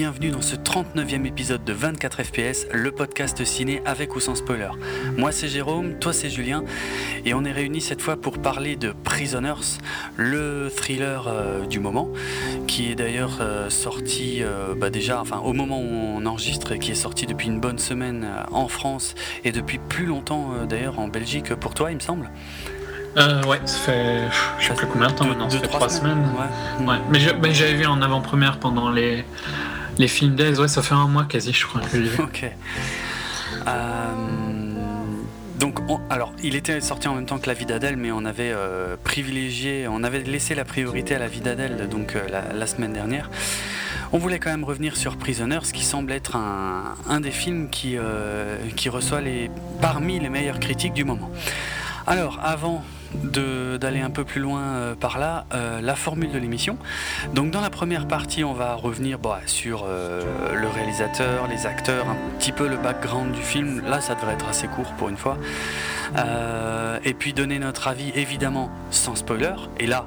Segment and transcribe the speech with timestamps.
[0.00, 4.70] bienvenue dans ce 39e épisode de 24 FPS, le podcast ciné avec ou sans spoiler.
[5.18, 6.64] Moi c'est Jérôme, toi c'est Julien,
[7.26, 9.76] et on est réunis cette fois pour parler de Prisoners,
[10.16, 12.08] le thriller euh, du moment,
[12.66, 16.92] qui est d'ailleurs euh, sorti euh, bah déjà, enfin au moment où on enregistre, qui
[16.92, 19.14] est sorti depuis une bonne semaine en France
[19.44, 22.30] et depuis plus longtemps d'ailleurs en Belgique pour toi il me semble.
[23.16, 24.20] Euh, ouais, ça fait.
[24.58, 26.22] Je sais plus combien de temps maintenant, ça fait trois semaines.
[26.80, 26.96] Ouais.
[27.10, 29.24] Mais ben, j'avais vu en avant-première pendant les,
[29.98, 32.18] les films Days, ouais, ça fait un mois quasi, je crois que j'ai vu.
[32.22, 32.50] Ok.
[33.66, 34.14] Euh,
[35.58, 38.52] donc, alors, il était sorti en même temps que La vie d'Adèle, mais on avait
[38.54, 42.92] euh, privilégié, on avait laissé la priorité à La vie d'Adèle, donc euh, la, semaine
[42.92, 43.30] dernière.
[44.12, 47.96] On voulait quand même revenir sur Prisoners, qui semble être un, un des films qui,
[48.76, 51.30] qui reçoit les, parmi les meilleures critiques du moment.
[52.06, 56.78] Alors, avant d'aller un peu plus loin euh, par là, euh, la formule de l'émission.
[57.34, 60.22] Donc dans la première partie, on va revenir bah, sur euh,
[60.54, 63.82] le réalisateur, les acteurs, un petit peu le background du film.
[63.88, 65.36] Là, ça devrait être assez court pour une fois.
[67.04, 69.54] et puis donner notre avis, évidemment, sans spoiler.
[69.78, 70.06] Et là,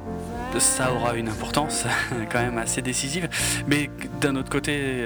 [0.59, 1.85] ça aura une importance
[2.31, 3.29] quand même assez décisive.
[3.67, 3.89] Mais
[4.21, 5.03] d'un autre côté,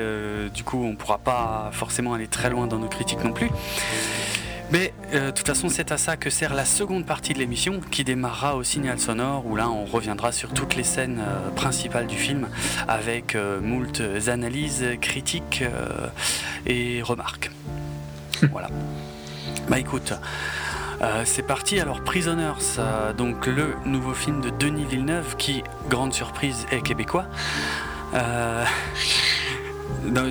[0.54, 3.50] du coup, on ne pourra pas forcément aller très loin dans nos critiques non plus.
[4.72, 7.80] Mais euh, de toute façon, c'est à ça que sert la seconde partie de l'émission
[7.92, 12.08] qui démarrera au signal sonore où là on reviendra sur toutes les scènes euh, principales
[12.08, 12.50] du film
[12.88, 15.64] avec euh, moult analyses, critiques
[16.66, 17.50] et remarques.
[18.52, 18.70] voilà.
[19.70, 20.14] Bah écoute.
[21.26, 22.82] c'est parti, alors Prisoners,
[23.18, 27.26] donc le nouveau film de Denis Villeneuve qui, grande surprise, est québécois.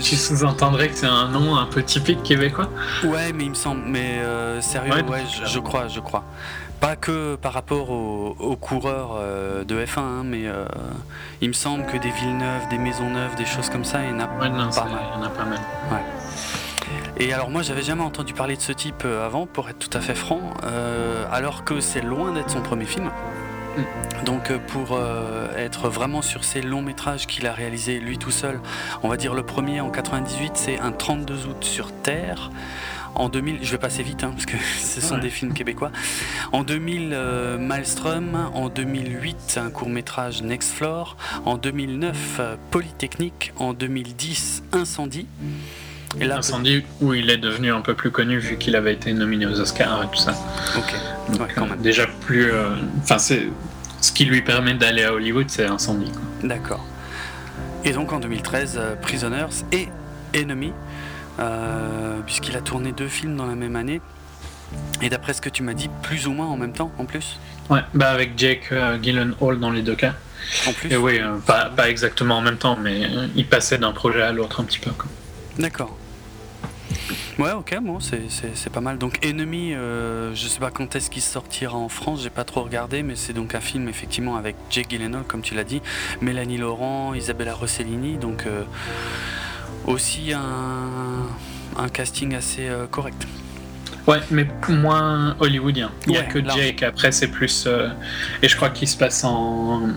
[0.03, 2.69] tu sous-entendrais que c'est un nom un peu typique québécois
[3.05, 3.83] Ouais, mais il me semble.
[3.87, 6.25] Mais euh, sérieux, ouais, je, crois, je crois.
[6.81, 10.67] Pas que par rapport aux, coureurs euh, de F1, hein, mais euh,
[11.41, 14.11] il me semble que des villes neuves, des maisons neuves, des choses comme ça, il
[14.11, 14.50] y en a pas mal.
[14.50, 15.59] Il y en a pas mal.
[15.91, 16.05] Ouais.
[17.19, 20.00] Et alors moi j'avais jamais entendu parler de ce type avant, pour être tout à
[20.00, 20.41] fait franc,
[21.33, 23.11] alors que c'est loin d'être son premier film.
[24.25, 28.31] Donc euh, pour euh, être vraiment sur ces longs métrages qu'il a réalisé lui tout
[28.31, 28.60] seul,
[29.03, 32.50] on va dire le premier en 98 c'est un 32 août sur Terre.
[33.14, 35.91] En 2000, je vais passer vite hein, parce que ce sont des films québécois.
[36.53, 38.50] En 2000, euh, Maelstrom.
[38.53, 41.16] En 2008, un court métrage Next Floor.
[41.47, 43.54] En 2009, Polytechnique.
[43.56, 45.26] En 2010, Incendie.
[46.21, 49.12] Et là, Incendie où il est devenu un peu plus connu vu qu'il avait été
[49.12, 50.34] nominé aux Oscars et tout ça.
[50.77, 50.94] Ok.
[51.55, 51.81] quand même.
[51.81, 52.50] Déjà plus.
[53.03, 53.49] Enfin, c'est
[54.00, 56.12] ce qui lui permet d'aller à Hollywood, c'est Incendie.
[56.43, 56.84] D'accord.
[57.84, 59.89] Et donc en 2013, euh, Prisoners et
[60.37, 60.72] Enemy,
[61.39, 64.00] euh, puisqu'il a tourné deux films dans la même année.
[65.03, 67.38] Et d'après ce que tu m'as dit, plus ou moins en même temps, en plus?
[67.71, 70.15] Ouais, bah avec Jake euh, Gyllenhaal dans les deux cas.
[70.67, 74.23] En plus Et oui, pas, pas, exactement en même temps, mais il passait d'un projet
[74.23, 74.91] à l'autre un petit peu.
[75.59, 75.97] D'accord.
[77.39, 78.97] Ouais, ok, bon, c'est pas mal.
[78.97, 82.62] Donc, Enemy, euh, je sais pas quand est-ce qu'il sortira en France, j'ai pas trop
[82.62, 85.83] regardé, mais c'est donc un film effectivement avec Jake Gyllenhaal, comme tu l'as dit,
[86.22, 88.65] Mélanie Laurent, Isabella Rossellini, donc euh,
[89.87, 93.27] aussi un, casting assez euh, correct.
[94.06, 95.91] Ouais, mais moins hollywoodien.
[96.06, 97.67] Il n'y a que Jake, après c'est plus.
[98.43, 99.89] et je crois qu'il se passe en,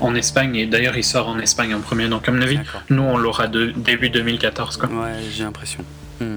[0.00, 2.60] en Espagne, et d'ailleurs il sort en Espagne en premier, donc à mon avis,
[2.90, 4.76] nous on l'aura de, début 2014.
[4.76, 4.88] Quoi.
[4.88, 5.84] Ouais, j'ai l'impression.
[6.20, 6.36] Hmm.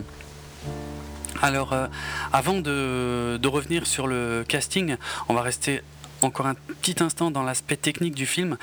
[1.42, 1.88] Alors, euh,
[2.34, 4.98] avant de, revenir sur le casting,
[5.30, 5.82] on va rester
[6.22, 8.58] encore un petit instant dans l'aspect technique du film,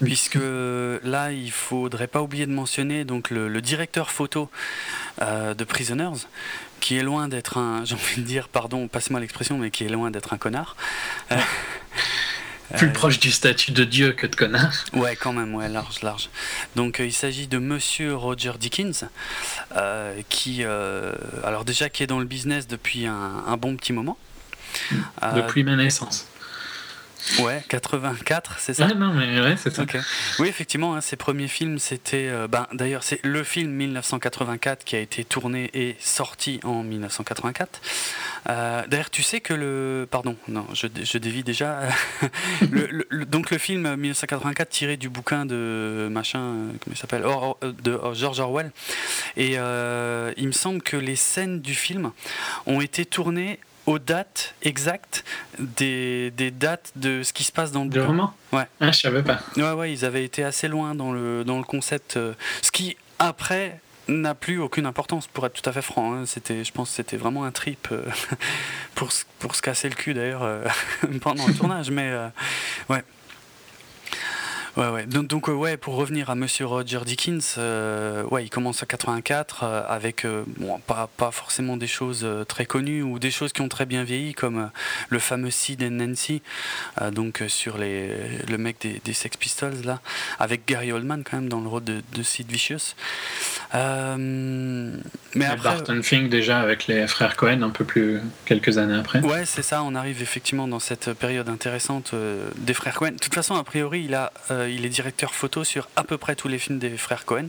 [0.00, 4.48] puisque là, il faudrait pas oublier de mentionner donc le, directeur photo
[5.20, 6.26] euh, de Prisoners,
[6.80, 9.88] qui est loin d'être un, j'ai envie de dire, pardon, passe-moi l'expression, mais qui est
[9.88, 10.76] loin d'être un connard.
[11.32, 11.36] Euh,
[12.76, 14.72] plus euh, proche du statut de Dieu que de connard.
[14.92, 16.30] Ouais, quand même, ouais, large, large.
[16.76, 19.04] Donc euh, il s'agit de Monsieur Roger Dickens,
[20.28, 24.16] qui, alors déjà, qui est dans le business depuis un, bon petit moment.
[25.34, 26.29] Depuis ma naissance.
[27.40, 29.84] Ouais, 84, c'est ça ouais, Non, mais ouais, c'est ça.
[30.38, 32.28] Oui, effectivement, hein, ses premiers films, c'était.
[32.28, 37.80] Euh, ben, D'ailleurs, c'est le film 1984 qui a été tourné et sorti en 1984.
[38.48, 40.06] Euh, D'ailleurs, tu sais que le.
[40.10, 41.80] Pardon, non, je, je dévie déjà.
[42.70, 47.24] le, donc, le film 1984 tiré du bouquin de machin, euh, comment il s'appelle
[47.82, 48.72] De George Orwell.
[49.36, 52.12] Et il me semble que les scènes du film
[52.66, 53.58] ont été tournées
[53.90, 55.24] aux dates exactes
[55.58, 58.62] des, des, dates de ce qui se passe dans le, le roman Ouais.
[58.80, 59.40] Ah, je savais pas.
[59.56, 62.16] Ouais, ouais, ils avaient été assez loin dans le, dans le concept.
[62.16, 66.14] Euh, ce qui, après, n'a plus aucune importance, pour être tout à fait franc.
[66.14, 66.26] Hein.
[66.26, 68.04] C'était, je pense que c'était vraiment un trip euh,
[68.94, 69.10] pour,
[69.40, 70.64] pour se casser le cul d'ailleurs euh,
[71.20, 71.90] pendant le tournage.
[71.90, 72.12] Mais
[72.88, 73.02] ouais.
[74.76, 75.06] Ouais, ouais.
[75.06, 77.56] Donc, donc ouais, pour revenir à Monsieur Roger Dickens,
[78.30, 80.26] ouais, il commence à 84 avec
[80.58, 84.04] bon, pas, pas forcément des choses très connues ou des choses qui ont très bien
[84.04, 84.70] vieilli, comme
[85.08, 86.42] le fameux Sid and Nancy,
[87.12, 88.08] donc sur les,
[88.48, 90.00] le mec des, des, Sex Pistols là,
[90.38, 92.94] avec Gary Oldman quand même dans le rôle de, de Sid Vicious.
[93.74, 99.20] mais après, Barton Fink déjà avec les frères Cohen un peu plus quelques années après.
[99.20, 99.82] Ouais, c'est ça.
[99.82, 102.14] On arrive effectivement dans cette période intéressante
[102.56, 103.12] des frères Cohen.
[103.12, 106.18] De toute façon, a priori, il a euh, il est directeur photo sur à peu
[106.18, 107.48] près tous les films des frères Cohen.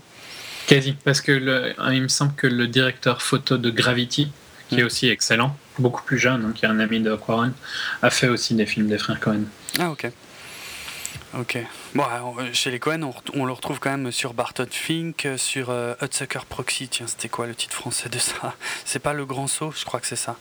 [0.67, 4.31] Quasi, parce que le, il me semble que le directeur photo de Gravity,
[4.69, 4.85] qui est mm.
[4.85, 7.53] aussi excellent, beaucoup plus jeune, hein, qui est un ami de Quarren,
[8.01, 9.43] a fait aussi des films des frères Cohen.
[9.79, 10.11] Ah ok.
[11.37, 11.57] Ok.
[11.95, 12.03] Bon,
[12.51, 16.89] chez les Cohen, on, le retrouve quand même sur Barton Fink, sur euh, Hudsucker Proxy.
[16.89, 18.55] Tiens, c'était quoi le titre français de ça?
[18.85, 20.35] C'est pas Le Grand Saut Je crois que c'est ça.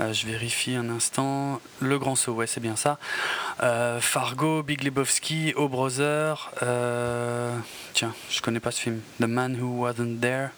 [0.00, 1.60] Euh, je vérifie un instant.
[1.80, 2.98] Le Grand Saut, ouais, c'est bien ça.
[3.62, 6.52] Euh, Fargo, Big Lebowski, O Brother.
[6.62, 7.56] Euh,
[7.94, 9.00] tiens, je connais pas ce film.
[9.20, 10.50] The Man Who Wasn't There.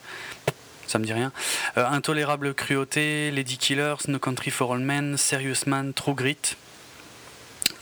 [0.87, 1.31] Ça me dit rien.
[1.77, 6.57] Intolérable cruauté, Lady Killers, No Country for All Men, Serious Man, True Grit.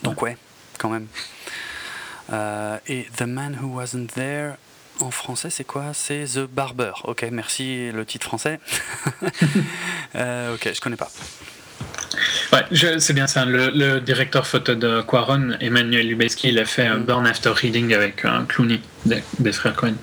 [0.02, 0.36] Donc ouais,
[0.78, 1.06] quand même.
[2.86, 4.56] et The Man Who Wasn't There,
[5.00, 5.92] en français, c'est quoi?
[5.94, 6.92] C'est The Barber.
[7.04, 8.60] Ok, merci le titre français.
[10.16, 11.10] Euh, ok, je connais pas.
[12.52, 12.64] Ouais,
[12.98, 13.44] c'est bien ça.
[13.44, 17.04] Le, directeur photo de Quaron, Emmanuel Lubezki, il a fait un mm.
[17.04, 19.94] Burn After Reading avec un Clooney des, frères Cohen.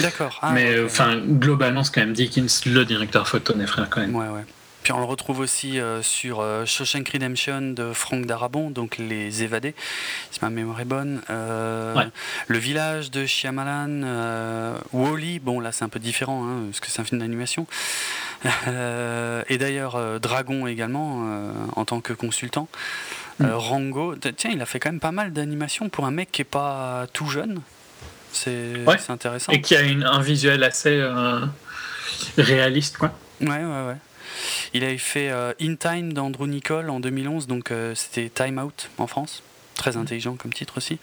[0.00, 0.38] D'accord.
[0.40, 4.10] Ah, Mais enfin, globalement, c'est quand même Dickens, le directeur photo des frères Cohen.
[4.14, 4.44] Ouais, ouais.
[4.82, 9.42] Puis on le retrouve aussi euh, sur euh, Shawshank Redemption de Frank Darabont, donc Les
[9.42, 9.74] Évadés,
[10.30, 11.20] si ma mémoire est bonne.
[11.28, 11.94] Euh,
[12.48, 17.00] le Village de Shyamalan, Wally, bon là c'est un peu différent, hein, parce que c'est
[17.00, 17.66] un film d'animation.
[18.66, 21.28] et d'ailleurs Dragon également,
[21.76, 22.68] en tant que consultant.
[23.38, 23.46] Mm.
[23.52, 26.44] Rango, tiens, il a fait quand même pas mal d'animations pour un mec qui est
[26.44, 27.60] pas tout jeune.
[28.32, 29.52] C'est intéressant.
[29.52, 31.06] Et qui a une, un visuel assez
[32.38, 33.12] réaliste, quoi.
[33.42, 33.96] Ouais, ouais, ouais.
[34.74, 38.90] Il avait fait euh, In Time d'Andrew Nicole en 2011, donc euh, c'était Time Out
[38.98, 39.42] en France.
[39.74, 40.98] Très intelligent comme titre aussi.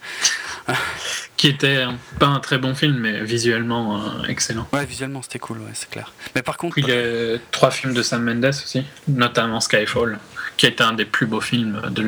[1.38, 1.86] Qui était
[2.19, 4.68] pas un très bon film, mais visuellement euh, excellent.
[4.72, 6.13] Ouais, visuellement c'était cool, ouais, c'est clair.
[6.36, 6.78] Mais par contre.
[6.78, 10.19] Il y a trois films de Sam Mendes aussi, notamment Skyfall,
[10.57, 12.01] qui était un des plus beaux films de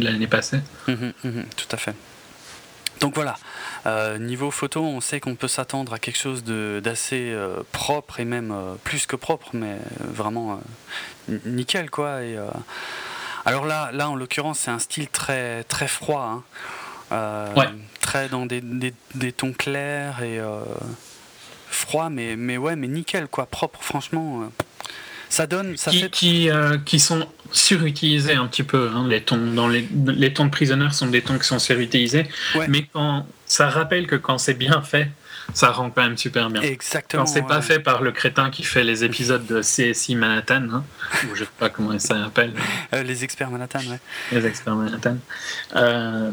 [0.00, 0.60] l'année passée.
[0.86, 1.94] Mhm, mhm, tout à fait.
[3.00, 3.36] Donc voilà,
[4.18, 8.50] niveau photo, on sait qu'on peut s'attendre à quelque chose d'assez euh, propre et même
[8.50, 10.60] euh, plus que propre, mais vraiment
[11.28, 12.22] nickel quoi.
[12.22, 12.38] Et,
[13.44, 16.42] alors là, là en l'occurrence, c'est un style très très froid,
[17.10, 17.64] hein.
[18.00, 20.40] très dans des, des, tons clairs et
[21.68, 23.82] froid, mais mais ouais, mais nickel quoi, propre.
[23.82, 24.50] Franchement,
[25.28, 26.10] ça donne, ça qui, fait...
[26.10, 26.50] qui,
[26.86, 28.90] qui sont surutilisés un petit peu.
[28.94, 32.26] Hein, les tons dans les, les tons de Prisoner sont des tons qui sont surutilisés,
[32.68, 35.08] mais quand ça rappelle que quand c'est bien fait,
[35.52, 36.60] ça rend quand même super bien.
[36.60, 37.22] Exactement.
[37.22, 40.84] Quand c'est pas fait par le crétin qui fait les épisodes de CSI Manhattan, hein,
[41.30, 42.52] ou je sais pas comment ça s'appelle.
[42.92, 44.00] Euh, les experts Manhattan, ouais.
[44.32, 45.18] Les experts Manhattan.
[45.76, 46.32] Euh,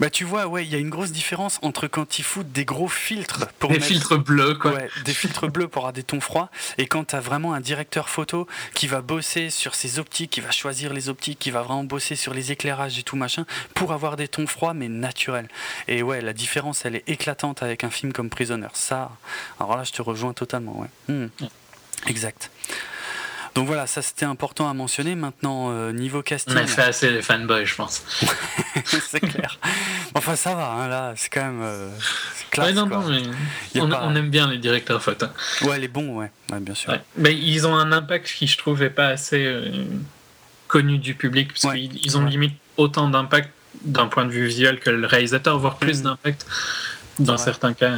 [0.00, 2.64] bah tu vois, ouais, il y a une grosse différence entre quand ils foutent des
[2.64, 4.72] gros filtres pour des filtres bleus quoi.
[4.72, 7.60] Ouais, des filtres bleus pour avoir des tons froids et quand tu as vraiment un
[7.60, 11.62] directeur photo qui va bosser sur ses optiques, qui va choisir les optiques, qui va
[11.62, 15.48] vraiment bosser sur les éclairages et tout machin pour avoir des tons froids mais naturels.
[15.88, 18.68] Et ouais, la différence elle est éclatante avec un film comme Prisoner.
[18.74, 19.10] Ça,
[19.58, 20.88] alors là je te rejoins totalement, ouais.
[21.08, 21.28] Hmm.
[22.06, 22.50] Exact.
[23.54, 25.14] Donc voilà, ça c'était important à mentionner.
[25.14, 26.54] Maintenant, euh, niveau casting.
[26.54, 28.02] On a fait assez les fanboys, je pense.
[28.84, 29.58] c'est clair.
[30.14, 31.60] Enfin, ça va, hein, là, c'est quand même.
[31.62, 31.90] Euh,
[32.50, 35.26] classe, non, non, mais on, aime bien les directeurs photo.
[35.62, 36.94] Ouais, les bons, ouais, bien sûr.
[37.16, 39.84] Mais ils ont un impact qui, je trouve, n'est pas assez euh,
[40.66, 43.50] connu du public, parce qu'ils ont limite autant d'impact
[43.82, 46.04] d'un point de vue visuel que le réalisateur, voire plus mm.
[46.04, 46.46] d'impact
[47.18, 47.92] dans certains cas.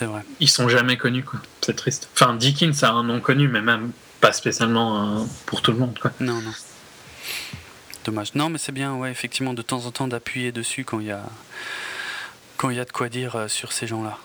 [0.00, 0.22] C'est vrai.
[0.40, 1.40] Ils sont jamais connus, quoi.
[1.60, 2.08] C'est triste.
[2.14, 3.92] Enfin, Dickens a un nom connu, mais même
[4.22, 5.98] pas spécialement euh, pour tout le monde.
[5.98, 6.10] Quoi.
[6.20, 6.52] Non, non.
[8.06, 8.34] Dommage.
[8.34, 11.10] Non, mais c'est bien, ouais, effectivement, de temps en temps d'appuyer dessus quand il y
[11.10, 11.22] a
[12.56, 14.16] quand il y a de quoi dire euh, sur ces gens-là.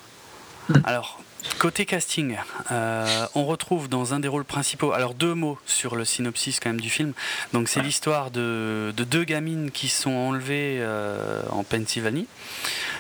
[0.70, 0.76] Hmm.
[0.86, 1.20] Alors,
[1.60, 2.38] côté casting,
[2.72, 6.70] euh, on retrouve dans un des rôles principaux, alors deux mots sur le synopsis quand
[6.70, 7.14] même du film.
[7.54, 10.86] Donc c'est l'histoire de, de, deux gamines qui sont enlevées
[11.50, 12.28] en Pennsylvanie,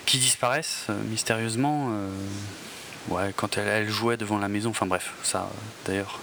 [0.05, 1.91] qui disparaissent mystérieusement
[3.09, 5.49] ouais, quand elle, jouait devant la maison, enfin bref, ça
[5.85, 6.19] d'ailleurs.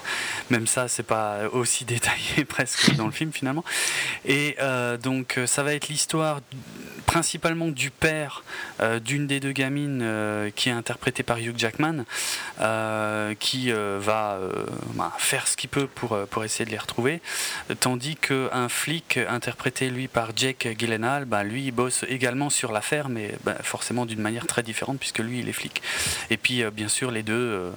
[0.52, 3.64] Même ça, c'est pas aussi détaillé presque dans le film finalement.
[4.24, 4.56] Et
[5.02, 6.40] donc, ça va être l'histoire
[7.06, 8.42] principalement du père
[9.04, 10.04] d'une des deux gamines
[10.54, 12.04] qui est interprétée par Hugh Jackman,
[13.38, 14.38] qui va
[14.94, 17.20] bah, faire ce qu'il peut pour, pour essayer de les retrouver,
[17.80, 23.08] tandis qu'un flic interprété lui par Jake Gyllenhaal, bah, lui il bosse également sur l'affaire,
[23.08, 25.82] mais bah, forcément d'une manière très différente puisque lui il est flic.
[26.30, 27.70] Et puis bien sûr les deux euh,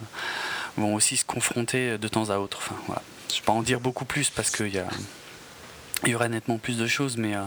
[0.78, 2.60] vont aussi se confronter de temps à autre.
[2.62, 3.02] Enfin, voilà.
[3.30, 6.78] Je ne vais pas en dire beaucoup plus parce qu'il y, y aurait nettement plus
[6.78, 7.18] de choses.
[7.18, 7.42] Mais, euh,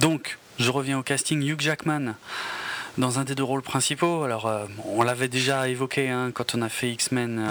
[0.00, 1.42] donc, je reviens au casting.
[1.42, 2.14] Hugh Jackman
[2.96, 4.24] dans un des deux rôles principaux.
[4.24, 7.46] Alors, euh, on l'avait déjà évoqué hein, quand on a fait X-Men,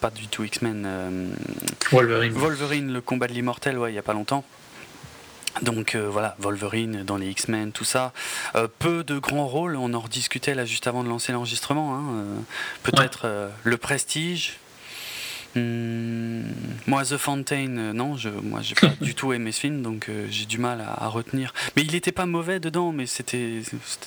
[0.00, 1.32] pas du tout X-Men.
[1.92, 2.32] Wolverine.
[2.32, 4.44] Wolverine, le combat de l'immortel, ouais, il n'y a pas longtemps.
[5.62, 8.12] Donc euh, voilà, Wolverine dans les X-Men, tout ça.
[8.56, 11.94] Euh, peu de grands rôles, on en rediscutait là juste avant de lancer l'enregistrement.
[11.94, 12.02] Hein.
[12.14, 12.36] Euh,
[12.82, 14.58] peut-être le Prestige,
[15.56, 16.42] Hmm,
[16.86, 20.08] moi, The Fountain, euh, non, je, moi, j'ai pas du tout aimé ce film, donc
[20.08, 21.52] euh, j'ai du mal à, retenir.
[21.74, 23.62] Mais il était pas mauvais dedans, mais c'était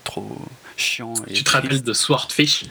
[0.06, 0.38] trop
[0.78, 1.14] chiant.
[1.34, 2.64] tu te rappelles de Swordfish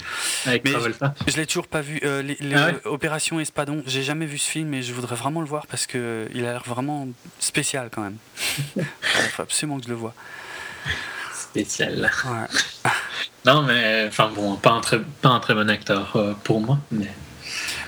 [0.47, 1.15] avec Travolta?
[1.27, 2.01] Je, l'ai toujours pas vu.
[2.03, 2.23] Euh,
[2.55, 5.87] ah Opération Espadon, j'ai jamais vu ce film et je voudrais vraiment le voir parce
[5.87, 8.17] que il a l'air vraiment spécial quand même.
[8.77, 10.15] Il faut absolument que je le vois.
[11.35, 12.11] Spécial.
[13.45, 17.11] non, mais enfin bon, pas un très, pas un très bon acteur pour moi, mais.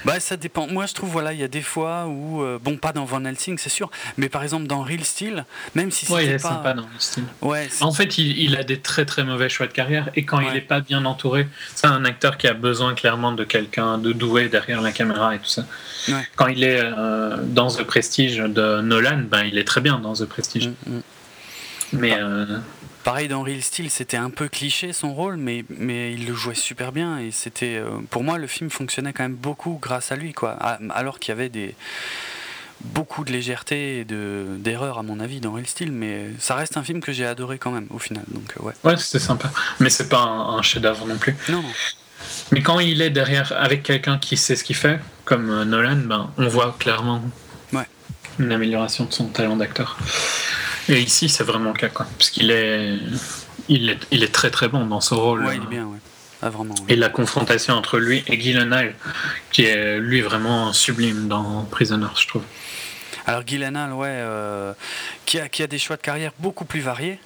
[0.05, 0.67] Bah ça dépend.
[0.67, 3.25] Moi je trouve voilà il y a des fois où euh, bon pas dans Van
[3.25, 6.38] Helsing c'est sûr, mais par exemple dans Real Steel, même si c'est ouais, pas...
[6.38, 7.25] sympa dans Steel.
[7.43, 7.69] Ouais.
[7.81, 10.53] En fait il, il, a des très très mauvais choix de carrière et quand il
[10.53, 14.49] n'est pas bien entouré, c'est un acteur qui a besoin clairement de quelqu'un de doué
[14.49, 15.64] derrière la caméra et tout ça.
[16.37, 20.14] Quand il est euh, dans The Prestige de Nolan, ben il est très bien dans
[20.14, 20.69] The Prestige.
[20.69, 21.03] Mm, mm.
[21.95, 22.59] Mais euh,
[23.05, 26.55] Pareil dans Real Steel, c'était un peu cliché son rôle, mais, mais il le jouait
[26.55, 30.17] super bien et c'était euh, pour moi le film fonctionnait quand même beaucoup grâce à
[30.17, 30.53] lui quoi.
[30.53, 31.77] Alors qu'il y avait des
[32.81, 36.79] beaucoup de légèreté et de d'erreurs à mon avis dans Real Steel, mais ça reste
[36.79, 38.25] un film que j'ai adoré quand même au final.
[38.29, 38.73] Donc euh, ouais.
[38.85, 41.37] Ouais, c'était sympa, mais c'est pas un, chef-d'œuvre non plus.
[41.51, 41.69] Non, non.
[42.53, 45.97] Mais quand il est derrière avec quelqu'un qui sait ce qu'il fait, comme euh, Nolan,
[46.07, 47.23] ben on voit clairement
[47.75, 47.87] ouais.
[48.39, 49.99] une amélioration de son talent d'acteur.
[50.88, 52.07] Et ici, c'est vraiment le cas, quoi.
[52.19, 52.99] Parce qu'il est,
[53.69, 55.45] il est, il est très très bon dans ce rôle.
[55.45, 55.99] Ouais, il est bien, ouais.
[56.43, 56.75] Ah, vraiment.
[56.88, 58.95] Et la confrontation entre lui et Gyllenhaal,
[59.50, 62.43] qui est lui vraiment sublime dans Prisoner, je trouve.
[63.26, 64.75] Alors Gyllenhaal, ouais, euh,
[65.25, 67.19] qui, a, qui a des choix de carrière beaucoup plus variés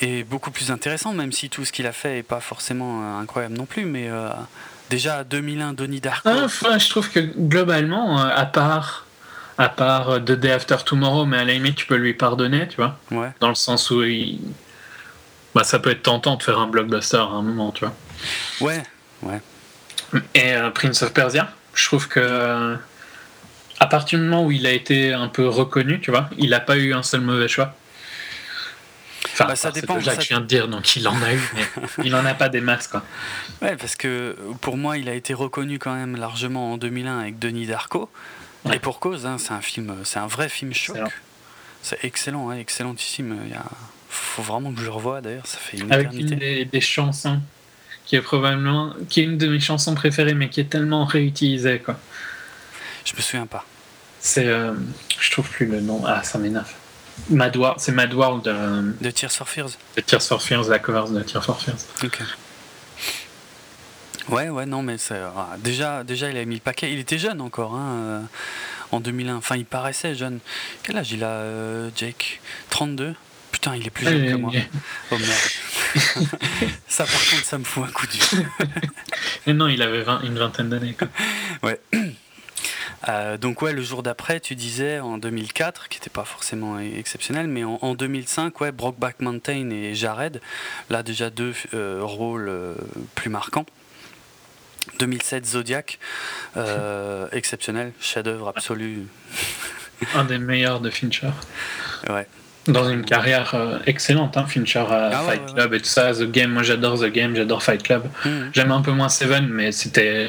[0.00, 3.22] et beaucoup plus intéressants, même si tout ce qu'il a fait est pas forcément euh,
[3.22, 4.30] incroyable non plus, mais euh,
[4.88, 6.30] déjà 2001, Donnie Darko.
[6.30, 9.06] Enfin, je trouve que globalement, à part
[9.60, 12.66] à part euh, The Day After Tomorrow, mais à la limite, tu peux lui pardonner,
[12.66, 12.98] tu vois.
[13.10, 13.28] Ouais.
[13.40, 14.40] Dans le sens où il...
[15.54, 17.94] bah, ça peut être tentant de faire un blockbuster à un moment, tu vois.
[18.62, 18.82] Ouais,
[19.22, 19.42] ouais.
[20.34, 22.78] Et euh, Prince of Persia, je trouve que
[23.78, 26.60] à partir du moment où il a été un peu reconnu, tu vois, il n'a
[26.60, 27.74] pas eu un seul mauvais choix.
[29.26, 29.96] Enfin, bah, ça dépend.
[29.96, 32.32] Déjà que je viens de dire, donc il en a eu, mais il n'en a
[32.32, 33.04] pas des masses, quoi.
[33.60, 37.38] Ouais, parce que pour moi, il a été reconnu quand même largement en 2001 avec
[37.38, 38.08] Denis Darko.
[38.72, 40.98] Et pour cause, hein, c'est un film, c'est un vrai film choc.
[41.82, 43.38] C'est excellent, hein, excellentissime.
[43.46, 43.64] Il y a...
[44.08, 47.40] faut vraiment que je le revoie d'ailleurs, ça fait une Avec une des, chansons
[48.04, 51.78] qui est probablement qui est une de mes chansons préférées, mais qui est tellement réutilisée
[51.78, 51.98] quoi.
[53.04, 53.64] Je me souviens pas.
[54.20, 54.74] C'est, euh,
[55.18, 56.02] je trouve plus le nom.
[56.06, 56.70] Ah, ça m'énerve.
[57.30, 58.94] Mad World, c'est Mad World de.
[59.02, 59.70] De Tears for Fears.
[59.96, 61.86] De Tears for Fears, la cover de Tears for Fears.
[62.04, 62.20] Ok.
[64.30, 66.92] Ouais, ouais, non, mais ah, déjà, déjà, il a mis le paquet.
[66.92, 68.20] Il était jeune encore, hein, euh,
[68.92, 69.36] en 2001.
[69.36, 70.38] Enfin, il paraissait jeune.
[70.82, 72.40] Quel âge il a, euh, Jake?
[72.70, 73.14] 32
[73.50, 74.52] Putain, il est plus jeune que moi.
[75.10, 76.30] Oh merde.
[76.86, 79.52] ça, par contre, ça me fout un coup de vieux.
[79.54, 80.96] non, il avait une vingtaine d'années.
[81.62, 81.78] Ouais.
[83.08, 87.48] Euh, donc ouais, le jour d'après, tu disais en 2004, qui n'était pas forcément exceptionnel,
[87.48, 90.40] mais en, 2005, ouais, Brokeback Mountain et Jared,
[90.88, 91.52] là déjà deux
[92.00, 92.50] rôles
[93.14, 93.66] plus marquants.
[94.98, 95.98] 2007 Zodiac,
[96.56, 99.06] euh, exceptionnel, chef-d'œuvre absolu.
[100.14, 101.30] Un des meilleurs de Fincher.
[102.08, 102.26] Ouais.
[102.66, 106.12] Dans une carrière euh, excellente, hein, Fincher à ah Fight Club et tout ça.
[106.12, 108.04] The Game, moi j'adore The Game, j'adore Fight Club.
[108.24, 108.30] Mmh.
[108.52, 110.28] J'aime un peu moins Seven, mais c'était.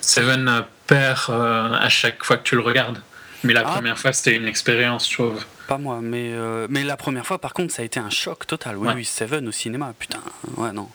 [0.00, 3.00] Seven perd euh, à chaque fois que tu le regardes.
[3.44, 3.72] Mais la ah.
[3.72, 5.44] première fois, c'était une expérience, je trouve.
[5.68, 6.32] Pas moi, mais,
[6.70, 8.76] mais la première fois, par contre, ça a été un choc total.
[8.76, 10.20] Oui, oui, Seven au cinéma, putain.
[10.56, 10.88] Ouais, non.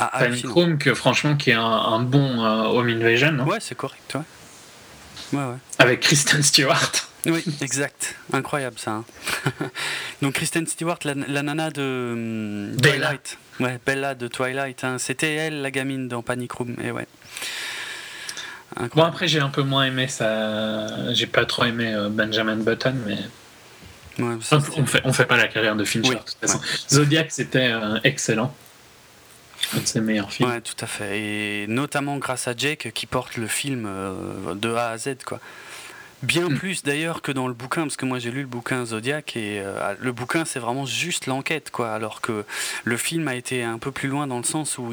[0.00, 3.38] Ah, Chrome, que franchement, qui est un, bon euh, Home Invasion.
[3.46, 4.14] ouais, c'est correct.
[4.14, 5.38] Ouais.
[5.38, 5.58] Ouais, ouais.
[5.78, 6.90] Avec Kristen Stewart.
[7.26, 8.16] Oui, exact.
[8.32, 8.92] Incroyable ça.
[8.92, 9.04] Hein.
[10.22, 13.36] Donc Kristen Stewart, la, nana de hum, Twilight.
[13.60, 14.82] Ouais, Bella de Twilight.
[14.84, 14.96] Hein.
[14.98, 16.76] C'était elle, la gamine dans Panic Room.
[16.82, 17.06] Et ouais.
[18.94, 21.12] Bon, après, j'ai un peu moins aimé ça.
[21.12, 23.18] J'ai pas trop aimé Benjamin Button, mais.
[24.18, 26.60] on, fait, on fait pas la carrière de Fincher, de toute façon.
[26.88, 27.72] Zodiac, c'était
[28.04, 28.54] excellent.
[29.76, 30.48] Un de ses meilleurs films.
[30.48, 31.20] Ouais, tout à fait.
[31.20, 33.88] Et notamment grâce à Jake qui porte le film
[34.54, 35.40] de A à Z, quoi.
[36.22, 36.58] Bien mm.
[36.58, 39.60] plus d'ailleurs que dans le bouquin, parce que moi j'ai lu le bouquin Zodiac et
[39.60, 41.92] euh, le bouquin c'est vraiment juste l'enquête, quoi.
[41.92, 42.44] Alors que
[42.84, 44.92] le film a été un peu plus loin dans le sens où,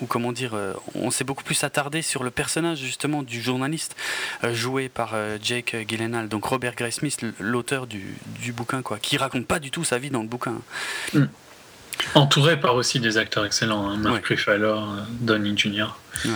[0.00, 3.94] où, comment dire, euh, on s'est beaucoup plus attardé sur le personnage justement du journaliste
[4.42, 9.46] euh, joué par Jake Gyllenhaal, donc Robert Graysmith, l'auteur du, du, bouquin, quoi, qui raconte
[9.46, 10.56] pas du tout sa vie dans le bouquin.
[11.12, 11.24] Mm.
[12.14, 14.80] Entouré par aussi des acteurs excellents, hein, Mark Ruffalo,
[15.20, 15.96] Donnie Jr.
[16.24, 16.30] Ouais,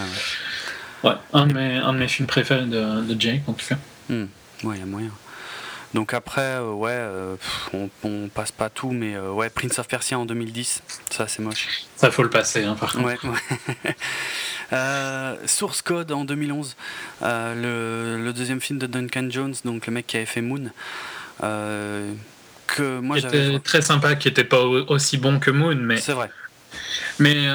[1.05, 3.77] Ouais, un de mes, un de mes films préférés de, de Jake, en tout cas.
[4.09, 4.27] Hmm.
[4.65, 5.12] Ouais, il y a moyen.
[5.95, 7.37] Donc après, euh, ouais, euh,
[7.73, 11.41] on, on, passe pas tout, mais euh, ouais, Prince of Persia en 2010, ça c'est
[11.41, 11.67] moche.
[11.97, 13.07] Ça faut le passer, hein, par contre.
[13.07, 13.19] Ouais,
[14.73, 15.47] ouais.
[15.47, 16.77] Source Code en 2011,
[17.23, 20.71] le, le, deuxième film de Duncan Jones, donc le mec qui avait fait Moon.
[22.69, 23.59] Que moi j'avais.
[23.59, 25.97] très sympa, qui était pas aussi bon que Moon, mais.
[25.97, 26.31] C'est vrai.
[27.19, 27.49] Mais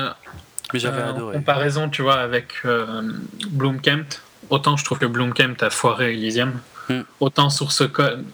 [0.74, 1.36] mais j'avais euh, adoré.
[1.36, 3.03] En comparaison, tu vois, avec euh,
[3.51, 4.05] Bloomcamp,
[4.50, 7.01] autant je trouve que Bloomcamp a foiré Elysium, hmm.
[7.20, 8.25] autant sur ce code,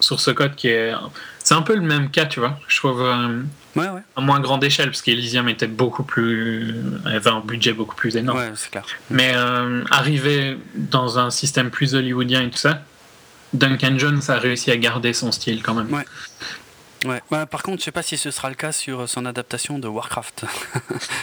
[0.00, 0.92] sur ce code qui est.
[1.44, 2.58] C'est un peu le même cas, tu vois.
[2.66, 3.02] Je trouve.
[3.02, 3.42] Euh,
[3.76, 4.00] ouais, ouais.
[4.16, 6.74] À moins grande échelle, parce qu'Elysium était beaucoup plus.
[7.04, 8.38] avait un budget beaucoup plus énorme.
[8.38, 8.84] Ouais, c'est clair.
[9.10, 9.34] Mais
[9.90, 12.82] arriver dans un système plus hollywoodien et tout ça,
[13.52, 15.92] Duncan Jones a réussi à garder son style quand même.
[15.92, 16.04] Ouais.
[17.04, 17.20] Ouais.
[17.30, 19.88] Bah, par contre, je sais pas si ce sera le cas sur son adaptation de
[19.88, 20.44] Warcraft.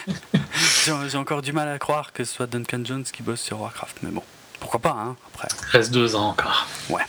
[0.86, 3.98] J'ai encore du mal à croire que ce soit Duncan Jones qui bosse sur Warcraft,
[4.04, 4.24] mais bon,
[4.60, 5.48] pourquoi pas, hein, après.
[5.72, 6.68] Reste deux ans encore.
[6.90, 7.04] Ouais.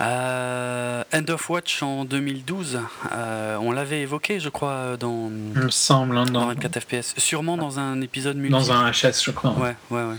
[0.00, 2.80] Euh, End of Watch en 2012,
[3.12, 5.30] euh, on l'avait évoqué, je crois, dans.
[5.54, 7.14] Il me semble, hein, dans, 24 FPS.
[7.18, 8.52] Sûrement dans un épisode multi.
[8.52, 9.52] Dans un HS, je crois.
[9.52, 10.16] Ouais, ouais, ouais.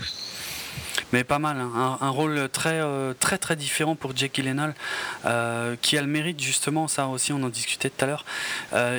[1.12, 1.98] Mais pas mal, hein.
[2.00, 4.74] un, rôle très, euh, très très différent pour Jake Gyllenhaal,
[5.80, 8.24] qui a le mérite justement, ça aussi on en discutait tout à l'heure,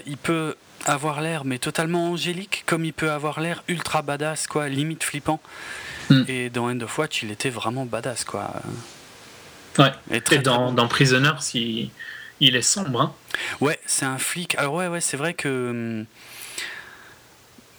[0.05, 4.69] il peut avoir l'air mais totalement angélique, comme il peut avoir l'air ultra badass, quoi,
[4.69, 5.41] limite flippant.
[6.09, 6.23] Hmm.
[6.27, 8.51] Et dans End of Watch, il était vraiment badass, quoi.
[9.77, 9.91] Ouais.
[10.11, 11.91] Et, très, dans, dans Prisoner, si...
[12.39, 13.01] il est sombre.
[13.01, 13.13] Hein.
[13.59, 14.55] Ouais, c'est un flic.
[14.55, 16.05] Alors ouais, ouais, c'est vrai que hum,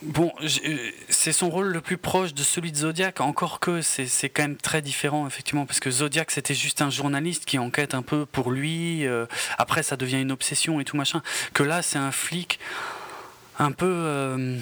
[0.03, 4.29] Bon, euh, c'est son rôle le plus proche de celui de Zodiac, encore que c'est
[4.29, 8.03] quand même très différent, effectivement, parce que Zodiac, c'était juste un journaliste qui enquête un
[8.03, 9.25] peu pour lui, euh,
[9.57, 11.23] après ça devient une obsession et tout machin,
[11.55, 12.59] que là, c'est un flic
[13.59, 13.87] un peu...
[13.87, 14.59] Euh,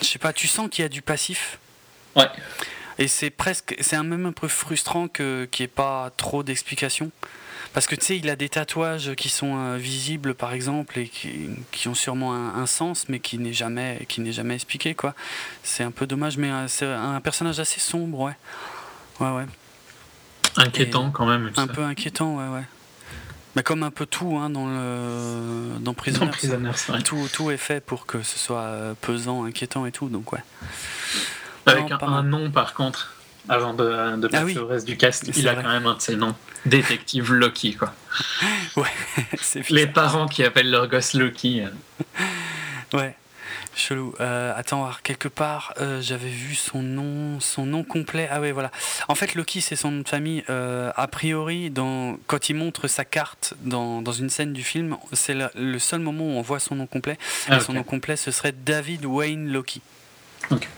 [0.00, 1.58] je sais pas, tu sens qu'il y a du passif.
[2.16, 2.26] Ouais.
[2.98, 3.76] Et c'est presque...
[3.80, 7.12] C'est même un peu frustrant qu'il n'y ait pas trop d'explications.
[7.72, 11.08] Parce que tu sais, il a des tatouages qui sont euh, visibles, par exemple, et
[11.08, 15.14] qui, qui ont sûrement un, sens, mais qui n'est jamais, qui n'est jamais expliqué, quoi.
[15.62, 18.36] C'est un peu dommage, mais euh, c'est un personnage assez sombre, ouais.
[19.20, 19.46] Ouais, ouais.
[20.56, 21.50] Inquiétant, quand même.
[21.56, 22.64] Un peu inquiétant, ouais, ouais.
[23.56, 26.30] Mais comme un peu tout hein, dans le dans Prisoners,
[27.04, 30.42] tout, tout est fait pour que ce soit euh, pesant, inquiétant et tout, donc ouais.
[31.66, 33.14] Avec un nom par contre
[33.48, 36.00] avant de, de ah passer au reste du cast, il a quand même un de
[36.00, 36.34] ses noms.
[36.64, 37.92] Détective Loki, quoi.
[38.76, 38.88] ouais,
[39.40, 41.64] c'est Les parents qui appellent leur gosse Loki.
[42.92, 43.16] ouais,
[43.74, 44.14] chelou.
[44.20, 48.28] Euh, attends, quelque part, euh, j'avais vu son nom, son nom complet.
[48.30, 48.70] Ah ouais, voilà.
[49.08, 50.44] En fait, Loki, c'est son nom de famille.
[50.48, 54.96] Euh, a priori, dans, quand il montre sa carte dans, dans une scène du film,
[55.12, 57.18] c'est le, seul moment où on voit son nom complet.
[57.48, 59.82] Ah, son nom complet, ce serait David Wayne Loki.
[60.50, 60.68] Ok.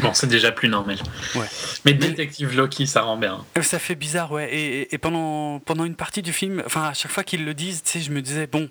[0.00, 0.98] Bon, c'est déjà plus normal.
[1.34, 1.46] Ouais.
[1.84, 3.44] Mais Détective Loki, ça rend bien.
[3.58, 4.52] Euh, ça fait bizarre, ouais.
[4.52, 7.82] Et, et pendant, pendant une partie du film, enfin, à chaque fois qu'ils le disent,
[7.82, 8.68] tu sais, je me disais, bon,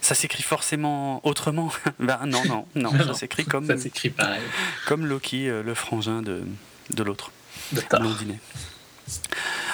[0.00, 1.72] ça s'écrit forcément autrement.
[1.98, 3.66] ben non, non, non, ça s'écrit comme.
[3.66, 4.42] Ça s'écrit pareil.
[4.86, 6.42] Comme Loki, euh, le frangin de,
[6.90, 7.30] de l'autre.
[7.72, 7.82] De.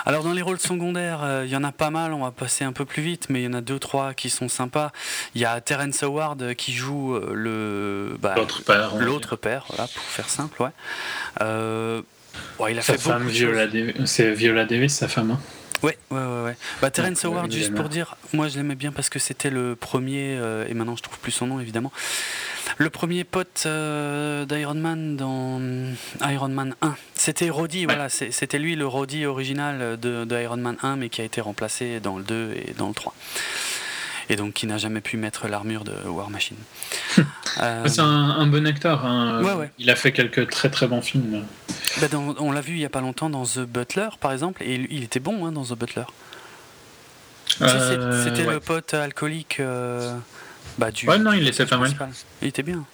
[0.07, 2.65] Alors dans les rôles secondaires, euh, il y en a pas mal, on va passer
[2.65, 4.91] un peu plus vite, mais il y en a deux, trois qui sont sympas.
[5.35, 8.97] Il y a Terence Howard euh, qui joue euh, le bah, l'autre père.
[8.97, 10.71] L'autre père, voilà, pour faire simple, ouais.
[12.71, 13.67] il a sa femme, Viola
[14.07, 15.33] c'est Viola Davis, sa femme.
[15.33, 15.41] Hein?
[15.83, 16.43] Ouais, ouais, ouais.
[16.45, 16.57] ouais.
[16.81, 20.41] Bah, Terence Howard, juste pour dire, moi je l'aimais bien parce que c'était le premier,
[20.69, 21.93] et maintenant je trouve plus son nom évidemment.
[22.77, 25.93] Le premier pote euh, d'Iron Man dans euh,
[26.31, 30.97] Iron Man 1, c'était Roddy, voilà, c'était lui le Roddy original de, Iron Man 1,
[30.97, 33.15] mais qui a été remplacé dans le 2 et dans le 3.
[34.31, 36.59] Et donc qui n'a jamais pu mettre l'armure de War Machine.
[37.61, 39.05] Euh, c'est un, bon acteur.
[39.05, 39.43] Hein.
[39.81, 41.45] Il a fait quelques très très bons films.
[42.01, 42.07] Bah,
[42.39, 45.03] on l'a vu il y a pas longtemps dans The Butler, par exemple, et il
[45.03, 46.05] était bon hein, dans The Butler.
[47.49, 49.61] C'était le pote alcoolique.
[50.79, 51.93] Bah, ouais, non, il était pas mal.
[52.41, 52.85] Il était bien.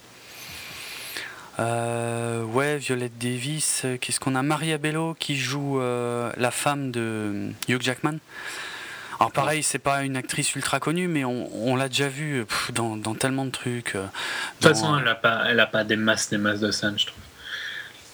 [1.59, 3.85] ouais, Violette Davis.
[4.01, 4.41] Qu'est-ce qu'on a?
[4.41, 8.17] Maria Bello qui joue la femme de Hugh Jackman.
[9.19, 13.45] Alors pareil, c'est pas une actrice ultra connue, mais on, l'a déjà vue dans, tellement
[13.45, 13.93] de trucs.
[13.93, 14.01] De
[14.59, 17.05] toute façon, elle a pas, elle a pas des masses, des masses de scènes, je
[17.05, 17.23] trouve.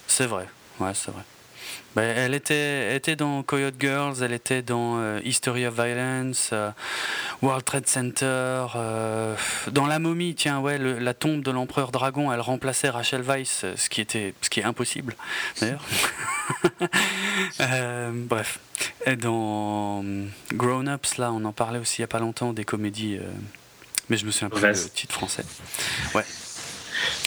[0.06, 0.46] C'est vrai,
[0.80, 1.24] ouais, c'est vrai.
[1.96, 6.72] Ben, elle était, était dans Coyote Girls, elle était dans euh, History of Violence, euh,
[7.42, 9.36] World Trade Center, euh,
[9.72, 13.90] dans La Momie, tiens, ouais, la tombe de l'empereur dragon, elle remplaçait Rachel Weisz, ce
[13.90, 15.16] qui, était, ce qui est impossible
[15.60, 15.84] d'ailleurs.
[18.14, 18.60] bref,
[19.06, 20.06] et dans
[20.54, 23.20] Grown Ups, là, on en parlait aussi il n'y a pas longtemps, des comédies,
[24.10, 25.44] mais je me souviens plus du titre français.
[26.16, 26.24] Ouais.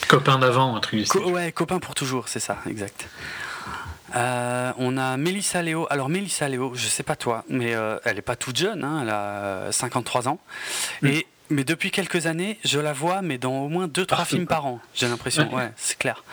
[0.09, 3.09] Copain d'avant, un truc Ouais, copain pour toujours, c'est ça, exact.
[4.14, 5.87] Euh, on a Mélissa Léo.
[5.90, 9.00] Alors Mélissa Léo, je sais pas toi, mais euh, elle est pas toute jeune, hein,
[9.03, 10.38] elle a 53 ans.
[11.03, 11.07] Mm.
[11.09, 14.64] Et mais depuis quelques années, je la vois, mais dans au moins 2-3 films par
[14.64, 15.53] an, j'ai l'impression.
[15.55, 16.24] Ouais, c'est clair.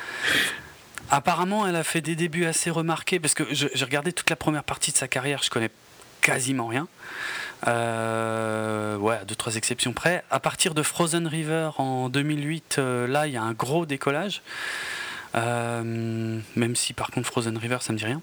[1.10, 4.64] Apparemment, elle a fait des débuts assez remarqués, parce que j'ai regardé toute la première
[4.64, 5.70] partie de sa carrière, je connais
[6.22, 6.88] quasiment rien.
[7.68, 10.24] Euh, ouais, à deux trois exceptions près.
[10.32, 14.42] À partir de Frozen River en 2008, là, il y a un gros décollage.
[15.36, 18.22] Euh, même si par contre Frozen River ça me dit rien.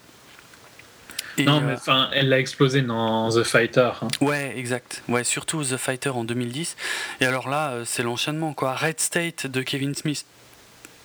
[1.39, 3.91] non, mais euh, enfin, elle l'a explosé dans The Fighter.
[4.03, 4.09] Hein.
[4.21, 5.03] Ouais, exact.
[5.09, 6.77] Ouais, surtout The Fighter en 2010.
[7.21, 8.75] Et alors là, euh, c'est l'enchaînement, quoi.
[8.75, 10.27] Red State de Kevin Smith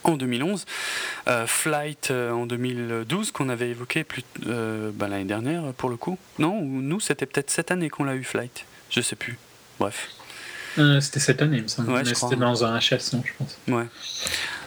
[0.03, 0.65] en 2011,
[1.45, 6.17] Flight en 2012 qu'on avait évoqué plus bah, l'année dernière pour le coup.
[6.39, 8.65] Non, nous c'était peut-être cette année qu'on l'a eu Flight.
[8.89, 9.37] Je sais plus.
[9.79, 10.09] Bref.
[11.01, 12.05] C'était cette année, il me semble.
[12.05, 13.57] c'était dans un HS, non, je pense.
[13.67, 13.85] Ouais.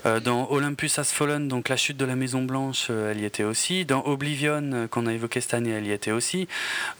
[0.06, 3.24] Euh, dans Olympus Has Fallen, donc la chute de la Maison Blanche, euh, elle y
[3.24, 3.84] était aussi.
[3.84, 6.46] Dans Oblivion, euh, qu'on a évoqué cette année, elle y était aussi.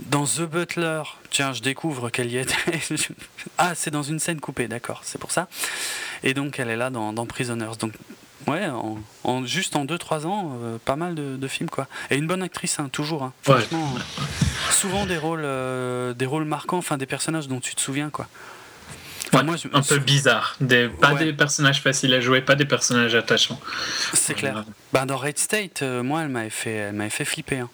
[0.00, 2.54] Dans The Butler, tiens, je découvre qu'elle y était.
[3.58, 5.46] ah, c'est dans une scène coupée, d'accord, c'est pour ça.
[6.24, 7.76] Et donc, elle est là dans, Prisoners.
[7.78, 7.92] Donc,
[8.48, 8.66] ouais,
[9.22, 11.86] en, juste en 2-3 ans, pas mal de, films, quoi.
[12.10, 13.22] Et une bonne actrice, hein, toujours.
[13.22, 13.32] Hein.
[13.42, 13.94] Franchement,
[14.70, 15.46] souvent des rôles,
[16.16, 18.26] des rôles marquants, enfin des personnages dont tu te souviens, quoi
[19.42, 20.56] moi, un peu bizarre.
[20.60, 23.60] Des, pas des personnages faciles à jouer, pas des personnages attachants.
[24.12, 24.64] C'est clair.
[24.92, 27.60] Bah, dans Red State, euh, moi, elle m'avait fait, elle m'avait fait flipper.
[27.60, 27.70] Hein.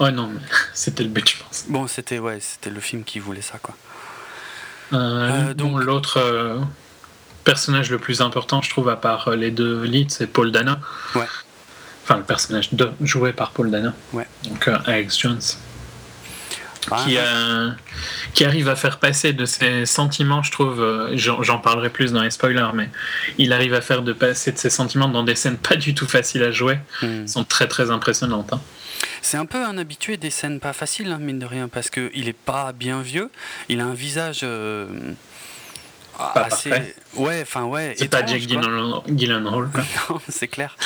[0.00, 0.30] Ouais, non,
[0.74, 1.64] c'était le but, je pense.
[1.68, 3.76] Bon, c'était ouais, c'était le film qui voulait ça, quoi.
[4.94, 6.58] Euh, donc l'autre
[7.44, 10.80] personnage le plus important, je trouve, à part les deux leads, c'est Paul Dana.
[11.14, 11.26] Ouais.
[12.04, 13.92] Enfin, le personnage de, joué par Paul Dana.
[14.14, 14.26] Ouais.
[14.44, 15.40] Donc Alex Jones
[16.80, 17.70] qui, euh,
[18.34, 22.22] qui arrive à faire passer de ses sentiments, je trouve, euh, j'en parlerai plus dans
[22.22, 22.88] les spoilers, mais
[23.36, 26.06] il arrive à faire de passer de ses sentiments dans des scènes pas du tout
[26.06, 27.26] faciles à jouer, hmm.
[27.26, 28.52] sont très très impressionnantes.
[28.52, 28.60] Hein.
[29.22, 32.28] C'est un peu un habitué des scènes pas faciles, hein, mine de rien, parce qu'il
[32.28, 33.30] est pas bien vieux,
[33.68, 34.40] il a un visage.
[34.42, 34.86] Euh,
[36.18, 36.70] assez...
[37.14, 37.94] Ouais, enfin ouais.
[37.96, 39.44] C'est pas Jack Gyllenhaal.
[40.10, 40.76] non, c'est clair.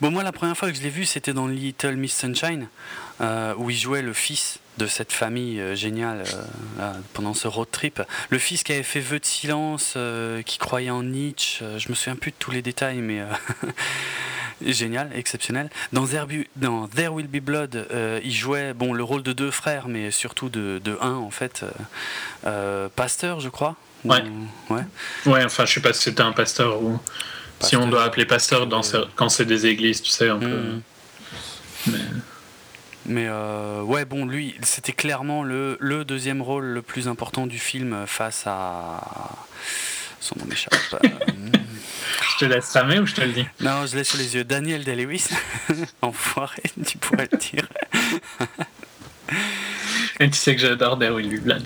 [0.00, 2.68] Bon, moi, la première fois que je l'ai vu, c'était dans Little Miss Sunshine,
[3.22, 6.24] où il jouait le fils de cette famille euh, géniale
[6.80, 8.02] euh, pendant ce road trip.
[8.30, 11.94] Le fils qui avait fait vœu de silence, euh, qui croyait en Nietzsche, je me
[11.94, 13.22] souviens plus de tous les détails, mais
[14.64, 15.70] génial, exceptionnel.
[15.92, 16.06] Dans,
[16.56, 17.86] dans, There Will Be Blood,
[18.24, 21.64] il jouait bon, le rôle de deux frères, mais surtout de, de un en fait,
[22.96, 23.76] pasteur, je crois.
[24.04, 24.22] Ouais.
[24.70, 24.82] ouais.
[25.26, 26.98] Ouais, enfin, je sais pas si c'était un pasteur ou.
[27.60, 28.80] Si on doit appeler pasteur dans
[29.14, 30.48] quand c'est des églises, tu sais, un peu.
[30.48, 30.82] Hmm.
[31.86, 31.98] Mais...
[33.06, 37.58] Mais euh, ouais, bon, lui, c'était clairement le, le, deuxième rôle le plus important du
[37.58, 39.00] film face à.
[40.20, 40.74] Son nom m'échappe.
[41.02, 43.46] je te laisse ramer ou je te le dis?
[43.58, 44.44] Non, je laisse sur les yeux.
[44.44, 45.30] Daniel Day-Lewis,
[46.02, 47.66] enfoiré, tu pourrais le dire.
[50.20, 51.64] Et tu sais que j'adore Daryl Blood.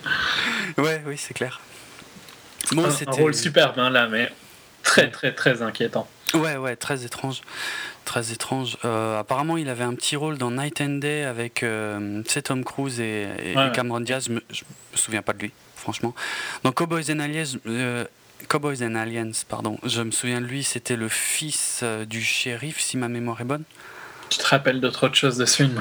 [0.78, 1.60] Ouais, oui, c'est clair.
[2.72, 4.32] Bon, un, un rôle superbe hein, là, mais
[4.82, 6.08] très très très inquiétant.
[6.34, 7.42] Ouais, ouais, très étrange
[8.06, 8.78] très étrange.
[8.86, 13.00] Euh, apparemment, il avait un petit rôle dans Night and Day avec euh, Tom Cruise
[13.00, 13.28] et,
[13.74, 14.26] Cameron Diaz.
[14.28, 16.14] Je me, me souviens pas de lui, franchement.
[16.62, 18.04] Dans Cowboys and Aliens, euh,
[18.48, 20.64] Cowboys and Aliens, pardon, je me souviens de lui.
[20.64, 23.64] C'était le fils euh, du shérif, si ma mémoire est bonne.
[24.28, 25.80] Tu te rappelles d'autres choses de ce film?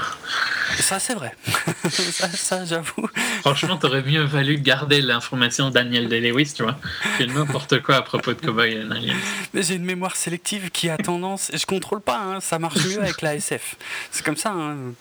[0.80, 1.36] Ça, c'est vrai.
[2.34, 3.10] ça, j'avoue.
[3.42, 6.78] Franchement, t'aurais mieux valu garder l'information Daniel Day-Lewis, tu vois,
[7.18, 9.16] que n'importe quoi à propos de Cowboy and Aliens.
[9.54, 12.86] Mais j'ai une mémoire sélective qui a tendance, et je contrôle pas, hein, ça marche
[12.86, 13.76] mieux avec la SF.
[14.12, 14.52] C'est comme ça.
[14.52, 14.94] Hein.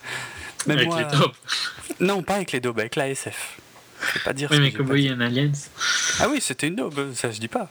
[0.68, 1.32] avec les daubes
[2.00, 3.58] Non, pas avec les daubes, avec la SF.
[4.14, 4.48] Je pas dire.
[4.50, 5.52] Oui, mais Cowboy and Aliens.
[6.20, 7.68] Ah oui, c'était une daube, ça je dis pas.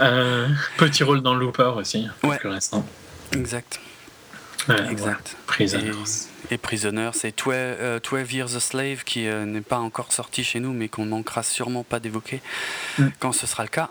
[0.00, 0.48] Euh,
[0.78, 2.38] petit rôle dans Looper aussi, ouais.
[2.38, 2.84] plus récent.
[3.32, 3.78] Exact
[4.90, 5.36] exact.
[6.50, 10.60] Et, Prisoner, c'est 12, euh, Years a Slave qui euh, n'est pas encore sorti chez
[10.60, 12.40] nous, mais qu'on manquera sûrement pas d'évoquer
[12.98, 13.08] mm.
[13.18, 13.90] quand ce sera le cas.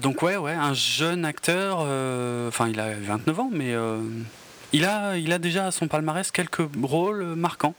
[0.00, 1.78] donc ouais, ouais, un jeune acteur,
[2.48, 3.74] enfin il a 29 ans, mais
[4.72, 7.74] il, a, il a déjà à son palmarès quelques rôles marquants.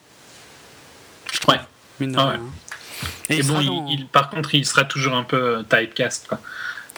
[1.47, 1.59] Ouais.
[2.15, 2.35] Ah
[3.29, 6.27] Et, bon, il, par contre, il sera toujours un peu typecast.
[6.27, 6.39] Quoi.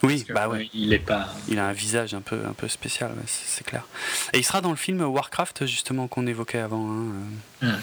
[0.03, 0.69] Oui, bah ouais.
[0.73, 1.29] Il est pas.
[1.47, 3.83] Il a un visage un peu, un peu spécial, c'est clair.
[4.33, 6.89] Et il sera dans le film Warcraft justement qu'on évoquait avant.
[7.61, 7.77] Hein,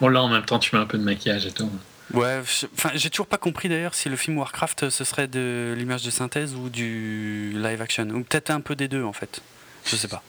[0.00, 1.70] bon là, en même temps, tu mets un peu de maquillage et tout.
[2.12, 2.40] Ouais,
[2.74, 6.10] enfin, j'ai toujours pas compris d'ailleurs si le film Warcraft ce serait de l'image de
[6.10, 9.40] synthèse ou du live action, ou peut-être un peu des deux en fait.
[9.86, 10.22] Je sais pas.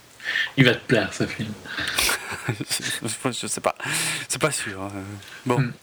[0.56, 1.52] Il va te plaire ce film.
[2.48, 3.76] je sais pas,
[4.30, 4.82] c'est pas sûr.
[4.82, 4.92] Hein.
[5.46, 5.60] Bon.
[5.60, 5.74] Hmm.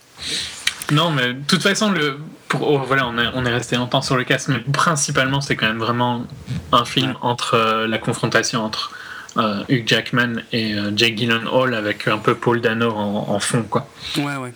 [0.90, 4.02] Non, mais de toute façon, le, pour, oh, voilà, on est, on est resté longtemps
[4.02, 6.26] sur le cast, mais principalement, c'est quand même vraiment
[6.72, 8.90] un film entre euh, la confrontation entre
[9.36, 13.88] euh, Hugh Jackman et euh, Jake Gyllenhaal avec un peu Paul Dano en, fond, quoi.
[14.16, 14.52] Ouais, ouais.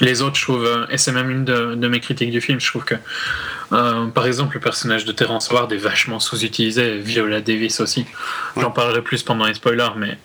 [0.00, 2.84] Les autres, je trouve, et c'est même une de, mes critiques du film, je trouve
[2.84, 2.94] que,
[3.70, 8.06] par exemple, le personnage de Terrence Ward est vachement sous-utilisé, Viola Davis aussi.
[8.56, 10.18] J'en parlerai plus pendant les spoilers, mais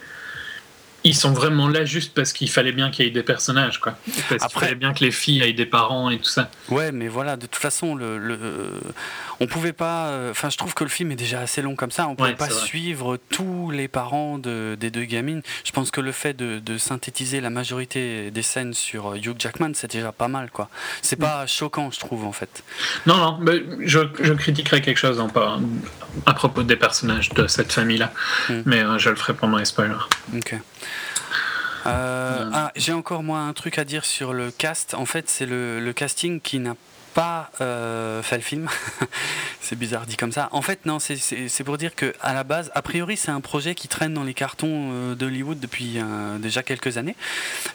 [1.03, 3.97] ils sont vraiment là juste parce qu'il fallait bien qu'il y ait des personnages, quoi.
[4.29, 6.49] Parce qu'il fallait bien que les filles aient des parents et tout ça.
[6.69, 8.37] Ouais, mais voilà, de toute façon, le, le
[9.39, 10.07] on pouvait pas.
[10.07, 12.07] Euh, enfin, je trouve que le film est déjà assez long comme ça.
[12.07, 15.41] On pouvait pas suivre tous les parents de, des deux gamines.
[15.63, 19.35] Je pense que le fait de, de, synthétiser la majorité des scènes sur euh, Hugh
[19.37, 20.69] Jackman, c'est déjà pas mal, quoi.
[21.01, 22.63] C'est pas choquant, je trouve, en fait.
[23.05, 25.29] Non, non, mais je, je critiquerai quelque chose en
[26.25, 28.13] à propos des personnages de cette famille-là,
[28.49, 28.61] hmm.
[28.65, 29.95] mais euh, je le ferai pendant les spoilers.
[30.35, 30.55] Ok.
[31.85, 34.93] Euh, ah, j'ai encore moi un truc à dire sur le cast.
[34.93, 36.75] En fait, c'est le, casting qui n'a
[37.13, 38.69] pas euh, fait le film.
[39.61, 40.49] c'est bizarre dit comme ça.
[40.51, 43.75] En fait, non, c'est pour dire que à la base, a priori, c'est un projet
[43.75, 45.99] qui traîne dans les cartons euh, d'Hollywood depuis
[46.39, 47.15] déjà quelques années,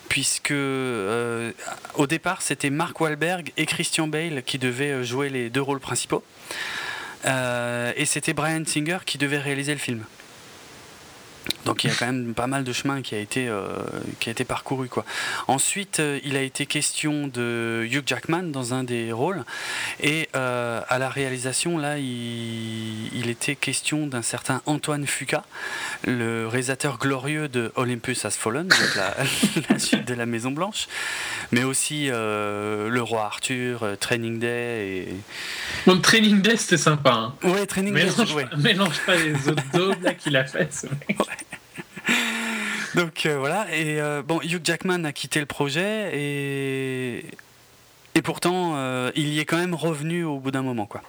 [0.08, 5.80] puisque au départ, c'était Mark Wahlberg et Christian Bale qui devaient jouer les deux rôles
[5.80, 6.24] principaux.
[7.24, 10.04] et c'était Brian Singer qui devait réaliser le film.
[11.68, 13.68] Donc il y a quand même pas mal de chemin qui a été, euh,
[14.20, 14.88] qui a été parcouru.
[14.88, 15.04] Quoi.
[15.48, 19.44] Ensuite, euh, il a été question de Hugh Jackman dans un des rôles.
[20.00, 25.44] Et euh, à la réalisation, là, il, était question d'un certain Antoine Fuca,
[26.06, 30.88] le réalisateur glorieux de Olympus Has Fallen, donc la, suite de la Maison Blanche,
[31.52, 34.46] mais aussi Le Roi Arthur, Training Day.
[35.10, 35.14] Et...
[35.86, 37.12] Bon, Training Day, c'était sympa.
[37.12, 37.34] Hein.
[37.42, 38.06] Ouais, Training Day.
[38.56, 41.18] Mélange pas les autres dos qu'il a fait, ce mec.
[42.94, 47.24] Donc euh, voilà, et euh, bon, Hugh Jackman a quitté le projet et,
[48.14, 50.86] et pourtant euh, il y est quand même revenu au bout d'un moment.
[50.86, 51.02] quoi.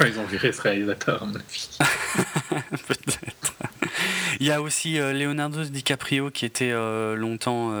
[0.00, 1.78] ils ont viré ce réalisateur, à mon avis.
[2.86, 3.54] Peut-être.
[4.38, 6.72] Il y a aussi Leonardo DiCaprio qui était
[7.16, 7.74] longtemps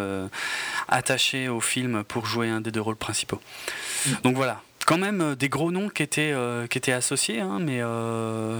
[0.88, 3.40] attaché au film pour jouer un des deux rôles principaux.
[4.06, 4.10] Mm.
[4.24, 6.34] Donc voilà, quand même des gros noms qui étaient,
[6.68, 7.80] qui étaient associés, hein, mais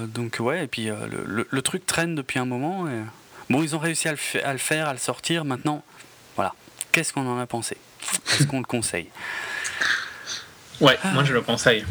[0.08, 2.88] donc ouais, et puis le, le, truc traîne depuis un moment.
[2.88, 3.02] Et...
[3.50, 5.44] Bon, ils ont réussi à le, faire, à le sortir.
[5.44, 5.82] Maintenant,
[6.36, 6.54] voilà.
[6.92, 7.76] Qu'est-ce qu'on en a pensé?
[8.32, 9.08] Est-ce qu'on le conseille?
[10.80, 11.08] Ouais, ah.
[11.08, 11.84] moi je le conseille.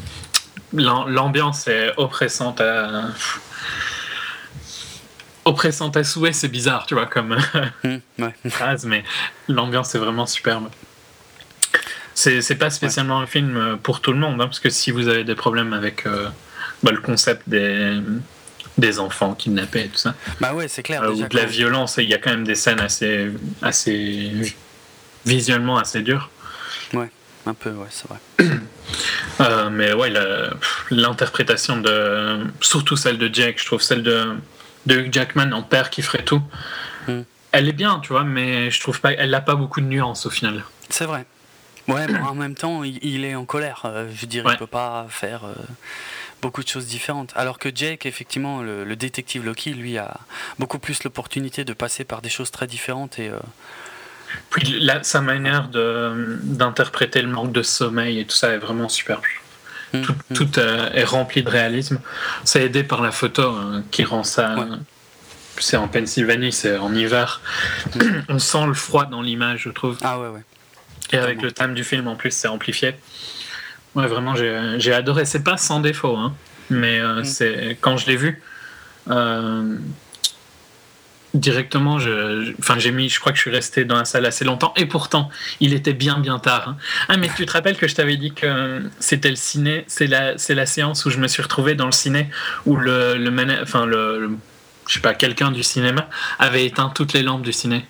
[0.74, 3.10] L'ambiance est oppressante à.
[5.44, 7.38] Oppressante à souhait, c'est bizarre, tu vois, comme
[7.84, 9.04] mmh, phrase, mais
[9.48, 10.70] l'ambiance est vraiment superbe.
[12.14, 15.24] C'est pas spécialement un film pour tout le monde, hein, parce que si vous avez
[15.24, 16.28] des problèmes avec euh,
[16.84, 17.98] bah, le concept des,
[18.80, 20.16] des enfants kidnappés et tout ça.
[20.40, 21.04] Bah ouais, c'est clair.
[21.04, 23.30] Euh, ou de la violence, il y a quand même des scènes assez,
[23.62, 24.56] assez
[25.26, 26.30] visuellement assez dures.
[26.94, 27.10] Ouais,
[27.46, 28.20] un peu, ouais, c'est vrai.
[29.42, 30.12] Euh, mais ouais,
[30.90, 34.36] l'interprétation de, surtout celle de Jake, je trouve celle de,
[34.86, 36.42] de Hugh Jackman en père qui ferait tout.
[37.08, 37.22] Hmm.
[37.54, 40.26] Elle est bien, tu vois, mais je trouve pas, elle n'a pas beaucoup de nuances
[40.26, 40.66] au final.
[40.90, 41.26] C'est vrai.
[41.88, 43.84] Ouais, en même temps, il, est en colère.
[43.86, 44.54] Euh, je dirais, ouais.
[44.56, 45.44] il peut pas faire
[46.42, 47.32] beaucoup de choses différentes.
[47.36, 50.20] Alors que Jake, effectivement, le, détective Loki, lui, a
[50.58, 53.30] beaucoup plus l'opportunité de passer par des choses très différentes et.
[53.30, 53.40] Euh,
[54.50, 59.24] Puis sa manière d'interpréter le manque de sommeil et tout ça est vraiment superbe.
[59.94, 60.52] Hum, tout, hum.
[60.58, 62.00] Euh, est rempli de réalisme.
[62.44, 64.56] C'est aidé par la photo hein, qui rend ça.
[65.58, 67.42] C'est en Pennsylvanie, c'est en hiver.
[68.00, 68.24] Hum.
[68.30, 69.98] On sent le froid dans l'image, je trouve.
[70.02, 70.44] Ah ouais, ouais.
[71.12, 72.96] Et avec le thème du film en plus, c'est amplifié.
[73.96, 75.26] Ouais, vraiment, j'ai adoré.
[75.26, 76.34] C'est pas sans défaut, hein,
[76.70, 77.26] mais euh, mm.
[77.26, 78.42] c'est quand je l'ai vu.
[79.10, 79.78] Euh,
[81.34, 84.46] directement, je, enfin, j'ai mis, je crois que je suis resté dans la salle assez
[84.46, 86.70] longtemps, et pourtant, il était bien, bien tard.
[86.70, 86.78] Hein.
[87.08, 90.38] Ah, mais tu te rappelles que je t'avais dit que c'était le ciné, c'est la,
[90.38, 92.30] c'est la séance où je me suis retrouvé dans le ciné
[92.66, 94.32] où le, le, enfin, le,
[94.88, 97.86] je sais pas, quelqu'un du cinéma avait éteint toutes les lampes du ciné.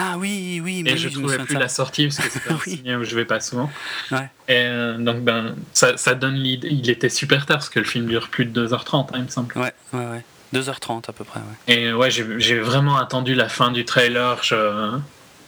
[0.00, 2.58] Ah oui, oui, mais Et je ne trouvais plus la sortie parce que c'est un
[2.66, 2.94] oui.
[2.94, 3.68] où je vais pas souvent.
[4.12, 4.30] Ouais.
[4.46, 6.68] Et euh, donc, ben, ça, ça donne l'idée.
[6.70, 9.28] Il était super tard parce que le film dure plus de 2h30, hein, il me
[9.28, 9.58] semble.
[9.58, 10.24] Ouais, ouais, ouais.
[10.54, 11.74] 2h30 à peu près, ouais.
[11.74, 14.40] Et ouais, j'ai vraiment attendu la fin du trailer.
[14.44, 14.98] Je...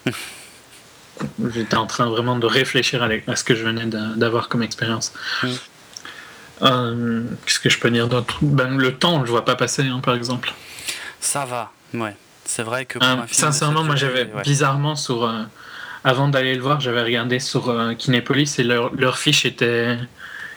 [1.55, 5.13] J'étais en train vraiment de réfléchir à, ce que je venais d'avoir comme expérience.
[5.43, 5.49] Mm.
[6.63, 8.39] Euh, qu'est-ce que je peux dire d'autre?
[8.43, 10.53] Ben, Le temps, je vois pas passer, hein, par exemple.
[11.21, 12.17] Ça va, ouais.
[12.51, 12.99] C'est vrai que.
[12.99, 15.25] Euh, sincèrement, moi j'avais bizarrement sur.
[15.25, 15.43] Euh,
[16.03, 19.99] avant d'aller le voir, j'avais regardé sur Kinépolis et leur, leur, fiche était,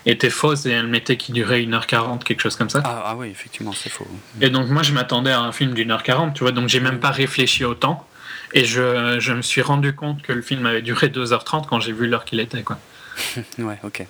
[0.05, 2.81] était fausse et elle mettait qu'il durait 1h40, quelque chose comme ça.
[2.83, 4.07] Ah, ah oui, effectivement, c'est faux.
[4.41, 6.79] Et donc moi je m'attendais à un film d'une heure 40, tu vois, donc j'ai
[6.79, 8.07] même pas réfléchi au temps.
[8.53, 11.91] Et je, je, me suis rendu compte que le film avait duré 2h30 quand j'ai
[11.91, 12.79] vu l'heure qu'il était, quoi.
[13.57, 14.07] ouais, ok.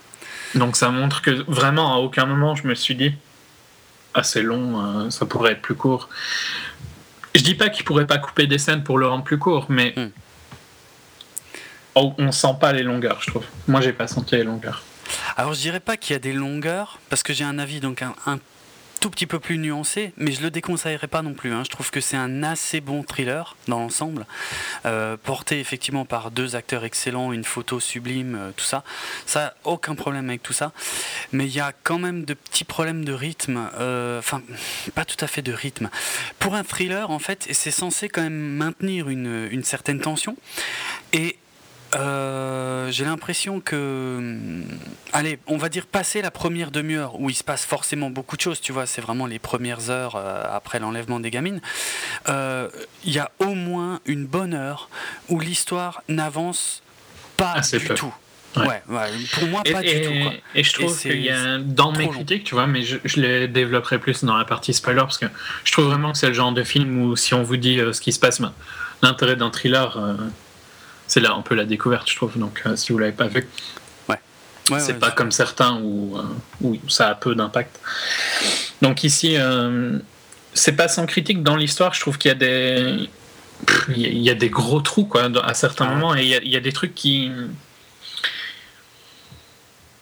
[0.56, 3.16] Donc ça montre que vraiment à aucun moment je me suis dit
[4.14, 6.10] assez long, euh, ça pourrait être plus court.
[7.36, 9.94] Je dis pas qu'il pourrait pas couper des scènes pour le rendre plus court, mais
[9.96, 10.10] hmm.
[11.96, 13.46] oh, on sent pas les longueurs, je trouve.
[13.68, 14.84] Moi j'ai pas senti les longueurs.
[15.36, 18.02] Alors je dirais pas qu'il y a des longueurs, parce que j'ai un avis donc
[18.02, 18.40] un, un
[19.04, 21.52] tout petit peu plus nuancé, mais je le déconseillerais pas non plus.
[21.52, 21.66] Hein.
[21.66, 24.26] Je trouve que c'est un assez bon thriller dans l'ensemble,
[24.86, 28.86] euh, porté effectivement par deux acteurs excellents, une photo sublime, euh, tout ça.
[29.26, 30.72] Ça, aucun problème avec tout ça.
[31.34, 34.42] Mais il y a quand même de petits problèmes de rythme, euh, enfin,
[34.96, 35.90] pas tout à fait de rythme.
[36.40, 40.38] Pour un thriller, en fait, c'est censé quand même maintenir une, une certaine tension.
[41.12, 41.36] Et
[41.96, 44.66] euh, j'ai l'impression que, hum,
[45.12, 48.42] allez, on va dire passer la première demi-heure où il se passe forcément beaucoup de
[48.42, 51.62] choses, tu vois, c'est vraiment les premières heures euh, après l'enlèvement des gamines.
[52.30, 52.70] Euh,
[53.06, 54.90] il y a au moins une bonne heure
[55.30, 56.82] où l'histoire n'avance
[57.38, 58.14] pas du tout.
[58.56, 58.84] Ouais.
[59.34, 60.32] pour moi, pas du tout.
[60.54, 63.98] Et je trouve qu'il y a, dans mes critiques, tu vois, mais je, les développerai
[63.98, 65.26] plus dans la partie spoiler parce que
[65.64, 68.00] je trouve vraiment que c'est le genre de film où si on vous dit ce
[68.00, 68.54] qui se passe, ben,
[69.02, 69.98] l'intérêt d'un thriller
[71.14, 72.40] c'est là un peu la découverte, je trouve.
[72.40, 73.48] Donc, euh, si vous l'avez pas vu,
[74.10, 74.18] ouais.
[74.80, 76.24] c'est pas comme certains où, euh,
[76.62, 77.80] où, ça a peu d'impact.
[78.82, 80.00] Donc ici, euh,
[80.56, 81.94] c'est pas sans critique dans l'histoire.
[81.94, 83.10] Je trouve qu'il y a des
[83.96, 86.60] il y a des gros trous quoi à certains ah moments et il y, a,
[86.60, 87.32] des trucs qui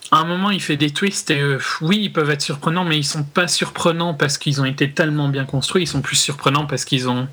[0.09, 3.03] à un moment, il fait des twists et oui, ils peuvent être surprenants, mais ils
[3.03, 5.83] sont pas surprenants parce qu'ils ont été tellement bien construits.
[5.83, 7.27] Ils sont plus surprenants parce qu'ils ont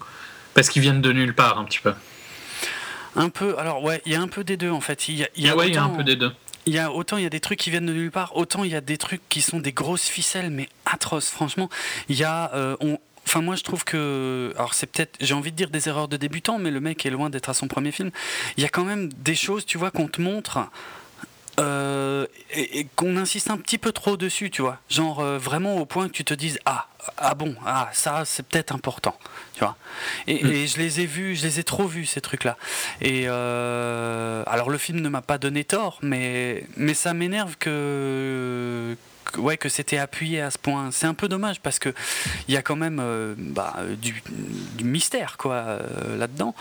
[0.52, 1.94] parce qu'ils viennent de nulle part un petit peu.
[3.16, 5.08] Un peu, alors ouais, il y a un peu des deux en fait.
[5.08, 6.32] Il y a, y a, un peu des deux.
[6.66, 8.64] Il y a autant il y a des trucs qui viennent de nulle part, autant
[8.64, 11.30] il y a des trucs qui sont des grosses ficelles, mais atroces.
[11.30, 11.68] Franchement,
[12.08, 14.54] il y a, euh, on, Enfin, moi, je trouve que.
[14.56, 15.18] Alors, c'est peut-être.
[15.20, 17.54] J'ai envie de dire des erreurs de débutant, mais le mec est loin d'être à
[17.54, 18.10] son premier film.
[18.56, 20.70] Il y a quand même des choses, tu vois, qu'on te montre
[21.58, 24.78] euh, et, qu'on insiste un petit peu trop dessus, tu vois.
[24.88, 28.46] Genre euh, vraiment au point que tu te dises ah ah bon ah ça c'est
[28.46, 29.16] peut-être important,
[29.54, 29.76] tu vois.
[30.26, 30.66] Et, mm.
[30.66, 32.56] je les ai vus, je les ai trop vus ces trucs-là.
[33.00, 38.96] Et euh, alors le film ne m'a pas donné tort, mais mais ça m'énerve que
[39.36, 40.90] ouais que c'était appuyé à ce point.
[40.92, 41.92] C'est un peu dommage parce que
[42.46, 43.02] il y a quand même
[43.36, 44.22] bah, du,
[44.82, 45.78] mystère quoi
[46.16, 46.54] là-dedans.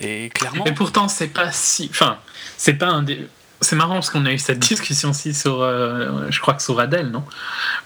[0.00, 0.66] Et clairement.
[0.66, 2.18] Et pourtant c'est pas si, enfin
[2.58, 3.26] c'est pas un des
[3.64, 6.78] c'est marrant parce qu'on a eu cette discussion aussi sur, euh, je crois que sur
[6.78, 7.24] Adèle, non?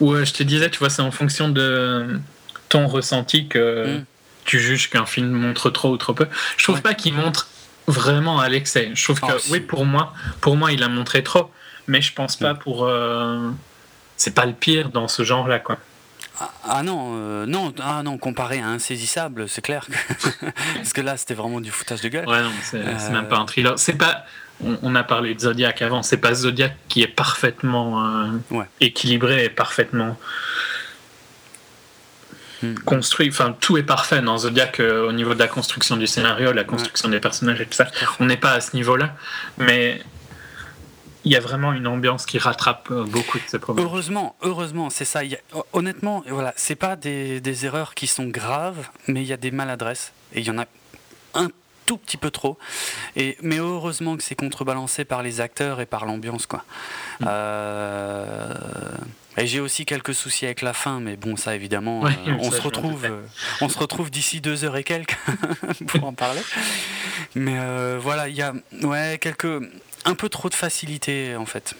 [0.00, 2.20] Où euh, je te disais, tu vois, c'est en fonction de
[2.68, 4.04] ton ressenti que mm.
[4.44, 6.26] tu juges qu'un film montre trop ou trop peu.
[6.56, 7.48] Je trouve pas qu'il montre
[7.86, 8.90] vraiment à l'excès.
[8.94, 11.50] Je trouve que, oui, pour moi, pour moi, il a montré trop,
[11.86, 12.58] mais je pense pas mm.
[12.58, 12.84] pour.
[12.84, 13.50] Euh,
[14.16, 15.78] c'est pas le pire dans ce genre-là, quoi.
[16.40, 19.86] Ah, ah non, non, ah non, comparé à Insaisissable, c'est clair
[20.76, 22.28] parce que là, c'était vraiment du foutage de gueule.
[22.28, 23.76] Ouais, non, c'est même pas un thriller.
[23.76, 24.24] C'est pas,
[24.60, 29.48] on, a parlé de Zodiac avant, c'est pas Zodiac qui est parfaitement euh, équilibré et
[29.48, 30.16] parfaitement
[32.62, 32.74] hmm.
[32.84, 33.28] construit.
[33.28, 36.64] Enfin, tout est parfait dans Zodiac euh, au niveau de la construction du scénario, la
[36.64, 37.86] construction des personnages et tout ça.
[38.20, 39.14] On n'est pas à ce niveau-là,
[39.58, 40.02] mais
[41.24, 43.86] il y a vraiment une ambiance qui rattrape euh, beaucoup de ces problèmes.
[43.86, 45.20] Heureusement, heureusement, c'est ça.
[45.72, 49.52] honnêtement, voilà, c'est pas des, des, erreurs qui sont graves, mais il y a des
[49.52, 50.64] maladresses et il y en a
[51.34, 51.48] un
[51.88, 52.58] tout petit peu trop.
[53.16, 56.44] Et, mais heureusement que c'est contrebalancé par les acteurs et par l'ambiance.
[56.46, 56.64] quoi.
[57.20, 57.24] Mm.
[57.26, 58.54] Euh,
[59.38, 62.10] et j'ai aussi quelques soucis avec la fin, mais bon, ça évidemment, euh,
[62.40, 63.22] on, se retrouve, euh,
[63.62, 65.16] on se retrouve d'ici deux heures et quelques
[65.86, 66.42] pour en parler.
[67.34, 67.56] Mais
[67.98, 69.62] voilà, il y a ouais, quelques,
[70.04, 71.74] un peu trop de facilité en fait.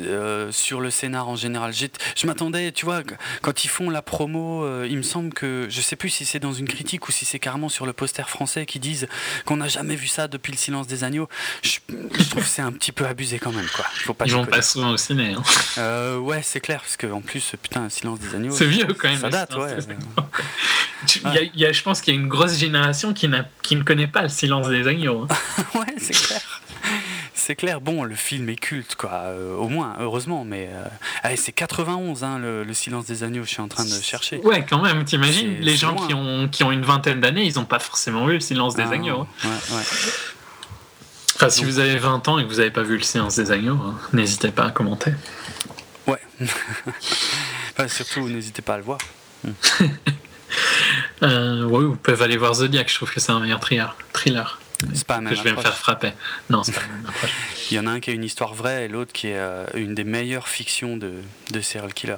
[0.00, 1.72] Euh, sur le scénar en général.
[1.72, 3.02] Je m'attendais, tu vois,
[3.42, 6.38] quand ils font la promo, euh, il me semble que, je sais plus si c'est
[6.38, 9.08] dans une critique ou si c'est carrément sur le poster français qui disent
[9.44, 11.28] qu'on n'a jamais vu ça depuis le silence des agneaux.
[11.62, 11.78] Je,
[12.30, 13.84] trouve que c'est un petit peu abusé quand même, quoi.
[14.04, 15.34] Faut pas Ils vont pas souvent au ciné.
[15.34, 15.42] Hein.
[15.78, 18.54] Euh, ouais, c'est clair, parce qu'en plus, putain, silence des agneaux.
[18.54, 19.20] C'est vieux quand même.
[19.20, 19.76] Ça date, ouais.
[21.06, 23.28] je pense qu'il y a une grosse génération qui,
[23.62, 25.26] qui ne connaît pas le silence des agneaux.
[25.28, 25.62] Hein.
[25.78, 26.62] ouais, c'est clair.
[27.46, 31.52] C'est clair, bon, le film est culte, quoi, euh, au moins, heureusement, mais euh, c'est
[31.52, 34.38] 91, hein, le, Silence des Agneaux, je suis en train de chercher.
[34.38, 37.64] Ouais, quand même, t'imagines, les gens qui ont, qui ont une vingtaine d'années, ils n'ont
[37.64, 39.20] pas forcément vu le Silence des ah, Agneaux.
[39.20, 39.28] Hein.
[39.44, 39.82] Ouais, ouais.
[41.36, 43.52] Enfin, si vous avez 20 ans et que vous n'avez pas vu le Silence des
[43.52, 45.12] Agneaux, hein, n'hésitez pas à commenter.
[46.08, 46.18] Ouais.
[47.86, 48.98] surtout, n'hésitez pas à le voir.
[51.22, 54.58] euh, oui, vous pouvez aller voir Zodiac, je trouve que c'est un meilleur thriller.
[54.94, 56.12] C'est pas que je vais me faire frapper.
[56.50, 56.82] Non, c'est pas
[57.70, 59.66] Il y en a un qui a une histoire vraie et l'autre qui est euh,
[59.74, 61.14] une des meilleures fictions de,
[61.50, 62.16] de serial killer.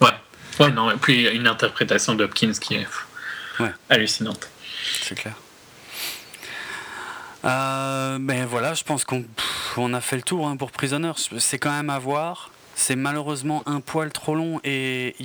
[0.00, 0.10] Ouais.
[0.58, 2.86] Ouais, non, et puis une interprétation d'Hopkins qui est
[3.88, 4.48] hallucinante.
[5.02, 5.34] C'est clair.
[7.44, 9.24] Euh, ben voilà, je pense qu'on
[9.76, 11.12] on a fait le tour hein, pour Prisoners.
[11.38, 15.16] C'est quand même à voir c'est malheureusement un poil trop long et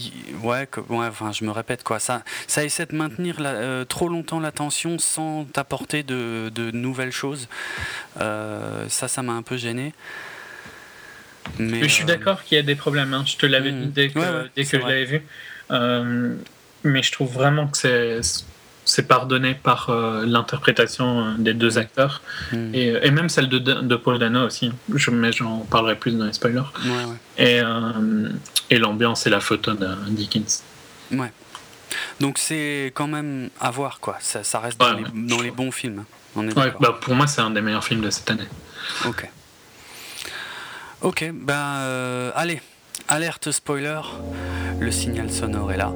[0.41, 4.97] ouais, enfin je me répète quoi, ça, ça essaie de maintenir euh, trop longtemps l'attention
[4.97, 7.49] sans t'apporter de, nouvelles choses.
[8.21, 9.93] Euh, ça, ça m'a un peu gêné.
[11.59, 13.13] Mais, je suis euh, d'accord qu'il y a des problèmes.
[13.13, 13.25] Hein.
[13.27, 13.91] Je te l'avais dit hmm.
[13.91, 15.21] dès que, dès que je l'avais vu.
[16.83, 18.21] mais je trouve vraiment que c'est
[18.91, 21.77] c'est pardonné par euh, l'interprétation euh, des deux mm.
[21.77, 22.21] acteurs
[22.51, 22.75] mm.
[22.75, 24.71] Et, et, même celle de, de Paul Dano aussi.
[24.93, 26.69] Je, mais j'en parlerai plus dans les spoilers.
[27.37, 28.29] Et, euh,
[28.69, 30.63] et l'ambiance et la photo de Dickens.
[31.11, 31.31] Ouais.
[32.19, 34.17] Donc c'est quand même à voir quoi.
[34.19, 36.03] Ça, ça reste dans, les, dans les, bons films.
[36.35, 38.47] On est ouais, bah pour moi c'est un des meilleurs films de cette année.
[39.05, 39.29] Ok.
[41.01, 42.61] Ok, ben allez,
[43.07, 44.01] alerte spoiler.
[44.79, 45.91] Le signal sonore est là.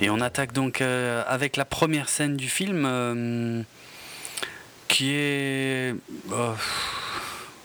[0.00, 3.62] Et on attaque donc euh, avec la première scène du film euh,
[4.86, 5.94] qui est...
[6.30, 6.52] Euh,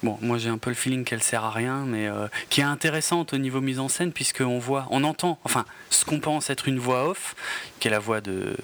[0.01, 2.09] bon, moi j'ai un peu le feeling qu'elle sert à rien, mais
[2.49, 6.19] qui est intéressante au niveau mise en scène, puisqu'on voit, on entend, enfin, ce qu'on
[6.19, 7.35] pense être une voix off,
[7.79, 8.57] qui est la voix de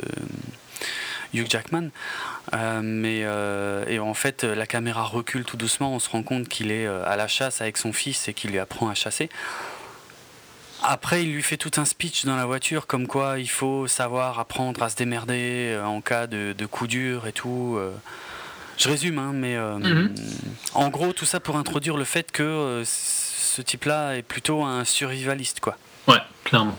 [1.35, 1.89] Hugh Jackman,
[2.81, 3.19] mais
[3.87, 7.15] et en fait la caméra recule tout doucement, on se rend compte qu'il est à
[7.15, 9.29] la chasse avec son fils et qu'il lui apprend à chasser.
[10.83, 14.39] Après, il lui fait tout un speech dans la voiture, comme quoi il faut savoir
[14.39, 17.75] apprendre à se démerder euh, en cas de, de coup dur et tout.
[17.77, 17.91] Euh.
[18.77, 20.15] Je résume, hein, mais euh, mhm.
[20.73, 25.59] en gros, tout ça pour introduire le fait que ce type-là est plutôt un survivaliste,
[25.59, 25.77] quoi.
[26.07, 26.77] Ouais, clairement.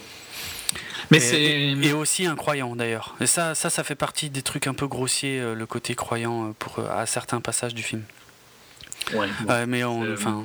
[1.11, 3.17] Mais et, aussi un croyant d'ailleurs.
[3.21, 6.79] Et ça, ça, ça fait partie des trucs un peu grossiers, le côté croyant pour
[6.89, 8.03] à certains passages du film.
[9.15, 10.45] Ouais, mais on, enfin,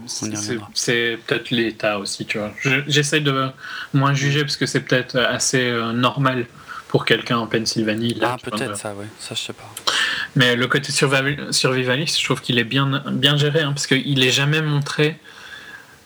[0.73, 2.51] C'est peut-être l'état aussi, tu vois.
[2.87, 3.49] J'essaie de
[3.93, 6.45] moins juger parce que c'est peut-être assez euh, normal
[6.87, 8.19] pour quelqu'un en Pennsylvanie.
[8.23, 9.05] ah, peut-être ça, oui.
[9.19, 9.69] Ça, je sais pas.
[10.35, 14.31] Mais le côté survivaliste, je trouve qu'il est bien, bien géré, hein, parce qu'il est
[14.31, 15.17] jamais montré.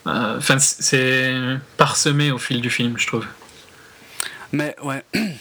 [0.08, 1.36] Euh, enfin, c'est
[1.78, 3.26] parsemé au fil du film, je trouve.
[4.52, 5.04] Mais ouais.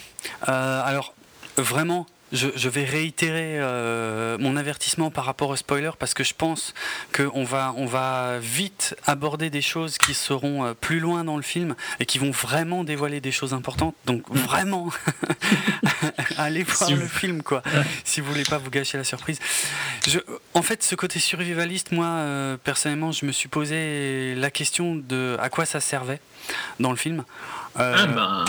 [0.49, 1.15] Euh, alors,
[1.57, 6.75] vraiment, je, vais réitérer euh, mon avertissement par rapport au spoiler parce que je pense
[7.15, 11.43] qu'on va, on va vite aborder des choses qui seront euh, plus loin dans le
[11.43, 13.95] film et qui vont vraiment dévoiler des choses importantes.
[14.07, 14.39] Donc mm.
[14.39, 14.91] vraiment,
[16.39, 17.63] allez voir le film quoi,
[18.05, 19.39] si vous voulez pas vous gâcher la surprise.
[20.07, 20.19] Je,
[20.55, 25.37] en fait, ce côté survivaliste, moi euh, personnellement, je me suis posé la question de
[25.41, 26.21] à quoi ça servait
[26.81, 27.25] dans le film.
[27.75, 28.45] ah ben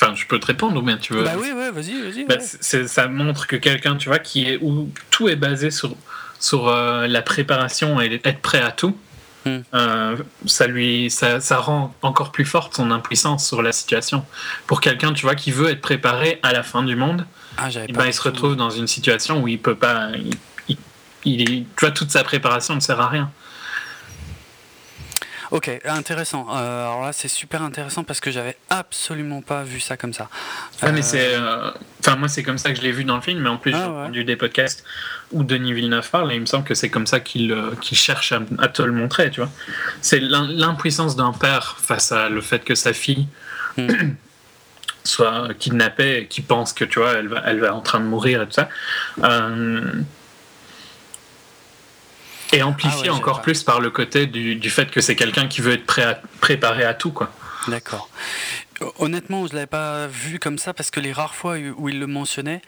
[0.00, 1.24] Enfin, je peux te répondre ou bien tu veux.
[1.24, 2.24] Bah oui, ouais, vas-y, vas-y.
[2.24, 5.96] Bah, ça montre que quelqu'un, tu vois, qui est où tout est basé sur,
[6.38, 8.96] sur euh, la préparation et être prêt à tout.
[9.44, 9.58] Hmm.
[9.74, 14.24] Euh, ça lui, ça, ça, rend encore plus forte son impuissance sur la situation.
[14.68, 17.26] Pour quelqu'un, tu vois, qui veut être préparé à la fin du monde,
[17.56, 20.10] ah, eh ben, il se retrouve dans une situation où il peut pas,
[20.68, 20.76] il,
[21.24, 23.32] il, tu vois, toute sa préparation ne sert à rien.
[25.50, 26.46] Ok, intéressant.
[26.50, 30.28] Euh, alors là, c'est super intéressant parce que j'avais absolument pas vu ça comme ça.
[30.82, 31.70] mais c'est, euh,
[32.00, 33.72] enfin moi c'est comme ça que je l'ai vu dans le film, mais en plus
[33.74, 34.84] ah, j'ai entendu des podcasts
[35.32, 38.32] où Denis Villeneuve parle et il me semble que c'est comme ça qu'il euh, cherche
[38.32, 39.50] à, te le montrer, tu vois.
[40.02, 43.26] C'est l'impuissance d'un père face à le fait que sa fille
[43.78, 43.88] hmm.
[45.04, 48.04] soit kidnappée et qui pense que tu vois elle va, elle va en train de
[48.04, 48.68] mourir et tout ça.
[52.52, 55.60] Et amplifié ah encore plus par le côté du, du fait que c'est quelqu'un qui
[55.60, 57.30] veut être prêt à, préparé à tout, quoi.
[57.68, 58.08] D'accord.
[58.98, 61.98] Honnêtement, je ne l'avais pas vu comme ça parce que les rares fois où il
[61.98, 62.62] le mentionnait,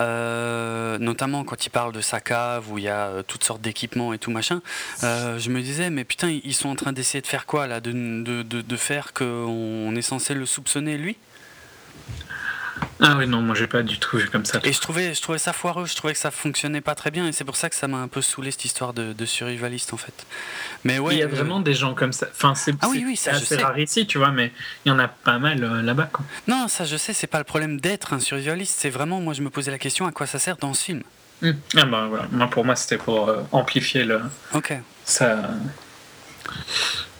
[0.00, 3.60] euh, notamment quand il parle de sa cave où il y a euh, toutes sortes
[3.60, 4.60] d'équipements et tout machin,
[5.04, 7.80] euh, je me disais, mais putain, ils sont en train d'essayer de faire quoi là
[7.80, 11.16] de, de, de, de faire qu'on est censé le soupçonner lui?
[13.00, 14.60] Ah oui, non, moi j'ai pas du tout vu comme ça.
[14.64, 17.26] Et je trouvais, je trouvais ça foireux, je trouvais que ça fonctionnait pas très bien,
[17.26, 19.92] et c'est pour ça que ça m'a un peu saoulé cette histoire de, de survivaliste
[19.92, 20.26] en fait.
[20.84, 21.14] Mais ouais.
[21.14, 22.26] Il y a vraiment des gens comme ça.
[22.30, 24.52] Enfin, c'est ah, oui, oui, assez rare ici, tu vois, mais
[24.84, 26.10] il y en a pas mal là-bas.
[26.12, 26.24] Quoi.
[26.48, 29.42] Non, ça je sais, c'est pas le problème d'être un survivaliste, c'est vraiment, moi je
[29.42, 31.02] me posais la question à quoi ça sert dans ce film?
[31.40, 31.52] Hmm.
[31.76, 34.20] Ah bah voilà, moi pour moi c'était pour amplifier le.
[34.54, 34.74] Ok.
[35.04, 35.50] Ça.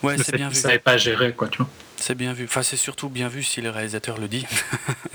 [0.02, 0.54] Ouais, c'est bien vu.
[0.54, 1.68] Ça pas géré, quoi, tu vois.
[2.02, 2.46] C'est bien vu.
[2.46, 4.44] Enfin, c'est surtout bien vu si le réalisateur le dit.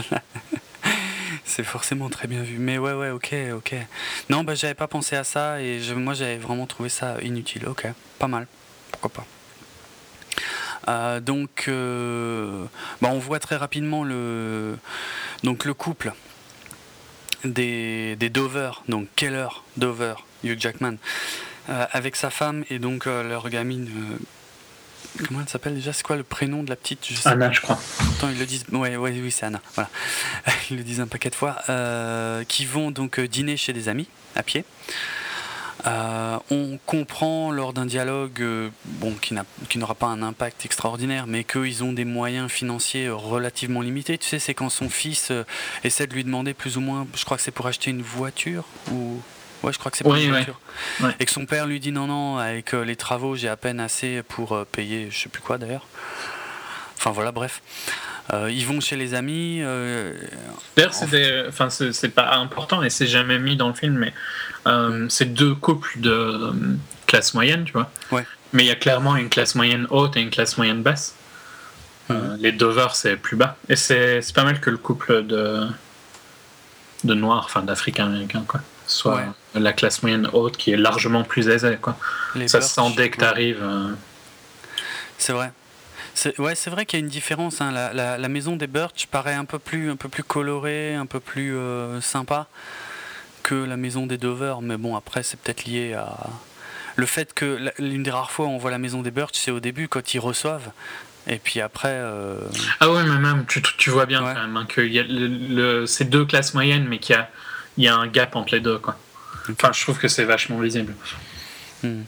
[1.44, 2.60] c'est forcément très bien vu.
[2.60, 3.76] Mais ouais, ouais, ok, ok.
[4.30, 7.68] Non, bah, j'avais pas pensé à ça et je, moi, j'avais vraiment trouvé ça inutile.
[7.68, 7.88] Ok,
[8.20, 8.48] pas mal.
[8.94, 9.26] Pourquoi pas.
[10.88, 12.64] Euh, donc, euh,
[13.02, 14.78] bah, on voit très rapidement le,
[15.44, 16.14] donc, le couple
[17.44, 20.14] des, des Dover, donc Keller, Dover,
[20.46, 20.96] Hugh Jackman,
[21.68, 23.90] euh, avec sa femme et donc leur gamine
[25.26, 25.93] Comment elle s'appelle déjà?
[25.93, 27.07] C'est quoi le prénom de la petite?
[27.26, 27.80] Anna, je crois.
[27.97, 28.65] Pourtant, ils le disent.
[28.72, 29.61] Ouais, ouais oui, c'est Anna.
[29.76, 29.89] Voilà.
[30.70, 31.57] Ils le disent un paquet de fois.
[31.70, 34.63] Euh, qui vont donc euh, dîner chez des amis à pied.
[35.86, 38.43] Euh, on comprend lors d'un dialogue
[38.86, 44.18] bon, qui n'aura pas un impact extraordinaire, mais qu'ils ont des moyens financiers relativement limités.
[44.18, 45.32] Tu sais, c'est quand son fils
[45.84, 48.65] essaie de lui demander plus ou moins, je crois que c'est pour acheter une voiture
[48.91, 49.22] ou
[49.64, 50.60] Ouais, je crois que c'est pour une voiture.
[51.20, 53.80] Et que son père lui dit non, non, avec euh, les travaux, j'ai à peine
[53.80, 55.86] assez pour euh, payer, je sais plus quoi d'ailleurs.
[56.97, 57.62] Enfin voilà, bref.
[58.34, 59.62] Euh, ils vont chez les amis.
[60.76, 64.14] D'ailleurs, c'est enfin, c'est pas important et c'est jamais mis dans le film, mais
[65.10, 66.53] c'est deux couples de
[67.05, 67.89] classe moyenne, tu vois.
[68.12, 68.26] Ouais.
[68.53, 71.16] Mais il y a clairement une classe moyenne haute et une classe moyenne basse.
[72.10, 72.38] Mhm.
[72.39, 73.58] les Dover, c'est plus bas.
[73.68, 75.68] Et c'est pas mal que le couple de,
[77.03, 79.24] de noirs, enfin d'Africains américains, quoi soit
[79.60, 81.78] la classe moyenne haute qui est largement plus aisée.
[81.82, 81.97] Quoi.
[82.47, 83.62] ça se sent dès que tu arrives.
[83.62, 83.89] Euh.
[85.18, 85.51] C'est vrai.
[86.14, 87.62] C'est, ouais, c'est vrai qu'il y a une différence.
[87.62, 87.72] Hein.
[87.72, 91.20] La, la, maison des Birch paraît un peu plus, un peu plus colorée, un peu
[91.20, 92.47] plus euh, sympa
[93.43, 94.55] que la maison des Dover.
[94.62, 96.18] Mais bon, après, c'est peut-être lié à
[96.95, 99.51] le fait que l'une des rares fois où on voit la maison des Birch, c'est
[99.51, 100.72] au début quand ils reçoivent.
[101.28, 101.91] Et puis après.
[101.91, 102.39] Euh,
[102.80, 106.05] ah ouais, mais même, tu, tu vois bien quand même hein, y a le, ces
[106.05, 107.30] deux classes moyennes, mais qu'il y a
[107.78, 108.80] y a un gap entre les deux.
[108.80, 108.97] Quoi.
[109.52, 110.93] Enfin, je trouve que c'est vachement visible.
[111.84, 112.02] Hmm.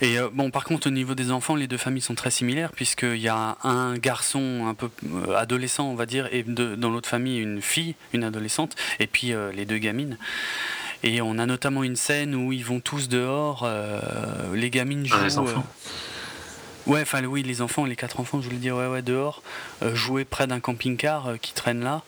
[0.00, 2.70] Et euh, bon, par contre, au niveau des enfants, les deux familles sont très similaires,
[2.72, 7.08] puisqu'il y a un garçon un peu euh, adolescent, on va dire, et dans l'autre
[7.08, 10.16] famille, une fille, une adolescente, et puis euh, les deux gamines.
[11.02, 13.68] Et on a notamment une scène où ils vont tous dehors,
[14.52, 15.14] les gamines jouent.
[15.20, 15.64] Ah, les enfants.
[16.86, 19.44] ouais, enfin, oui, les enfants, les quatre enfants, je voulais dire, ouais, ouais, dehors,
[19.94, 22.02] jouer près d'un camping-car qui traîne là.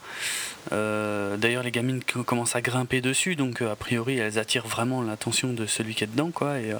[0.72, 5.02] Euh, d'ailleurs, les gamines commencent à grimper dessus, donc euh, a priori, elles attirent vraiment
[5.02, 6.58] l'attention de celui qui est dedans, quoi.
[6.58, 6.78] Et, euh,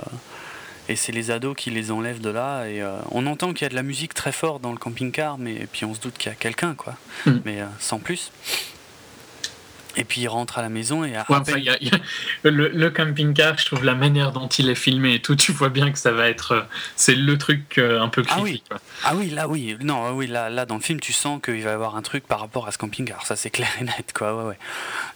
[0.88, 2.66] et c'est les ados qui les enlèvent de là.
[2.66, 5.66] Et on entend qu'il y a de la musique très forte dans le camping-car, mais
[5.70, 6.96] puis on se doute qu'il y a quelqu'un, quoi.
[7.26, 7.38] Hmm.
[7.44, 8.32] Mais sans plus.
[10.00, 11.12] Et puis il rentre à la maison et
[12.42, 15.92] le, camping-car, je trouve la manière dont il est filmé et tout, tu vois bien
[15.92, 16.62] que ça va être, euh,
[16.96, 18.62] c'est le truc euh, un peu ah oui.
[19.04, 21.62] Ah oui, là oui, non, ah oui, là, là dans le film, tu sens qu'il
[21.62, 24.14] va y avoir un truc par rapport à ce camping-car, ça c'est clair et net,
[24.14, 24.34] quoi.
[24.34, 24.58] Ouais, ouais.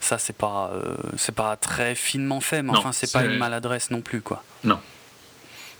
[0.01, 3.91] Ça c'est pas, euh, c'est pas très finement fait, mais enfin c'est pas une maladresse
[3.91, 4.45] non plus, quoi.
[4.64, 4.78] Non.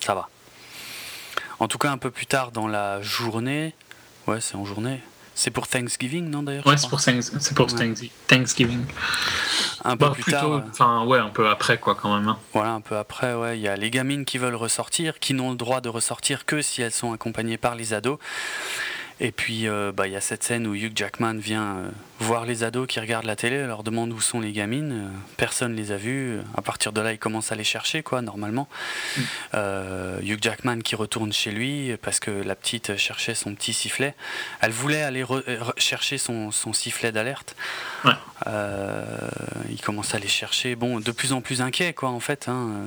[0.01, 0.31] Ça va.
[1.59, 3.75] En tout cas, un peu plus tard dans la journée,
[4.27, 5.01] ouais, c'est en journée.
[5.35, 8.85] C'est pour Thanksgiving, non d'ailleurs Ouais, c'est pour, Thanksgiving.
[9.85, 10.63] Un peu bah, plus tard.
[10.71, 12.29] Enfin, ouais, un peu après, quoi, quand même.
[12.29, 12.39] Hein.
[12.53, 13.59] Voilà, un peu après, ouais.
[13.59, 16.63] Il y a les gamines qui veulent ressortir, qui n'ont le droit de ressortir que
[16.63, 18.19] si elles sont accompagnées par les ados.
[19.21, 21.89] Et puis, euh, bah, il y a cette scène où Hugh Jackman vient euh,
[22.19, 24.93] voir les ados qui regardent la télé, leur demande où sont les gamines.
[24.93, 26.41] Euh, personne les a vues.
[26.57, 28.69] À partir de là, il commence à les chercher, quoi, normalement.
[29.17, 29.23] Mm.
[30.23, 34.15] Hugh Jackman qui retourne chez lui parce que la petite cherchait son petit sifflet.
[34.61, 35.25] Elle voulait aller
[35.77, 37.55] chercher son, son sifflet d'alerte.
[38.47, 40.75] il commence à les chercher.
[40.75, 42.49] Bon, de plus en plus inquiet, quoi, en fait.
[42.49, 42.87] Hein.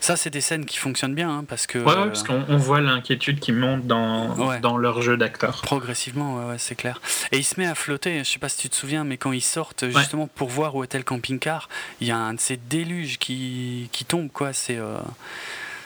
[0.00, 1.78] Ça, c'est des scènes qui fonctionnent bien, hein, parce que.
[1.78, 5.60] Ouais, parce qu'on voit l'inquiétude qui monte dans, dans leur jeu d'acteur.
[5.62, 7.00] Progressivement, ouais, c'est clair.
[7.32, 9.32] Et il se met à flotter, je sais pas si tu te souviens, mais quand
[9.32, 11.68] ils sortent, justement, pour voir où était le camping-car,
[12.00, 14.52] il y a un de ces déluges qui, qui tombe, quoi.
[14.52, 14.76] C'est.
[14.76, 14.98] Euh,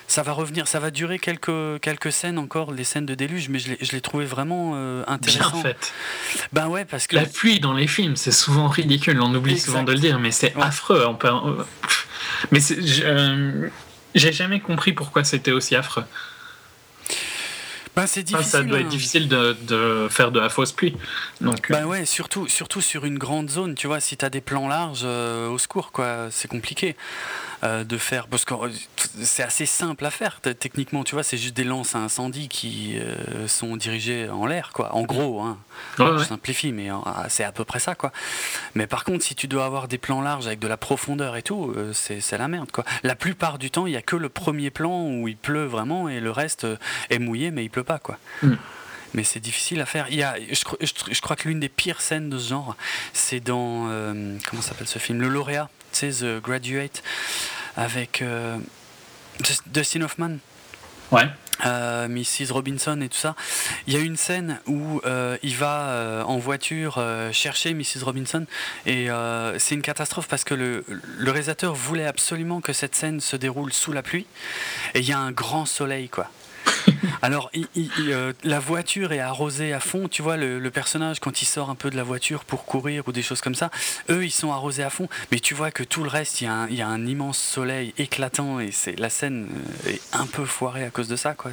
[0.08, 3.58] ça va revenir, ça va durer quelques, quelques scènes encore, les scènes de déluge, mais
[3.58, 5.52] je l'ai trouvé vraiment euh, intéressant.
[5.52, 5.92] Bien fait.
[6.52, 7.16] Ben ouais, parce que.
[7.16, 10.30] La pluie dans les films, c'est souvent ridicule, on oublie souvent de le dire, mais
[10.30, 11.06] c'est affreux.
[11.08, 11.30] On peut...
[12.50, 12.60] Mais
[13.04, 13.68] euh,
[14.14, 16.04] j'ai jamais compris pourquoi c'était aussi affreux.
[17.94, 18.50] Ben, c'est difficile.
[18.50, 18.88] ça doit être hein.
[18.88, 20.96] difficile de, de, faire de la fausse pluie.
[21.42, 24.40] Donc, bah ouais, surtout, surtout sur une grande zone, tu vois, si tu as des
[24.40, 26.96] plans larges, euh, au secours, quoi, c'est compliqué.
[27.64, 28.26] Euh, de faire.
[28.26, 28.54] Parce que
[29.22, 32.96] c'est assez simple à faire, techniquement, tu vois, c'est juste des lances à incendie qui
[33.46, 34.94] sont dirigées en l'air, quoi.
[34.94, 35.58] En gros, hein.
[35.98, 38.12] je simplifie, mais ah, c'est à peu près ça, quoi.
[38.74, 41.42] Mais par contre, si tu dois avoir des plans larges avec de la profondeur et
[41.42, 42.84] tout, c'est la merde, quoi.
[43.02, 46.08] La plupart du temps, il n'y a que le premier plan où il pleut vraiment
[46.08, 46.66] et le reste
[47.10, 48.18] est mouillé, mais il pleut pas, quoi.
[48.42, 48.54] Mm
[49.14, 50.06] mais c'est difficile à faire.
[50.10, 52.76] Il y a, je, crois que l'une des pires scènes de ce genre,
[53.12, 53.88] c'est dans.
[53.90, 55.20] Euh, comment s'appelle ce film?
[55.20, 57.02] Le lauréat, tu sais, The Graduate,
[57.76, 58.58] avec euh,
[59.66, 60.36] Dustin Hoffman.
[61.10, 61.28] Ouais.
[61.66, 62.52] Euh, Mrs.
[62.52, 63.36] Robinson et tout ça.
[63.86, 65.00] Il y a une scène où
[65.42, 67.00] il va en voiture
[67.32, 68.02] chercher Mrs.
[68.04, 68.46] Robinson
[68.86, 69.08] et
[69.58, 73.72] c'est une catastrophe parce que le, le, réalisateur voulait absolument que cette scène se déroule
[73.72, 74.26] sous la pluie
[74.94, 76.30] et il y a un grand soleil quoi.
[77.22, 77.50] Alors,
[78.08, 80.08] euh, la voiture est arrosée à fond.
[80.08, 83.12] Tu vois, le, personnage, quand il sort un peu de la voiture pour courir ou
[83.12, 83.70] des choses comme ça,
[84.10, 85.08] eux, ils sont arrosés à fond.
[85.30, 88.70] Mais tu vois que tout le reste, il y, a un, immense soleil éclatant et
[88.70, 89.48] c'est la scène
[89.86, 91.34] euh, est un peu foirée à cause de ça.
[91.34, 91.52] Quoi.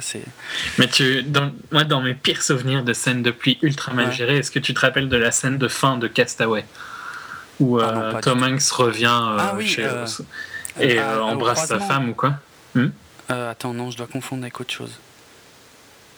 [0.78, 4.38] Mais tu, dans, moi, dans mes pires souvenirs de scènes de pluie ultra mal gérées,
[4.38, 6.64] est-ce que tu te rappelles de la scène de fin de Castaway?
[7.58, 9.88] Où euh, ah Tom Hanks revient ah chez
[10.80, 12.34] et embrasse sa femme ou quoi?
[12.74, 12.88] Hmm?
[13.30, 14.92] Attends, non, je dois confondre avec autre chose.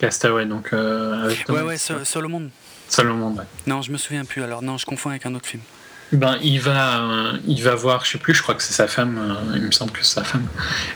[0.03, 0.73] Castaway, donc.
[0.73, 2.51] Euh, ouais, ouais, Seul au monde.
[2.89, 3.45] Seul au monde, ouais.
[3.69, 5.63] Non, je me souviens plus, alors non, je confonds avec un autre film.
[6.11, 8.89] Ben, il va, euh, il va voir, je sais plus, je crois que c'est sa
[8.89, 10.49] femme, euh, il me semble que c'est sa femme.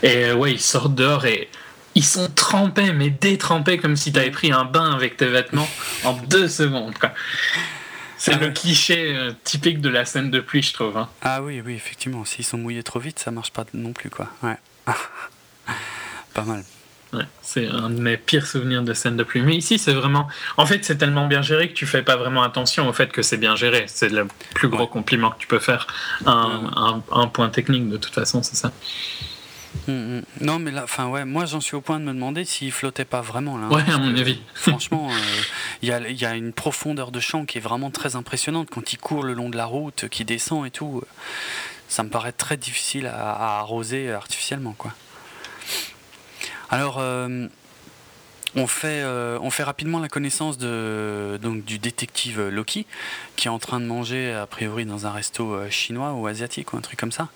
[0.02, 1.48] Et ouais, il sort dehors et
[1.94, 5.68] ils sont trempés, mais détrempés comme si tu avais pris un bain avec tes vêtements
[6.02, 6.94] en deux secondes.
[8.18, 10.96] C'est ah le cliché typique de la scène de pluie, je trouve.
[10.96, 11.08] Hein.
[11.22, 12.24] Ah oui, oui, effectivement.
[12.24, 14.28] S'ils sont mouillés trop vite, ça marche pas non plus, quoi.
[14.42, 14.56] Ouais.
[16.36, 16.62] pas mal
[17.42, 19.42] c'est un de mes pires souvenirs de scène de pluie.
[19.42, 20.26] Mais ici, c'est vraiment.
[20.56, 23.22] En fait, c'est tellement bien géré que tu fais pas vraiment attention au fait que
[23.22, 23.84] c'est bien géré.
[23.86, 25.86] C'est le plus gros compliment que tu peux faire.
[26.26, 28.72] Un, un, point technique, de toute façon, c'est ça.
[29.88, 30.22] Hum, hum.
[30.40, 33.04] Non, mais là, enfin ouais, moi j'en suis au point de me demander s'il flottait
[33.04, 33.68] pas vraiment là.
[33.68, 34.40] Ouais, à mon avis.
[34.54, 35.42] Franchement, euh,
[35.82, 38.98] il y, y, a, une profondeur de champ qui est vraiment très impressionnante quand il
[38.98, 41.02] court le long de la route, qui descend et tout.
[41.88, 44.92] Ça me paraît très difficile à, à arroser artificiellement, quoi.
[46.70, 47.46] Alors, euh,
[48.54, 52.86] on, fait, euh, on fait rapidement la connaissance de, donc, du détective Loki,
[53.36, 56.72] qui est en train de manger, a priori, dans un resto euh, chinois ou asiatique
[56.72, 57.28] ou un truc comme ça.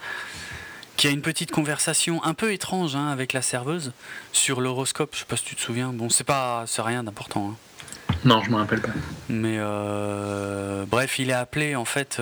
[0.97, 3.93] Qui a une petite conversation un peu étrange hein, avec la serveuse
[4.33, 5.11] sur l'horoscope.
[5.15, 5.93] Je sais pas si tu te souviens.
[5.93, 7.53] Bon, c'est pas, c'est rien d'important.
[7.53, 8.15] Hein.
[8.25, 8.91] Non, je me rappelle pas.
[9.31, 9.59] Mais
[10.87, 12.21] bref, il est appelé en fait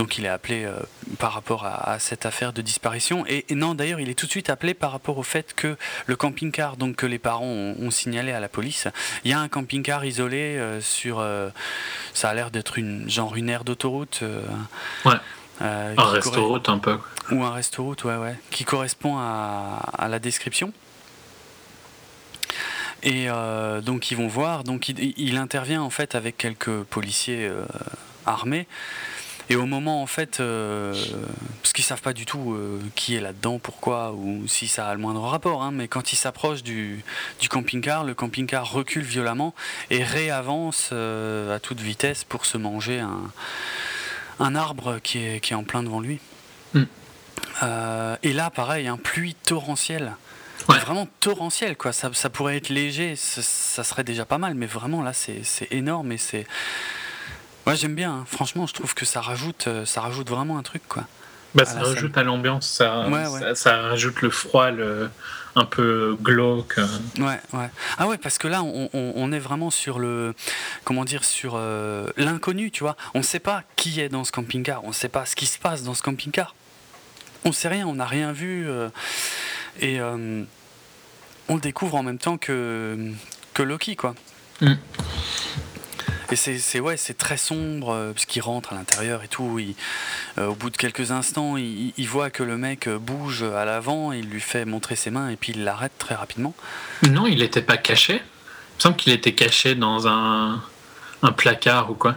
[0.00, 0.78] donc il est appelé euh,
[1.18, 3.22] par rapport à, cette affaire de disparition.
[3.28, 5.76] Et, non, d'ailleurs, il est tout de suite appelé par rapport au fait que
[6.06, 8.88] le camping-car, donc que les parents ont, signalé à la police,
[9.24, 11.18] il y a un camping-car isolé euh, sur.
[11.18, 11.50] Euh,
[12.14, 14.22] ça a l'air d'être une genre une aire d'autoroute.
[15.04, 15.12] ouais.
[15.60, 16.98] un resto-route un peu.
[17.30, 20.72] Ou un resto-route, ouais, ouais, qui correspond à, la description.
[23.02, 23.28] Et
[23.82, 27.50] donc ils vont voir, donc il, intervient en fait avec quelques policiers
[28.24, 28.66] armés
[29.50, 30.94] et au moment, en fait, euh,
[31.60, 34.94] parce qu'ils savent pas du tout euh, qui est là-dedans, pourquoi, ou si ça a
[34.94, 37.02] le moindre rapport, hein, mais quand ils s'approchent du,
[37.50, 39.52] camping-car, le camping-car recule violemment
[39.90, 43.00] et réavance euh, à toute vitesse pour se manger
[44.38, 46.20] un, arbre qui est, qui est en plein devant lui.
[46.74, 46.84] Mm.
[48.22, 50.12] et là, pareil, un pluie torrentielle.
[50.68, 51.92] Vraiment torrentielle, quoi.
[51.92, 55.42] Ça, pourrait être léger, ça serait déjà pas mal, mais vraiment là, c'est
[55.72, 56.46] énorme et c'est
[57.66, 58.12] Ouais, j'aime bien.
[58.12, 58.24] Hein.
[58.26, 61.04] Franchement, je trouve que ça rajoute, euh, ça rajoute vraiment un truc, quoi.
[61.54, 63.06] Bah, ça rajoute à l'ambiance, ça,
[63.54, 65.10] ça, rajoute le froid, le,
[65.56, 66.78] un peu glauque.
[66.78, 66.86] Euh.
[67.18, 67.68] Ouais, ouais.
[67.98, 70.32] Ah ouais, parce que là, on, on, est vraiment sur le,
[70.84, 72.96] comment dire, sur euh, l'inconnu, tu vois.
[73.14, 75.46] On ne sait pas qui est dans ce camping-car, on ne sait pas ce qui
[75.46, 76.54] se passe dans ce camping-car.
[77.44, 78.68] On ne sait rien, on n'a rien vu,
[79.80, 83.12] et on le découvre en même temps que
[83.54, 84.14] que Loki, quoi.
[84.60, 84.74] Mm.
[86.32, 89.60] Et c'est ouais, c'est très sombre euh, puisqu'il rentre à l'intérieur et tout.
[90.38, 94.12] Euh, au bout de quelques instants, il, voit que le mec euh, bouge à l'avant,
[94.12, 96.54] il lui fait montrer ses mains et puis il l'arrête très rapidement.
[97.08, 98.14] Non, il n'était pas caché.
[98.14, 100.62] Il me semble qu'il était caché dans un,
[101.22, 102.16] un placard ou quoi.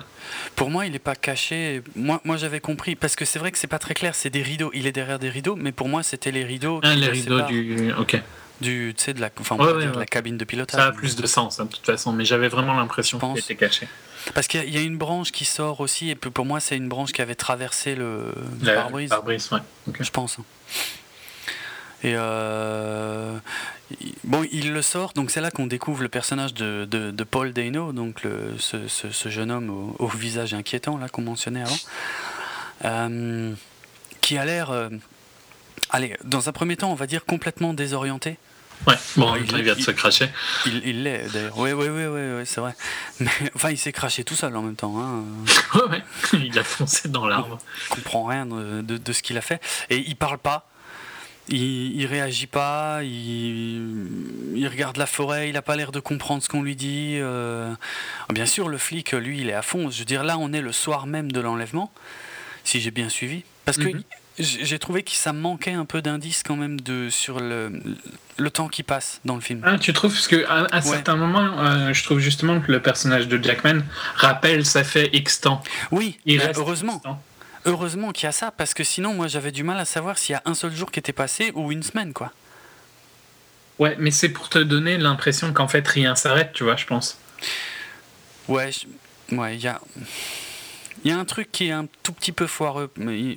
[0.55, 1.82] Pour moi, il n'est pas caché.
[1.95, 4.14] Moi, moi j'avais compris parce que c'est vrai que c'est pas très clair.
[4.14, 4.72] C'est des rideaux.
[4.74, 6.80] Il est derrière des rideaux, mais pour moi, c'était les rideaux.
[6.84, 7.91] Ah, les rideaux du.
[7.97, 8.22] Ok
[8.64, 10.80] du, de la, enfin, de la cabine de pilotage.
[10.80, 13.55] Ça a plus de sens, hein, de toute façon, mais j'avais vraiment l'impression qu'il était
[13.55, 13.88] caché.
[14.34, 17.11] Parce qu'il y, a une branche qui sort aussi, et pour moi, c'est une branche
[17.11, 18.34] qui avait traversé le,
[18.64, 19.11] pare-brise.
[19.99, 20.39] Je pense.
[20.39, 20.43] Hein.
[22.03, 23.38] Et euh,
[24.24, 27.93] bon, il le sort, donc c'est là qu'on découvre le personnage de, de, Paul Dano,
[27.93, 31.78] donc le, ce, ce, jeune homme au, visage inquiétant là qu'on mentionnait avant,
[32.86, 33.53] euh,
[34.20, 34.89] qui a l'air euh,
[35.89, 38.38] allez, dans un premier temps, on va dire complètement désorienté.
[38.88, 40.30] Ouais, bon, il, vient de se cracher.
[40.66, 41.58] Il l'est d'ailleurs.
[41.58, 42.76] Oui, oui, oui, oui, c'est vrai.
[43.20, 44.96] Mais enfin, il s'est craché tout seul en même temps.
[45.00, 45.24] Hein.
[45.76, 46.04] ouais, ouais,
[46.34, 47.60] il a foncé dans l'arbre.
[47.92, 49.62] Il comprend rien de, de, ce qu'il a fait.
[49.90, 50.68] Et il parle pas.
[51.50, 56.42] Il, il réagit pas, il, il, regarde la forêt, il a pas l'air de comprendre
[56.42, 57.18] ce qu'on lui dit.
[57.18, 57.74] Euh.
[58.30, 59.92] Bien sûr, le flic, lui, il est à fond.
[59.92, 61.92] Je veux dire, là, on est le soir même de l'enlèvement,
[62.64, 63.44] si j'ai bien suivi.
[63.66, 64.04] Parce que mhm.
[64.40, 67.72] J'ai trouvé que ça manquait un peu d'indices quand même de, sur le,
[68.38, 69.62] le temps qui passe dans le film.
[69.64, 70.14] Ah, tu trouves?
[70.14, 73.82] Parce qu'à à, certains moments, euh, je trouve justement que le personnage de Jackman
[74.16, 75.62] rappelle ça fait X temps.
[75.92, 77.02] Oui, il reste heureusement.
[77.66, 80.34] Heureusement qu'il y a ça, parce que sinon, moi, j'avais du mal à savoir s'il
[80.34, 82.34] y a un seul jour qui était passé ou une semaine, quoi.
[83.80, 87.18] Ouais, mais c'est pour te donner l'impression qu'en fait, rien s'arrête, tu vois, je pense.
[88.50, 88.72] Ouais,
[89.32, 89.80] ouais, il y a...
[91.04, 92.89] Il y a un truc qui est un tout petit peu foireux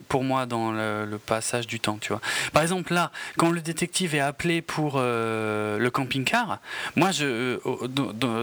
[0.08, 2.20] pour moi dans le, passage du temps, tu vois.
[2.52, 6.58] Par exemple, là, quand le détective est appelé pour euh, le camping-car,
[6.94, 7.88] moi, je, euh,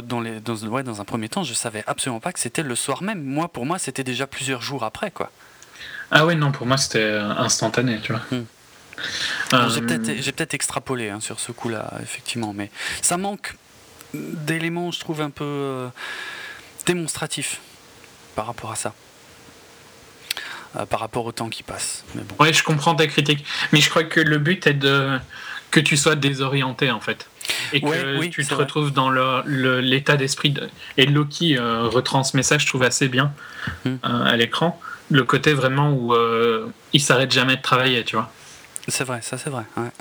[0.02, 2.76] dans, les, dans, ouais, dans un premier temps, je savais absolument pas que c'était le
[2.76, 3.24] soir même.
[3.24, 5.32] Moi, pour moi, c'était déjà plusieurs jours après, quoi.
[6.12, 8.22] Ah ouais, non, pour moi c'était instantané, tu vois.
[8.32, 8.44] Hmm.
[9.54, 12.70] Euh, j'ai peut-être extrapolé hein, sur ce coup-là, effectivement, mais
[13.02, 13.56] ça manque
[14.14, 15.88] d'éléments, je trouve, un peu euh,
[16.86, 17.60] démonstratifs
[18.36, 18.94] par rapport à ça.
[20.76, 22.04] Euh, par rapport au temps qui passe.
[22.16, 22.36] Mais bon.
[22.44, 25.20] Ouais, je comprends ta critique, mais je crois que le but est de
[25.70, 27.28] que tu sois désorienté en fait
[27.74, 29.10] et que tu te retrouves dans
[29.46, 30.70] l'état d'esprit de...
[30.98, 33.34] et Loki retransmet ça je trouve assez bien
[33.84, 33.96] hmm.
[34.04, 38.32] à l'écran le côté vraiment où euh, il s'arrête jamais de travailler, tu vois.
[38.88, 39.64] C'est vrai, ça c'est vrai.
[39.78, 39.92] Ouais,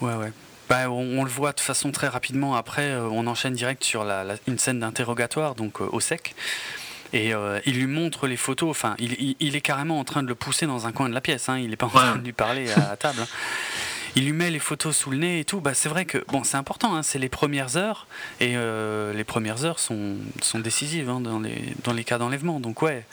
[0.00, 0.14] ouais.
[0.14, 0.32] ouais,
[0.68, 2.56] bah, on, le voit de façon très rapidement.
[2.56, 6.34] Après, euh, on enchaîne direct sur la, une scène d'interrogatoire, donc euh, au sec.
[7.12, 7.32] Et
[7.66, 8.70] il lui montre les photos.
[8.70, 11.20] Enfin, il, il, est carrément en train de le pousser dans un coin de la
[11.20, 11.48] pièce.
[11.48, 11.58] Hein.
[11.58, 13.20] Il n'est pas en train de lui parler à, table.
[13.22, 13.26] Hein.
[14.14, 15.60] il lui met les photos sous le nez et tout.
[15.60, 16.94] Bah, c'est vrai que bon, c'est important.
[16.94, 17.02] Hein.
[17.02, 18.06] c'est les premières heures
[18.40, 18.56] et
[19.14, 22.60] les premières heures sont, sont décisives hein, dans, les, dans les cas d'enlèvement.
[22.60, 23.04] Donc ouais,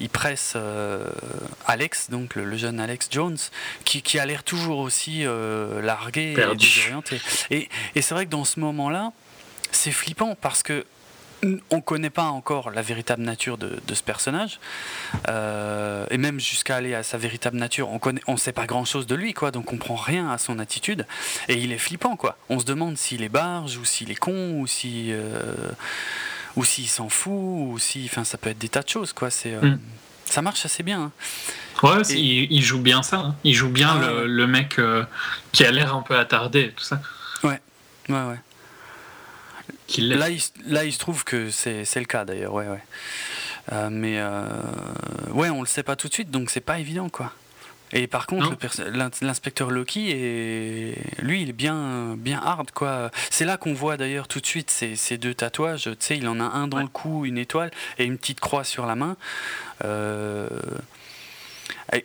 [0.00, 1.06] il presse euh,
[1.66, 3.36] Alex, donc le, jeune Alex Jones,
[3.84, 7.20] qui, a l'air toujours aussi euh, largué et désorienté.
[7.50, 9.12] Et, c'est vrai que dans ce moment-là,
[9.70, 10.84] c'est flippant parce que
[11.42, 14.60] on ne connaît pas encore la véritable nature de, ce personnage,
[15.28, 19.06] euh, et même jusqu'à aller à sa véritable nature, on ne on sait pas grand-chose
[19.06, 21.06] de lui, quoi, donc on prend rien à son attitude,
[21.48, 22.36] et il est flippant, quoi.
[22.48, 25.12] On se demande s'il est barge, ou s'il est con, ou si
[26.56, 29.30] ou s'il s'en fout, ou si, enfin, ça peut être des tas de choses, quoi.
[29.30, 29.80] C'est, euh, mm.
[30.24, 31.02] ça marche assez bien.
[31.02, 31.12] Hein.
[31.82, 33.18] Ouais, il, joue bien ça.
[33.18, 33.34] Hein.
[33.44, 35.04] Il joue bien ah le, mec euh,
[35.52, 37.00] qui a l'air un peu attardé, tout ça.
[37.42, 37.60] Ouais,
[38.08, 38.40] ouais, ouais.
[39.98, 42.82] Là il, là, il se trouve que c'est, le cas d'ailleurs, ouais, ouais.
[43.72, 44.20] Euh, mais
[45.32, 47.32] ouais, on le sait pas tout de suite, donc c'est pas évident, quoi.
[47.92, 48.56] Et par contre,
[49.22, 52.70] l'inspecteur Loki, est, lui, il est bien, bien hard.
[52.70, 53.10] quoi.
[53.30, 55.84] C'est là qu'on voit d'ailleurs tout de suite ces, ces deux tatouages.
[55.84, 58.62] Tu sais, il en a un dans le cou, une étoile, et une petite croix
[58.62, 59.16] sur la main.
[59.84, 60.48] Euh,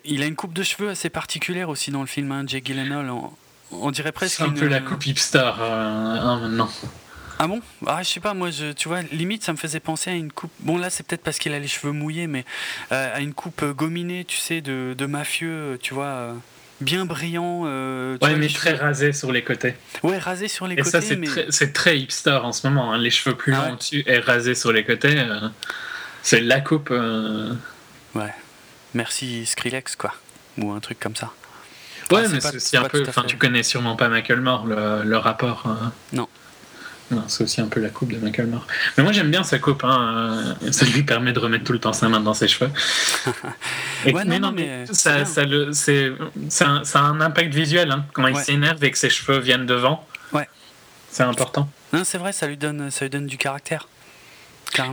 [0.04, 3.12] il a une coupe de cheveux assez particulière aussi dans le film, hein, Jake Gyllenhaal.
[3.72, 4.38] On, dirait presque.
[4.38, 6.70] C'est un peu la coupe hipster euh, hein, maintenant.
[7.40, 7.62] Ah bon?
[7.86, 10.32] Ah je sais pas, moi je, tu vois, limite ça me faisait penser à une
[10.32, 10.52] coupe.
[10.60, 12.46] Bon là c'est peut-être parce qu'il a les cheveux mouillés, mais
[12.92, 16.34] euh, à une coupe euh, gominée, tu sais, de, de mafieux, euh, tu vois,
[16.82, 17.64] bien brillant.
[17.64, 19.76] ouais, mais très rasé sur les côtés.
[20.04, 20.92] Ouais, rasé sur les et côtés.
[20.92, 22.98] ça c'est très, très, hipster en ce moment, hein.
[22.98, 25.22] les cheveux plus ah longs dessus et rasé sur les côtés.
[26.22, 26.92] c'est la coupe.
[28.16, 28.34] Ouais.
[28.94, 30.14] Merci Skrillex quoi,
[30.58, 31.34] ou un truc comme ça.
[32.12, 33.04] Ouais, mais c'est un peu.
[33.06, 35.68] Enfin, tu connais sûrement pas Michael Moore, le, le rapport.
[36.14, 36.30] Non
[37.28, 38.66] c'est aussi un peu la coupe de Michael Moore.
[38.98, 40.56] Mais moi j'aime bien sa coupe, hein.
[40.72, 42.72] ça lui permet de remettre tout le temps sa main dans ses cheveux.
[44.06, 46.12] mais non, mais ça, ça, le, c'est,
[46.50, 48.06] ça, a un impact visuel hein.
[48.14, 50.06] quand il s'énerve et que ses cheveux viennent devant.
[50.34, 50.48] Ouais.
[51.10, 51.70] C'est important.
[51.94, 53.88] Non, c'est vrai, ça lui donne, ça lui donne du caractère.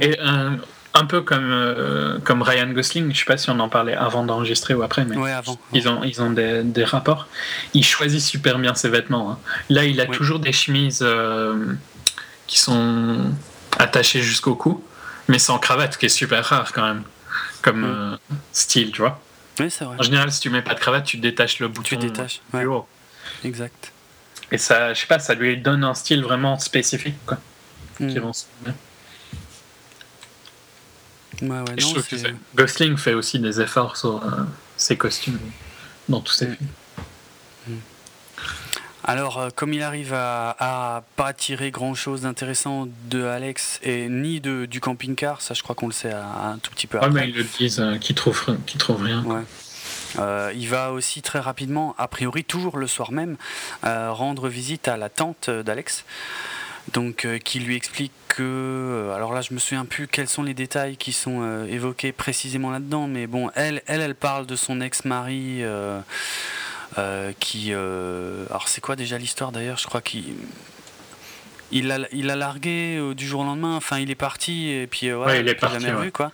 [0.00, 0.50] Et euh,
[0.94, 4.24] un peu comme, euh, comme Ryan Gosling, je sais pas si on en parlait avant
[4.24, 7.26] d'enregistrer ou après, mais avant, ils ont, ils ont des, des, rapports.
[7.74, 9.32] Il choisit super bien ses vêtements.
[9.32, 9.38] Hein.
[9.70, 11.00] Là, il a toujours des chemises.
[11.02, 11.74] Euh,
[12.52, 13.32] qui sont
[13.78, 14.84] attachés jusqu'au cou,
[15.26, 17.02] mais sans cravate, ce qui est super rare quand même,
[17.62, 17.84] comme mm.
[17.84, 18.16] euh,
[18.52, 19.22] style, tu vois.
[19.58, 19.96] Oui, c'est vrai.
[19.98, 21.88] En général, si tu mets pas de cravate, tu détaches le bouton.
[21.88, 22.86] Tu détaches, plus haut.
[23.42, 23.92] Exact.
[24.50, 27.38] Et ça, je sais pas, ça lui donne un style vraiment spécifique, quoi.
[28.00, 28.08] Mm.
[28.08, 28.34] Qui Ouais,
[31.48, 31.94] ouais, non,
[32.54, 34.42] Gosling fait aussi des efforts sur euh,
[34.76, 35.40] ses costumes
[36.06, 36.56] dans tous ses mm.
[36.56, 36.68] films.
[39.04, 44.40] Alors, euh, comme il arrive à, pas tirer grand chose d'intéressant de Alex et ni
[44.40, 47.10] de, du camping-car, ça je crois qu'on le sait un tout petit peu après.
[47.10, 48.44] Ouais, mais ils le disent, euh, qu'ils trouvent,
[48.78, 49.24] trouve rien.
[49.24, 50.54] Ouais.
[50.54, 53.36] il va aussi très rapidement, a priori toujours le soir même,
[53.82, 56.04] rendre visite à la tante d'Alex
[56.92, 60.96] donc qui lui explique que alors là je me souviens plus quels sont les détails
[60.96, 65.62] qui sont évoqués précisément là-dedans mais bon elle elle elle parle de son ex-mari
[67.38, 69.78] qui alors c'est quoi déjà l'histoire d'ailleurs?
[69.78, 70.34] Je crois qu'il
[71.72, 73.74] il a, il a largué euh, du jour au lendemain.
[73.74, 76.32] Enfin, il est parti et puis euh, ouais, il est parti, jamais quoi.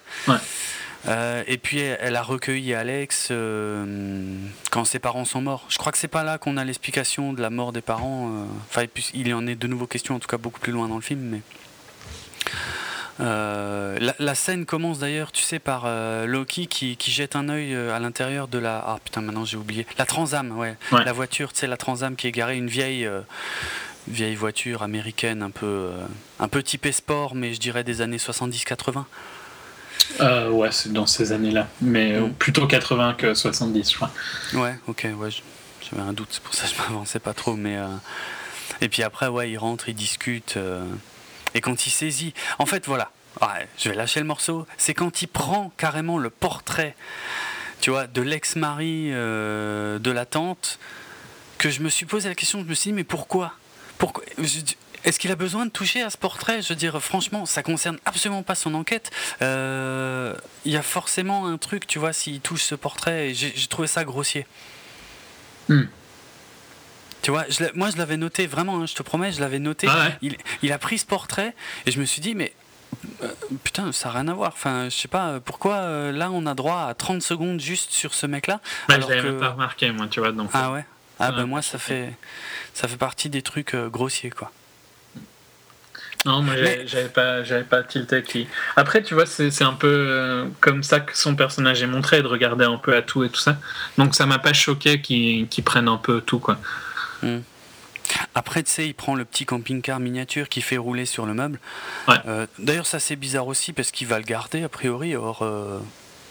[1.07, 3.33] Euh, et puis elle a recueilli Alex
[4.71, 5.65] quand ses parents sont morts.
[5.69, 8.47] Je crois que c'est pas là qu'on a l'explication de la mort des parents.
[8.69, 8.85] Enfin,
[9.15, 11.21] il en est de nouveau question, en tout cas beaucoup plus loin dans le film.
[11.21, 11.41] Mais
[13.19, 15.87] la, scène commence d'ailleurs, tu sais, par
[16.27, 18.83] Loki qui, qui, jette un œil à l'intérieur de la.
[18.87, 19.87] Ah putain, maintenant j'ai oublié.
[19.99, 20.77] La Transam, ouais.
[20.93, 23.09] La voiture, tu sais, la Transam qui est garée, une vieille
[24.09, 26.07] vieille voiture américaine un peu, euh,
[26.41, 29.05] un peu typée sport, mais je dirais des années 70-80.
[30.21, 32.33] Euh, ouais, c'est dans ces années-là, mais euh, mm.
[32.35, 34.11] plutôt 80 que 70, je crois.
[34.55, 35.29] Ouais, ok, ouais,
[35.89, 37.77] j'avais un doute, c'est pour ça que je m'avançais pas trop, mais
[38.81, 40.59] et puis après, ouais, il rentre, il discute,
[41.55, 43.11] et quand il saisit, en fait, voilà,
[43.79, 46.95] je vais lâcher le morceau, c'est quand il prend carrément le portrait,
[47.81, 50.79] tu vois, de l'ex-mari de la tante,
[51.59, 53.53] que je me suis posé la question, je me suis dit, mais pourquoi?
[53.99, 54.25] Pourquoi?
[55.05, 56.61] Est-ce qu'il a besoin de toucher à ce portrait?
[56.61, 59.11] Je veux dire, franchement, ça concerne absolument pas son enquête.
[59.43, 60.35] Euh,
[60.65, 63.33] il y a forcément un truc, tu vois, s'il touche ce portrait.
[63.35, 64.47] J'ai trouvé ça grossier.
[65.69, 65.85] Hmm.
[67.29, 69.87] Tu vois, moi je l'avais noté vraiment, hein, je te promets, je l'avais noté.
[69.87, 70.13] Ah
[70.63, 71.55] il, a pris ce portrait
[71.85, 72.55] et je me suis dit, mais
[73.23, 73.29] euh,
[73.63, 74.53] putain, ça n'a rien à voir.
[74.55, 78.15] Enfin, je sais pas, pourquoi euh, là on a droit à 30 secondes juste sur
[78.15, 80.33] ce mec-là bah, Je l'avais même pas remarqué, moi, tu vois.
[80.33, 80.87] Donc, ah ouais
[81.21, 82.15] Ah, ben moi ça fait
[82.73, 84.51] ça fait partie des trucs euh, grossiers, quoi.
[86.25, 86.55] Non, moi
[86.87, 88.49] j'avais pas, j'avais pas tilté qui.
[88.77, 92.27] Après, tu vois, c'est un peu euh, comme ça que son personnage est montré, de
[92.27, 93.59] regarder un peu à tout et tout ça.
[93.99, 96.59] Donc ça m'a pas choqué qu'il prenne un peu tout, quoi.
[97.23, 97.39] Hmm.
[98.35, 101.61] Après, tu sais, il prend le petit camping-car miniature qui fait rouler sur le meuble.
[102.09, 105.15] Euh, d'ailleurs, ça c'est bizarre aussi parce qu'il va le garder a priori.
[105.15, 105.45] Or,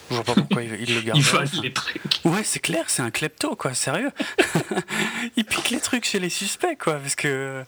[0.09, 1.19] je vois pas pourquoi il, le garde.
[1.53, 2.01] il les trucs.
[2.23, 4.11] Ouais, c'est clair, c'est un klepto, quoi, sérieux.
[5.37, 7.63] il pique les trucs chez les suspects, quoi, parce que.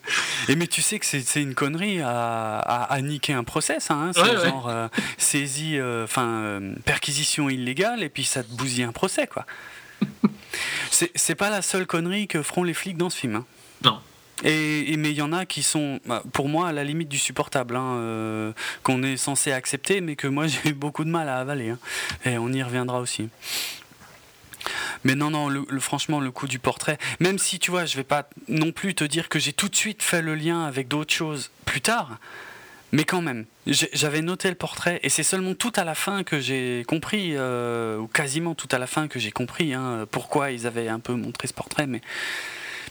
[0.47, 4.11] Et mais tu sais que c'est une connerie à, à, niquer un process, hein.
[4.13, 8.93] C'est genre euh, saisie, euh, enfin, euh, perquisition illégale, et puis ça te bousille un
[8.93, 9.45] procès, quoi.
[10.89, 13.36] c'est pas la seule connerie que feront les flics dans ce film.
[13.36, 13.45] Hein.
[13.84, 14.00] Non.
[14.43, 17.18] Et, mais il y en a qui sont, bah, pour moi, à la limite du
[17.18, 21.28] supportable, hein, euh, qu'on est censé accepter, mais que moi j'ai eu beaucoup de mal
[21.30, 21.70] à avaler.
[21.70, 21.80] Hein.
[22.26, 23.30] Et on y reviendra aussi.
[25.04, 28.04] Mais non, non, le, franchement, le coup du portrait, même si tu vois, je vais
[28.04, 31.14] pas non plus te dire que j'ai tout de suite fait le lien avec d'autres
[31.14, 32.18] choses plus tard,
[32.92, 36.40] mais quand même, j'avais noté le portrait et c'est seulement tout à la fin que
[36.40, 40.66] j'ai compris, euh, ou quasiment tout à la fin que j'ai compris hein, pourquoi ils
[40.68, 42.02] avaient un peu montré ce portrait, mais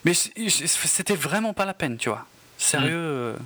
[0.05, 2.25] mais c'était vraiment pas la peine, tu vois.
[2.57, 2.95] Sérieux.
[2.95, 3.37] Euh.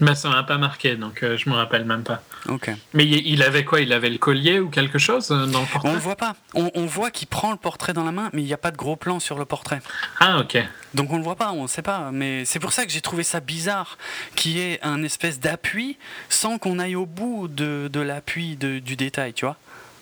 [0.00, 2.22] Mais ça m'a pas marqué, donc euh, je me rappelle même pas.
[2.48, 2.70] Ok.
[2.94, 3.80] Mais il avait quoi?
[3.80, 6.34] Il avait le collier ou quelque chose euh, dans le portrait On le voit pas.
[6.54, 8.76] On, voit qu'il prend le portrait dans la main, mais il n'y a pas de
[8.76, 9.80] gros plan sur le portrait.
[10.20, 10.58] Ah ok.
[10.94, 12.10] Donc on le voit pas, on ne sait pas.
[12.12, 13.98] Mais c'est pour ça que j'ai trouvé ça bizarre
[14.34, 15.96] qu'il y ait un espèce d'appui
[16.28, 19.56] sans qu'on aille au bout de, de l'appui du détail, tu vois?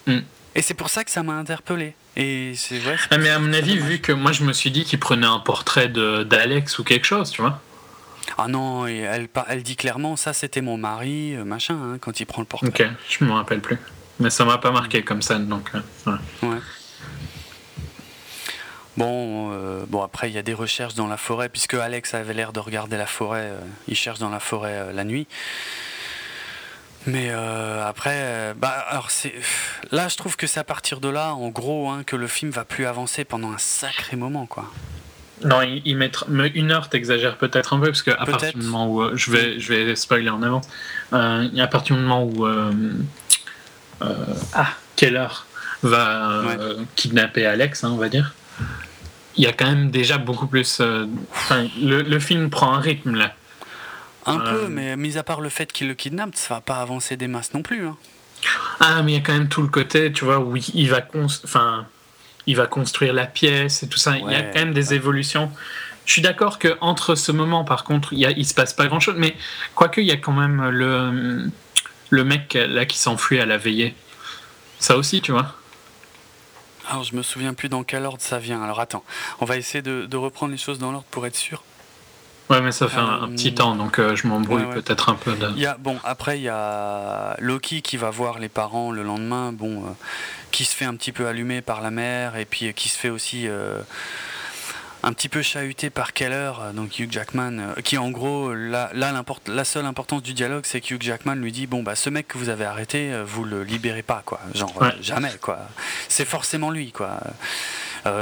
[0.07, 0.20] Hmm.
[0.55, 1.95] Et c'est pour ça que ça m'a interpellé.
[2.16, 2.97] Et c'est vrai.
[3.11, 5.38] Ah, mais à mon avis, vu que moi je me suis dit qu'il prenait un
[5.38, 7.61] portrait d'Alex ou quelque chose, tu vois?
[8.39, 12.27] Ah non, elle, elle dit clairement ça c'était mon mari, euh, machin, hein, quand il
[12.27, 12.68] prend le portrait.
[12.68, 13.79] Ok, je me rappelle plus.
[14.20, 15.70] Mais ça m'a pas marqué comme ça, donc.
[15.75, 16.59] Euh, ouais.
[18.97, 22.35] Bon, euh, bon après il y a des recherches dans la forêt puisque Alex avait
[22.35, 23.53] l'air de regarder la forêt.
[23.89, 25.27] il cherche dans la forêt la nuit.
[27.07, 29.35] Mais après, bah, alors c'est
[29.91, 32.53] là, je trouve que c'est à partir de là, en gros, hein, que le film
[32.53, 34.70] va plus avancer pendant un sacré moment, quoi.
[35.45, 36.11] Non, il, met
[36.55, 39.30] une heure, t'exagères peut-être un peu parce que à partir du moment où euh, je
[39.30, 40.61] vais, je vais spoiler en avant,
[41.12, 42.47] à partir du moment où
[44.01, 45.28] ah, Keller
[45.82, 46.43] va
[46.97, 48.34] kidnapper Alex, hein, on va dire,
[49.36, 50.80] il y a quand même déjà beaucoup plus.
[50.80, 53.34] le, le film prend un rythme là.
[54.26, 57.16] Un peu, mais mis à part le fait qu'il le kidnappe, ça va pas avancer
[57.16, 57.86] des masses non plus.
[57.86, 57.97] Hein.
[58.80, 61.01] Ah, mais il y a quand même tout le côté, tu vois, où il va,
[61.45, 61.86] enfin,
[62.47, 64.16] il va construire la pièce et tout ça.
[64.16, 65.51] il y a quand même des évolutions.
[66.05, 68.86] Je suis d'accord que entre ce moment, par contre, il, y il se passe pas
[68.86, 69.36] grand chose, mais
[69.74, 71.49] quoique, il y a quand même le,
[72.11, 73.95] le mec là qui s'enfuit à la veillée.
[74.80, 75.55] Ça aussi, tu vois.
[76.88, 78.61] Alors, je me souviens plus dans quel ordre ça vient.
[78.62, 79.05] Alors, attends,
[79.40, 81.62] on va essayer de, de reprendre les choses dans l'ordre pour être sûr.
[82.51, 85.32] Ouais, mais ça fait un, petit temps, donc je m'embrouille peut-être un peu.
[85.34, 85.57] De...
[85.57, 89.53] Y a, bon, après, il y a Loki qui va voir les parents le lendemain,
[89.53, 89.84] bon,
[90.53, 93.11] qui se fait un petit peu allumer par la mère, et puis qui se fait
[93.11, 93.48] aussi
[95.03, 98.90] un petit peu chahuté par Keller, euh, donc Hugh Jackman, euh, qui en gros, là,
[98.94, 102.28] la seule importance du dialogue, c'est que Hugh Jackman lui dit Bon, bah, ce mec
[102.28, 104.40] que vous avez arrêté, euh, vous le libérez pas, quoi.
[104.55, 105.59] Genre, jamais, quoi.
[106.09, 107.20] C'est forcément lui, quoi.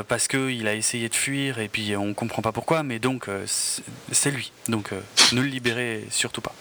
[0.09, 4.31] parce qu'il a essayé de fuir et puis on comprend pas pourquoi, mais donc c'est
[4.31, 4.53] lui.
[4.69, 4.91] Donc
[5.33, 6.55] ne le libérez surtout pas.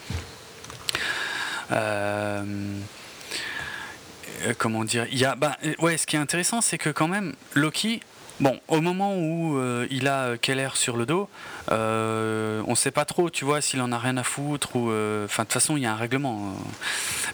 [4.58, 7.34] Comment dire Il y a, bah, ouais, ce qui est intéressant, c'est que quand même
[7.56, 8.02] Loki
[8.40, 11.30] Bon, au moment où euh, il a euh, Keller sur le dos,
[11.72, 14.88] euh, on ne sait pas trop, tu vois, s'il en a rien à foutre ou.
[15.26, 16.54] Enfin, de toute façon, il y a un règlement.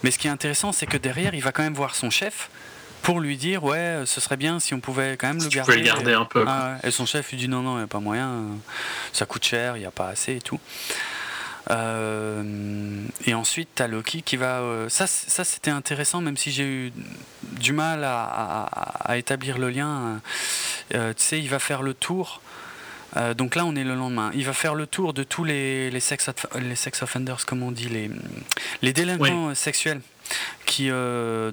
[0.03, 2.49] Mais ce qui est intéressant, c'est que derrière, il va quand même voir son chef
[3.03, 5.75] pour lui dire ouais ce serait bien si on pouvait quand même le garder.
[5.75, 6.43] Le garder un peu.
[6.47, 8.45] Ah et son chef lui dit non non il n'y a pas moyen,
[9.13, 10.59] ça coûte cher, il n'y a pas assez et tout.
[11.71, 12.43] Euh,
[13.25, 14.59] et ensuite, tu as Loki qui va.
[14.59, 16.93] Euh, ça, ça c'était intéressant, même si j'ai eu
[17.53, 20.21] du mal à, établir le lien.
[20.93, 22.41] Euh, tu sais, il va faire le tour.
[23.37, 24.31] donc là, on est le lendemain.
[24.33, 27.71] Il va faire le tour de tous les, les, sex, les sex offenders, comme on
[27.71, 28.11] dit, les,
[28.81, 30.01] les délinquants sexuels
[30.65, 30.89] qui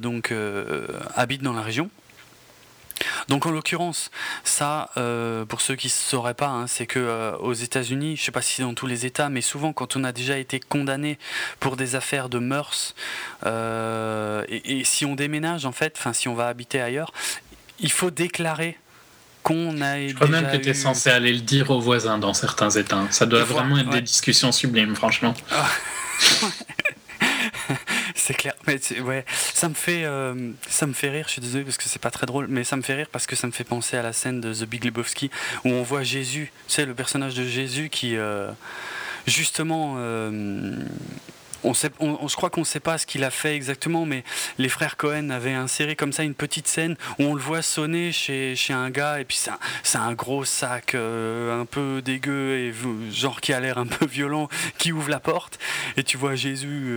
[0.00, 0.34] donc
[1.16, 1.90] habitent dans la région.
[3.28, 4.10] Donc en l'occurrence,
[4.44, 8.22] ça, euh, pour ceux qui ne sauraient pas, hein, c'est que euh, aux États-Unis, je
[8.22, 10.38] ne sais pas si c'est dans tous les États, mais souvent quand on a déjà
[10.38, 11.18] été condamné
[11.60, 12.94] pour des affaires de mœurs,
[13.46, 17.12] euh, et, si on déménage en fait, enfin si on va habiter ailleurs,
[17.80, 18.78] il faut déclarer
[19.42, 20.06] qu'on a.
[20.06, 23.06] Je crois même que tu es censé aller le dire aux voisins dans certains États.
[23.10, 25.34] Ça doit vraiment être des discussions sublimes, franchement.
[28.14, 28.54] C'est clair.
[28.66, 31.24] Mais ouais, ça me fait, euh, ça me fait rire.
[31.26, 33.26] Je suis désolé parce que c'est pas très drôle, mais ça me fait rire parce
[33.26, 35.30] que ça me fait penser à la scène de The Big Lebowski
[35.64, 38.50] où on voit Jésus, tu sais, le personnage de Jésus qui, euh,
[39.26, 40.76] justement, euh,
[41.64, 44.24] on je crois qu'on ne sait pas ce qu'il a fait exactement, mais
[44.58, 48.10] les frères Cohen avaient inséré comme ça une petite scène où on le voit sonner
[48.10, 49.50] chez, chez un gars, et puis c'est
[49.98, 52.74] un, un, gros sac un peu dégueu, et
[53.12, 55.60] genre qui a l'air un peu violent, qui ouvre la porte,
[55.96, 56.96] et tu vois Jésus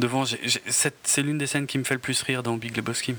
[0.00, 0.24] devant.
[0.24, 3.14] C'est l'une des scènes qui me fait le plus rire dans Big Lebowski.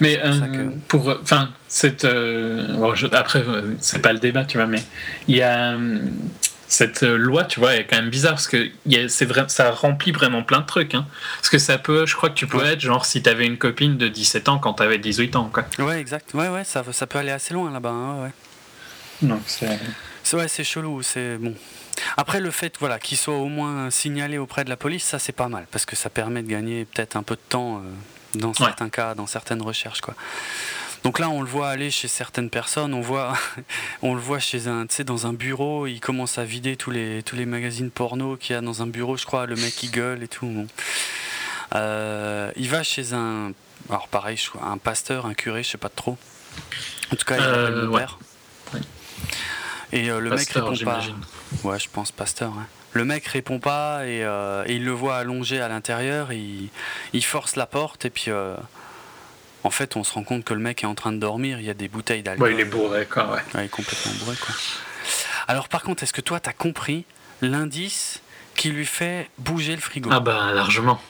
[0.00, 4.82] Mais euh, pour, enfin, cette, euh, après, euh, c'est pas le débat, tu vois, mais
[5.28, 5.76] il y a
[6.68, 8.68] cette loi, tu vois, est quand même bizarre parce que
[9.08, 10.94] c'est vrai, ça remplit vraiment plein de trucs.
[10.94, 11.06] Hein.
[11.36, 13.96] Parce que ça peut, je crois que tu peux être genre si t'avais une copine
[13.96, 15.64] de 17 ans quand t'avais 18 ans, quoi.
[15.78, 16.34] Ouais, exact.
[16.34, 17.90] Ouais, ouais, ça, ça peut aller assez loin là-bas.
[17.90, 18.30] Hein, ouais.
[19.22, 19.78] Non, c'est.
[20.32, 21.02] Ouais, c'est chelou.
[21.02, 21.54] C'est bon.
[22.16, 25.32] Après, le fait voilà, qu'il soit au moins signalé auprès de la police, ça c'est
[25.32, 28.54] pas mal, parce que ça permet de gagner peut-être un peu de temps euh, dans
[28.54, 30.00] certains cas, dans certaines recherches.
[30.00, 30.14] Quoi.
[31.04, 33.36] Donc là, on le voit aller chez certaines personnes, on, voit,
[34.02, 37.36] on le voit chez un, dans un bureau, il commence à vider tous les, tous
[37.36, 40.22] les magazines porno qu'il y a dans un bureau, je crois, le mec il gueule
[40.22, 40.66] et tout.
[41.74, 43.52] Euh, il va chez un,
[43.90, 46.16] alors pareil, un pasteur, un curé, je sais pas trop.
[47.12, 48.18] En tout cas, il appelle le père.
[49.92, 51.00] Et euh, le mec répond pas.
[51.62, 52.52] Ouais, je pense Pasteur.
[52.58, 52.66] Hein.
[52.92, 56.32] Le mec répond pas euh, et, il le voit allongé à l'intérieur.
[56.32, 56.68] Il,
[57.12, 58.54] il, force la porte et puis euh,
[59.64, 61.58] en fait, on se rend compte que le mec est en train de dormir.
[61.58, 62.48] Il y a des bouteilles d'alcool.
[62.48, 63.32] Ouais, il est bourré, quoi.
[63.32, 63.40] Ouais.
[63.54, 64.54] il est complètement bourré, quoi.
[65.48, 67.04] Alors, par contre, est-ce que toi, tu as compris
[67.40, 68.20] l'indice
[68.54, 70.10] qui lui fait bouger le frigo?
[70.12, 71.00] Ah, bah, largement.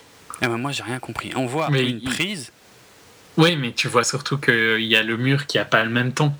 [0.40, 1.32] Eh ben, moi, j'ai rien compris.
[1.34, 2.52] On voit une prise.
[3.36, 6.12] Oui, mais tu vois surtout qu'il y a le mur qui a pas le même
[6.12, 6.32] ton.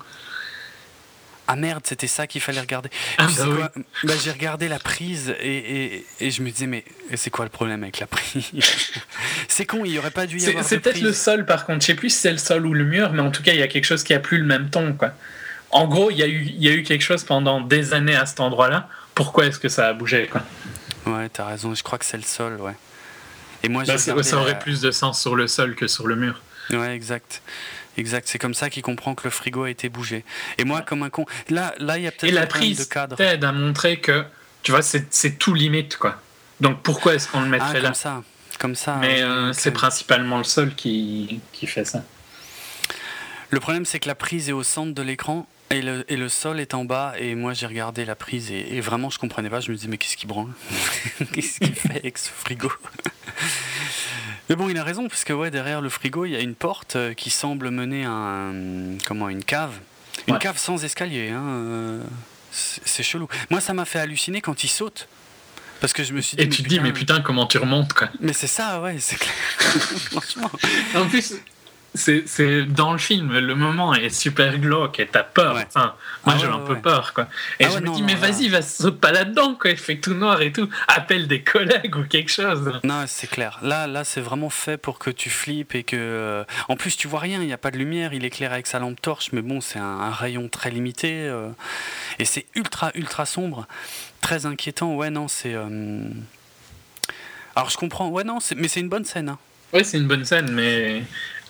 [1.47, 2.89] Ah merde, c'était ça qu'il fallait regarder.
[3.17, 3.71] Ah, bah
[4.03, 6.83] bah, j'ai regardé la prise et, et, je me disais, mais
[7.15, 8.51] c'est quoi le problème avec la prise
[9.47, 10.63] C'est con, il n'y aurait pas dû y avoir.
[10.63, 11.81] C'est peut-être le sol par contre.
[11.81, 13.59] Je sais plus si c'est le sol ou le mur, mais en tout cas, il
[13.59, 14.93] y a quelque chose qui a plus le même ton.
[14.93, 15.11] Quoi.
[15.71, 18.15] En gros, il y, a eu, il y a eu quelque chose pendant des années
[18.15, 18.89] à cet endroit-là.
[19.13, 20.41] Pourquoi est-ce que ça a bougé quoi?
[21.05, 21.75] Ouais, t'as raison.
[21.75, 22.75] Je crois que c'est le sol, ouais.
[23.63, 26.41] Et moi, bah, ça aurait plus de sens sur le sol que sur le mur.
[26.71, 27.41] Ouais, exact.
[27.97, 30.25] Exact, c'est comme ça qu'il comprend que le frigo a été bougé.
[30.57, 33.15] Et moi, comme un con, là, là, il y a peut-être un prise de cadre.
[33.15, 34.25] t'aide à montrer que,
[34.63, 36.21] tu vois, c'est tout limite, quoi.
[36.61, 38.23] Donc pourquoi est-ce qu'on le mettrait ah, là Comme ça,
[38.59, 38.95] comme ça.
[38.95, 42.03] Mais euh, c'est principalement le sol qui, qui fait ça.
[43.49, 46.29] Le problème, c'est que la prise est au centre de l'écran et le, et le,
[46.29, 47.13] sol est en bas.
[47.17, 49.59] Et moi, j'ai regardé la prise et, et, vraiment, je comprenais pas.
[49.59, 50.51] Je me disais, mais qu'est-ce qui branle?
[51.33, 52.71] Qu'est-ce qu'il fait avec ce frigo?
[54.49, 56.55] Mais bon, il a raison, parce que ouais, derrière le frigo, il y a une
[56.55, 59.73] porte euh, qui semble mener à un, comment, une cave.
[60.27, 61.29] Une cave sans escalier.
[61.29, 62.03] Hein, euh,
[62.51, 63.27] c'est chelou.
[63.49, 65.07] Moi, ça m'a fait halluciner quand il saute.
[65.81, 66.43] Parce que je me suis dit.
[66.43, 68.09] Et tu te dis, mais putain, comment tu remontes, quoi.
[68.21, 69.33] Mais c'est ça, ouais, c'est clair.
[69.59, 70.49] Franchement.
[70.95, 71.35] En plus,
[71.95, 75.57] c'est dans le film, le moment est super glauque et t'as peur.
[75.67, 77.27] Enfin, moi, ah j'ai un peu peur, quoi.
[77.59, 79.71] Et ah je me dis, mais vas-y, va saute pas là-dedans, quoi.
[79.71, 80.69] Il fait tout noir et tout.
[80.87, 82.79] Appelle des collègues ou quelque chose.
[82.83, 83.59] Non, c'est clair.
[83.61, 85.95] Là, là, c'est vraiment fait pour que tu flippes et que.
[85.95, 87.41] Euh, en plus, tu vois rien.
[87.41, 88.13] Il n'y a pas de lumière.
[88.13, 91.49] Il éclaire avec sa lampe torche, mais bon, c'est un, rayon très limité euh,
[92.19, 93.67] et c'est ultra, ultra sombre,
[94.21, 94.95] très inquiétant.
[94.95, 95.53] Ouais, non, c'est.
[95.53, 96.09] Euh,
[97.55, 98.09] alors, je comprends.
[98.09, 99.29] Ouais, non, mais c'est une bonne scène.
[99.29, 99.39] Hein.
[99.73, 101.03] Oui, c'est une bonne scène, mais.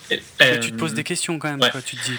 [0.10, 1.72] Tu te poses des questions quand même.
[1.86, 2.18] Tu te dis,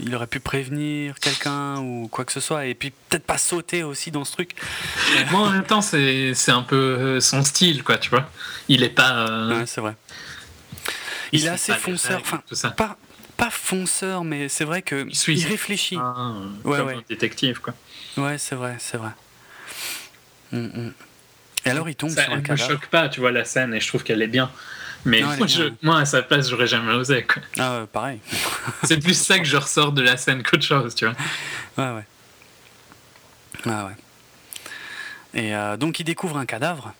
[0.00, 3.82] il aurait pu prévenir quelqu'un ou quoi que ce soit, et puis peut-être pas sauter
[3.82, 4.52] aussi dans ce truc.
[5.30, 8.28] Moi, en même temps, c'est un peu euh, son style, quoi, tu vois.
[8.68, 9.28] Il est pas.
[9.28, 9.94] Euh, ouais, c'est vrai.
[11.32, 12.42] Il, est assez fonceur, enfin,
[12.76, 12.98] pas,
[13.38, 15.96] pas fonceur, mais c'est vrai que il, réfléchit.
[15.98, 16.94] Ah, ouais, ouais.
[16.96, 17.74] Un détective, quoi.
[18.18, 19.10] Ouais, c'est vrai, c'est vrai.
[20.52, 20.92] Mm, mm.
[21.64, 23.80] Et alors, il tombe ça, sur un me choque pas, tu vois, la scène, et
[23.80, 24.50] je trouve qu'elle est bien.
[25.04, 25.22] Mais
[25.82, 27.24] moi, à sa place, j'aurais jamais osé.
[27.24, 27.42] Quoi.
[27.58, 28.20] Ah pareil.
[28.84, 31.14] c'est plus ça que je ressors de la scène qu'autre chose, tu vois.
[31.76, 32.04] Ouais, ouais.
[33.66, 33.92] Ah ouais.
[35.34, 36.92] Et euh, donc, il découvre un cadavre.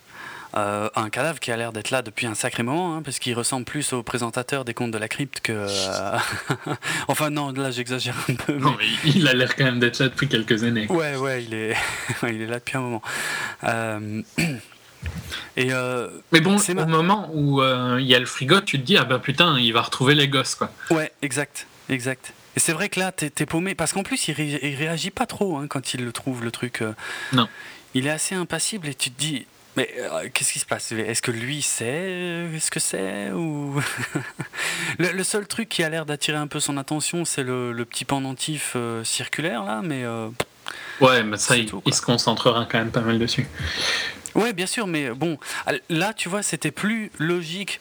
[0.55, 3.35] Euh, un cadavre qui a l'air d'être là depuis un sacré moment, hein, parce qu'il
[3.35, 5.53] ressemble plus au présentateur des contes de la crypte que.
[5.53, 6.19] Euh,
[7.09, 8.59] enfin, non, là j'exagère un peu.
[8.59, 10.87] Non, mais il a l'air quand même d'être là depuis quelques années.
[10.91, 11.75] Ouais, ouais, il est,
[12.25, 13.03] il est là depuis un moment.
[15.57, 18.85] Et euh, mais bon, au moment où euh, il y a le frigo, tu te
[18.85, 20.71] dis ah ben putain, il va retrouver les gosses quoi.
[20.91, 22.33] Ouais, exact, exact.
[22.57, 25.57] Et c'est vrai que là, t'es es paumé parce qu'en plus, il, réagit pas trop
[25.57, 26.83] hein, quand il le trouve le truc.
[26.83, 26.93] Euh.
[27.33, 27.49] non.
[27.95, 29.47] Il est assez impassible et tu te dis
[29.77, 29.89] mais
[30.33, 30.93] qu'est-ce qui se passe?
[30.93, 33.81] Est-ce que lui sait ce que c'est ou
[34.99, 38.77] le, seul truc qui a l'air d'attirer un peu son attention, c'est le, petit pendentif
[39.05, 40.05] circulaire là, mais.
[41.01, 43.47] Ouais, mais ça, il, il, se concentrera quand même pas mal dessus.
[44.35, 45.39] Ouais, bien sûr, mais bon,
[45.89, 47.81] là, tu vois, c'était plus logique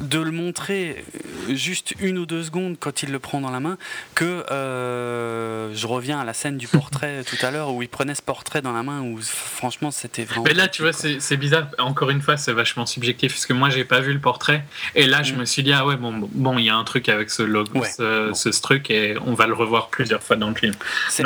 [0.00, 1.04] de le montrer
[1.48, 3.76] euh, juste une ou deux secondes quand il le prend dans la main
[4.14, 8.14] que euh, je reviens à la scène du portrait tout à l'heure où il prenait
[8.14, 11.66] ce portrait dans la main où franchement c'était vraiment mais là tu vois c'est bizarre.
[11.78, 15.06] Encore une fois c'est vachement subjectif parce que moi j'ai pas vu le portrait et
[15.06, 15.36] là je mm.
[15.36, 17.84] me suis dit ah ouais bon bon il y a un truc avec ce logo
[17.84, 20.74] ce, truc et on va le revoir plusieurs fois dans le film.
[21.08, 21.24] C'est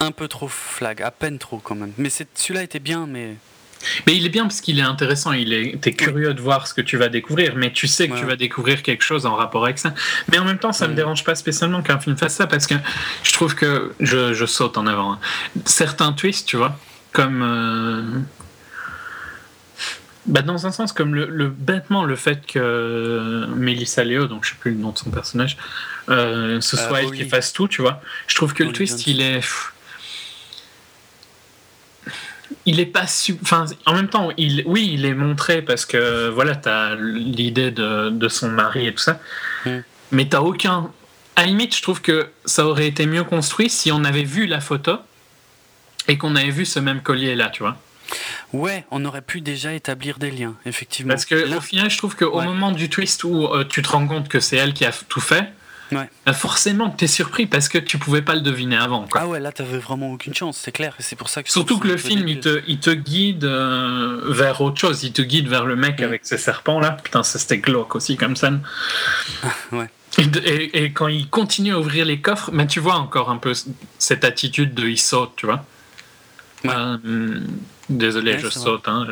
[0.00, 3.36] un peu trop flag à peine trop quand même mais celui-là était bien mais
[4.06, 6.74] mais il est bien parce qu'il est intéressant, il est, t'es curieux de voir ce
[6.74, 9.64] que tu vas découvrir, mais tu sais que tu vas découvrir quelque chose en rapport
[9.64, 9.94] avec ça.
[10.30, 12.74] Mais en même temps, ça me dérange pas spécialement qu'un film fasse ça parce que
[13.22, 15.14] je trouve que je, je saute en avant.
[15.14, 15.18] Hein.
[15.64, 16.78] Certains twists, tu vois,
[17.12, 17.42] comme.
[17.42, 18.20] Euh,
[20.26, 24.56] bah dans un sens, comme le, bêtement le fait que Melissa Leo, donc je sais
[24.60, 25.56] plus le nom de son personnage,
[26.10, 28.02] euh, ce euh, soit elle qui fasse tout, tu vois.
[28.26, 29.40] Je trouve que le twist, il est
[32.66, 33.04] il est pas
[33.42, 38.28] enfin en même temps il oui il est montré parce que voilà t'as l'idée de,
[38.28, 39.20] son mari et tout ça
[39.66, 39.78] mm.
[40.12, 40.90] mais t'as aucun
[41.36, 44.46] à la limite je trouve que ça aurait été mieux construit si on avait vu
[44.46, 44.96] la photo
[46.08, 47.76] et qu'on avait vu ce même collier là tu vois
[48.52, 51.10] Ouais, on aurait pu déjà établir des liens, effectivement.
[51.10, 54.06] Parce que au final, je trouve qu'au moment du twist où euh, tu te rends
[54.06, 55.52] compte que c'est elle qui a tout fait,
[55.92, 56.08] Ouais.
[56.26, 59.06] Bah, forcément, tu es surpris parce que tu pouvais pas le deviner avant.
[59.14, 60.94] Ah ouais, là, t'avais vraiment aucune chance, c'est clair.
[60.98, 64.60] C'est pour ça que Surtout que le film, il te, il te, guide euh, vers
[64.60, 65.02] autre chose.
[65.02, 66.04] Il te guide vers le mec mm.
[66.04, 66.92] avec ses serpents là.
[67.02, 68.50] Putain, ça c'était glauque aussi comme ça.
[69.72, 69.90] ouais.
[70.18, 73.52] Et, et, quand il continue à ouvrir les coffres, mais tu vois encore un peu
[73.98, 75.64] cette attitude de il saute, tu vois.
[76.66, 77.40] Euh,
[77.88, 78.88] désolé, je saute.
[78.88, 79.06] Hein,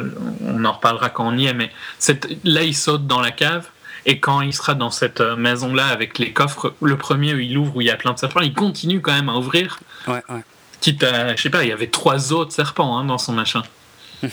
[0.45, 3.69] on en reparlera quand on y est, mais cette, là, il saute dans la cave
[4.09, 7.59] et quand il sera dans cette euh, maison-là avec les coffres, le premier où il
[7.59, 9.81] ouvre où il y a plein de serpents, il continue quand même à ouvrir.
[10.07, 10.41] Ouais, ouais.
[10.81, 13.63] Quitte à, je sais pas, il y avait trois autres serpents hein, dans son machin.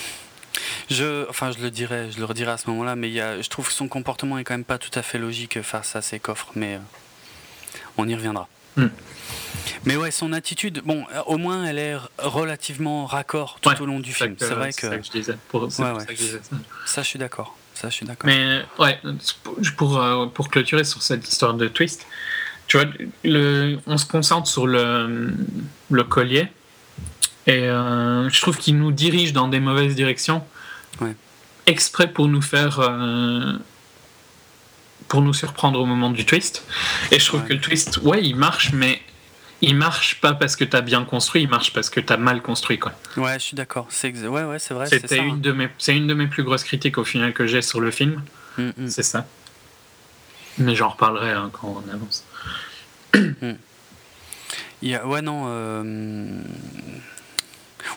[0.90, 3.42] Je, enfin, je le dirais, je le redirai à ce moment-là, mais il y a,
[3.42, 6.02] je trouve que son comportement est quand même pas tout à fait logique face à
[6.02, 6.80] ces coffres, mais euh,
[7.98, 8.48] on y reviendra.
[8.78, 8.88] Hmm.
[9.86, 14.00] Mais ouais, son attitude, bon, euh, au moins elle est relativement raccord tout au long
[14.00, 14.36] du film.
[14.38, 14.90] C'est vrai que.
[14.90, 15.38] Ça que je disais.
[15.50, 15.98] Pour, ça.
[16.86, 17.58] ça, je suis d'accord.
[17.86, 18.26] Ça, je suis d'accord.
[18.28, 19.00] Mais ouais,
[19.78, 22.08] pour, euh, pour clôturer sur cette histoire de twist,
[22.66, 22.88] tu vois,
[23.24, 25.32] le, on se concentre sur le,
[25.92, 26.48] le collier
[27.46, 30.44] et euh, je trouve qu'il nous dirige dans des mauvaises directions.
[31.00, 31.16] Ouais.
[31.68, 32.80] Exprès pour nous faire.
[32.80, 33.54] Euh,
[35.08, 36.66] pour nous surprendre au moment du twist.
[37.12, 39.00] Et je trouve que le twist, ouais, il marche, mais
[39.62, 42.18] il marche pas parce que tu as bien construit, il marche parce que tu as
[42.18, 42.80] mal construit.
[42.80, 42.94] Quoi.
[43.18, 43.88] Ouais, je suis d'accord.
[43.90, 44.88] C'est ouais, ouais, c'est vrai.
[44.88, 45.38] C'était une, hein.
[45.38, 47.92] de mes, c'est une de mes plus grosses critiques au final que j'ai sur le
[47.92, 48.22] film.
[48.58, 48.88] Mm, mm.
[48.88, 49.26] C'est ça.
[50.58, 52.24] Mais j'en reparlerai hein, quand on avance.
[53.14, 53.54] Mm.
[54.82, 55.46] Il y a, ouais, non.
[55.48, 56.42] Euh...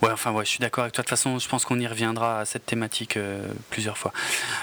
[0.02, 1.02] Ouais, enfin, ouais, je suis d'accord avec toi.
[1.02, 3.40] De toute façon, je pense qu'on y reviendra à cette thématique euh,
[3.70, 4.12] plusieurs fois.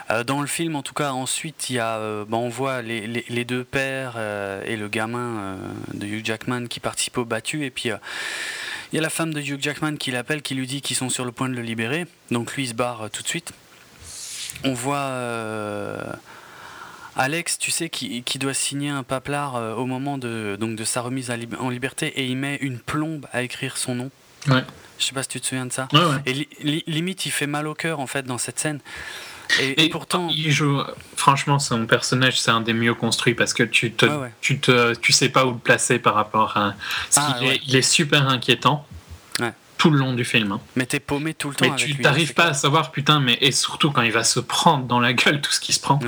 [0.10, 2.82] Euh, dans le film, en tout cas, ensuite, il y a, euh, bah, on voit
[2.82, 4.18] les, deux pères
[4.66, 5.58] et le gamin
[5.94, 7.66] de Hugh Jackman qui participent au battu.
[7.66, 10.82] Et puis, il y a la femme de Hugh Jackman qui l'appelle, qui lui dit
[10.82, 12.06] qu'ils sont sur le point de le libérer.
[12.32, 13.52] Donc, lui, il se barre tout de suite.
[14.64, 15.12] On voit.
[17.18, 21.02] Alex, tu sais, qui, qui, doit signer un paplard au moment de, donc de sa
[21.02, 24.12] remise en liberté et il met une plombe à écrire son nom.
[24.48, 24.64] Ouais.
[24.98, 25.88] Je sais pas si tu te souviens de ça.
[26.26, 26.48] Et
[26.88, 28.80] limite, il fait mal au cœur en fait dans cette scène.
[29.60, 30.82] Et, pourtant, il joue.
[31.16, 34.08] Franchement, son personnage, c'est un des mieux construits parce que tu te,
[34.42, 36.74] tu te, tu sais pas où le placer par rapport à.
[37.16, 38.86] Ah, est, il est super inquiétant
[39.78, 40.52] tout le long du film.
[40.52, 40.62] Hein.
[40.76, 41.66] Mais t'es paumé tout le temps.
[41.70, 44.86] Mais tu t'arrives pas à savoir, putain, mais et surtout quand il va se prendre
[44.86, 46.00] dans la gueule tout ce qui se prend.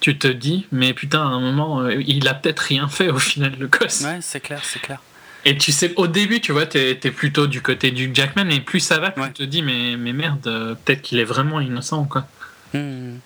[0.00, 3.18] Tu te dis, mais putain, à un moment, euh, il a peut-être rien fait au
[3.18, 4.02] final, le gosse.
[4.02, 5.00] Ouais, c'est clair, c'est clair.
[5.44, 8.60] Et tu sais, au début, tu vois, tu es, plutôt du côté du Jackman, et
[8.60, 11.60] plus ça va, plus tu te dis, mais, mais merde, euh, peut-être qu'il est vraiment
[11.60, 12.26] innocent, quoi.
[12.74, 13.16] Hmm.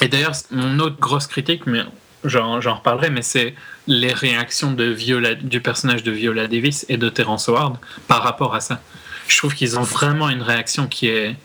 [0.00, 1.82] Et d'ailleurs, mon autre grosse critique, mais
[2.24, 3.54] j'en reparlerai, mais c'est
[3.86, 8.54] les réactions de Viola, du personnage de Viola Davis et de Terrence Howard par rapport
[8.54, 8.80] à ça.
[9.26, 11.36] Je trouve qu'ils ont vraiment une réaction qui est.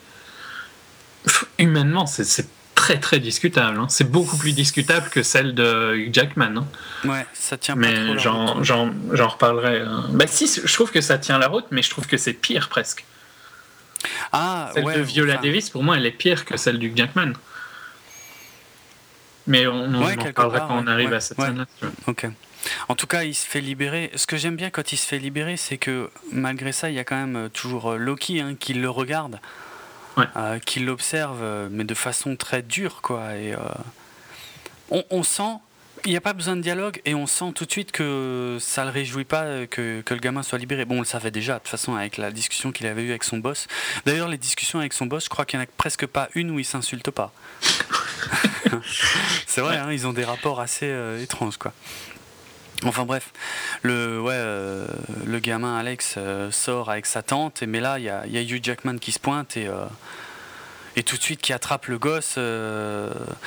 [1.58, 3.80] Humainement, c'est très très discutable.
[3.80, 3.88] Hein.
[3.90, 6.58] C'est beaucoup plus discutable que celle de Jackman.
[6.58, 6.66] Hein.
[7.06, 9.82] Ouais, ça tient mais pas trop j'en reparlerai.
[9.82, 10.02] Euh.
[10.10, 12.70] Bah si, je trouve que ça tient la route, mais je trouve que c'est pire
[12.70, 13.06] presque.
[14.32, 17.34] Ah, celle de Viola Davis, pour moi, elle est pire que celle du Jackman.
[19.48, 21.66] Mais on, en parlera quand on arrive à cette scène-là.
[22.08, 22.28] Ok.
[22.88, 24.12] En tout cas, il se fait libérer.
[24.16, 27.00] Ce que j'aime bien quand il se fait libérer, c'est que malgré ça, il y
[27.00, 29.40] a quand même euh, toujours euh, Loki hein, qui le regarde
[30.36, 33.36] euh, qui l'observe, euh, mais de façon très dure, quoi.
[33.36, 33.58] Et euh,
[35.10, 35.58] on, sent,
[36.06, 38.84] il n'y a pas besoin de dialogue, et on sent tout de suite que ça
[38.84, 40.86] le réjouit pas que, que, le gamin soit libéré.
[40.86, 43.24] Bon, on le savait déjà, de toute façon, avec la discussion qu'il avait eue avec
[43.24, 43.68] son boss.
[44.06, 46.52] D'ailleurs, les discussions avec son boss, je crois qu'il n'y en a presque pas une
[46.52, 47.34] où il s'insulte pas.
[49.48, 50.92] C'est vrai, hein, ils ont des rapports assez
[51.22, 51.74] étranges, quoi.
[52.86, 53.32] Enfin bref,
[53.82, 54.88] le, ouais, euh,
[55.26, 58.42] le gamin Alex euh, sort avec sa tante, mais là il y a, y a,
[58.42, 59.86] Hugh Jackman qui se pointe et, euh,
[60.96, 62.38] et tout de suite qui attrape le gosse.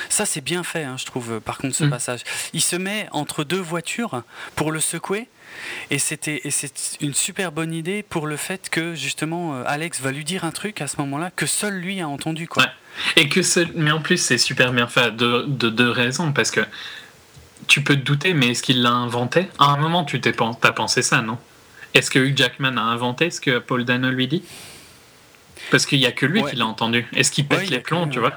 [0.08, 1.90] ça c'est bien fait, hein, je trouve, par contre ce mm.
[1.90, 2.20] passage.
[2.52, 4.22] Il se met entre deux voitures
[4.54, 5.28] pour le secouer.
[5.90, 10.24] Et c'était c'est une super bonne idée pour le fait que justement Alex va lui
[10.24, 12.64] dire un truc à ce moment-là que seul lui a entendu quoi.
[13.14, 13.40] Et que
[13.76, 16.60] mais en plus c'est super bien fait de, de deux raisons parce que
[17.68, 19.48] tu peux te douter, mais est-ce qu'il l'a inventé?
[19.58, 21.38] À un moment, tu t'es as pensé ça, non?
[21.94, 24.42] Est-ce que Hugh Jackman a inventé ce que Paul Dano lui dit?
[25.70, 27.06] Parce qu'il n'y a que lui qui l'a entendu.
[27.14, 28.34] Est-ce qu'il pète les plombs, tu vois?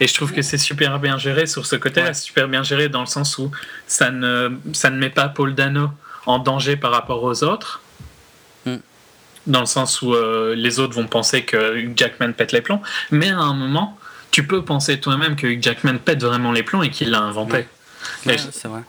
[0.00, 3.00] Et je trouve que c'est super bien géré sur ce côté-là, super bien géré dans
[3.00, 3.50] le sens où
[3.86, 5.90] ça ne, ça ne met pas Paul Dano
[6.26, 7.80] en danger par rapport aux autres,
[8.66, 8.76] mm.
[9.46, 12.82] dans le sens où euh, les autres vont penser que Hugh Jackman pète les plombs,
[13.10, 13.98] mais à un moment,
[14.30, 17.66] tu peux penser toi-même que Hugh Jackman pète vraiment les plombs et qu'il l'a inventé
[18.24, 18.82] c'est vrai.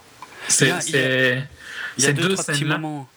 [0.48, 0.66] C'est
[1.98, 3.08] il y a, deux, petits moments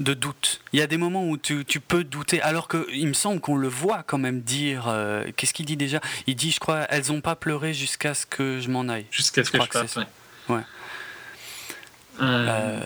[0.00, 0.60] de doute.
[0.72, 3.56] Il y a des moments où tu, tu peux douter, alors qu'il me semble qu'on
[3.56, 4.86] le voit quand même dire.
[4.88, 6.00] Euh, qu'est-ce qu'il dit déjà?
[6.26, 9.06] Il dit, je crois, elles n'ont pas pleuré jusqu'à ce que je m'en aille.
[9.10, 10.04] Jusqu'à ce que je, passe, ouais.
[10.48, 10.60] Ouais.
[12.20, 12.80] Euh,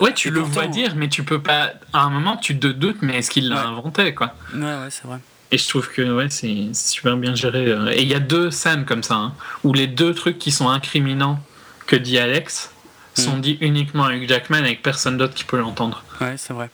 [0.00, 1.72] ouais, tu le vois dire, mais tu peux pas.
[1.92, 4.34] À un moment, tu te doutes, mais est-ce qu'il l'a inventé, quoi?
[4.52, 5.18] Ouais, ouais, c'est vrai.
[5.50, 7.66] Et je trouve que ouais, c'est super bien géré.
[7.66, 7.92] Euh.
[7.92, 10.68] Et il y a deux scènes comme ça, hein, où les deux trucs qui sont
[10.68, 11.38] incriminants
[11.86, 12.70] que dit Alex
[13.14, 13.40] sont hmm.
[13.40, 16.04] dits uniquement avec Jackman avec personne d'autre qui peut l'entendre.
[16.20, 16.70] Ouais, c'est vrai.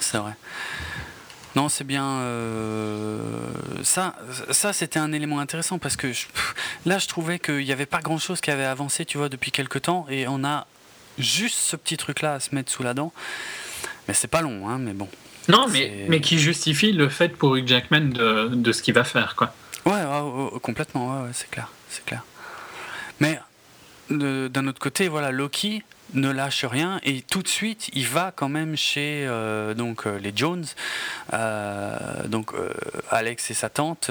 [0.00, 0.32] C'est vrai.
[1.54, 2.04] Non, c'est bien.
[2.04, 3.28] Euh,
[3.82, 4.14] ça,
[4.50, 6.08] ça c'était un élément intéressant parce que
[6.86, 9.50] là, je trouvais qu'il n'y avait pas grand chose qui avait avancé, tu vois, depuis
[9.50, 10.66] quelques temps, et on a
[11.18, 13.12] juste ce petit truc-là à se mettre sous la dent.
[14.08, 15.08] Mais c'est pas long, hein, mais bon.
[15.48, 19.04] Non, mais, mais qui justifie le fait pour Hugh Jackman de, de ce qu'il va
[19.04, 19.54] faire, quoi.
[19.84, 20.00] Ouais,
[20.62, 22.24] complètement, ouais, ouais c'est clair, c'est clair.
[23.20, 23.38] Mais
[24.12, 25.82] d'un autre côté, voilà, Loki
[26.14, 30.18] ne lâche rien et tout de suite il va quand même chez euh, donc euh,
[30.18, 30.64] les Jones
[31.32, 32.52] euh, donc
[33.10, 34.10] Alex et sa tante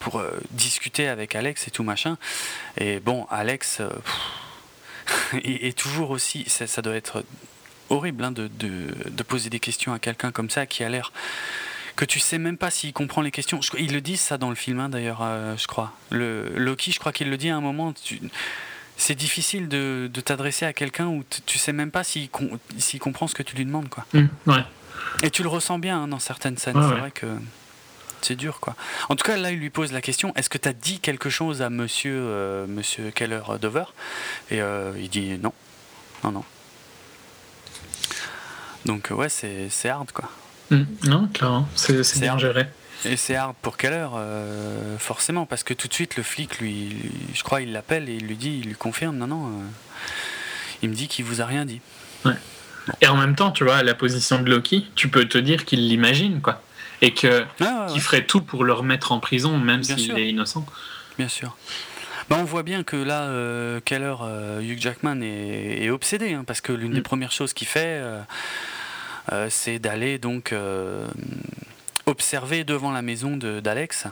[0.00, 2.18] pour discuter avec Alex et tout machin
[2.76, 3.80] et bon Alex
[5.44, 7.24] est, toujours aussi ça, doit être
[7.90, 11.12] horrible hein, de, poser des questions à quelqu'un comme ça qui a l'air
[11.94, 13.58] que tu sais même pas s'il comprend les questions.
[13.78, 15.94] Il le dit ça dans le film hein, d'ailleurs, je crois.
[16.10, 17.94] Loki, je crois qu'il le dit à un moment.
[18.96, 23.42] C'est difficile de, t'adresser à quelqu'un où tu sais même pas s'il comprend ce que
[23.42, 23.88] tu lui demandes.
[23.88, 24.04] Quoi.
[24.14, 24.28] Mmh,
[25.22, 26.74] Et tu le ressens bien hein, dans certaines scènes.
[26.74, 27.26] c'est vrai que
[28.22, 28.58] c'est dur.
[28.60, 28.74] quoi.
[29.08, 31.30] En tout cas, là, il lui pose la question est-ce que tu as dit quelque
[31.30, 33.84] chose à monsieur, euh, monsieur Keller Dover?
[34.50, 35.52] Et euh, il dit non.
[36.24, 36.44] Non, non.
[38.86, 40.10] Donc, ouais, c'est hard.
[40.12, 40.30] quoi.
[40.70, 40.82] Mm.
[41.04, 42.66] Non, clairement, c'est bien géré.
[43.06, 44.20] Et c'est hard pour quelle heure
[44.98, 46.96] Forcément, parce que tout de suite, le flic, lui,
[47.34, 49.50] je crois, il l'appelle et il lui dit, il lui confirme, non, non,
[50.82, 51.80] il me dit qu'il vous a rien dit.
[52.24, 52.34] Ouais.
[53.00, 55.88] Et en même temps, tu vois, la position de Loki, tu peux te dire qu'il
[55.88, 56.62] l'imagine, quoi.
[57.02, 60.64] Et que ah, qu'il ferait tout pour le remettre en prison, même s'il est innocent.
[61.18, 61.56] Bien sûr.
[62.28, 66.60] Bah, on voit bien que là, euh, Keller, euh, Hugh Jackman est, obsédé, hein, parce
[66.60, 67.04] que l'une des mm.
[67.04, 68.00] premières choses qu'il fait,
[69.32, 70.54] euh, c'est d'aller donc
[72.06, 74.06] observer devant la maison d'Alex.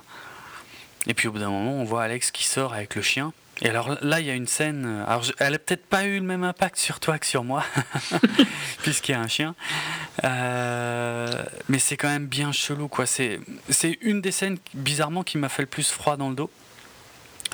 [1.06, 3.32] Et puis au bout d'un moment, on voit Alex qui sort avec le chien.
[3.62, 5.04] Et alors là, il y a une scène.
[5.06, 7.64] Alors, elle a peut-être pas eu le même impact sur toi que sur moi,
[8.82, 9.54] puisqu'il y a un chien.
[10.22, 13.06] mais c'est quand même bien chelou, quoi.
[13.06, 13.38] C'est
[14.00, 16.50] une des scènes, bizarrement, qui m'a fait le plus froid dans le dos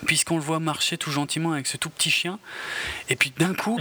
[0.07, 2.39] puisqu'on le voit marcher tout gentiment avec ce tout petit chien,
[3.09, 3.79] et puis d'un coup,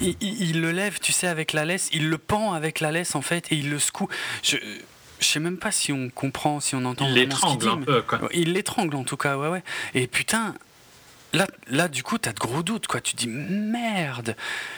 [0.00, 3.22] il, le lève, tu sais, avec la laisse, il le pend avec la laisse en
[3.22, 4.08] fait, et il le secoue.
[4.42, 4.56] Je,
[5.22, 7.06] je sais même pas si on comprend, si on entend.
[7.08, 8.20] Il l'étrangle un peu, quoi.
[8.34, 9.62] Il l'étrangle en tout cas, ouais, ouais.
[9.94, 10.54] Et putain,
[11.32, 13.00] là, là du coup, t'as de gros doutes, quoi.
[13.00, 14.36] Tu dis merde,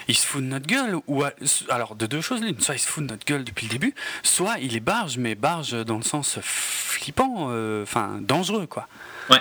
[0.08, 0.96] il se fout de notre gueule.
[1.06, 1.24] Ou
[1.68, 3.94] alors de deux choses l'une, soit il se fout de notre gueule depuis le début,
[4.22, 8.88] soit il est barge, mais barge dans le sens flippant, euh, enfin dangereux, quoi.
[9.30, 9.40] Ouais.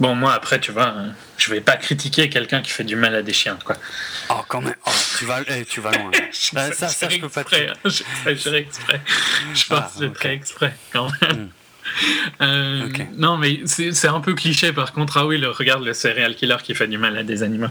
[0.00, 0.94] Bon, moi, après, tu vois,
[1.36, 3.76] je vais pas critiquer quelqu'un qui fait du mal à des chiens, quoi.
[4.30, 4.74] Oh, quand même.
[4.86, 4.90] Oh,
[5.22, 6.10] tu, vas, eh, tu vas loin.
[6.32, 7.54] ça, ça, ça, je peux pas te...
[7.54, 7.74] Hein.
[7.84, 9.00] Je exprès.
[9.54, 11.44] Je pense que c'est très exprès, quand même.
[11.44, 11.48] Hmm.
[12.40, 15.18] Euh, non, mais c'est un peu cliché par contre.
[15.18, 17.66] Ah oui, le, regarde le serial killer qui fait du mal à des animaux.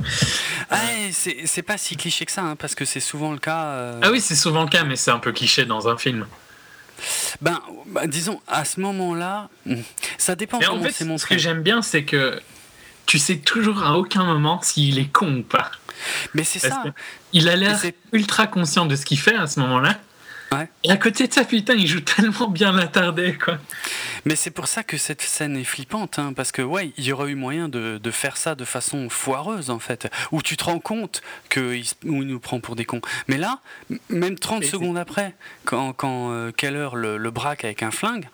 [0.70, 0.80] Ah,
[1.12, 3.64] c'est pas si cliché que ça, hein, parce que c'est souvent le cas.
[3.64, 6.28] Euh, ah oui, c'est souvent le cas, mais c'est un peu cliché dans un film.
[7.42, 9.76] Ben, ben, disons, à ce moment-là, hmm,
[10.18, 11.24] ça dépend Mais comment c'est montré.
[11.24, 12.40] Ce que j'aime bien, c'est que
[13.06, 15.72] tu sais toujours à aucun moment s'il est con ou pas.
[16.34, 16.84] Mais c'est ça.
[17.34, 17.80] Il a l'air
[18.12, 19.98] ultra conscient de ce qu'il fait à ce moment-là.
[20.84, 23.58] Et à côté de ça, putain, il joue tellement bien l'attardé, quoi.
[24.26, 27.12] Mais c'est pour ça que cette scène est flippante, hein, parce que, ouais, il y
[27.12, 30.66] aurait eu moyen de, de, faire ça de façon foireuse, en fait, où tu te
[30.66, 33.02] rends compte qu'il il nous prend pour des cons.
[33.28, 33.60] Mais là,
[34.10, 38.28] même 30 secondes après, quand, quand euh, Keller le, le, braque avec un flingue,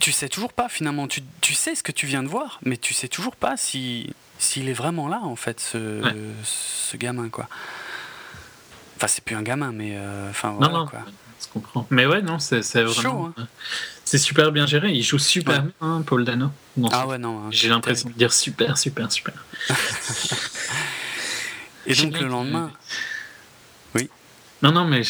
[0.00, 1.08] tu sais toujours pas, finalement.
[1.08, 4.12] Tu, tu, sais ce que tu viens de voir, mais tu sais toujours pas si
[4.42, 6.02] s'il est vraiment là, en fait, ce,
[6.44, 7.48] ce gamin, quoi.
[8.96, 11.00] Enfin, c'est plus un gamin, mais euh, voilà, non, quoi.
[11.40, 11.86] Je comprends.
[11.90, 13.32] Mais ouais, non, c'est vraiment.
[13.36, 13.46] Hein.
[14.04, 14.92] C'est super bien géré.
[14.92, 16.50] Il joue super bien, hein, Paul Dano.
[16.90, 17.38] ah ouais, non.
[17.38, 19.34] Hein, j'ai l'impression de dire super, super, super.
[21.86, 22.70] Et donc le lendemain.
[23.94, 24.08] Oui.
[24.62, 25.02] Non, non, mais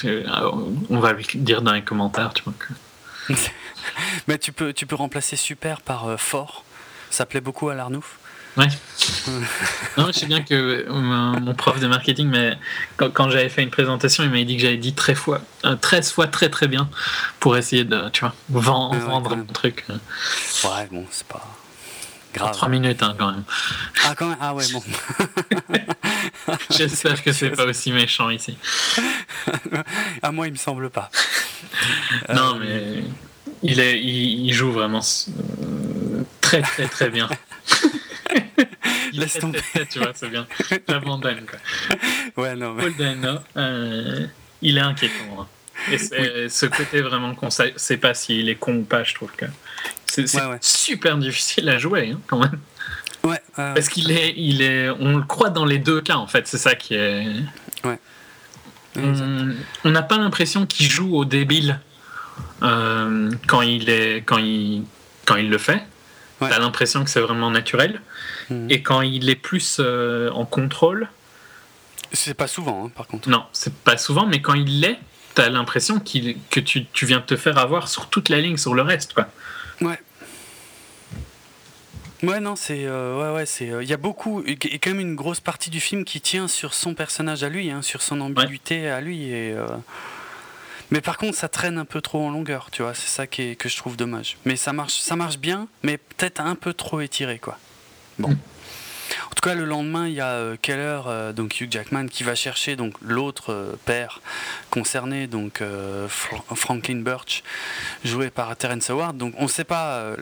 [0.89, 2.55] on va lui dire dans les commentaires, tu vois.
[2.59, 3.35] Que...
[4.29, 6.65] mais tu peux, tu peux remplacer super par euh, fort.
[7.11, 8.19] Ça plaît beaucoup à l'Arnouf.
[8.57, 8.66] Ouais.
[9.97, 12.59] non, je sais bien que euh, mon prof de marketing, mais
[12.97, 15.41] quand, j'avais fait une présentation, il m'avait dit que j'avais dit 13 fois,
[15.81, 16.91] 13 euh, fois très très bien
[17.41, 19.87] pour essayer de, tu vois, vendre, vendre mon truc.
[19.89, 21.43] Ouais, bon, c'est pas
[22.35, 22.53] grave.
[22.53, 23.45] 3 minutes hein, quand même.
[24.05, 24.83] Ah, quand même, ah ouais, bon.
[26.70, 28.59] J'espère que c'est pas aussi méchant ici.
[30.23, 31.11] à moi, il me semble pas.
[32.35, 33.05] Non, mais
[33.62, 35.01] il, est, il joue vraiment
[36.41, 37.29] très très très bien.
[39.18, 39.60] Laisse tomber.
[39.90, 40.47] tu vois, c'est bien.
[40.89, 41.59] J'abandonne, quoi.
[42.43, 42.84] Ouais, non, mais...
[42.84, 44.26] Paul Dano, euh,
[44.62, 45.40] il est inquiétant.
[45.40, 45.47] Hein.
[45.90, 49.14] Et c'est ce côté vraiment qu'on sait, sait pas s'il est con ou pas, je
[49.14, 49.47] trouve que
[50.06, 50.26] c'est
[50.60, 52.59] super difficile à jouer, hein, quand même.
[53.24, 53.40] Ouais.
[53.55, 56.47] Parce qu'il est, il est, on le croit dans les deux cas, en fait.
[56.47, 57.26] C'est ça qui est.
[57.84, 57.98] Ouais.
[58.97, 61.80] On n'a pas l'impression qu'il joue au débile
[62.62, 64.84] euh, quand il est, quand il,
[65.24, 65.82] quand il le fait.
[66.40, 68.01] T'as l'impression que c'est vraiment naturel.
[68.51, 68.70] Mhm.
[68.70, 71.09] Et quand il est plus euh, en contrôle.
[72.12, 73.28] C'est pas souvent, hein, par contre.
[73.28, 74.98] Non, c'est pas souvent, mais quand il l'est,
[75.35, 78.56] t'as l'impression qu'il, que tu, tu, viens de te faire avoir sur toute la ligne,
[78.59, 79.28] sur le reste, quoi.
[79.81, 79.98] Ouais.
[82.23, 82.85] Ouais, non, c'est.
[82.85, 83.70] Euh, ouais, ouais, c'est.
[83.70, 84.44] Euh, il y a beaucoup.
[84.47, 87.43] Il y a quand même une grosse partie du film qui tient sur son personnage
[87.43, 89.32] à lui, hein, sur son ambiguïté à lui.
[89.32, 89.56] Et.
[90.93, 92.93] Mais par contre, ça traîne un peu trop en longueur, tu vois.
[92.93, 94.36] C'est ça qui est, que je trouve dommage.
[94.44, 97.59] Mais ça marche, ça marche bien, mais peut-être un peu trop étiré, quoi.
[98.18, 98.30] Bon.
[98.30, 102.22] En tout cas, le lendemain, il y a euh, Keller, euh, donc Hugh Jackman, qui
[102.22, 104.20] va chercher donc l'autre euh, père
[104.70, 105.62] concerné, donc
[106.55, 107.43] Franklin Birch,
[108.05, 109.16] joué par Terence Howard.
[109.16, 110.14] Donc, on ne sait pas.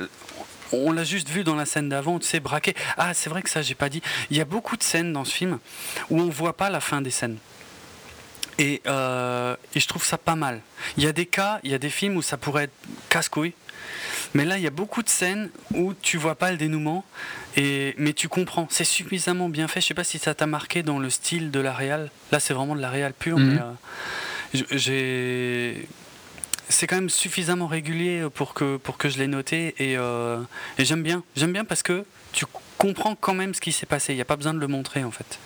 [0.72, 2.74] on l'a juste vu dans la scène d'avant, tu sais, braqué.
[2.96, 4.02] Ah, c'est vrai que ça, j'ai pas dit.
[4.30, 5.58] Il y a beaucoup de scènes dans ce film
[6.10, 7.38] où on voit pas la fin des scènes.
[8.86, 10.60] Euh, et, je trouve ça pas mal.
[10.96, 12.74] Il y a des cas, il y a des films où ça pourrait être
[13.08, 13.54] casse-couille.
[14.34, 17.04] Mais là, il y a beaucoup de scènes où tu vois pas le dénouement,
[17.56, 18.66] et, mais tu comprends.
[18.70, 19.80] C'est suffisamment bien fait.
[19.80, 22.10] Je sais pas si ça t'a marqué dans le style de la réal.
[22.32, 25.88] Là, c'est vraiment de la réal pure, mais euh, j'ai.
[26.68, 31.02] c'est quand même suffisamment régulier pour que, pour que je l'ai noté et, et j'aime
[31.02, 31.22] bien.
[31.36, 32.46] J'aime bien parce que tu
[32.78, 34.12] comprends quand même ce qui s'est passé.
[34.12, 35.38] Il n'y a pas besoin de le montrer en fait.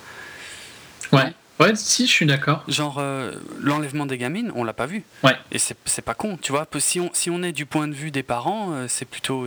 [1.13, 1.33] Ouais.
[1.61, 2.65] Ouais, si, je suis d'accord.
[2.67, 5.05] Genre, euh, l'enlèvement des gamines, on l'a pas vu.
[5.23, 5.37] Ouais.
[5.53, 6.67] Et c'est pas con, tu vois.
[6.79, 9.47] Si on, si on est du point de vue des parents, euh, c'est plutôt,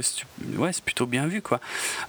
[0.55, 1.59] ouais, plutôt bien vu, quoi.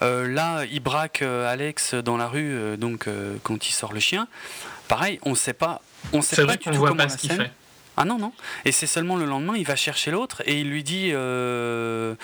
[0.02, 3.08] Euh, là, il braque Alex dans la rue, donc
[3.42, 4.28] quand il sort le chien.
[4.86, 5.82] Pareil, on sait pas.
[6.12, 7.50] On sait pas du tout voit pas ce qu'il fait.
[7.96, 8.32] Ah non, non.
[8.64, 11.10] Et c'est seulement le lendemain, il va chercher l'autre et il lui dit.
[11.10, 12.14] Je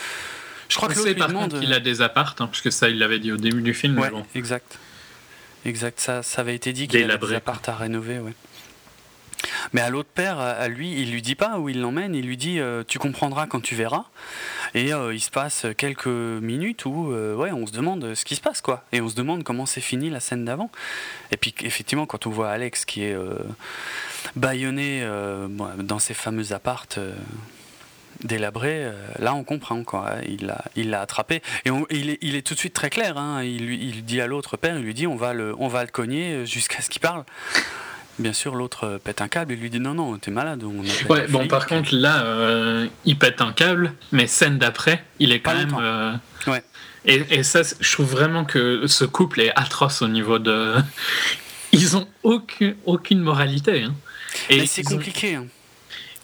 [0.76, 1.50] crois que l'autre par demande...
[1.50, 3.98] contre qu'il a des appartes, hein, puisque ça, il l'avait dit au début du film.
[3.98, 4.78] Ouais, exact.
[5.64, 8.32] Exact, ça, ça avait été dit qu'il y avait des apparts à rénover, ouais.
[9.72, 12.36] Mais à l'autre père, à lui, il lui dit pas où il l'emmène, il lui
[12.36, 14.04] dit euh, tu comprendras quand tu verras.
[14.74, 18.36] Et euh, il se passe quelques minutes où euh, ouais, on se demande ce qui
[18.36, 18.84] se passe quoi.
[18.92, 20.70] Et on se demande comment c'est fini la scène d'avant.
[21.30, 23.16] Et puis effectivement, quand on voit Alex qui est
[24.36, 25.06] bâillonné
[25.78, 26.98] dans ses fameux appartes
[28.24, 30.16] délabré, euh, là on comprend quoi.
[30.26, 33.16] Il l'a, il l'a attrapé et il, est, il, est, tout de suite très clair.
[33.18, 33.42] Hein.
[33.44, 35.90] Il, il dit à l'autre père, il lui dit on va le, on va le
[35.90, 37.24] cogner jusqu'à ce qu'il parle.
[38.18, 40.62] Bien sûr, l'autre pète un câble et lui dit non non t'es malade.
[40.62, 45.32] On ouais bon par contre là euh, il pète un câble, mais scène d'après il
[45.32, 45.76] est quand même.
[45.80, 46.12] Euh,
[46.46, 46.62] ouais.
[47.06, 50.74] Et, et, ça je trouve vraiment que ce couple est atroce au niveau de.
[51.72, 53.82] Ils ont aucune, aucune moralité.
[53.82, 53.94] Hein.
[54.48, 55.34] Et c'est compliqué.
[55.34, 55.46] Hein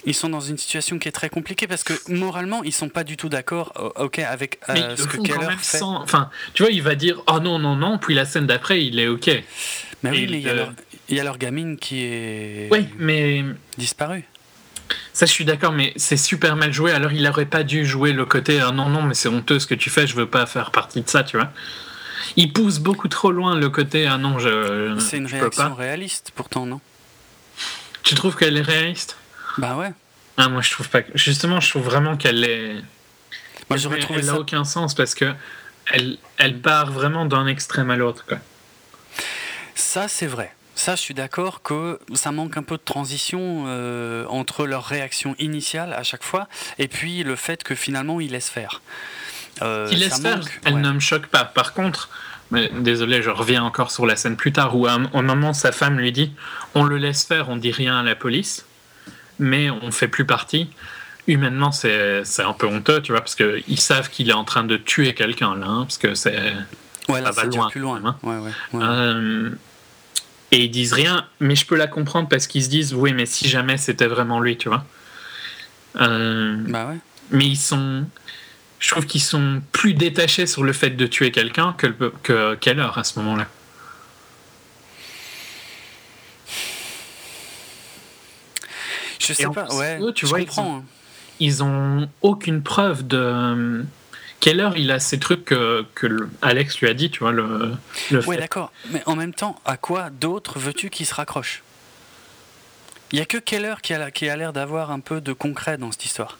[0.04, 3.04] ils sont dans une situation qui est très compliquée parce que moralement ils sont pas
[3.04, 5.78] du tout d'accord ok avec euh, ce que Keller fait.
[5.78, 5.96] Sans...
[5.96, 8.98] enfin tu vois il va dire oh non non non puis la scène d'après il
[8.98, 9.26] est ok.
[10.02, 10.72] Mais oui mais il, y a leur,
[11.08, 13.44] il y, a leur, gamine qui est oui mais
[13.76, 14.24] disparue.
[15.12, 16.92] ça je suis d'accord mais c'est super mal joué.
[16.92, 19.66] Alors il aurait pas dû jouer le côté oh, non non mais c'est honteux ce
[19.66, 21.50] que tu fais je veux pas faire partie de ça tu vois.
[22.36, 26.64] Il pousse beaucoup trop loin le côté ah non je c'est une réaction réaliste pourtant
[26.64, 26.80] non?
[28.02, 29.19] Tu trouves qu'elle est réaliste?
[29.60, 29.92] Bah ouais.
[30.36, 31.00] Ah, moi je trouve pas.
[31.14, 32.76] Justement, je trouve vraiment qu'elle est.
[33.68, 34.38] Moi j'aurais trouvé elle ça.
[34.38, 35.32] aucun sens parce que
[35.92, 38.24] elle, elle part vraiment d'un extrême à l'autre.
[38.26, 38.38] Quoi.
[39.74, 40.54] Ça, c'est vrai.
[40.74, 45.34] Ça, je suis d'accord que ça manque un peu de transition euh, entre leur réaction
[45.38, 48.80] initiale à chaque fois et puis le fait que finalement ils laissent faire.
[49.60, 51.44] Euh, ils laissent faire, elle ne me choque pas.
[51.44, 52.08] Par contre,
[52.50, 55.70] mais désolé, je reviens encore sur la scène plus tard où à un moment sa
[55.70, 56.32] femme lui dit
[56.74, 58.64] on le laisse faire, on dit rien à la police
[59.40, 60.68] mais on fait plus partie.
[61.26, 64.76] Humainement, c'est un peu honteux, tu vois, parce qu'ils savent qu'il est en train de
[64.76, 66.36] tuer quelqu'un là, hein, parce que c'est.
[67.08, 67.68] Ouais, ça va loin.
[67.68, 68.00] Plus loin.
[68.04, 68.16] Hein.
[68.22, 69.50] Ouais, ouais, euh,
[70.52, 73.26] et ils disent rien, mais je peux la comprendre parce qu'ils se disent oui, mais
[73.26, 74.84] si jamais c'était vraiment lui, tu vois.
[76.00, 76.98] Euh, bah ouais.
[77.30, 78.04] Mais ils sont.
[78.78, 81.88] Je trouve qu'ils sont plus détachés sur le fait de tuer quelqu'un que,
[82.22, 83.46] que Keller à ce moment-là.
[89.30, 89.98] Je sais pas, ouais.
[90.14, 90.78] tu vois, comprends.
[90.78, 90.84] Hein.
[91.38, 93.84] Ils ont, aucune preuve de.
[94.40, 97.72] Quelle heure il a ces trucs que, que Alex lui a dit, tu vois, le.
[98.10, 98.72] le ouais, d'accord.
[98.90, 101.62] Mais en même temps, à quoi d'autre veux-tu qu'il se raccroche?
[103.12, 105.78] Il y a que Keller qui a, qui a l'air d'avoir un peu de concret
[105.78, 106.38] dans cette histoire?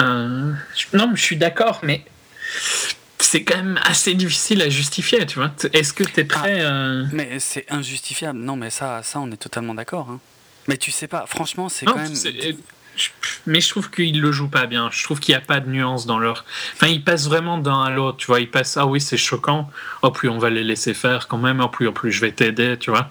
[0.00, 0.52] Euh,
[0.92, 2.04] non, je suis d'accord, mais
[3.18, 5.52] c'est quand même assez difficile à justifier, tu vois.
[5.72, 8.38] Est-ce que tu es prêt ah, euh, Mais c'est injustifiable.
[8.38, 10.10] Non, mais ça, ça on est totalement d'accord.
[10.10, 10.20] Hein.
[10.68, 12.12] Mais tu sais pas, franchement, c'est quand même.
[13.46, 14.88] Mais je trouve qu'ils le jouent pas bien.
[14.90, 16.44] Je trouve qu'il n'y a pas de nuance dans leur.
[16.74, 18.16] Enfin, ils passent vraiment d'un à l'autre.
[18.16, 19.70] Tu vois, ils passent ah oui, c'est choquant.
[20.02, 21.60] Oh, plus on va les laisser faire quand même.
[21.60, 23.10] Oh, plus en plus je vais t'aider, tu vois.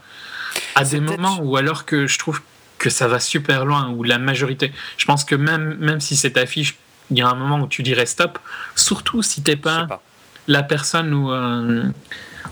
[0.76, 2.42] À des moments où alors que je trouve
[2.78, 4.72] que ça va super loin, où la majorité.
[4.98, 6.76] Je pense que même, même si c'est affiche,
[7.12, 8.40] il y a un moment où tu dirais stop.
[8.76, 10.02] Surtout si t'es pas, pas,
[10.48, 11.32] la personne où.
[11.32, 11.84] Euh,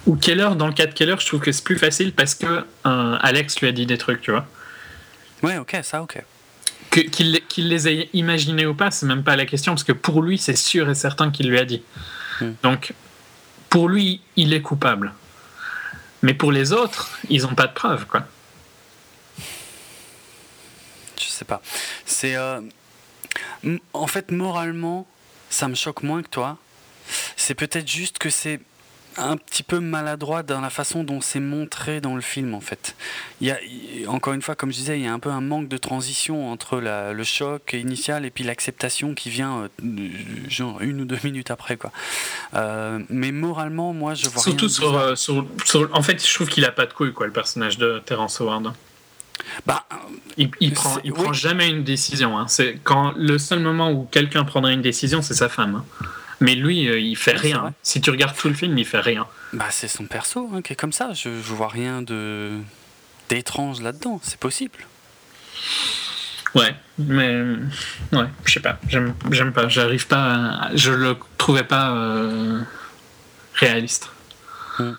[0.05, 2.65] ou Keller, dans le cas de Keller, je trouve que c'est plus facile parce que
[2.85, 4.45] euh, Alex lui a dit des trucs, tu vois.
[5.43, 6.23] Ouais, ok, ça, ok.
[6.89, 10.37] Qu'il les ait imaginés ou pas, c'est même pas la question, parce que pour lui,
[10.37, 11.83] c'est sûr et certain qu'il lui a dit.
[12.39, 12.51] Hmm.
[12.63, 12.93] Donc,
[13.69, 15.13] pour lui, il est coupable.
[16.21, 18.25] Mais pour les autres, ils n'ont pas de preuves, quoi.
[21.19, 21.61] Je sais pas.
[22.05, 22.35] C'est.
[22.35, 22.61] Euh,
[23.93, 25.07] en fait, moralement,
[25.49, 26.57] ça me choque moins que toi.
[27.35, 28.61] C'est peut-être juste que c'est
[29.17, 32.95] un petit peu maladroit dans la façon dont c'est montré dans le film en fait.
[33.41, 33.57] Il y a,
[34.07, 36.51] encore une fois, comme je disais, il y a un peu un manque de transition
[36.51, 40.09] entre le choc initial et puis l'acceptation qui vient euh,
[40.47, 41.91] genre une ou deux minutes après quoi.
[42.55, 45.45] Euh, mais moralement, moi je vois surtout euh, sur,
[45.93, 48.73] en fait, je trouve qu'il a pas de couilles quoi, le personnage de Terence Howard.
[49.65, 49.85] Bah,
[50.37, 52.37] il, il prend, il prend jamais une décision.
[52.37, 52.47] Hein.
[52.47, 55.83] C'est quand le seul moment où quelqu'un prendrait une décision, c'est sa femme.
[55.83, 56.05] Hein.
[56.43, 57.73] Mais lui, euh, il fait rien.
[57.83, 59.25] Si tu regardes tout le film, il fait rien.
[59.53, 61.13] Bah, c'est son perso hein, qui est comme ça.
[61.13, 62.51] Je, je vois rien de
[63.29, 64.19] d'étrange là-dedans.
[64.21, 64.79] C'est possible.
[66.53, 67.55] Ouais, mais
[68.11, 69.13] ouais, je sais pas, j'aime
[69.53, 72.61] pas, j'arrive pas, je le trouvais pas euh,
[73.53, 74.09] réaliste.
[74.79, 74.91] Mm.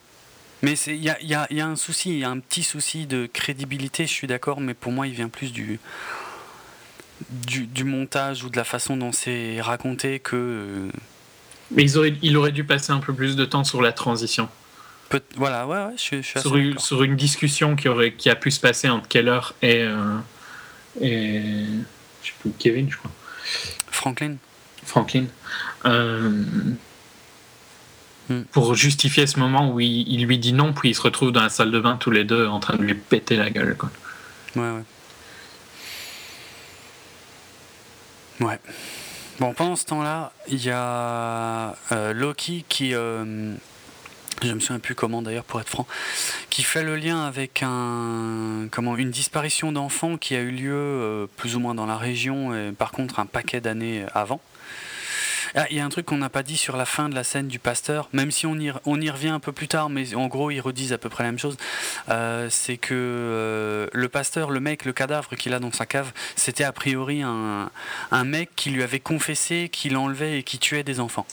[0.62, 2.62] Mais il y a, y, a, y a, un souci, il y a un petit
[2.62, 5.78] souci de crédibilité, je suis d'accord, mais pour moi il vient plus du,
[7.28, 10.36] du, du, montage ou de la façon dont c'est raconté que.
[10.36, 10.90] Euh,
[11.70, 14.48] mais ils auraient, il aurait dû passer un peu plus de temps sur la transition.
[15.36, 18.50] voilà, ouais, ouais, je, suis sur, une, sur, une, discussion qui, aurait, qui a pu
[18.50, 19.82] se passer entre Keller et.
[19.82, 20.16] Euh,
[21.00, 21.40] et
[22.22, 23.10] je sais plus, Kevin, je crois.
[23.90, 24.36] Franklin.
[24.84, 25.26] Franklin.
[25.86, 26.44] Euh,
[28.28, 28.42] hmm.
[28.52, 31.48] Pour justifier ce moment où il, lui dit non, puis ils se retrouvent dans la
[31.48, 33.76] salle de bain tous les deux en train de lui péter la gueule.
[33.76, 33.90] Quoi.
[34.56, 34.84] Ouais, ouais.
[38.40, 38.58] Ouais.
[39.40, 42.94] Bon, pendant ce temps-là, il y a euh, Loki qui.
[42.94, 43.54] Euh,
[44.42, 45.86] je me souviens plus comment d'ailleurs pour être franc,
[46.50, 51.26] qui fait le lien avec un, comment, une disparition d'enfants qui a eu lieu euh,
[51.36, 54.40] plus ou moins dans la région, et par contre un paquet d'années avant.
[55.56, 57.22] Ah, il y a un truc qu'on n'a pas dit sur la fin de la
[57.22, 60.26] scène du pasteur, même si on y, on revient un peu plus tard, mais en
[60.26, 61.56] gros ils redisent à peu près la même chose.
[62.08, 66.12] Euh, c'est que euh, le pasteur, le mec, le cadavre qu'il a dans sa cave,
[66.34, 67.70] c'était a priori un,
[68.10, 71.26] un mec qui lui avait confessé qu'il enlevait et qui tuait des enfants.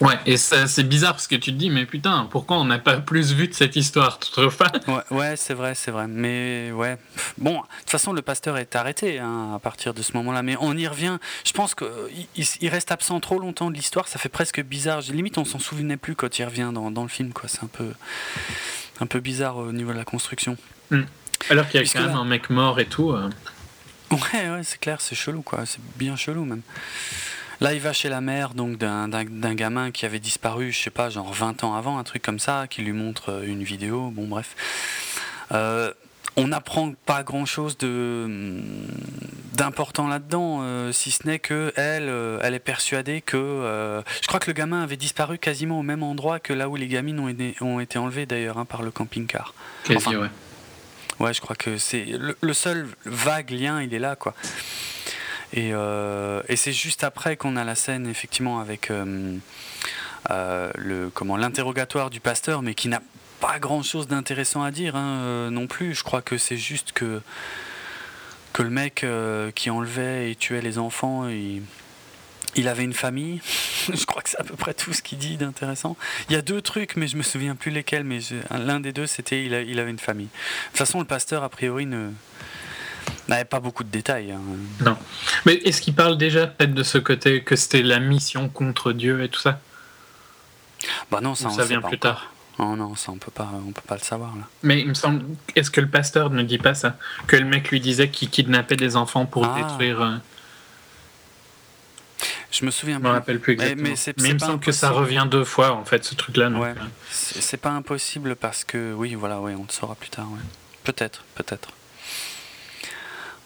[0.00, 2.98] Ouais, et c'est bizarre parce que tu te dis, mais putain, pourquoi on n'a pas
[2.98, 6.06] plus vu de cette histoire toutefois Ouais, ouais c'est vrai, c'est vrai.
[6.06, 6.98] Mais ouais.
[7.36, 10.42] Bon, de toute façon, le pasteur est arrêté hein, à partir de ce moment-là.
[10.42, 11.18] Mais on y revient.
[11.44, 11.88] Je pense qu'il
[12.36, 14.06] il, reste absent trop longtemps de l'histoire.
[14.06, 15.00] Ça fait presque bizarre.
[15.10, 17.32] Limite, on s'en souvenait plus quand il revient dans, dans le film.
[17.32, 17.48] quoi.
[17.48, 17.92] C'est un peu,
[19.00, 20.56] un peu bizarre au niveau de la construction.
[20.90, 21.02] Hmm.
[21.50, 23.10] Alors qu'il y a quand même un mec mort et tout.
[23.10, 23.28] Euh.
[24.10, 25.66] Ouais, ouais, c'est clair, c'est chelou, quoi.
[25.66, 26.62] C'est bien chelou, même.
[27.60, 29.08] Là, il va chez la mère donc d'un
[29.54, 32.66] gamin qui avait disparu, je sais pas, genre 20 ans avant, un truc comme ça,
[32.68, 34.10] qui lui montre euh, une vidéo.
[34.10, 34.54] Bon, bref.
[35.52, 35.92] Euh,
[36.36, 38.60] on n'apprend pas grand chose de
[39.54, 42.08] d'important là-dedans, euh, si ce n'est que elle,
[42.42, 44.04] elle est persuadée que.
[44.22, 46.86] je crois que le gamin avait disparu quasiment au même endroit que là où les
[46.86, 49.52] gamines ont été, ont été enlevées d'ailleurs hein, par le camping-car.
[49.82, 50.28] Quasi, ouais.
[51.18, 54.34] Ouais, je crois que c'est le, le, seul vague lien, il est là, quoi.
[55.56, 59.36] Euh, et, c'est juste après qu'on a la scène effectivement avec euh,
[60.30, 63.02] euh, le comment l'interrogatoire du pasteur, mais qui n'a
[63.40, 65.94] pas grand chose d'intéressant à dire hein, non plus.
[65.94, 67.22] Je crois que c'est juste que
[68.52, 69.06] que le mec
[69.54, 71.62] qui enlevait et tuait les enfants, il,
[72.56, 73.40] il avait une famille.
[73.92, 75.96] je crois que c'est à peu près tout ce qu'il dit d'intéressant.
[76.28, 78.04] Il y a deux trucs, mais je me souviens plus lesquels.
[78.04, 78.18] Mais
[78.50, 80.26] l'un des deux, c'était il, il, avait une famille.
[80.26, 82.10] De toute façon, le pasteur a priori ne
[83.28, 84.32] n'avait pas beaucoup de détails.
[84.32, 84.40] Hein.
[84.80, 84.96] Non.
[85.46, 89.22] Mais est-ce qu'il parle déjà peut-être de ce côté que c'était la mission contre Dieu
[89.22, 89.60] et tout ça?
[91.10, 92.32] Bah non, ça, ça vient plus tard.
[92.58, 94.42] Non, non, ça on peut pas, on peut pas le savoir là.
[94.62, 95.24] Mais il me semble,
[95.54, 96.96] est-ce que le pasteur ne dit pas ça?
[97.28, 99.54] Que le mec lui disait qu'il kidnappait des enfants pour ah.
[99.56, 100.02] détruire.
[100.02, 100.16] Euh,
[102.50, 102.98] Je me souviens.
[102.98, 103.82] Je me rappelle plus exactement.
[103.82, 106.50] Mais, mais, il me semble que ça revient deux fois en fait ce truc-là.
[106.50, 106.70] Ouais.
[106.70, 106.84] Euh.
[107.10, 110.26] C'est pas impossible parce que oui, voilà, ouais, on le saura plus tard.
[110.82, 111.70] Peut-être, peut-être.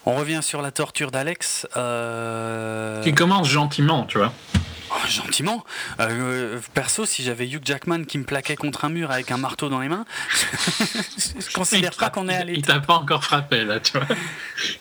[0.04, 1.66] On revient sur la torture d'Alex.
[1.76, 4.32] Euh, qui commence gentiment, tu vois.
[4.90, 5.64] Oh, gentiment.
[6.00, 9.68] Euh, perso, si j'avais Hugh Jackman qui me plaquait contre un mur avec un marteau
[9.68, 12.54] dans les mains, je considère pas qu'on est allé.
[12.56, 14.06] Il t'a pas encore frappé là, tu vois.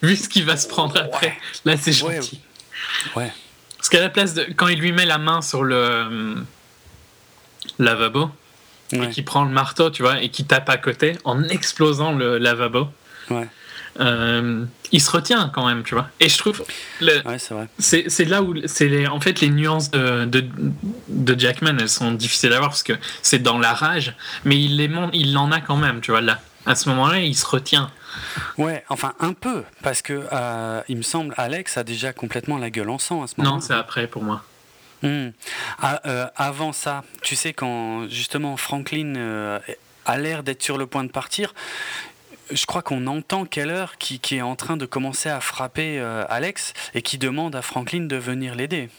[0.02, 2.42] Vu ce qu'il va se prendre après, là c'est gentil.
[3.16, 3.32] Ouais.
[3.78, 6.36] Parce qu'à la place de quand il lui met la main sur le euh,
[7.80, 8.30] lavabo
[8.92, 12.38] et qu'il prend le marteau, tu vois, et qu'il tape à côté en explosant le
[12.38, 12.90] lavabo.
[13.30, 13.48] Ouais.
[14.00, 16.10] Euh, il se retient quand même, tu vois.
[16.20, 16.64] Et je trouve.
[17.80, 18.56] c'est là où.
[18.66, 20.26] c'est En fait, les nuances de,
[21.08, 24.16] de, Jackman, elles sont difficiles à voir parce que c'est dans la rage,
[24.46, 26.22] mais il les il en a quand même, tu vois.
[26.22, 27.92] Là, à ce moment-là, il se retient.
[28.58, 32.70] Ouais, enfin un peu, parce que euh, il me semble Alex a déjà complètement la
[32.70, 33.56] gueule en sang à ce moment-là.
[33.56, 34.44] Non, c'est après pour moi.
[35.02, 35.30] Hmm.
[35.82, 39.60] Ah, euh, avant ça, tu sais, quand justement Franklin
[40.06, 41.54] a l'air d'être sur le point de partir,
[42.52, 46.26] je crois qu'on entend Keller qui, qui, est en train de commencer à frapper euh,
[46.30, 48.90] Alex et qui demande à Franklin de venir l'aider.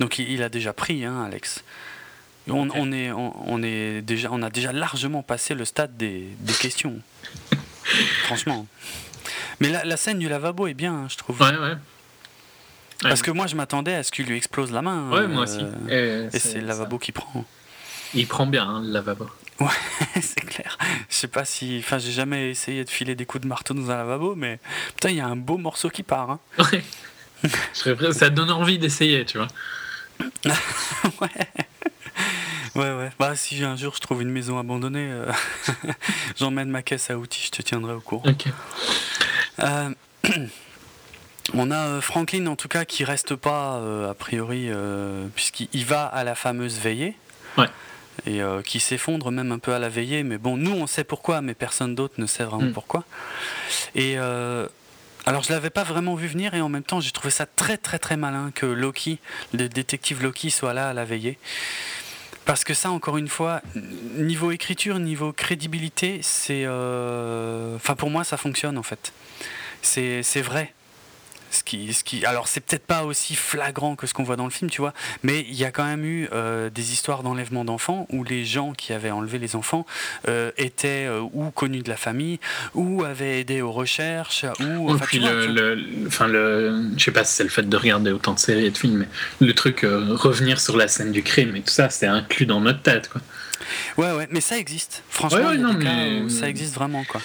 [0.00, 1.64] Donc il, a déjà pris, hein, Alex.
[2.48, 6.54] On, on, est, on, est déjà, on a déjà largement passé le stade des, des
[6.54, 6.98] questions.
[8.24, 8.66] Franchement.
[9.60, 11.40] Mais la, la, scène du lavabo est bien, hein, je trouve.
[11.42, 11.74] Ouais, ouais.
[13.02, 15.10] Parce que moi, je m'attendais à ce qu'il lui explose la main.
[15.10, 15.60] Ouais, moi aussi.
[15.90, 17.44] Euh, et, c'est le lavabo qui prend.
[18.14, 19.28] Il prend bien, hein, le lavabo.
[19.60, 19.66] Ouais,
[20.20, 20.78] c'est clair.
[21.08, 21.78] Je sais pas si.
[21.82, 24.60] Enfin, j'ai jamais essayé de filer des coups de marteau dans un lavabo, mais
[24.94, 26.30] putain, il y a un beau morceau qui part.
[26.30, 26.40] Hein.
[27.44, 28.12] Ouais.
[28.12, 29.46] Ça donne envie d'essayer, tu vois.
[31.20, 31.28] ouais.
[32.74, 33.12] Ouais, ouais.
[33.16, 35.30] Bah, si un jour je trouve une maison abandonnée, euh,
[36.36, 38.28] j'emmène ma caisse à outils, je te tiendrai au courant.
[38.28, 38.46] Ok.
[39.60, 39.90] Euh,
[41.54, 43.80] On a Franklin en tout cas qui reste pas
[44.10, 44.68] a priori
[45.36, 47.14] puisqu'il va à la fameuse veillée.
[47.56, 47.68] Ouais
[48.26, 50.22] et qui s'effondre même un peu à la veillée.
[50.22, 52.72] Mais bon, nous, on sait pourquoi, mais personne d'autre ne sait vraiment mm.
[52.72, 53.04] pourquoi.
[53.94, 54.16] Et
[55.26, 57.76] alors je l'avais pas vraiment vu venir et en même temps j'ai trouvé ça très
[57.76, 59.18] très très malin que Loki,
[59.52, 61.38] le détective Loki, soit là à la veillée.
[62.48, 63.60] Parce que ça, encore une fois,
[64.16, 66.62] niveau écriture, niveau crédibilité, c'est...
[66.64, 69.12] Euh, enfin, pour moi, ça fonctionne en fait.
[69.82, 70.72] C'est vrai.
[71.50, 74.44] Ce qui, ce qui, alors c'est peut-être pas aussi flagrant que ce qu'on voit dans
[74.44, 74.92] le film, tu vois,
[75.22, 78.72] mais il y a quand même eu euh, des histoires d'enlèvement d'enfants où les gens
[78.72, 79.86] qui avaient enlevé les enfants
[80.28, 82.38] euh, étaient euh, ou connus de la famille
[82.74, 84.90] ou avaient aidé aux recherches ou.
[84.90, 88.34] Enfin, puis le, enfin le, je sais pas si c'est le fait de regarder autant
[88.34, 89.06] de séries et de films,
[89.40, 92.60] mais le truc revenir sur la scène du crime et tout ça, c'est inclus dans
[92.60, 93.20] notre tête, quoi.
[93.96, 95.02] Ouais, ouais, mais ça existe.
[95.10, 95.50] Franchement,
[96.28, 97.20] ça existe vraiment, quoi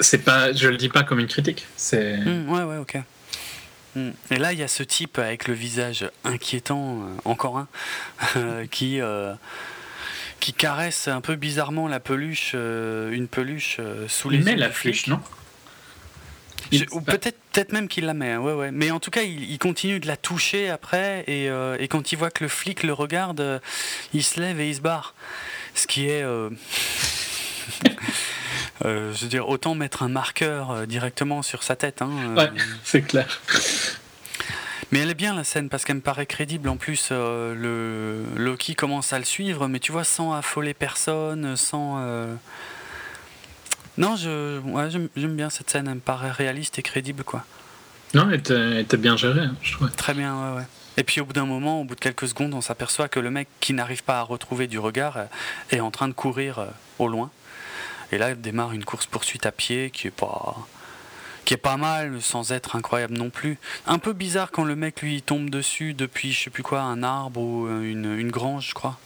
[0.00, 1.66] c'est pas, je le dis pas comme une critique.
[1.76, 2.16] C'est.
[2.18, 2.98] Mmh, ouais, ouais, ok.
[3.94, 4.10] Mmh.
[4.30, 7.68] Et là, il y a ce type avec le visage inquiétant, euh, encore un,
[8.36, 9.34] euh, qui euh,
[10.40, 14.38] qui caresse un peu bizarrement la peluche, une peluche sous les.
[14.38, 15.20] Il met la peluche, non?
[16.92, 18.70] Ou peut-être peut-être même qu'il la met, hein, ouais, ouais.
[18.72, 22.18] Mais en tout cas, il, il, continue de la toucher après, et, et, quand il
[22.18, 23.60] voit que le flic le regarde,
[24.12, 25.14] il se lève et il se barre.
[25.76, 26.22] Ce qui est.
[26.22, 26.50] Euh,
[28.84, 32.02] je veux dire, autant mettre un marqueur euh, directement sur sa tête.
[32.02, 32.34] Hein, euh.
[32.34, 32.50] ouais,
[32.84, 33.40] c'est clair.
[34.92, 36.68] Mais elle est bien la scène parce qu'elle me paraît crédible.
[36.68, 41.98] En plus, le Loki commence à le suivre, mais tu vois, sans affoler personne, sans.
[43.98, 45.88] Non, je, ouais, j'aime bien cette scène.
[45.88, 47.44] Elle me paraît réaliste et crédible, quoi.
[48.14, 49.90] Non, elle était, bien gérée, hein, je trouve.
[49.90, 50.66] Très bien, ouais, ouais.
[50.96, 53.30] Et puis au bout d'un moment, au bout de quelques secondes, on s'aperçoit que le
[53.30, 55.18] mec qui n'arrive pas à retrouver du regard
[55.70, 56.64] est en train de courir
[56.98, 57.30] au loin.
[58.12, 60.56] Et là, démarre une course-poursuite à pied qui est pas
[61.44, 63.58] qui est pas mal sans être incroyable non plus.
[63.86, 67.04] Un peu bizarre quand le mec lui tombe dessus depuis je sais plus quoi, un
[67.04, 68.98] arbre ou une, une grange, je crois.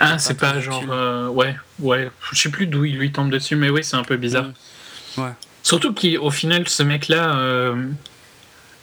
[0.00, 0.82] Ah, c'est pas, genre.
[0.88, 2.10] Euh, ouais, ouais.
[2.32, 4.46] Je sais plus d'où il lui tombe dessus, mais oui, c'est un peu bizarre.
[5.18, 5.32] Ouais.
[5.62, 7.90] Surtout qu'au final, ce mec-là, euh,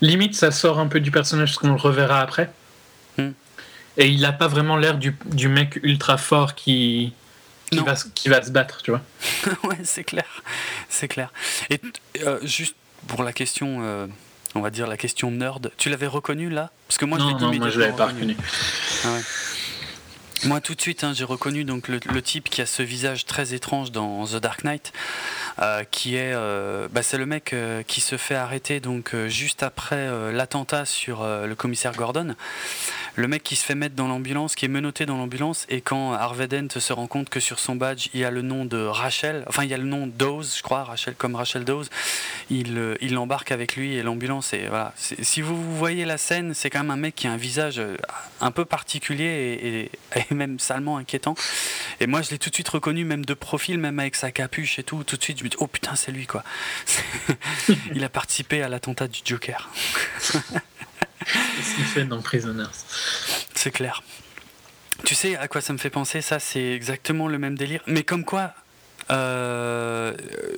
[0.02, 2.52] limite, ça sort un peu du personnage, ce qu'on le reverra après.
[3.18, 3.32] Hmm.
[3.98, 7.14] Et il a pas vraiment l'air du, du, mec ultra fort qui,
[7.72, 9.02] qui va, qui va se battre, tu vois.
[9.64, 10.44] ouais, c'est clair,
[10.90, 11.32] c'est clair.
[11.70, 11.80] Et
[12.22, 12.76] euh, juste
[13.08, 14.08] pour la question, euh,
[14.56, 16.72] on va dire la question nerd, tu l'avais reconnu là?
[16.88, 18.38] Parce que moi, non, je non, moi je l'avais pas reconnu.
[19.04, 19.22] Ah ouais.
[20.46, 23.54] Moi, tout de suite, hein, j'ai reconnu donc le, type qui a ce visage très
[23.54, 24.92] étrange dans The Dark Knight,
[25.60, 29.64] euh, qui est, euh, bah, c'est le mec euh, qui se fait arrêter donc juste
[29.64, 32.36] après l'attentat sur le commissaire Gordon.
[33.16, 36.14] Le mec qui se fait mettre dans l'ambulance, qui est menotté dans l'ambulance, et quand
[36.14, 38.84] Harvey Dent se rend compte que sur son badge il y a le nom de
[38.84, 41.88] Rachel, enfin il y a le nom Dawes, je crois, Rachel comme Rachel Dawes,
[42.50, 42.74] il
[43.14, 44.54] l'embarque avec lui et l'ambulance.
[44.54, 47.38] Et voilà, si vous voyez la scène, c'est quand même un mec qui a un
[47.38, 47.80] visage
[48.42, 51.36] un peu particulier et même salement inquiétant.
[52.00, 54.80] Et moi, je l'ai tout de suite reconnu, même de profil, même avec sa capuche
[54.80, 55.04] et tout.
[55.04, 56.44] Tout de suite, je me dis, oh putain, c'est lui, quoi.
[57.96, 59.70] Il a participé à l'attentat du Joker.
[60.20, 62.66] ce qu'il fait dans Prisoners?
[63.54, 64.04] C'est clair.
[65.06, 66.22] Tu sais à quoi ça me fait penser?
[66.22, 67.82] Ça, c'est exactement le même délire.
[67.88, 68.54] Mais comme quoi,
[69.12, 70.14] euh,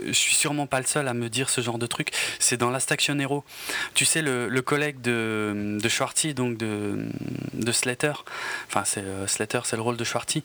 [0.05, 2.11] je suis sûrement pas le seul à me dire ce genre de truc.
[2.39, 3.43] C'est dans Last Action Hero.
[3.93, 7.05] Tu sais, le, collègue de, de Schwarty, donc de,
[7.53, 8.13] de Slater.
[8.67, 10.43] Enfin, c'est euh, Slater, c'est le rôle de Schwarty.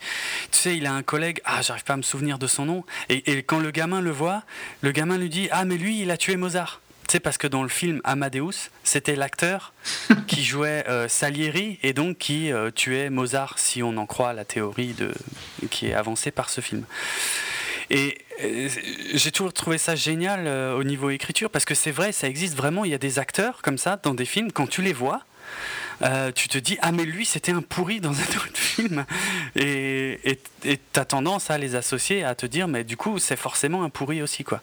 [0.50, 1.40] Tu sais, il a un collègue.
[1.44, 2.84] Ah, j'arrive pas à me souvenir de son nom.
[3.08, 4.42] Et, et, quand le gamin le voit,
[4.80, 6.80] le gamin lui dit Ah, mais lui, il a tué Mozart.
[7.10, 9.72] Tu sais, parce que dans le film Amadeus, c'était l'acteur
[10.28, 14.44] qui jouait euh, Salieri et donc qui euh, tuait Mozart, si on en croit la
[14.44, 15.12] théorie de,
[15.70, 16.84] qui est avancée par ce film.
[17.90, 18.68] Et euh,
[19.14, 22.56] j'ai toujours trouvé ça génial euh, au niveau écriture parce que c'est vrai, ça existe
[22.56, 22.84] vraiment.
[22.84, 25.22] Il y a des acteurs comme ça dans des films, quand tu les vois,
[26.02, 29.04] euh, tu te dis ah mais lui c'était un pourri dans un autre film
[29.56, 33.82] et tu as tendance à les associer à te dire mais du coup c'est forcément
[33.82, 34.62] un pourri aussi quoi.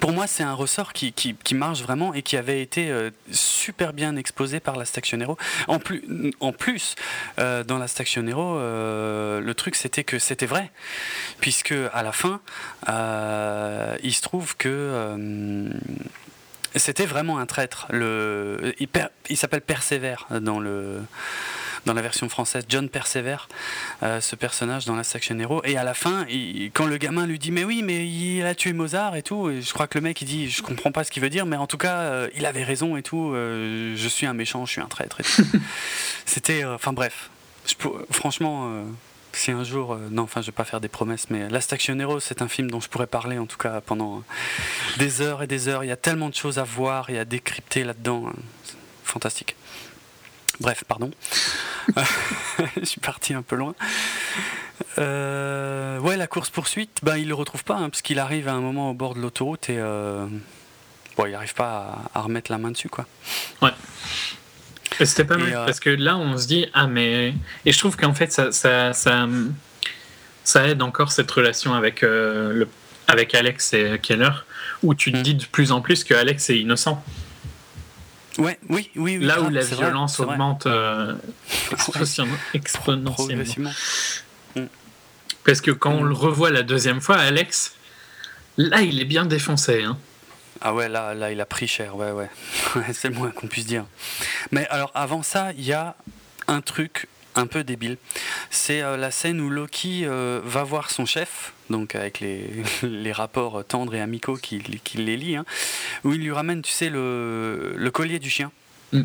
[0.00, 4.16] Pour moi, c'est un ressort qui, marche vraiment et qui avait été euh, super bien
[4.16, 5.36] exposé par la Stactionero.
[5.68, 6.02] En plus,
[6.40, 6.94] en plus
[7.38, 10.70] euh, dans la Stactionero, euh, le truc c'était que c'était vrai,
[11.40, 12.40] puisque à la fin,
[14.02, 15.70] il se trouve que
[16.74, 17.86] c'était vraiment un traître.
[17.90, 18.88] Le, il,
[19.28, 21.00] il s'appelle Persévère dans le
[21.86, 23.48] dans la version française, John Persévère,
[24.02, 25.62] euh, ce personnage dans la Section Hero.
[25.64, 26.26] Et à la fin,
[26.74, 29.62] quand le gamin lui dit Mais oui, mais il a tué Mozart et tout, et
[29.62, 31.56] je crois que le mec il dit Je comprends pas ce qu'il veut dire, mais
[31.56, 34.72] en tout cas, euh, il avait raison et tout, euh, je suis un méchant, je
[34.72, 35.18] suis un traître.
[36.26, 36.64] C'était.
[36.64, 37.30] Enfin bref,
[38.10, 38.84] franchement,
[39.36, 42.20] si un jour, euh, non, enfin, je vais pas faire des promesses, mais La Hero,
[42.20, 44.22] c'est un film dont je pourrais parler en tout cas pendant
[44.98, 45.84] des heures et des heures.
[45.84, 48.28] Il y a tellement de choses à voir et à décrypter là-dedans.
[48.28, 48.34] Hein.
[49.04, 49.56] Fantastique.
[50.62, 51.10] Bref, pardon.
[52.80, 53.74] je suis parti un peu loin.
[54.98, 58.52] Euh, ouais, la course poursuite, ben il le retrouve pas, hein, parce qu'il arrive à
[58.52, 60.26] un moment au bord de l'autoroute et euh,
[61.16, 63.06] bon, il arrive pas à, remettre la main dessus, quoi.
[63.60, 63.70] Ouais.
[65.00, 67.34] C'était pas mal parce que là, on se dit ah mais
[67.64, 72.68] et je trouve qu'en fait ça, ça, ça, aide encore cette relation avec le
[73.08, 74.30] avec Alex et Keller
[74.82, 75.22] où tu te mm.
[75.22, 77.02] dis de plus en plus que Alex est innocent.
[78.38, 81.14] Ouais, oui, oui, Là où la violence augmente euh,
[82.54, 83.70] exponentiellement.
[84.56, 84.62] Mm.
[85.44, 87.74] Parce que quand on le revoit la deuxième fois, Alex,
[88.56, 89.82] là, il est bien défoncé.
[89.82, 89.98] Hein.
[90.60, 92.30] Ah ouais, là, là, il a pris cher, ouais, ouais.
[92.92, 93.84] C'est le moins qu'on puisse dire.
[94.50, 95.96] Mais alors, avant ça, il y a
[96.46, 97.96] un truc un peu débile.
[98.50, 102.48] C'est euh, la scène où Loki euh, va voir son chef, donc avec les,
[102.82, 104.62] les rapports tendres et amicaux qu'il
[104.94, 105.44] les lit, hein,
[106.04, 108.52] où il lui ramène, tu sais, le, le collier du chien.
[108.92, 109.02] Mm.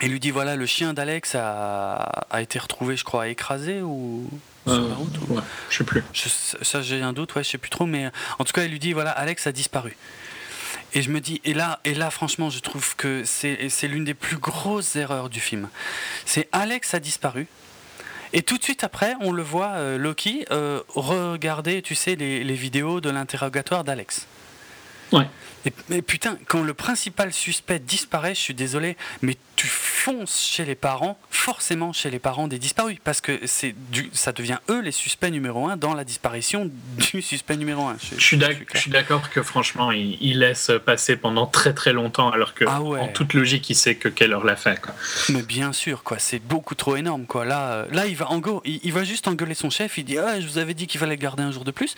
[0.00, 1.96] Et lui dit voilà, le chien d'Alex a,
[2.30, 4.28] a, été retrouvé, je crois, écrasé ou
[4.64, 6.04] sur la euh, route ouais, Je sais plus.
[6.62, 8.78] ça, j'ai un doute, ouais, je sais plus trop, mais en tout cas, il lui
[8.78, 9.96] dit voilà, Alex a disparu.
[10.94, 14.14] Et je me dis, et là, et là franchement, je trouve que c'est l'une des
[14.14, 15.68] plus grosses erreurs du film.
[16.24, 17.46] C'est Alex a disparu.
[18.32, 22.44] Et tout de suite après, on le voit, euh, Loki, euh, regarder, tu sais, les,
[22.44, 24.26] les vidéos de l'interrogatoire d'Alex.
[25.12, 25.26] Ouais.
[25.66, 30.64] Et, mais putain, quand le principal suspect disparaît, je suis désolé, mais tu fonces chez
[30.64, 34.80] les parents, forcément chez les parents des disparus, parce que c'est du, ça devient eux
[34.80, 36.70] les suspects numéro un dans la disparition
[37.12, 37.96] du suspect numéro un.
[37.98, 42.64] Je, je suis d'accord que franchement, il, laisse passer pendant très très longtemps, alors que
[42.68, 44.80] ah en toute logique, il sait que quelle heure l'a fait.
[44.80, 44.94] Quoi.
[45.30, 47.44] Mais bien sûr, quoi, c'est beaucoup trop énorme, quoi.
[47.44, 49.98] Là, euh, là, il va en go, il, va juste engueuler son chef.
[49.98, 51.96] Il dit, ah, je vous avais dit qu'il fallait garder un jour de plus.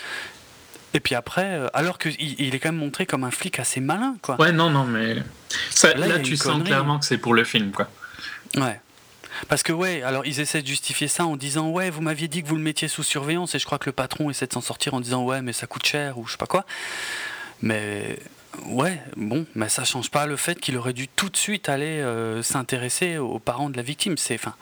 [0.93, 3.81] Et puis après, euh, alors qu'il il est quand même montré comme un flic assez
[3.81, 4.41] malin, quoi.
[4.41, 7.89] Ouais, non, non, mais là, tu sens clairement que c'est pour le film, quoi.
[8.57, 8.81] Ouais.
[9.49, 12.43] Parce que ouais, alors ils essaient de justifier ça en disant ouais, vous m'aviez dit
[12.43, 14.61] que vous le mettiez sous surveillance et je crois que le patron essaie de s'en
[14.61, 16.67] sortir en disant ouais, mais ça coûte cher ou je sais pas quoi.
[17.63, 18.19] Mais
[18.67, 22.01] ouais, bon, mais ça change pas le fait qu'il aurait dû tout de suite aller
[22.01, 24.17] euh, s'intéresser aux parents de la victime.
[24.17, 24.55] C'est enfin,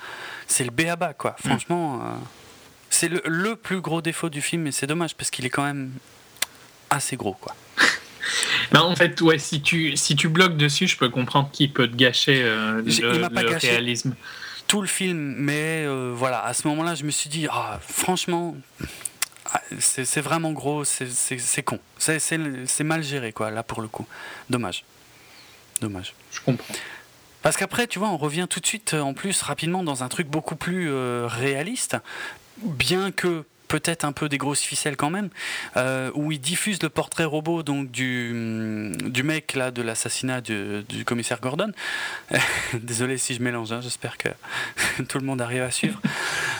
[0.46, 1.32] c'est le béaba quoi.
[1.44, 1.48] Mm.
[1.48, 2.14] Franchement, euh,
[2.90, 5.64] c'est le, le, plus gros défaut du film et c'est dommage parce qu'il est quand
[5.64, 5.90] même
[6.90, 7.54] assez gros, quoi.
[8.72, 11.88] Ben, en fait, ouais, si tu, si tu bloques dessus, je peux comprendre qu'il peut
[11.88, 14.14] te gâcher euh, le, réalisme.
[14.66, 18.54] Tout le film, mais euh, voilà, à ce moment-là, je me suis dit, ah, franchement,
[19.50, 21.78] ah, c'est vraiment gros, c'est con.
[21.96, 24.06] C'est mal géré, quoi, là, pour le coup.
[24.50, 24.84] Dommage.
[25.80, 26.12] Dommage.
[26.30, 26.74] Je comprends.
[27.42, 30.28] Parce qu'après, tu vois, on revient tout de suite, en plus, rapidement, dans un truc
[30.28, 31.96] beaucoup plus euh, réaliste,
[32.62, 35.28] bien que peut-être un peu des grosses ficelles quand même,
[35.76, 41.04] euh, où il diffuse le portrait robot donc du, du mec là de l'assassinat du,
[41.04, 41.70] commissaire Gordon.
[42.72, 44.28] Désolé si je mélange, hein, j'espère que
[45.08, 46.00] tout le monde arrive à suivre.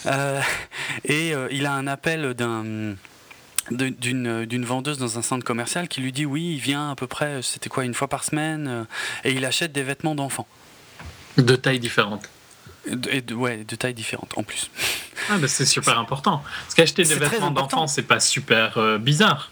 [0.06, 0.40] Euh,
[1.04, 2.94] et euh, il a un appel d'un
[3.70, 7.42] d'une vendeuse dans un centre commercial qui lui dit oui, il vient à peu près,
[7.42, 8.86] c'était quoi, une fois par semaine,
[9.24, 10.46] et il achète des vêtements d'enfants.
[11.36, 12.30] De tailles différentes.
[13.10, 14.70] Et de, ouais, de tailles différentes en plus.
[15.30, 16.42] Ah, bah c'est super important.
[16.62, 19.50] Parce qu'acheter des vêtements d'enfants, c'est pas super euh, bizarre.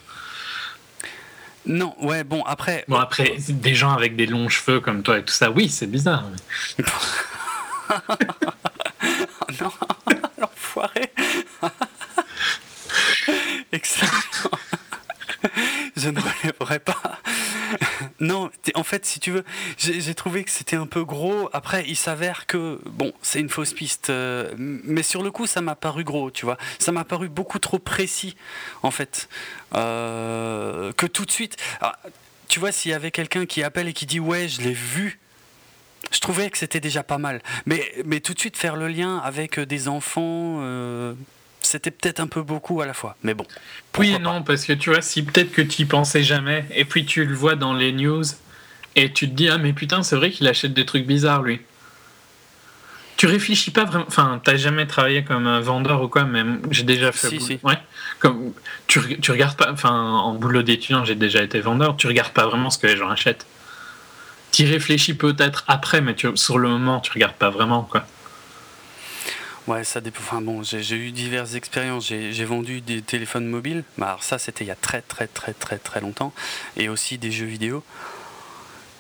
[1.67, 2.85] Non, ouais, bon, après.
[2.89, 5.89] Bon, après, des gens avec des longs cheveux comme toi et tout ça, oui, c'est
[5.89, 6.25] bizarre.
[9.61, 9.71] non,
[10.39, 11.13] l'enfoiré.
[13.73, 14.11] Excellent.
[15.97, 17.19] Je ne relèverai pas
[18.21, 19.45] non, en fait, si tu veux,
[19.77, 21.51] j'ai trouvé que c'était un peu gros.
[21.53, 24.11] Après, il s'avère que, bon, c'est une fausse piste.
[24.11, 26.57] Euh, mais sur le coup, ça m'a paru gros, tu vois.
[26.79, 28.37] Ça m'a paru beaucoup trop précis,
[28.83, 29.29] en fait.
[29.75, 31.57] Euh, que tout de suite.
[31.81, 31.99] Ah,
[32.49, 35.19] tu vois, s'il y avait quelqu'un qui appelle et qui dit Ouais, je l'ai vu.
[36.13, 37.43] Je trouvais que c'était déjà pas mal.
[37.67, 40.59] Mais, tout de suite, faire le lien avec des enfants.
[40.61, 41.15] Euh,
[41.67, 43.47] c'était peut-être un peu beaucoup à la fois, mais bon.
[43.99, 46.85] Oui et non, parce que tu vois, si peut-être que tu y pensais jamais, et
[46.85, 48.25] puis tu le vois dans les news,
[48.95, 51.61] et tu te dis, ah mais putain, c'est vrai qu'il achète des trucs bizarres, lui.
[53.17, 56.83] Tu réfléchis pas vraiment, enfin, t'as jamais travaillé comme un vendeur ou quoi, mais j'ai
[56.83, 57.29] déjà fait.
[57.29, 57.59] Si, si.
[57.63, 57.79] Ouais.
[58.19, 58.53] Comme,
[58.87, 62.47] tu, tu regardes pas, enfin, en boulot d'étudiant, j'ai déjà été vendeur, tu regardes pas
[62.47, 63.47] vraiment ce que les gens achètent.
[64.53, 68.07] Tu réfléchis peut-être après, mais tu, sur le moment, tu regardes pas vraiment, quoi.
[69.67, 70.21] Ouais, ça dépend.
[70.21, 72.07] Enfin bon, j'ai eu diverses expériences.
[72.07, 73.85] J'ai vendu des téléphones mobiles.
[73.99, 76.33] Bah, alors ça, c'était il y a très très très très très longtemps.
[76.77, 77.83] Et aussi des jeux vidéo.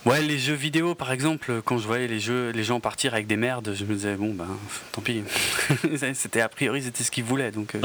[0.04, 3.26] Ouais, les jeux vidéo, par exemple, quand je voyais les jeux, les gens partir avec
[3.26, 4.46] des merdes, je me disais bon ben,
[4.92, 5.24] tant pis.
[6.14, 7.74] c'était a priori c'était ce qu'ils voulaient, donc.
[7.74, 7.80] Euh.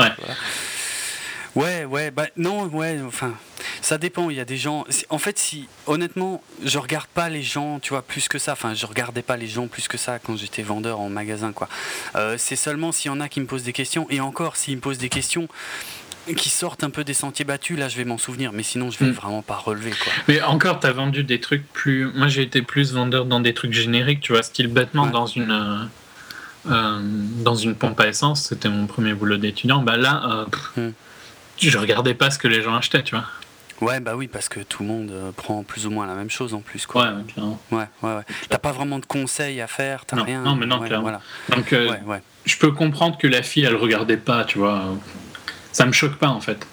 [1.56, 3.34] Ouais, ouais, bah non, ouais, enfin,
[3.82, 4.30] ça dépend.
[4.30, 4.86] Il y a des gens.
[5.10, 8.54] En fait, si honnêtement, je regarde pas les gens, tu vois, plus que ça.
[8.54, 11.68] Enfin, je regardais pas les gens plus que ça quand j'étais vendeur en magasin, quoi.
[12.16, 14.78] Euh, c'est seulement s'il y en a qui me posent des questions, et encore, s'ils
[14.78, 15.48] me posent des questions,
[16.36, 19.00] qui sortent un peu des sentiers battus, là je vais m'en souvenir, mais sinon je
[19.00, 19.14] vais hmm.
[19.14, 20.14] vraiment pas relever quoi.
[20.28, 22.12] Mais encore, tu as vendu des trucs plus.
[22.14, 25.52] Moi j'ai été plus vendeur dans des trucs génériques, tu vois, style bêtement dans une.
[25.52, 25.86] Euh,
[26.70, 27.00] euh,
[27.44, 29.82] dans une pompe à essence, c'était mon premier boulot d'étudiant.
[29.82, 30.46] Bah là,
[30.78, 30.94] euh, hmm.
[31.70, 33.26] Je regardais pas ce que les gens achetaient, tu vois.
[33.82, 36.54] Ouais, bah oui, parce que tout le monde prend plus ou moins la même chose
[36.54, 36.86] en plus.
[36.86, 37.14] Quoi.
[37.14, 37.60] Ouais, clairement.
[37.72, 38.24] Ouais, ouais, ouais.
[38.48, 40.44] T'as pas vraiment de conseils à faire, t'as rien.
[40.44, 41.02] Non, mais non, clairement.
[41.02, 41.22] Voilà.
[41.50, 41.74] Donc,
[42.46, 44.84] je peux comprendre que la fille, elle regardait pas, tu vois
[45.72, 46.68] ça me choque pas en fait.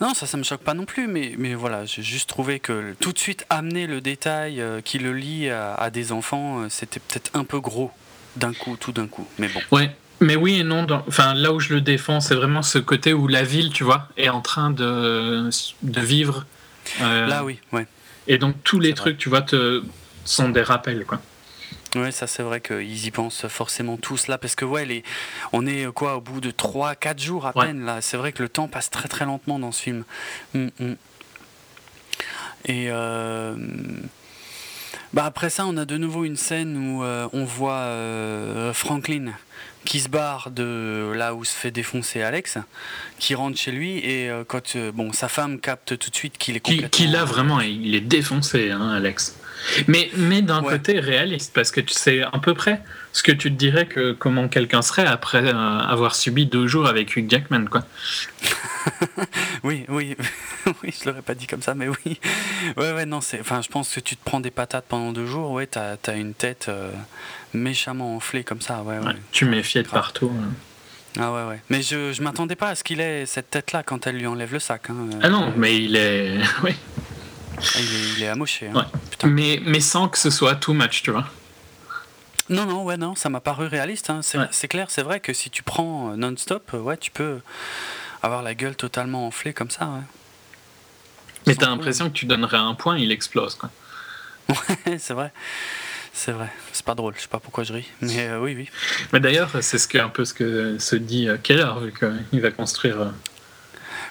[0.00, 2.94] Non, ça, ça me choque pas non plus, mais, mais voilà, j'ai juste trouvé que
[3.00, 7.00] tout de suite amener le détail euh, qui le lie à, des enfants, euh, c'était
[7.00, 7.90] peut-être un peu gros
[8.36, 9.26] d'un coup, tout d'un coup.
[9.38, 9.60] Mais bon.
[9.70, 10.86] Ouais, mais oui et non.
[11.06, 14.08] Enfin, là où je le défends, c'est vraiment ce côté où la ville, tu vois,
[14.16, 15.50] est en train de,
[15.82, 16.46] de vivre.
[17.00, 17.86] Euh, là, oui, ouais.
[18.28, 19.82] Et donc tous les trucs, tu vois, te,
[20.24, 21.20] sont des rappels, quoi.
[21.94, 25.02] Oui, ça c'est vrai qu'ils y pensent forcément tous là, parce que ouais, les...
[25.52, 28.00] on est quoi au bout de 3-4 jours à peine là.
[28.00, 30.04] C'est vrai que le temps passe très très lentement dans ce film.
[30.54, 30.96] Hum, hum.
[32.64, 33.56] Et euh...
[35.12, 39.32] bah après ça, on a de nouveau une scène où euh, on voit euh, Franklin
[39.84, 42.58] qui se barre de là où se fait défoncer Alex,
[43.18, 46.56] qui rentre chez lui et euh, quand bon sa femme capte tout de suite qu'il
[46.56, 46.88] est complètement...
[46.88, 49.36] Qui, qui vraiment, il est défoncé, hein, Alex.
[49.88, 52.80] Mais, mais d'un côté réaliste, parce que tu sais à peu près
[53.12, 56.86] ce que tu te dirais que comment quelqu'un serait après euh, avoir subi deux jours
[56.86, 57.84] avec Hugh Jackman, quoi.
[59.64, 60.16] oui, oui,
[60.82, 62.18] oui, je l'aurais pas dit comme ça, mais oui.
[62.76, 63.40] Ouais, ouais, non, c'est.
[63.40, 66.14] Enfin, je pense que tu te prends des patates pendant deux jours, ouais, t'as as
[66.14, 66.90] une tête euh,
[67.54, 69.14] méchamment enflée comme ça, ouais, ouais.
[69.30, 70.32] tu méfies de partout.
[70.34, 70.50] Hein.
[71.18, 71.60] Ah ouais, ouais.
[71.68, 74.52] Mais je, je m'attendais pas à ce qu'il ait cette tête-là quand elle lui enlève
[74.52, 74.88] le sac.
[74.88, 75.10] Hein.
[75.20, 76.38] Ah non, mais il est.
[76.64, 76.74] oui.
[77.58, 77.80] Ah,
[78.16, 78.68] il, est, amoché.
[78.68, 78.86] Hein.
[79.24, 81.26] Mais, mais sans que ce soit too much, tu vois.
[82.48, 84.10] Non, non, ouais, non, ça m'a paru réaliste.
[84.10, 84.20] Hein.
[84.22, 87.40] C'est clair, c'est vrai que si tu prends euh, non-stop, euh, ouais, tu peux
[88.22, 89.86] avoir la gueule totalement enflée comme ça.
[89.86, 90.02] Ouais.
[91.46, 93.70] Mais t'as l'impression que tu donnerais un point, il explose, quoi.
[94.48, 95.32] Ouais, c'est vrai.
[96.12, 96.52] C'est vrai.
[96.72, 97.14] C'est pas drôle.
[97.16, 97.88] Je sais pas pourquoi je ris.
[98.02, 98.68] Mais euh, oui, oui.
[99.12, 102.50] Mais d'ailleurs, c'est ce que, un peu ce que se dit Keller, vu qu'il va
[102.50, 103.12] construire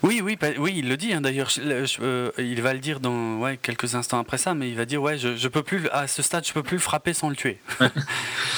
[0.04, 1.52] oui, oui, oui, il le dit hein, d'ailleurs.
[1.60, 5.02] Euh, il va le dire dans ouais, quelques instants après ça, mais il va dire
[5.02, 7.36] ouais, je, je peux plus à ce stade, je peux plus le frapper sans le
[7.36, 7.60] tuer.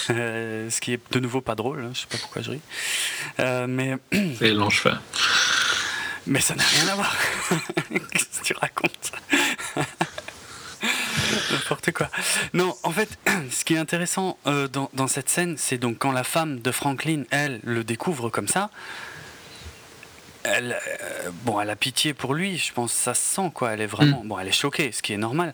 [0.09, 1.79] Euh, ce qui est de nouveau pas drôle.
[1.79, 2.61] Hein, je sais pas pourquoi je ris.
[3.39, 3.95] Euh, mais
[4.37, 5.01] c'est l'enfer.
[6.27, 7.15] Mais ça n'a rien à voir.
[8.11, 9.13] Qu'est-ce que tu racontes?
[11.51, 12.09] N'importe quoi.
[12.53, 13.17] Non, en fait,
[13.49, 17.23] ce qui est intéressant dans, dans, cette scène, c'est donc quand la femme de Franklin,
[17.31, 18.71] elle, le découvre comme ça,
[20.43, 23.71] elle, euh, bon, elle a pitié pour lui, je pense, ça se sent, quoi.
[23.71, 24.27] Elle est vraiment, mm.
[24.27, 25.53] bon, elle est choquée, ce qui est normal.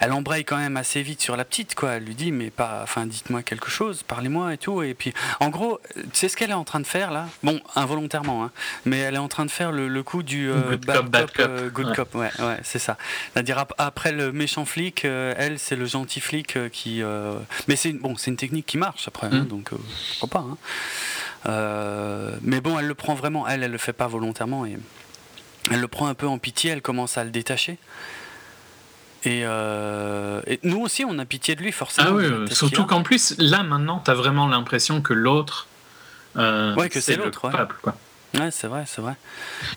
[0.00, 1.92] Elle embraye quand même assez vite sur la petite, quoi.
[1.92, 4.82] Elle lui dit, mais pas, enfin, dites-moi quelque chose, parlez-moi et tout.
[4.82, 7.26] Et puis, en gros, tu sais ce qu'elle est en train de faire là?
[7.42, 8.50] Bon, involontairement, hein,
[8.84, 11.32] mais elle est en train de faire le, coup du euh, good bad cop, bad
[11.32, 12.96] cop, euh, good cop, ouais, ouais, c'est ça.
[13.32, 17.02] C'est-à-dire après le méchant flic, elle, c'est le gentil flic qui.
[17.66, 19.48] Mais c'est bon, c'est une technique qui marche après, hein, mm.
[19.48, 19.70] donc
[20.20, 20.46] pourquoi pas.
[20.46, 20.56] Hein.
[21.46, 24.76] Euh, mais bon, elle le prend vraiment, elle, elle le fait pas volontairement et
[25.70, 27.78] elle le prend un peu en pitié, elle commence à le détacher.
[29.24, 32.08] Et, euh, nous aussi, on a pitié de lui, forcément.
[32.10, 35.66] Ah oui, euh, surtout qu'en plus, là, maintenant, tu as vraiment l'impression que l'autre.
[36.36, 37.90] ouais, que c'est l'autre, ouais.
[38.38, 39.14] Ouais, c'est vrai, c'est vrai.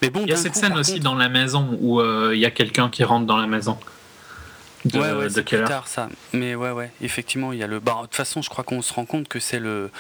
[0.02, 2.02] Mais bon, il y a cette scène aussi dans la maison où
[2.32, 3.78] il y a quelqu'un qui rentre dans la maison.
[4.86, 6.10] De, ouais, ouais, c'est plus tard ça.
[6.34, 7.80] Mais ouais, ouais, effectivement, il y a le.
[7.80, 9.92] Bah, de toute façon, je crois qu'on se rend compte que c'est le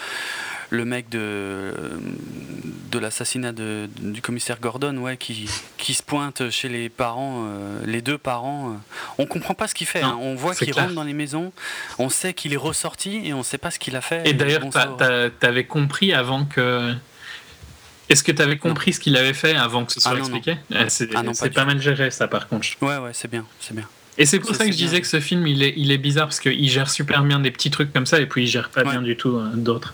[0.71, 1.73] le mec de,
[2.91, 8.01] de l'assassinat du commissaire Gordon, ouais, qui, qui se pointe chez les parents, euh, les
[8.01, 8.77] deux parents.
[9.17, 10.01] on comprend pas ce qu'il fait.
[10.01, 10.17] Hein.
[10.21, 11.51] On voit qu'il rentre dans les maisons,
[11.99, 14.27] on sait qu'il est ressorti et on sait pas ce qu'il a fait.
[14.27, 16.93] Et d'ailleurs, tu avais compris avant que.
[18.09, 20.57] Est-ce que tu avais compris ce qu'il avait fait avant que ce soit ah, expliqué?
[20.73, 21.23] Ah, C'est ah,
[21.53, 22.67] pas, mal géré, ça, par contre.
[22.81, 23.87] Ouais, ouais, c'est bien, c'est bien.
[24.17, 26.27] Et c'est pour ça que je disais que ce film, il est, il est bizarre
[26.27, 28.83] parce qu'il gère super bien des petits trucs comme ça et puis il gère pas
[28.83, 29.93] bien du tout euh, d'autres.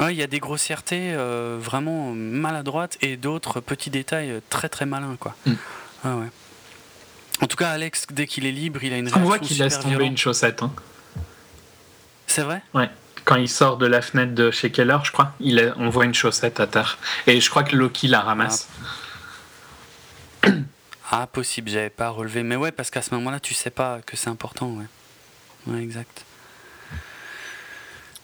[0.00, 5.16] Il y a des grossièretés euh, vraiment maladroites et d'autres petits détails très très malins.
[5.18, 5.34] Quoi.
[5.46, 5.52] Mm.
[6.04, 6.30] ouais.
[7.40, 9.78] En tout cas, Alex, dès qu'il est libre, il a une On voit qu'il laisse
[9.78, 10.62] tomber une chaussette.
[10.62, 10.72] Hein.
[12.26, 12.62] C'est vrai?
[12.74, 12.90] Ouais.
[13.24, 16.14] Quand il sort de la fenêtre de chez Keller, je crois, il on voit une
[16.14, 16.98] chaussette à terre.
[17.26, 18.68] Et je crois que Loki la ramasse.
[20.42, 20.50] Ah,
[21.10, 22.42] Ah, possible, j'avais pas relevé.
[22.42, 24.86] Mais ouais, parce qu'à ce moment-là, tu sais pas que c'est important, ouais.
[25.66, 26.24] Ouais, exact.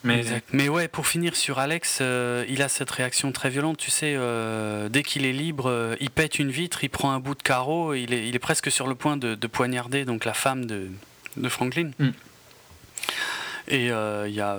[0.03, 3.89] Mais, Mais ouais, pour finir sur Alex, euh, il a cette réaction très violente, tu
[3.89, 7.35] sais, euh, dès qu'il est libre, euh, il pète une vitre, il prend un bout
[7.35, 10.65] de carreau, il est, il est presque sur le point de, poignarder donc la femme
[10.65, 10.89] de,
[11.37, 11.91] de Franklin.
[11.99, 12.09] Mm.
[13.69, 14.57] Et il y a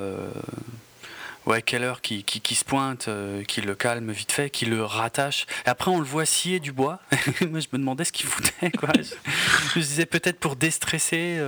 [1.46, 3.08] ouais, Keller qui, qui, qui se pointe,
[3.46, 5.46] qui le calme vite fait, qui le rattache.
[5.66, 7.00] Et après, on le voit scier du bois.
[7.50, 8.70] Moi, je me demandais ce qu'il foutait.
[8.70, 8.90] Quoi.
[8.96, 11.40] Je, je, me disais peut-être pour déstresser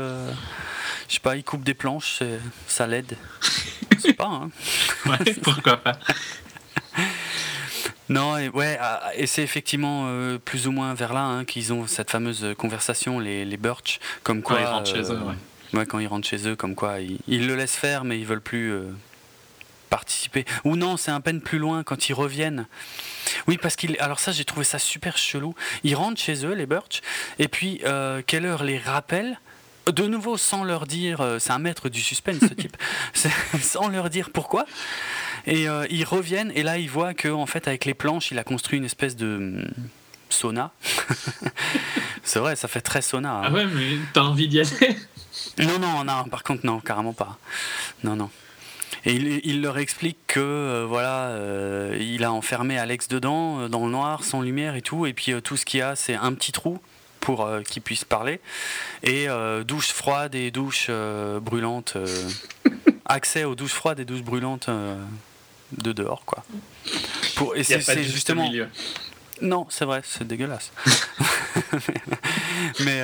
[1.08, 2.22] je sais pas, il coupe des planches,
[2.66, 3.16] ça l'aide.
[3.92, 4.50] Je sais pas, hein.
[5.06, 5.98] Ouais, pourquoi pas.
[8.08, 11.72] Non, et, ouais, ah, et c'est effectivement euh, plus ou moins vers là hein, qu'ils
[11.72, 14.58] ont cette fameuse conversation, les, les Birch, comme quoi.
[14.58, 15.86] Quand ils rentrent chez eux, euh, ouais.
[15.86, 18.70] quand ils rentrent chez eux, comme quoi ils, le laissent faire, mais ils veulent plus
[18.70, 18.92] euh,
[19.88, 20.44] participer.
[20.64, 22.66] Ou non, c'est un peine plus loin quand ils reviennent.
[23.46, 23.96] Oui, parce qu'il.
[24.00, 25.54] Alors ça, j'ai trouvé ça super chelou.
[25.84, 27.00] Ils rentrent chez eux, les Birch,
[27.38, 27.82] et puis
[28.26, 29.38] Keller les rappelle
[29.92, 32.76] de nouveau sans leur dire, euh, c'est un maître du suspense ce type,
[33.60, 34.66] sans leur dire pourquoi.
[35.46, 38.38] Et euh, ils reviennent et là ils voient que en fait avec les planches il
[38.38, 39.64] a construit une espèce de hum,
[40.28, 40.72] sauna.
[42.24, 43.32] c'est vrai, ça fait très sauna.
[43.32, 43.42] Hein.
[43.44, 44.96] Ah ouais, mais t'as envie d'y aller?
[45.58, 47.38] Non, non, non, par contre non, carrément pas.
[48.02, 48.30] Non, non.
[49.06, 51.32] Et il, leur explique que euh, voilà,
[51.98, 55.56] il a enfermé Alex dedans, dans le noir, sans lumière et tout, et puis tout
[55.56, 56.80] ce qu'il y a, c'est un petit trou
[57.26, 58.40] pour euh, qu'ils puissent parler.
[59.02, 61.96] Et euh, douche froide et douche euh, brûlante.
[63.04, 64.70] accès aux douches froides et douches brûlantes
[65.72, 66.44] de dehors, quoi.
[67.34, 68.48] Pour, et c'est justement.
[69.42, 70.70] Non, c'est vrai, c'est dégueulasse.
[72.80, 73.02] mais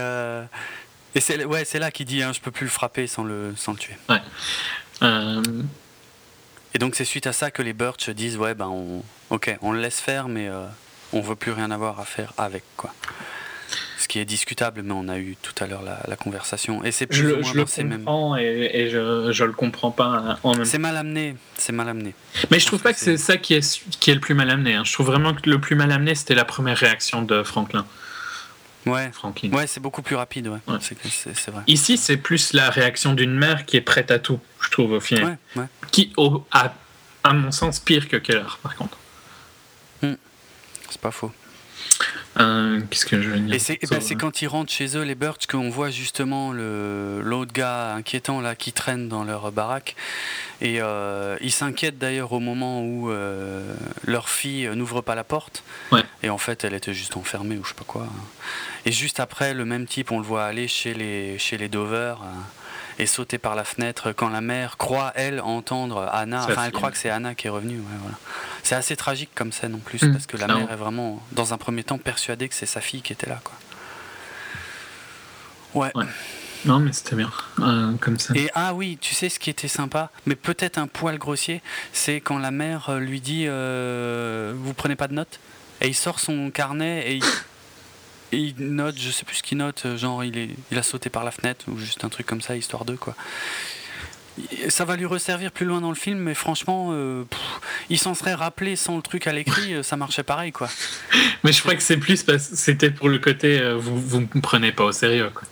[1.14, 3.54] et c'est ouais, c'est là qu'il dit, hein, je peux plus le frapper sans le
[3.56, 3.96] sans le tuer.
[4.08, 4.20] Ouais.
[6.74, 9.72] Et donc c'est suite à ça que les Birch disent, ouais, ben on, ok, on
[9.72, 10.48] le laisse faire, mais
[11.12, 12.92] on veut plus rien avoir à faire avec, quoi
[14.02, 16.84] ce qui est discutable, mais on a eu tout à l'heure la, conversation.
[16.84, 20.64] Et c'est plus je, je le comprends et, je, je le comprends pas en même
[20.64, 22.14] C'est mal amené, c'est mal amené.
[22.50, 24.74] Mais je trouve pas que c'est ça qui est, qui est le plus mal amené.
[24.74, 24.82] Hein.
[24.84, 27.86] Je trouve vraiment que le plus mal amené, c'était la première réaction de Franklin.
[28.86, 29.10] Ouais.
[29.52, 30.58] Ouais, c'est beaucoup plus rapide, ouais.
[30.80, 31.62] C'est vrai.
[31.66, 35.00] Ici, c'est plus la réaction d'une mère qui est prête à tout, je trouve, au
[35.00, 35.38] final.
[35.90, 36.74] Qui, au, à,
[37.22, 38.98] à mon sens, pire que Keller, par contre.
[40.02, 40.14] Hmm.
[40.90, 41.30] C'est pas faux.
[42.40, 45.14] Euh, qu'est-ce que je veux dire Et c'est ben, quand ils rentrent chez eux, les
[45.14, 49.96] Birch, qu'on voit justement l'autre gars inquiétant là qui traîne dans leur baraque.
[50.60, 55.62] Et euh, ils s'inquiètent d'ailleurs au moment où euh, leur fille n'ouvre pas la porte.
[56.22, 58.06] Et en fait, elle était juste enfermée ou je sais pas quoi.
[58.86, 62.14] Et juste après, le même type, on le voit aller chez les, chez les Dover
[62.98, 66.46] et sauter par la fenêtre quand la mère croit, elle, entendre Anna.
[66.48, 67.80] Enfin, elle croit que c'est Anna qui est revenue.
[68.00, 68.16] voilà.
[68.62, 70.12] C'est assez tragique comme scène en plus, mm.
[70.12, 73.02] parce que la mère est vraiment, dans un premier temps, persuadée que c'est sa fille
[73.02, 73.40] qui était là.
[73.42, 73.54] Quoi.
[75.74, 75.92] Ouais.
[76.64, 78.34] Non, mais c'était bien, euh, comme ça.
[78.36, 81.60] Et ah oui, tu sais ce qui était sympa, mais peut-être un poil grossier,
[81.92, 85.40] c'est quand la mère euh, lui dit euh, Vous prenez pas de notes?
[85.80, 87.24] Et il sort son carnet et il
[88.32, 90.82] et il note, je sais plus ce qu'il note, euh, genre il, est, il a
[90.82, 93.14] sauté par la fenêtre ou juste un truc comme ça, histoire de quoi.
[94.70, 97.24] Ça va lui resservir plus loin dans le film, mais franchement, euh,
[97.90, 100.70] il s'en serait rappelé sans le truc à l'écrit, euh, ça marchait pareil quoi.
[101.44, 104.40] Mais je crois que c'est plus parce que c'était pour le côté vous, vous me
[104.40, 105.42] prenez pas au sérieux quoi.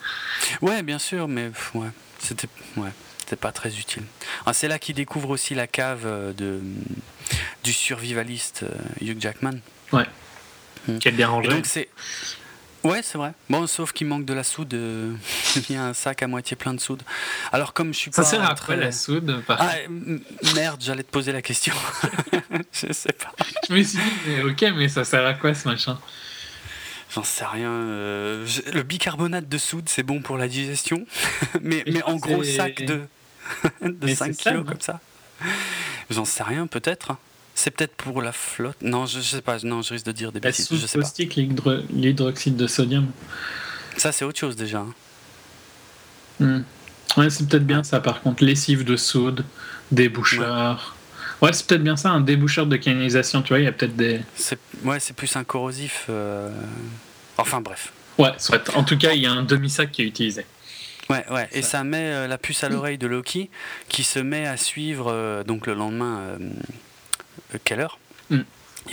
[0.62, 1.88] Ouais, bien sûr, mais ouais,
[2.20, 4.04] c'était ouais, c'était pas très utile.
[4.46, 6.60] Ah, c'est là qu'il découvre aussi la cave de,
[7.64, 8.64] du survivaliste
[9.00, 9.58] Hugh Jackman.
[9.92, 10.06] Ouais.
[10.86, 10.98] Hmm.
[10.98, 11.48] Qui est bien rangé.
[11.48, 11.88] donc c'est
[12.82, 13.32] Ouais, c'est vrai.
[13.50, 14.72] Bon, sauf qu'il manque de la soude.
[14.74, 15.12] Euh,
[15.56, 17.02] il y a un sac à moitié plein de soude.
[17.52, 18.22] Alors, comme je suis pas.
[18.22, 19.72] Ça sert à quoi la soude ah,
[20.54, 21.74] Merde, j'allais te poser la question.
[22.72, 23.32] je sais pas.
[23.68, 25.98] Je me suis dit, mais ok, mais ça sert à quoi ce machin?
[27.14, 27.70] J'en sais rien.
[27.70, 31.04] Euh, le bicarbonate de soude, c'est bon pour la digestion.
[31.60, 33.02] mais, mais en gros sac de,
[33.82, 35.00] de 5 kilos comme ça.
[36.08, 37.16] J'en sais rien, peut-être.
[37.54, 38.76] C'est peut-être pour la flotte.
[38.80, 39.58] Non, je, sais pas.
[39.62, 40.68] Non, je risque de dire des bêtises.
[40.70, 41.76] Je sais pas.
[41.90, 43.08] l'hydroxyde de sodium.
[43.96, 44.84] Ça, c'est autre chose déjà.
[46.38, 46.60] Hmm.
[47.16, 48.00] Ouais, c'est peut-être bien ça.
[48.00, 49.44] Par contre, lessive de soude,
[49.90, 50.96] déboucheur.
[51.42, 53.42] Ouais, c'est peut-être bien ça, un déboucheur de canalisation.
[53.42, 54.20] Tu vois, il y a peut-être des.
[54.84, 56.06] Ouais, c'est plus un corrosif.
[56.08, 56.50] Euh,
[57.36, 57.92] enfin, bref.
[58.18, 58.74] Ouais, soit.
[58.76, 60.44] En tout cas, il y a un demi-sac qui est utilisé.
[61.08, 61.48] Ouais, ouais.
[61.52, 63.50] Et ça met euh, la puce à l'oreille de Loki
[63.88, 66.38] qui se met à suivre euh, donc le lendemain
[67.58, 67.88] Keller.
[68.30, 68.40] Mm.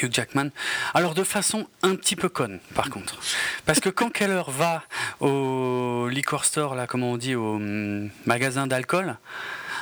[0.02, 0.50] Hugh Jackman.
[0.94, 3.18] Alors de façon un petit peu conne, par contre.
[3.66, 4.84] Parce que quand Keller va
[5.22, 9.18] au liquor store, là, comment on dit, au mm, magasin d'alcool...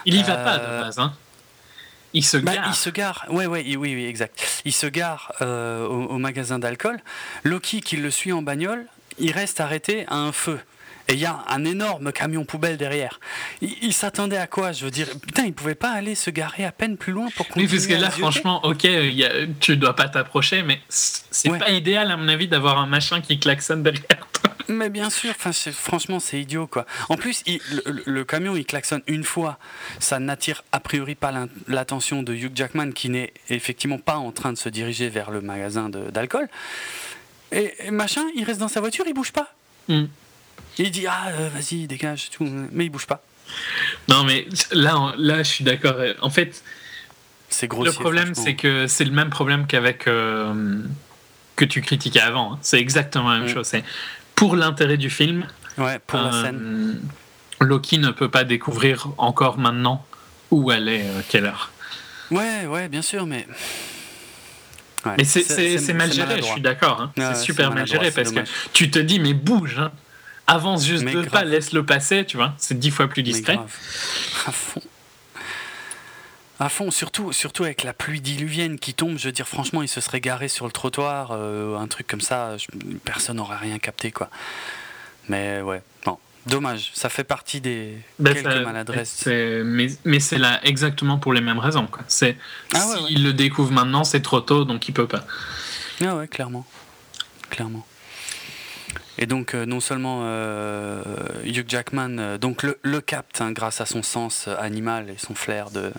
[0.08, 1.14] Il y va pas de euh, base, hein
[2.16, 2.66] il se bah, gare.
[2.70, 4.62] il se gare, ouais, ouais, oui, oui, exact.
[4.64, 7.02] Il se gare euh, au, magasin d'alcool.
[7.44, 8.86] Loki, qui le suit en bagnole,
[9.20, 10.60] il reste arrêté à un feu.
[11.08, 13.20] Et il y a un énorme camion poubelle derrière.
[13.62, 16.72] Il, s'attendait à quoi Je veux dire, putain, il pouvait pas aller se garer à
[16.72, 17.68] peine plus loin pour continuer.
[17.68, 21.70] Oui, parce que là, franchement, ok, y a, tu dois pas t'approcher, mais c'est pas
[21.70, 24.52] idéal, à mon avis, d'avoir un machin qui klaxonne derrière toi.
[24.68, 26.86] Mais bien sûr, franchement, c'est idiot, quoi.
[27.10, 27.44] En plus,
[28.06, 29.60] le, camion, il klaxonne une fois.
[30.00, 31.32] Ça n'attire a priori pas
[31.68, 35.42] l'attention de Hugh Jackman, qui n'est effectivement pas en train de se diriger vers le
[35.42, 36.50] magasin d'alcool.
[37.52, 39.54] Et, machin, il reste dans sa voiture, il bouge pas.
[39.88, 40.06] Hmm.
[40.78, 43.24] Il dit ah euh, vas-y dégage tout, mais il bouge pas.
[44.08, 45.96] Non mais là là je suis d'accord.
[46.22, 46.64] En fait,
[47.50, 50.82] c'est Le problème c'est que c'est le même problème qu'avec euh,
[51.56, 52.60] que tu critiquais avant.
[52.62, 53.54] C'est exactement la même mm.
[53.54, 53.68] chose.
[53.68, 53.84] C'est
[54.36, 55.48] pour l'intérêt du film.
[55.78, 57.02] Ouais, pour la scène.
[57.62, 60.06] Euh, Loki ne peut pas découvrir encore maintenant
[60.52, 61.72] où elle est, quelle heure.
[62.32, 63.48] Ouais, ouais, bien sûr, mais.
[65.06, 67.02] mais c'est mal géré, je suis d'accord.
[67.02, 67.12] Hein.
[67.16, 68.42] c'est super mal géré parce que
[68.74, 69.92] tu te dis, mais bouge, hein
[70.48, 72.54] avance juste deux pas, laisse-le passer, tu vois.
[72.58, 73.60] C'est dix fois plus discret.
[74.46, 74.82] À fond.
[76.60, 79.90] À fond, surtout, surtout avec la pluie diluvienne qui tombe, je veux dire, franchement, il
[79.90, 82.56] se serait garé sur le trottoir, euh, un truc comme ça,
[83.04, 84.30] personne n'aurait rien capté, quoi.
[85.28, 89.26] Mais ouais, bon, dommage, ça fait partie des ben, quelques maladresses.
[89.26, 92.04] Mais, mais c'est là exactement pour les mêmes raisons, quoi.
[92.08, 92.38] C'est,
[92.74, 95.26] ah s'il le découvre maintenant, c'est trop tôt, donc il peut pas.
[96.02, 96.66] Ah ouais, clairement.
[97.50, 97.86] Clairement.
[99.18, 101.02] Et donc, euh, non seulement euh,
[101.46, 105.36] Hugh Jackman euh, donc le, le capte hein, grâce à son sens animal et son
[105.36, 105.92] flair de,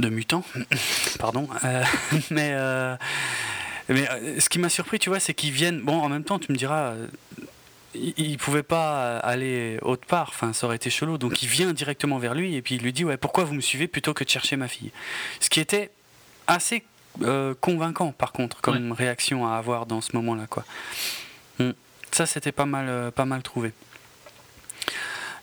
[0.00, 0.44] de mutant,
[1.18, 1.48] pardon,
[2.30, 2.54] mais,
[3.88, 4.08] mais
[4.38, 5.80] ce qui m'a surpris, tu vois, c'est qu'ils viennent.
[5.80, 6.92] Bon, en même temps, tu me diras,
[7.94, 11.16] il, ne pouvait pas aller autre part, enfin, ça aurait été chelou.
[11.16, 13.60] Donc, il vient directement vers lui et puis il lui dit, ouais, pourquoi vous me
[13.60, 14.90] suivez plutôt que de chercher ma fille?
[15.40, 15.90] Ce qui était
[16.46, 16.84] assez
[17.60, 20.64] convaincant, par contre, comme réaction à avoir dans ce moment-là, quoi.
[21.60, 21.70] Hmm.
[22.14, 23.72] Ça, c'était pas mal, euh, pas mal trouvé.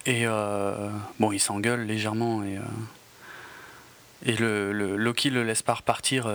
[0.06, 0.90] Et euh,
[1.20, 2.62] bon, il s'engueule légèrement et, euh,
[4.26, 6.32] et le, le, Loki le laisse pas repartir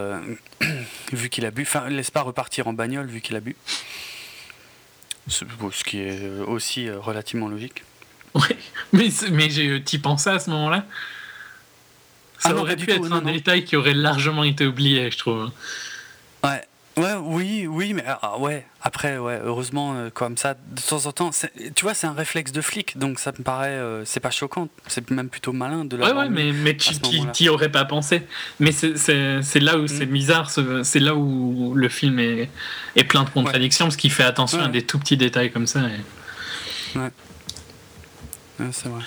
[1.12, 1.62] vu qu'il a bu.
[1.62, 3.56] Enfin, laisse pas repartir en bagnole vu qu'il a bu.
[5.26, 5.44] Ce,
[5.84, 7.82] qui est aussi relativement logique.
[8.34, 8.56] Oui,
[8.92, 9.48] mais, mais
[9.82, 10.84] tu pensais à ce moment-là?
[12.40, 15.50] Ça ah aurait pu être un détail qui aurait largement été oublié, je trouve.
[16.96, 18.64] Ouais, oui, oui, mais ah, ouais.
[18.80, 21.30] Après, ouais, heureusement, euh, comme ça, de temps en temps,
[21.74, 24.68] tu vois, c'est un réflexe de flic, donc ça me paraît, euh, c'est pas choquant,
[24.86, 26.16] c'est même plutôt malin de l'avoir.
[26.16, 26.94] Ouais, ouais, mais, mais tu
[27.42, 28.22] n'y aurais pas pensé.
[28.60, 30.10] Mais c'est là où c'est mm.
[30.10, 32.48] bizarre, c'est là où le film est,
[32.96, 35.80] est plein de contradictions, parce qu'il fait attention à des tout petits détails comme ça.
[36.94, 37.10] Ouais.
[38.60, 39.02] ouais c'est vrai.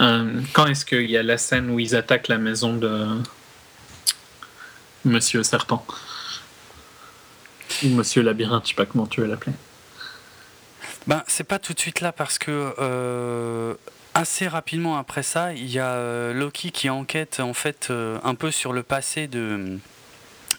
[0.00, 3.08] Euh, quand est-ce qu'il y a la scène où ils attaquent la maison de
[5.04, 5.84] Monsieur Serpent?
[7.82, 9.52] Ou Monsieur Labyrinthe, je sais pas comment tu veux l'appeler.
[11.06, 13.74] Ben, c'est pas tout de suite là parce que euh,
[14.14, 18.34] assez rapidement après ça, il y a euh, Loki qui enquête en fait euh, un
[18.34, 19.78] peu sur le passé de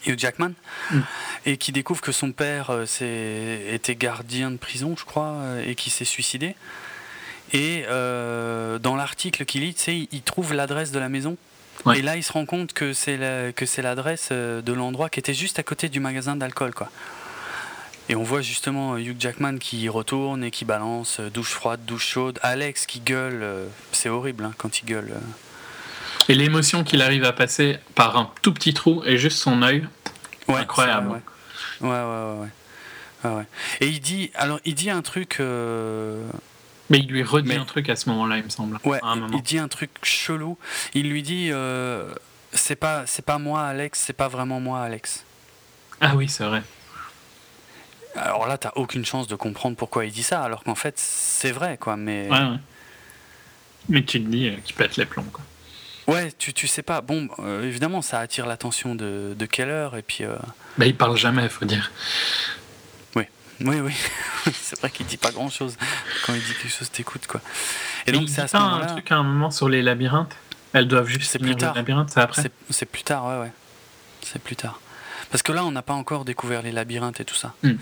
[0.06, 0.54] Hugh Jackman
[0.92, 1.00] mm.
[1.46, 2.72] et qui découvre que son père
[3.02, 5.36] était gardien de prison, je crois,
[5.66, 6.56] et qui s'est suicidé.
[7.54, 11.38] Et dans l'article qu'il lit, il trouve l'adresse de la maison
[11.96, 15.60] et là, il se rend compte que c'est l'adresse euh, de l'endroit qui était juste
[15.60, 16.90] à côté du magasin d'alcool, quoi.
[18.10, 21.82] Et on voit justement euh, Hugh Jackman qui retourne et qui balance euh, douche froide,
[21.86, 22.40] douche chaude.
[22.42, 23.44] Alex qui gueule,
[23.92, 25.14] c'est horrible hein, quand il gueule.
[26.30, 29.88] Et l'émotion qu'il arrive à passer par un tout petit trou et juste son œil,
[30.48, 31.10] incroyable.
[31.10, 31.22] Ouais.
[31.80, 32.50] Ouais, ouais,
[33.24, 33.46] ouais, ouais.
[33.82, 35.40] Et il dit, alors il dit un truc.
[36.90, 38.80] Mais il lui redit un truc à ce moment-là, il me semble.
[38.86, 39.00] Ouais,
[39.34, 40.58] il dit un truc chelou.
[40.94, 42.14] Il lui dit euh,
[42.54, 45.26] c'est pas c'est pas moi Alex, c'est pas vraiment moi Alex.
[46.00, 46.64] Ah oui, c'est vrai.
[48.16, 51.52] Alors là, t'as aucune chance de comprendre pourquoi il dit ça, alors qu'en fait, c'est
[51.52, 51.98] vrai, quoi.
[51.98, 52.60] Mais ouais, ouais.
[53.90, 55.44] mais tu te dis euh, qu'il pète les plombs, quoi.
[56.08, 57.02] Ouais, tu, tu sais pas.
[57.02, 60.24] Bon, euh, évidemment, ça attire l'attention de, de Keller et puis.
[60.78, 61.92] Bah, il parle jamais, faut dire.
[63.62, 63.94] Oui, oui.
[64.54, 65.78] c'est vrai qu'il dit pas grand chose.
[66.26, 67.42] Quand il dit quelque chose, t'écoutes, quoi.
[68.06, 68.86] Et donc, c'est à ce moment-là.
[68.86, 70.36] un truc à un moment sur les labyrinthes?
[70.74, 71.74] Elles doivent juste c'est plus tard.
[71.76, 72.44] labyrinthes, c'est après?
[72.70, 73.52] C'est plus tard, ouais, ouais.
[74.22, 74.80] C'est plus tard.
[75.32, 77.54] Parce que là, on n'a pas encore découvert les labyrinthes et tout ça.
[77.64, 77.76] Hmm.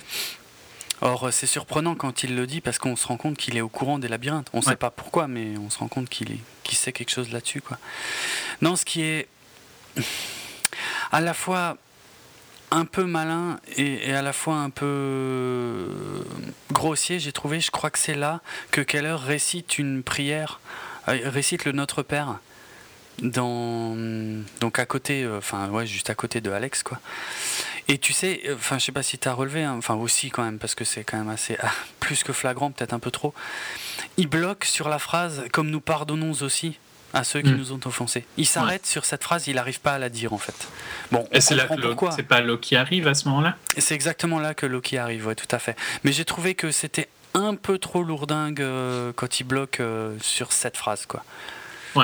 [1.02, 3.70] Or, c'est surprenant quand il le dit parce qu'on se rend compte qu'il est au
[3.70, 4.48] courant des labyrinthes.
[4.54, 7.32] On ne sait pas pourquoi, mais on se rend compte qu'il qu sait quelque chose
[7.32, 7.62] là-dessus.
[7.62, 7.78] quoi.
[8.62, 9.28] Non, ce qui est
[11.12, 11.78] à la fois
[12.76, 15.88] un peu malin et, à la fois un peu
[16.72, 17.60] grossier, j'ai trouvé.
[17.60, 18.42] Je crois que c'est là
[18.72, 20.60] que Keller récite une prière,
[21.08, 22.40] euh, récite le Notre Père
[23.22, 27.00] donc à côté, euh, enfin ouais, juste à côté de Alex quoi.
[27.88, 30.44] Et tu sais, enfin, je sais pas si tu as relevé, hein, enfin aussi quand
[30.44, 33.34] même, parce que c'est quand même assez ah, plus que flagrant, peut-être un peu trop.
[34.18, 36.78] Il bloque sur la phrase comme nous pardonnons aussi
[37.16, 37.58] à ceux qui mm.
[37.58, 38.26] nous ont offensés.
[38.38, 40.68] Il s'arrête sur cette phrase, il n'arrive pas à la dire en fait.
[41.12, 41.76] Bon, et c'est là que
[42.16, 43.56] c'est pas Loki arrive à ce moment-là?
[43.78, 45.78] C'est exactement là que Loki arrive, ouais, tout à fait.
[46.04, 50.52] Mais j'ai trouvé que c'était un peu trop lourdingue euh, quand il bloque euh, sur
[50.52, 51.24] cette phrase, quoi.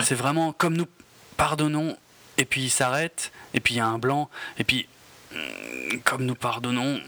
[0.02, 0.88] C'est vraiment comme nous
[1.36, 1.98] pardonnons,
[2.38, 4.88] et puis il s'arrête, et puis il y a un blanc, et puis
[5.34, 7.02] mm, comme nous pardonnons,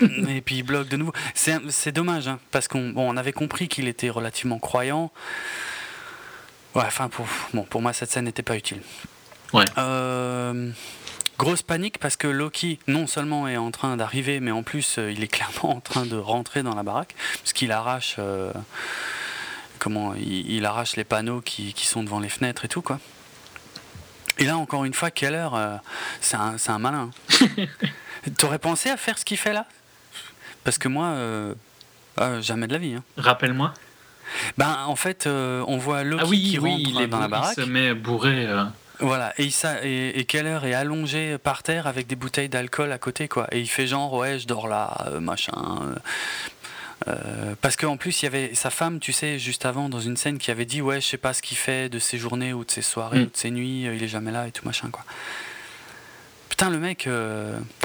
[0.00, 1.12] mm, et puis il bloque de nouveau.
[1.34, 5.12] C'est dommage, hein, parce qu'on on avait compris qu'il était relativement croyant.
[6.74, 8.80] Ouais, enfin, pour, bon, pour moi, cette scène n'était pas utile.
[9.52, 9.64] Ouais.
[9.78, 10.70] Euh,
[11.38, 15.10] grosse panique parce que Loki, non seulement est en train d'arriver, mais en plus, euh,
[15.10, 18.16] il est clairement en train de rentrer dans la baraque, parce qu'il arrache.
[18.18, 18.52] Euh,
[19.78, 22.98] comment il, arrache les panneaux qui, qui, sont devant les fenêtres et tout, quoi.
[24.38, 25.48] Et là, encore une fois, Keller,
[26.20, 27.10] c'est un, un, malin.
[28.38, 29.66] T'aurais pensé à faire ce qu'il fait là?
[30.62, 31.16] Parce que moi,
[32.40, 32.94] jamais de la vie.
[32.94, 33.02] Hein.
[33.16, 33.74] Rappelle-moi.
[34.56, 37.54] Ben, en fait, euh, on voit Loki ah qui rentre dans la baraque.
[37.56, 38.46] Il se met bourré.
[38.46, 38.64] Euh.
[39.00, 43.28] Voilà, et, ça, et, Keller est allongé par terre avec des bouteilles d'alcool à côté,
[43.28, 43.46] quoi.
[43.52, 45.52] Et il fait genre, ouais, je dors là, euh, machin.
[47.60, 50.38] parce qu'en plus, il y avait sa femme, tu sais, juste avant, dans une scène,
[50.38, 52.70] qui avait dit, ouais, je sais pas ce qu'il fait de ses journées ou de
[52.72, 53.22] ses soirées mm.
[53.22, 55.04] ou de ses nuits, il est jamais là et tout machin, quoi.
[56.48, 57.08] Putain, le mec.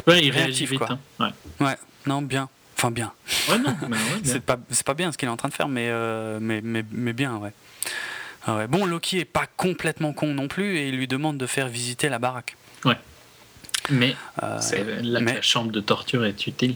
[0.08, 0.80] ouais, il réagit vite.
[0.80, 0.98] Quoi.
[1.20, 1.32] Hein.
[1.60, 1.68] Ouais.
[1.68, 2.50] ouais, non, bien.
[2.84, 3.14] Enfin, bien.
[3.48, 3.74] Ouais, non,
[4.26, 6.84] c'est pas, pas bien ce qu'il est en train de faire, mais, euh, mais, mais,
[6.92, 7.40] mais, bien,
[8.46, 8.68] ah ouais.
[8.68, 12.10] Bon, Loki est pas complètement con non plus et il lui demande de faire visiter
[12.10, 12.58] la baraque.
[12.84, 12.98] Ouais.
[13.90, 14.60] Mais euh,
[15.02, 16.76] la, chambre de torture est utile.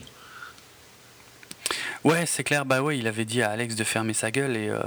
[2.04, 2.64] Ouais, c'est clair.
[2.64, 4.70] Bah ouais, il avait dit à Alex de fermer sa gueule et.
[4.70, 4.80] Euh,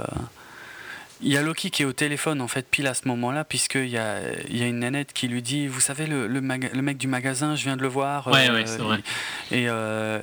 [1.22, 3.88] il y a Loki qui est au téléphone en fait pile à ce moment-là puisqu'il
[3.88, 4.20] y a,
[4.50, 7.64] y a une nanette qui lui dit vous savez le, le, mec du magasin je
[7.64, 8.98] viens de le voir ouais, euh, c'est vrai.
[9.50, 10.22] et euh,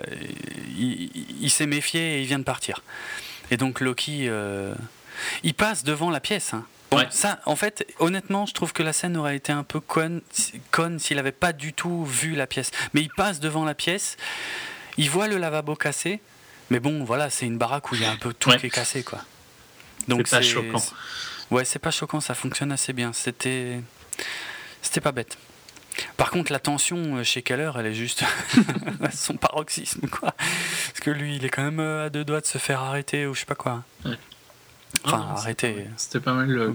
[0.78, 2.84] il, s'est méfié et il vient de partir
[3.52, 4.74] et donc Loki euh,
[5.44, 6.66] il passe devant la pièce hein.
[6.92, 10.22] Bon, ça, en fait, honnêtement, je trouve que la scène aurait été un peu conne,
[10.72, 12.72] conne s'il n'avait pas du tout vu la pièce.
[12.96, 14.18] Mais il passe devant la pièce,
[14.98, 16.20] il voit le lavabo cassé,
[16.72, 18.72] mais bon, voilà, c'est une baraque où il y a un peu tout qui est
[18.72, 19.20] cassé, quoi.
[20.10, 20.84] Donc c'est pas choquant.
[21.52, 23.14] Ouais, c'est pas choquant, ça fonctionne assez bien.
[23.14, 23.82] C'était,
[24.82, 25.38] c'était pas bête.
[26.18, 28.24] Par contre, la tension euh, chez Keller, elle est juste
[29.14, 30.34] son paroxysme, quoi.
[30.38, 33.26] Parce que lui, il est quand même euh, à deux doigts de se faire arrêter
[33.26, 33.84] ou je sais pas quoi.
[35.04, 35.88] Enfin, ah, arrêter.
[35.98, 36.48] C'était pas mal.
[36.48, 36.74] Le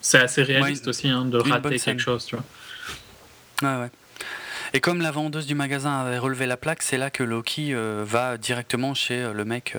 [0.00, 3.80] C'est assez réaliste aussi hein, de rater quelque chose, tu vois.
[3.80, 3.90] Ouais.
[4.72, 8.04] Et comme la vendeuse du magasin avait relevé la plaque, c'est là que Loki euh,
[8.06, 9.76] va directement chez le mec,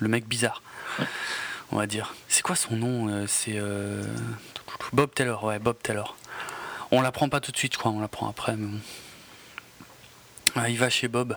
[0.00, 0.62] le mec bizarre
[1.72, 2.14] on va dire.
[2.28, 4.02] C'est quoi son nom euh, C'est euh,
[4.92, 6.16] Bob Taylor, ouais, Bob Taylor.
[6.90, 8.56] On l'apprend pas tout de suite, je crois, on l'apprend après.
[8.56, 10.64] Mais bon.
[10.68, 11.36] il va chez Bob.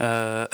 [0.00, 0.46] Euh,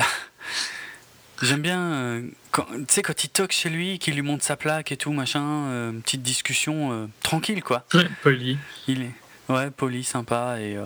[1.42, 2.22] j'aime bien,
[2.52, 5.94] tu sais, quand il toque chez lui, qu'il lui montre sa plaque et tout, machin,
[6.02, 7.86] petite discussion tranquille, quoi.
[7.94, 8.58] Ouais, poli.
[8.88, 9.12] Il est,
[9.48, 10.78] ouais, poli, sympa et.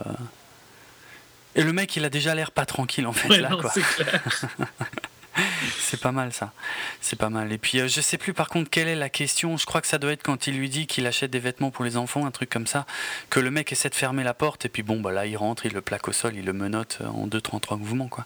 [1.57, 3.73] Et le mec, il a déjà l'air pas tranquille en fait là, quoi.
[5.79, 6.53] c'est pas mal ça.
[7.01, 7.53] C'est pas mal.
[7.53, 9.57] Et puis euh, je sais plus par contre quelle est la question.
[9.57, 11.85] Je crois que ça doit être quand il lui dit qu'il achète des vêtements pour
[11.85, 12.87] les enfants, un truc comme ça,
[13.29, 15.67] que le mec essaie de fermer la porte et puis bon bah là il rentre,
[15.67, 18.25] il le plaque au sol, il le menotte euh, en 2-3 mouvements quoi.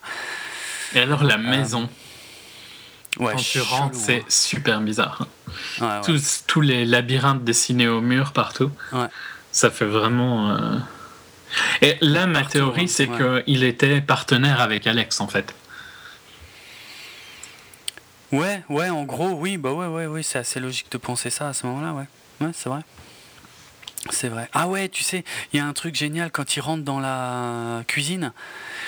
[0.93, 1.89] Et alors la euh, maison.
[3.17, 4.25] Ouais, quand tu rentres, c'est hein.
[4.27, 5.25] super bizarre.
[6.03, 8.69] Tous, tous, les labyrinthes dessinés au mur partout.
[9.53, 10.81] Ça fait vraiment.
[11.81, 12.87] Et là, ma théorie, hein.
[12.89, 15.55] c'est qu'il était partenaire avec Alex en fait.
[18.35, 21.49] Ouais, ouais, en gros, oui, bah ouais, ouais, ouais, c'est assez logique de penser ça
[21.49, 22.05] à ce moment-là, ouais.
[22.41, 22.81] Ouais, c'est vrai.
[24.11, 24.49] C'est vrai.
[24.53, 27.83] Ah ouais, tu sais, il y a un truc génial quand il rentre dans la
[27.87, 28.33] cuisine,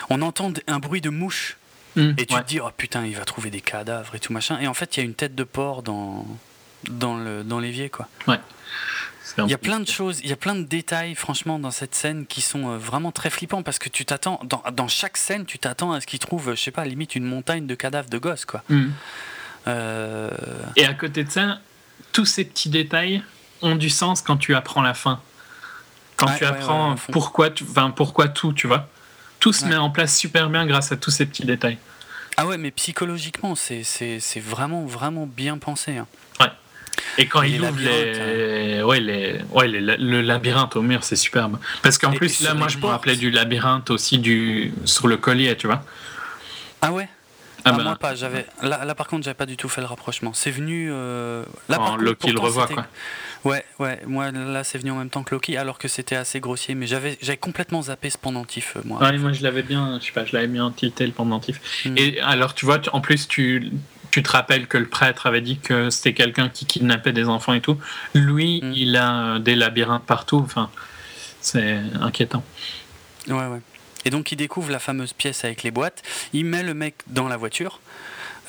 [0.09, 1.57] on entend un bruit de mouche.
[1.95, 4.59] Mmh, et tu te dis, oh putain, il va trouver des cadavres et tout machin.
[4.59, 6.27] Et en fait, il y a une tête de porc dans,
[6.89, 8.07] dans, le, dans l'évier, quoi.
[8.27, 8.39] Ouais.
[9.39, 11.93] Il y a plein de choses, il y a plein de détails, franchement, dans cette
[11.93, 15.45] scène qui sont euh, vraiment très flippants parce que tu t'attends, dans, dans, chaque scène,
[15.45, 18.17] tu t'attends à ce qu'il trouve, je sais pas, limite une montagne de cadavres de
[18.17, 18.63] gosses, quoi.
[18.69, 18.87] Mmh.
[19.67, 20.29] Euh,
[20.75, 21.59] Et à côté de ça,
[22.13, 23.21] tous ces petits détails
[23.61, 25.19] ont du sens quand tu apprends la fin.
[26.15, 27.63] Quand tu apprends pourquoi, tu,
[27.95, 28.87] pourquoi tout, tu vois.
[29.39, 31.77] Tout se met en place super bien grâce à tous ces petits détails.
[32.37, 33.83] Ah ouais, mais psychologiquement, c'est
[34.39, 35.97] vraiment, vraiment bien pensé.
[35.97, 36.07] Hein.
[36.39, 36.51] Ouais.
[37.19, 38.79] Et quand il ouvre les...
[38.79, 38.83] Hein.
[38.83, 39.41] Ouais, les...
[39.51, 41.59] Ouais, le labyrinthe au mur, c'est superbe.
[41.83, 44.73] Parce qu'en plus, là, moi, je me rappelais du labyrinthe aussi du...
[44.85, 45.83] sur le collier, tu vois.
[46.81, 47.09] Ah ouais?
[47.67, 47.83] Ah, bah.
[47.83, 50.33] Moi pas, j'avais là, là, par contre j'avais pas du tout fait le rapprochement.
[50.33, 51.43] C'est venu euh...
[51.69, 52.85] là par Loki le revoit quoi.
[53.45, 56.39] Ouais, ouais, moi là c'est venu en même temps que Loki alors que c'était assez
[56.39, 58.99] grossier mais j'avais j'avais complètement zappé ce pendentif euh, moi.
[59.01, 61.85] Ouais, moi je l'avais bien, je sais pas, je l'avais bien tilté le pendentif.
[61.85, 61.95] Hmm.
[61.97, 63.71] Et alors tu vois, en plus tu
[64.11, 67.53] tu te rappelles que le prêtre avait dit que c'était quelqu'un qui kidnappait des enfants
[67.53, 67.77] et tout.
[68.13, 68.73] Lui, hmm.
[68.73, 70.69] il a euh, des labyrinthes partout, enfin
[71.41, 72.43] c'est inquiétant.
[73.27, 73.61] Ouais ouais.
[74.05, 76.01] Et donc il découvre la fameuse pièce avec les boîtes,
[76.33, 77.79] il met le mec dans la voiture.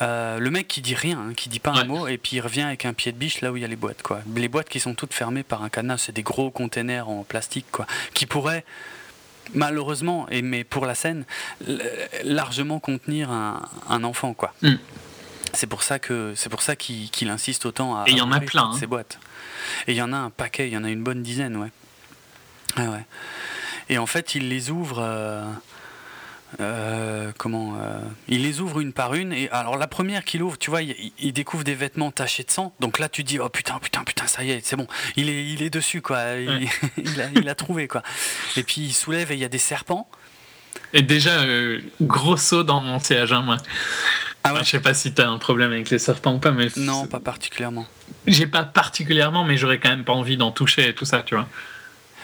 [0.00, 2.40] Euh, le mec qui dit rien, hein, qui dit pas un mot, et puis il
[2.40, 4.02] revient avec un pied de biche là où il y a les boîtes.
[4.02, 4.20] Quoi.
[4.36, 7.66] Les boîtes qui sont toutes fermées par un cadenas, c'est des gros containers en plastique
[7.72, 8.64] quoi, qui pourraient
[9.54, 11.24] malheureusement, et mais pour la scène,
[12.22, 14.54] largement contenir un, enfant quoi.
[14.62, 14.74] Mm.
[15.54, 18.04] C'est pour ça que c'est pour ça qu'il insiste autant à.
[18.06, 18.72] Et il y en a plein.
[18.78, 19.18] Ces boîtes.
[19.86, 21.70] Et il y en a un paquet, il y en a une bonne dizaine, ouais.
[22.76, 23.04] Ah ouais.
[23.88, 24.98] Et en fait, il les ouvre.
[25.00, 25.44] Euh,
[26.60, 29.32] euh, comment euh, Il les ouvre une par une.
[29.32, 32.74] Et alors la première qu'il ouvre, tu vois, il, découvre des vêtements tachés de sang.
[32.80, 34.86] Donc là, tu dis oh putain, putain, putain, ça y est, c'est bon.
[35.16, 36.20] Il est, il est dessus quoi.
[36.96, 38.02] Il, a, trouvé quoi.
[38.56, 40.08] Et puis il soulève et il y a des serpents.
[40.92, 41.44] Et déjà
[42.00, 43.56] gros saut dans mon siège, hein, moi.
[44.44, 44.60] Ah ouais.
[44.64, 47.06] Je sais pas si tu as un problème avec les serpents ou pas, mais non,
[47.06, 47.86] pas particulièrement.
[48.26, 51.34] J'ai pas particulièrement, mais j'aurais quand même pas envie d'en toucher et tout ça, tu
[51.34, 51.46] vois.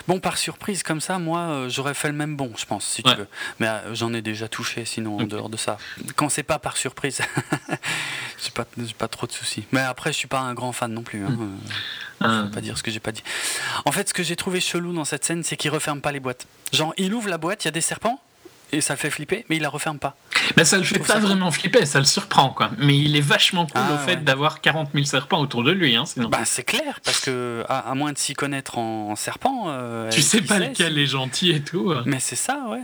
[0.06, 3.02] Bon, par surprise, comme ça, moi, euh, j'aurais fait le même bon, je pense, si
[3.02, 3.28] tu veux.
[3.58, 5.78] Mais euh, j'en ai déjà touché, sinon, en dehors de ça.
[6.16, 7.20] Quand c'est pas par surprise,
[8.44, 8.66] j'ai pas,
[8.98, 9.64] pas trop de soucis.
[9.72, 11.24] Mais après, je suis pas un grand fan non plus.
[11.24, 11.30] Hein.
[11.30, 11.58] Mm.
[12.22, 13.22] Euh, vais pas dire ce que j'ai pas dit.
[13.84, 16.20] En fait, ce que j'ai trouvé chelou dans cette scène, c'est qu'il referme pas les
[16.20, 16.46] boîtes.
[16.72, 18.20] Genre, il ouvre la boîte, il y a des serpents,
[18.74, 20.16] et ça le fait flipper, mais il la referme pas.
[20.56, 22.70] Mais ça le fait pas vraiment flipper, ça le surprend quoi.
[22.78, 25.96] Mais il est vachement cool ah, au fait d'avoir 40 000 serpents autour de lui.
[25.96, 29.66] Hein, bah, c'est clair, parce que à, moins de s'y connaître en, serpent.
[29.68, 31.90] Euh, tu sais pas lequel est gentil et tout.
[31.90, 32.02] Euh.
[32.04, 32.82] Mais c'est ça, ouais.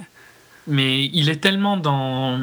[0.66, 2.38] Mais il est tellement dans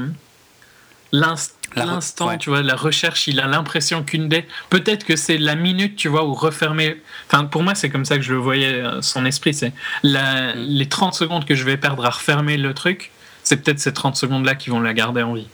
[1.14, 4.46] l'instant, tu vois, la recherche, il a l'impression qu'une des.
[4.70, 7.02] Peut-être que c'est la minute, tu vois, où refermer.
[7.28, 9.54] Enfin, pour moi, c'est comme ça que je le voyais, euh, son esprit.
[9.54, 10.56] C'est la...
[10.56, 10.60] Mm.
[10.60, 13.12] les 30 secondes que je vais perdre à refermer le truc
[13.48, 15.48] c'est peut-être ces 30 secondes-là qui vont la garder en vie.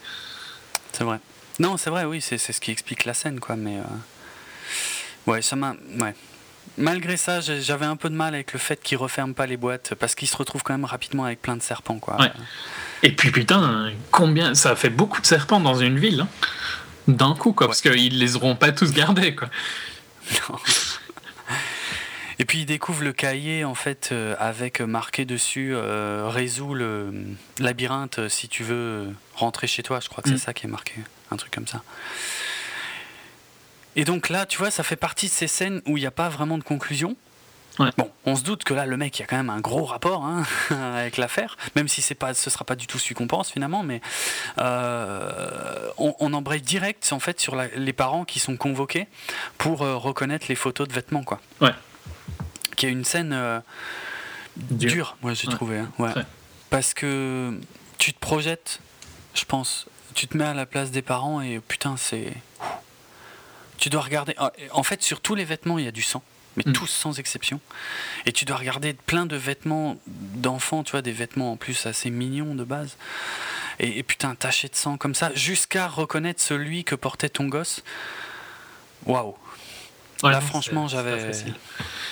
[0.94, 1.20] C'est vrai.
[1.60, 3.56] Non, c'est vrai, oui, c'est ce qui explique la scène, quoi.
[3.56, 5.76] Mais euh, ouais, ça m'a.
[6.00, 6.16] Ouais.
[6.76, 9.94] Malgré ça, j'avais un peu de mal avec le fait qu'il referme pas les boîtes
[9.94, 12.20] parce qu'il se retrouve quand même rapidement avec plein de serpents, quoi.
[12.20, 12.32] Ouais.
[13.04, 16.28] Et puis putain, combien ça fait beaucoup de serpents dans une ville hein.
[17.08, 19.50] d'un coup, quoi, parce qu'ils les auront pas tous gardés, quoi.
[20.50, 20.58] Non.
[22.44, 27.14] Et puis il découvre le cahier en fait euh, avec marqué dessus euh, résout le
[27.58, 30.02] labyrinthe euh, si tu veux rentrer chez toi.
[30.02, 30.40] Je crois que c'est mm.
[30.40, 30.96] ça qui est marqué,
[31.32, 31.84] un truc comme ça.
[33.96, 36.12] Et donc là, tu vois, ça fait partie de ces scènes où il n'y a
[36.12, 37.16] pas vraiment de conclusion.
[37.78, 39.86] Bon, on se doute que là, le mec, il y a quand même un gros
[39.86, 43.28] rapport hein, avec l'affaire, même si c'est pas, ce sera pas du tout celui qu'on
[43.28, 44.02] pense finalement, mais
[44.58, 49.08] on, on, embraye direct en fait sur les parents qui sont convoqués
[49.58, 51.40] pour reconnaître les photos de vêtements, quoi.
[51.62, 51.72] Ouais
[52.76, 53.60] qui est une scène euh,
[54.56, 55.80] dure, moi j'ai trouvé.
[55.80, 56.12] Hein, ouais.
[56.70, 57.60] Parce que
[57.98, 58.80] tu te projettes,
[59.34, 62.34] je pense, tu te mets à la place des parents et putain, c'est.
[63.78, 64.34] Tu dois regarder.
[64.38, 66.24] Ah, en fait, sur tous les vêtements, il y a du sang
[66.56, 66.74] mais mm.
[66.74, 67.60] tous sans exception.
[68.26, 72.10] Et tu dois regarder plein de vêtements d'enfants, tu vois, des vêtements en plus assez
[72.10, 72.98] mignons de base.
[73.80, 77.84] Et, et putain, taché de sang comme ça, jusqu'à reconnaître celui que portait ton gosse.
[79.06, 79.36] Waouh!
[80.24, 81.32] Là, franchement, j'avais.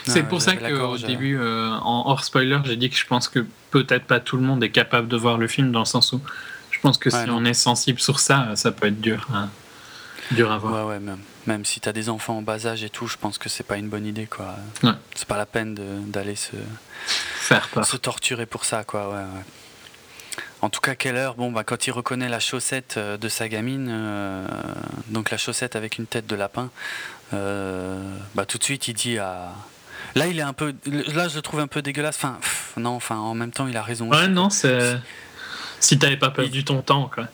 [0.06, 3.46] C'est pour ça qu'au début, euh, en hors spoiler, j'ai dit que je pense que
[3.72, 6.22] peut-être pas tout le monde est capable de voir le film dans le sens où
[6.72, 9.50] je pense que si on est sensible sur ça, ça peut être dur, hein,
[10.32, 10.88] dur à voir.
[10.88, 13.18] Ouais, ouais, même, même si tu as des enfants en bas âge et tout, je
[13.18, 14.56] pense que c'est pas une bonne idée, quoi.
[15.16, 15.76] C'est pas la peine
[16.08, 16.56] d'aller se
[16.96, 19.10] faire se torturer pour ça, quoi.
[19.10, 19.24] Ouais,
[20.62, 21.36] En tout cas, quelle heure?
[21.36, 24.48] Bon, bah, quand il reconnaît la chaussette euh, de sa gamine, euh,
[25.10, 26.70] donc la chaussette avec une tête de lapin,
[27.32, 29.54] bah, tout de suite il dit à,
[30.16, 30.74] Là, il est un peu.
[30.86, 32.18] Là, je le trouve un peu dégueulasse.
[32.18, 32.40] Enfin,
[32.78, 34.10] non, enfin, en même temps, il a raison.
[34.10, 34.98] Ouais, non, c'est.
[35.80, 37.28] Si t'avais pas perdu ton temps, quoi.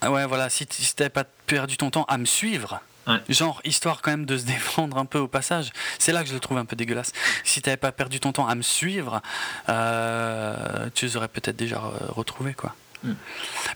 [0.00, 2.80] Ah ouais, voilà, si, t'avais pas perdu ton temps à me suivre,
[3.28, 6.34] genre, histoire quand même de se défendre un peu au passage, c'est là que je
[6.34, 7.12] le trouve un peu dégueulasse.
[7.42, 9.20] Si t'avais pas perdu ton temps à me suivre,
[9.68, 11.80] euh, tu les aurais peut-être déjà
[12.10, 12.74] retrouvés, quoi.
[13.02, 13.12] Mm.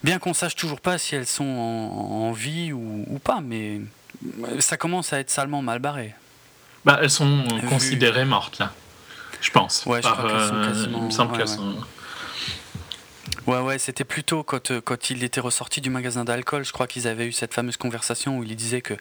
[0.03, 3.81] Bien qu'on sache toujours pas si elles sont en, vie ou, ou, pas, mais
[4.59, 6.15] ça commence à être salement mal barré.
[6.85, 8.73] Bah, elles sont considérées mortes, là.
[9.41, 9.85] Je pense.
[9.85, 10.97] Ouais, je crois sont euh, quasiment...
[10.99, 11.75] Il me semble qu'elles sont...
[13.45, 16.63] Ouais, ouais, c'était plutôt quand, euh, quand il était ressorti du magasin d'alcool.
[16.63, 18.93] Je crois qu'ils avaient eu cette fameuse conversation où il disait que,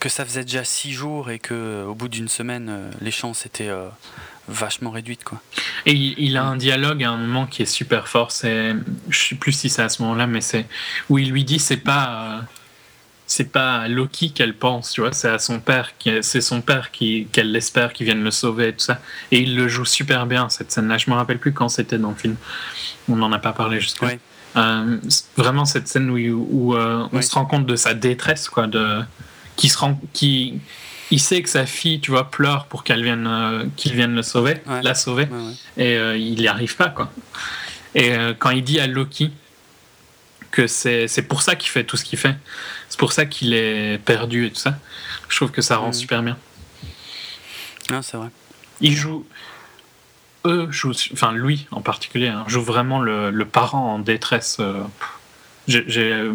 [0.00, 3.46] que ça faisait déjà six jours et que au bout d'une semaine, euh, les chances
[3.46, 3.88] étaient euh,
[4.48, 5.22] vachement réduites.
[5.22, 5.40] Quoi.
[5.84, 8.32] Et il, a un dialogue à un moment qui est super fort.
[8.32, 8.74] C'est,
[9.08, 10.66] je sais plus si c'est à ce moment-là, mais c'est
[11.08, 12.42] où il lui dit c'est pas
[13.26, 16.92] c'est pas à Loki qu'elle pense, tu vois, c'est à son père, c'est son père
[16.92, 19.00] qui, qu'elle l'espère, qui vienne le sauver et tout ça.
[19.32, 20.96] Et il le joue super bien cette scène-là.
[20.96, 22.36] Je me rappelle plus quand c'était dans le film.
[23.08, 24.12] On n'en a pas parlé jusqu'à.
[24.56, 24.98] Euh,
[25.36, 29.02] vraiment cette scène où, où euh, on se rend compte de sa détresse, quoi, de
[29.56, 30.60] qui se rend, qui
[31.10, 34.22] il sait que sa fille, tu vois, pleure pour qu'elle vienne, euh, qu'il vienne le
[34.22, 35.28] sauver, la sauver,
[35.76, 37.12] et il n'y arrive pas, quoi.
[37.94, 39.30] Et quand il dit à Loki
[40.50, 42.36] que c'est pour ça qu'il fait tout ce qu'il fait,
[42.88, 44.78] c'est pour ça qu'il est perdu et tout ça.
[45.28, 45.94] Je trouve que ça rend mm.
[45.94, 46.36] super bien.
[47.90, 48.28] Ah, c'est vrai.
[48.80, 49.26] Il joue.
[50.44, 50.94] Eux jouent.
[51.12, 54.58] Enfin, lui en particulier, hein, joue vraiment le, parent en détresse.
[54.60, 54.82] Euh,
[55.66, 56.12] j'ai.
[56.12, 56.34] Euh,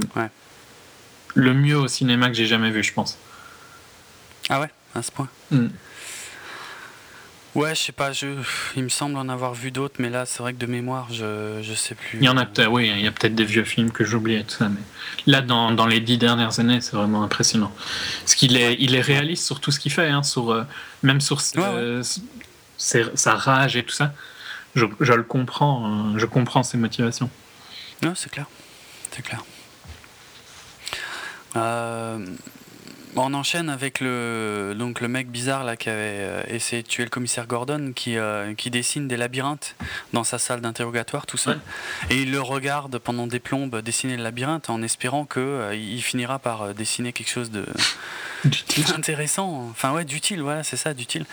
[1.34, 3.18] le mieux au cinéma que j'ai jamais vu, je pense.
[4.50, 5.30] Ah ouais, à ce point.
[5.52, 5.68] Mm.
[7.54, 8.28] Ouais, je sais pas, je,
[8.78, 11.60] il me semble en avoir vu d'autres, mais là, c'est vrai que de mémoire, je,
[11.62, 12.18] je sais plus.
[12.20, 14.36] Il y en a peut-être, oui, il y a peut-être des vieux films que j'oublie
[14.36, 14.80] et tout ça, mais
[15.26, 17.74] là, dans, dans les dix dernières années, c'est vraiment impressionnant.
[18.22, 20.64] Parce qu'il est, il est réaliste sur tout ce qu'il fait, hein, sur, euh,
[21.04, 22.02] même sur euh,
[22.78, 24.14] sa rage et tout ça.
[24.74, 27.30] Je, je le comprends, hein, je comprends ses motivations.
[28.02, 28.46] Non, c'est clair,
[29.12, 29.44] c'est clair.
[31.58, 32.26] Euh,
[33.16, 37.04] on enchaîne avec le, donc le mec bizarre là, qui avait euh, essayé de tuer
[37.04, 39.76] le commissaire Gordon, qui, euh, qui dessine des labyrinthes
[40.14, 41.60] dans sa salle d'interrogatoire tout seul.
[42.10, 46.02] Et il le regarde pendant des plombes dessiner le labyrinthe en espérant qu'il euh, il
[46.02, 47.66] finira par dessiner quelque chose de
[48.96, 49.68] intéressant.
[49.70, 51.26] Enfin ouais, d'utile, voilà, c'est ça, d'utile.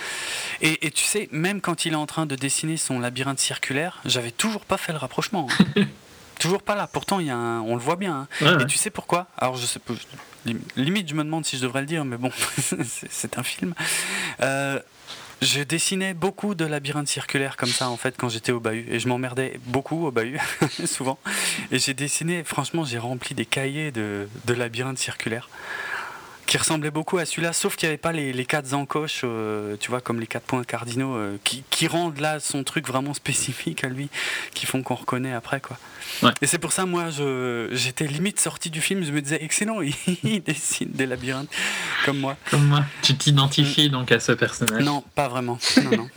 [0.61, 4.01] Et, et, tu sais, même quand il est en train de dessiner son labyrinthe circulaire,
[4.05, 5.49] j'avais toujours pas fait le rapprochement.
[5.77, 5.85] Hein.
[6.39, 6.87] toujours pas là.
[6.87, 8.27] Pourtant, y a on le voit bien.
[8.43, 8.59] Hein.
[8.61, 9.27] et tu sais pourquoi?
[9.37, 9.81] Alors, je sais,
[10.77, 12.31] limite, je me demande si je devrais le dire, mais bon,
[13.11, 13.75] c'est un film.
[14.41, 14.81] Euh,
[15.41, 18.99] je dessinais beaucoup de labyrinthes circulaires comme ça en fait quand j'étais au bahut et
[18.99, 20.41] je m'emmerdais beaucoup au bahut
[20.85, 21.17] souvent
[21.71, 25.49] et j'ai dessiné franchement j'ai rempli des cahiers de, de labyrinthes circulaires
[26.49, 29.77] qui ressemblait beaucoup à celui-là, sauf qu'il n'y avait pas les, les quatre encoches, euh,
[29.79, 33.13] tu vois, comme les quatre points cardinaux, euh, qui, qui, rendent là son truc vraiment
[33.13, 34.09] spécifique à lui,
[34.55, 35.77] qui font qu'on reconnaît après, quoi.
[36.41, 37.11] Et c'est pour ça, moi,
[37.73, 39.81] j'étais limite sorti du film, je me disais, excellent,
[40.25, 41.51] il, dessine des labyrinthes,
[42.07, 42.37] comme moi.
[42.51, 42.83] Comme moi.
[43.03, 45.59] Tu t'identifies donc à ce personnage Non, pas vraiment.
[45.85, 46.09] Non, non.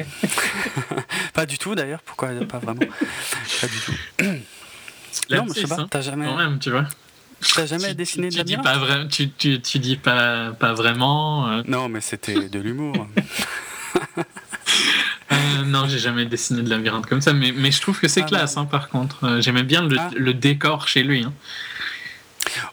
[1.33, 2.01] pas du tout, d'ailleurs.
[2.03, 2.79] Pourquoi pas vraiment?
[2.79, 3.93] Pas du tout.
[5.29, 6.25] non, mais je sais pas, t'as jamais.
[6.25, 6.87] Quand même, tu vois.
[7.55, 11.49] T'as jamais dessiné de tu dis pas vrai, tu, tu, tu, dis pas, pas vraiment.
[11.49, 11.63] Euh.
[11.68, 13.07] Non, mais c'était de l'humour.
[15.31, 15.35] euh,
[15.65, 18.27] non, j'ai jamais dessiné de labyrinthe comme ça, mais, mais je trouve que c'est ah,
[18.27, 19.26] classe, hein, par contre.
[19.26, 20.09] Euh, j'aimais bien le, ah.
[20.15, 21.23] le, décor chez lui.
[21.23, 21.34] Hein.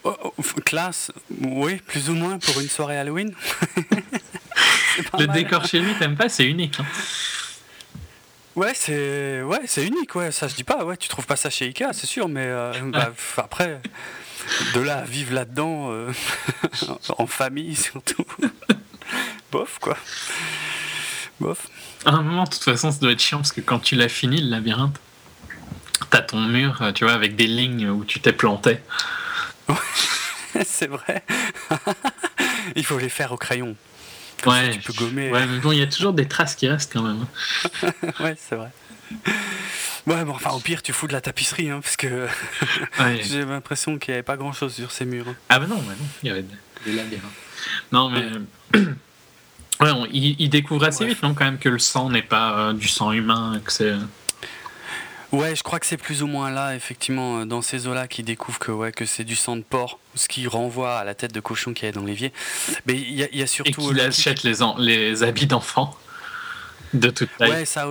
[0.05, 3.33] Oh, oh, classe, oui, plus ou moins pour une soirée Halloween.
[5.19, 6.79] le décor chez lui, t'aimes pas C'est unique.
[6.81, 6.87] Hein.
[8.57, 10.33] Ouais, c'est ouais, c'est unique, ouais.
[10.33, 10.85] Ça, je dis pas.
[10.85, 13.81] Ouais, tu trouves pas ça chez Ikea, c'est sûr, mais euh, bah, après,
[14.75, 16.13] de là à vivre là-dedans, euh,
[17.19, 18.25] en famille surtout.
[19.53, 19.97] Bof, quoi.
[21.41, 21.67] Bof.
[22.05, 24.09] À un moment, de toute façon, ça doit être chiant parce que quand tu l'as
[24.09, 24.99] fini, le labyrinthe,
[26.11, 28.79] t'as ton mur, tu vois, avec des lignes où tu t'es planté.
[30.65, 31.25] c'est vrai.
[32.77, 33.77] Il faut les faire au crayon.
[34.47, 35.31] ouais, tu peux gommer.
[35.31, 37.27] Ouais, mais bon, il y a toujours des traces qui restent quand même.
[38.21, 38.71] ouais, c'est vrai.
[40.09, 42.27] Ouais, bon, enfin, au pire, tu fous de la tapisserie, hein, parce que
[43.23, 45.29] j'ai l'impression qu'il n'y avait pas grand chose sur ces murs.
[45.29, 45.37] Hein.
[45.51, 46.45] Ah, bah non, bah non, il y avait
[46.85, 47.25] des labyrinthes.
[47.93, 48.25] Non, mais.
[49.81, 52.89] ouais, il, découvre assez vite, non, quand même, que le sang n'est pas euh, du
[52.89, 53.95] sang humain, que c'est.
[55.33, 58.25] Ouais, je crois que c'est plus ou moins là, effectivement, euh, dans ces eaux-là, qu'il
[58.25, 61.35] découvre que, ouais, que c'est du sang de porc, ce qui renvoie à la tête
[61.35, 62.33] de cochon qui est dans l'évier.
[62.87, 63.71] Mais il y, y, a surtout.
[63.71, 65.95] Et qu'il achète les, les habits d'enfants
[66.95, 67.51] de toute taille.
[67.51, 67.89] Ouais, ça,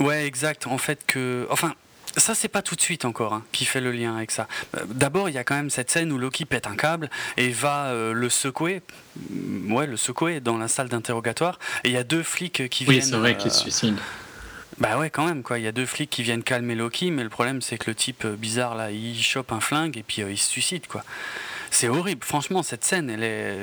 [0.00, 0.66] Ouais, exact.
[0.66, 1.46] En fait, que.
[1.50, 1.74] Enfin.
[2.16, 4.46] Ça, c'est pas tout de suite encore hein, qui fait le lien avec ça.
[4.76, 7.48] Euh, d'abord, il y a quand même cette scène où Loki pète un câble et
[7.50, 8.82] va euh, le secouer,
[9.30, 11.58] mm, ouais, le secouer dans la salle d'interrogatoire.
[11.82, 12.98] Et il y a deux flics qui viennent.
[12.98, 13.96] Oui, c'est vrai qu'il se suicide.
[14.78, 15.58] Bah ouais, quand même, quoi.
[15.58, 17.96] Il y a deux flics qui viennent calmer Loki, mais le problème, c'est que le
[17.96, 21.02] type bizarre, là, il chope un flingue et puis il se suicide, quoi.
[21.72, 22.24] C'est horrible.
[22.24, 23.58] Franchement, cette scène, elle est.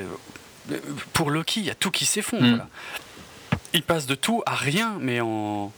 [1.13, 2.67] Pour Loki, il y a tout qui s'effondre, mm
[3.73, 5.71] il passe de tout à rien, mais en,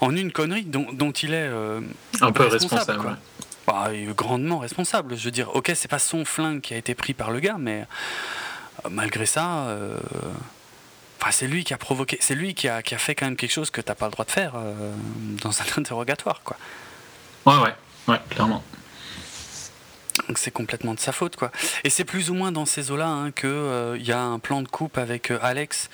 [0.00, 1.80] en une connerie dont, dont il est euh,
[2.20, 3.16] un peu responsable.
[3.66, 5.16] Bah, il est grandement responsable.
[5.16, 7.56] Je veux dire, ok, c'est pas son flingue qui a été pris par le gars,
[7.58, 7.86] mais
[8.84, 9.98] euh, malgré ça, euh,
[11.30, 13.52] c'est lui qui a provoqué, c'est lui qui a, qui a, fait quand même quelque
[13.52, 14.54] chose que t'as pas le droit de faire
[15.42, 16.56] dans un interrogatoire, quoi.
[17.46, 17.74] Ouais, ouais,
[18.08, 18.62] ouais, clairement.
[20.38, 21.50] C'est complètement de sa faute, quoi.
[21.84, 24.62] Et c'est plus ou moins dans ces eaux-là hein, qu'il euh, y a un plan
[24.62, 25.90] de coupe avec euh, Alex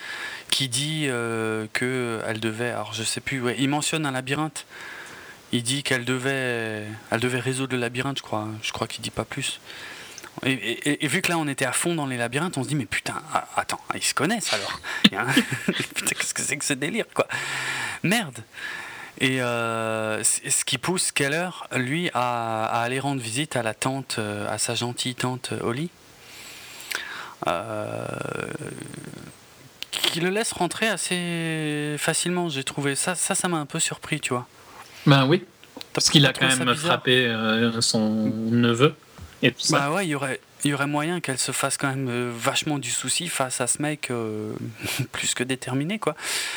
[0.51, 4.67] qui dit euh, qu'elle devait, alors je sais plus, il mentionne un labyrinthe.
[5.51, 8.47] Il dit qu'elle devait, elle devait résoudre le labyrinthe, je crois.
[8.63, 9.61] Je crois qu'il dit pas plus.
[10.45, 12.87] Et, vu que là on était à fond dans les labyrinthes, on se dit mais
[12.87, 14.81] putain, ah, attends, ils se connaissent alors.
[15.11, 17.27] qu'est-ce que c'est que ce délire quoi
[18.03, 18.39] Merde.
[19.21, 24.47] Et euh, ce qui pousse Keller, lui, à, aller rendre visite à la tante, euh,
[24.49, 25.91] à sa gentille tante Holly,
[27.49, 28.07] euh,
[29.91, 32.49] qui le laisse rentrer assez facilement.
[32.49, 34.47] J'ai trouvé ça, ça, ça m'a un peu surpris, tu vois.
[35.05, 35.45] Ben oui,
[35.93, 37.35] parce qu'il a quand même frappé
[37.81, 38.95] son neveu.
[39.43, 39.79] Et tout ça.
[39.79, 42.33] Bah ouais, il y aurait, il y aurait moyen qu'elle se fasse quand même euh,
[42.35, 44.53] vachement du souci face à ce mec euh,
[45.13, 46.17] plus que déterminé quoi.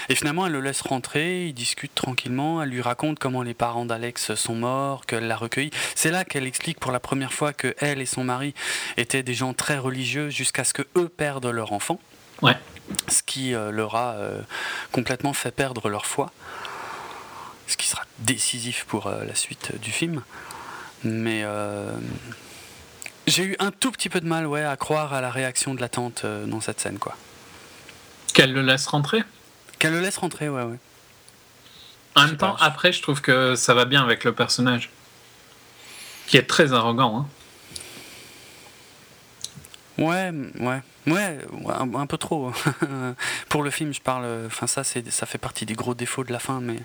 [0.09, 3.85] Et finalement elle le laisse rentrer, ils discutent tranquillement, elle lui raconte comment les parents
[3.85, 5.71] d'Alex sont morts, qu'elle l'a recueilli.
[5.95, 8.53] C'est là qu'elle explique pour la première fois que elle et son mari
[8.97, 11.99] étaient des gens très religieux jusqu'à ce que eux perdent leur enfant.
[12.41, 12.57] Ouais.
[13.07, 14.15] Ce qui euh, leur a
[14.91, 16.31] complètement fait perdre leur foi.
[17.67, 20.23] Ce qui sera décisif pour la suite du film.
[21.03, 21.45] Mais
[23.27, 25.81] j'ai eu un tout petit peu de mal ouais, à croire à la réaction de
[25.81, 26.99] la tante euh, dans cette scène.
[26.99, 27.15] quoi.
[28.33, 29.23] Qu'elle le laisse rentrer?
[29.79, 30.77] Qu'elle le laisse rentrer, ouais, ouais.
[32.15, 34.89] En même temps, après, je trouve que ça va bien avec le personnage.
[36.27, 37.19] Qui est très arrogant.
[37.19, 37.27] Hein.
[39.97, 40.81] Ouais, ouais.
[41.07, 42.51] Ouais, un, peu trop.
[43.49, 44.25] Pour le film, je parle.
[44.45, 46.79] Enfin, ça, c'est, ça fait partie des gros défauts de la fin, mais.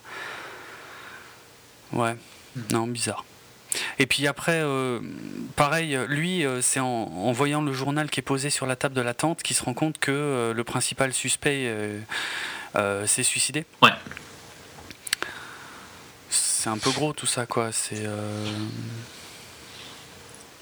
[1.93, 2.17] Ouais.
[2.55, 2.63] Hmm.
[2.73, 3.25] Non, bizarre.
[3.99, 5.01] Et puis après, euh,
[5.57, 9.01] pareil, lui, euh, c'est en, voyant le journal qui est posé sur la table de
[9.01, 11.73] la tente qu'il se rend compte que euh, le principal suspect
[13.07, 13.65] s'est suicidé.
[13.83, 13.91] Ouais.
[16.29, 17.73] C'est un peu gros tout ça, quoi.
[17.73, 18.07] C'est.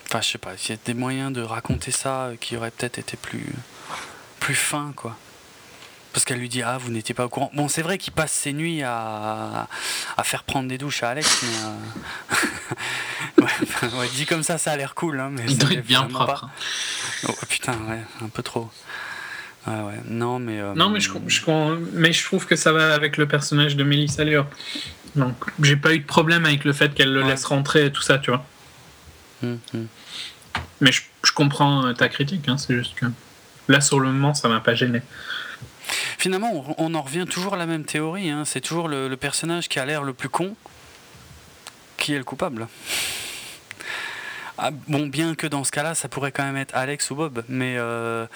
[0.07, 2.99] Enfin, je sais pas, il y a des moyens de raconter ça qui auraient peut-être
[2.99, 3.53] été plus,
[4.39, 5.17] plus fins, quoi
[6.15, 7.51] parce qu'elle lui dit ah vous n'étiez pas au courant.
[7.55, 9.67] Bon c'est vrai qu'il passe ses nuits à,
[10.23, 11.49] faire prendre des douches à Alex, mais
[13.43, 13.43] euh,
[13.99, 15.19] ouais, dit comme ça ça a l'air cool.
[15.19, 16.49] Hein, mais Il doit être bien propre.
[17.29, 18.71] Oh, putain ouais un peu trop.
[19.67, 20.01] Ouais, ouais.
[20.09, 20.61] Non mais.
[20.61, 21.11] Euh, non mais je,
[21.93, 24.45] mais je trouve que ça va avec le personnage de Melissa Leo.
[25.17, 28.03] Donc j'ai pas eu de problème avec le fait qu'elle le laisse rentrer et tout
[28.03, 28.47] ça tu vois.
[29.43, 29.89] Hum, hum.
[30.81, 31.03] Mais je,
[31.35, 33.07] comprends ta critique, hein, c'est juste que
[33.67, 35.03] là sur le moment ça m'a pas gêné.
[36.19, 38.31] Finalement, on, en revient toujours à la même théorie.
[38.31, 38.45] Hein.
[38.45, 40.55] C'est toujours le, personnage qui a l'air le plus con
[41.97, 42.67] qui est le coupable.
[44.59, 47.43] Ah, bon, bien que dans ce cas-là, ça pourrait quand même être Alex ou Bob,
[47.49, 48.27] mais, euh,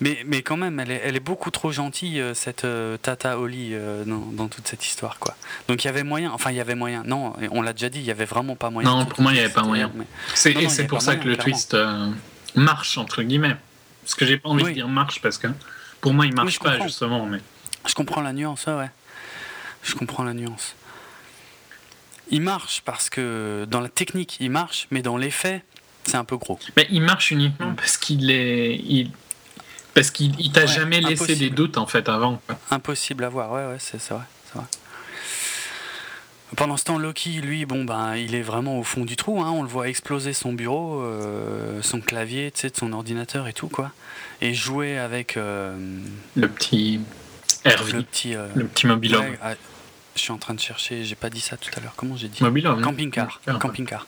[0.00, 3.38] mais, mais quand même, elle est, elle est beaucoup trop gentille, euh, cette euh, Tata
[3.38, 3.74] Holly,
[4.06, 5.18] dans, toute cette histoire.
[5.18, 5.36] quoi.
[5.68, 8.00] Donc il y avait moyen, enfin il y avait moyen, non, on l'a déjà dit,
[8.00, 8.90] il y avait vraiment pas moyen.
[8.90, 9.92] Non, pour moi, il n'y avait pas moyen.
[10.34, 11.76] C'est, c'est pour ça que le twist
[12.54, 13.56] marche, entre guillemets.
[14.02, 15.48] Parce que j'ai pas envie de dire marche, parce que
[16.00, 17.26] pour moi, il marche pas, justement.
[17.26, 17.40] Mais...
[17.86, 18.90] Je comprends la nuance, ouais.
[19.82, 20.74] Je comprends la nuance.
[22.30, 25.62] Il marche parce que dans la technique, il marche, mais dans les faits,
[26.04, 26.58] c'est un peu gros.
[26.76, 28.76] Mais il marche uniquement parce qu'il est.
[28.76, 29.10] Il...
[29.94, 32.40] Parce qu'il t'a jamais laissé des doutes, en fait, avant.
[32.70, 34.22] Impossible à voir, ouais, ouais, c'est vrai.
[34.54, 34.64] vrai.
[36.56, 39.42] Pendant ce temps, Loki, lui, bon, ben, il est vraiment au fond du trou.
[39.42, 39.50] Hein.
[39.50, 43.92] On le voit exploser son bureau, euh, son clavier, de son ordinateur et tout, quoi.
[44.40, 45.36] Et jouer avec.
[45.36, 45.76] Euh,
[46.34, 47.00] le petit.
[47.64, 49.54] Le petit, euh, le petit mobile ah,
[50.14, 51.92] je suis en train de chercher, j'ai pas dit ça tout à l'heure.
[51.96, 52.42] Comment j'ai dit?
[52.42, 53.40] Mobile Camping-car.
[53.60, 54.06] Camping-car.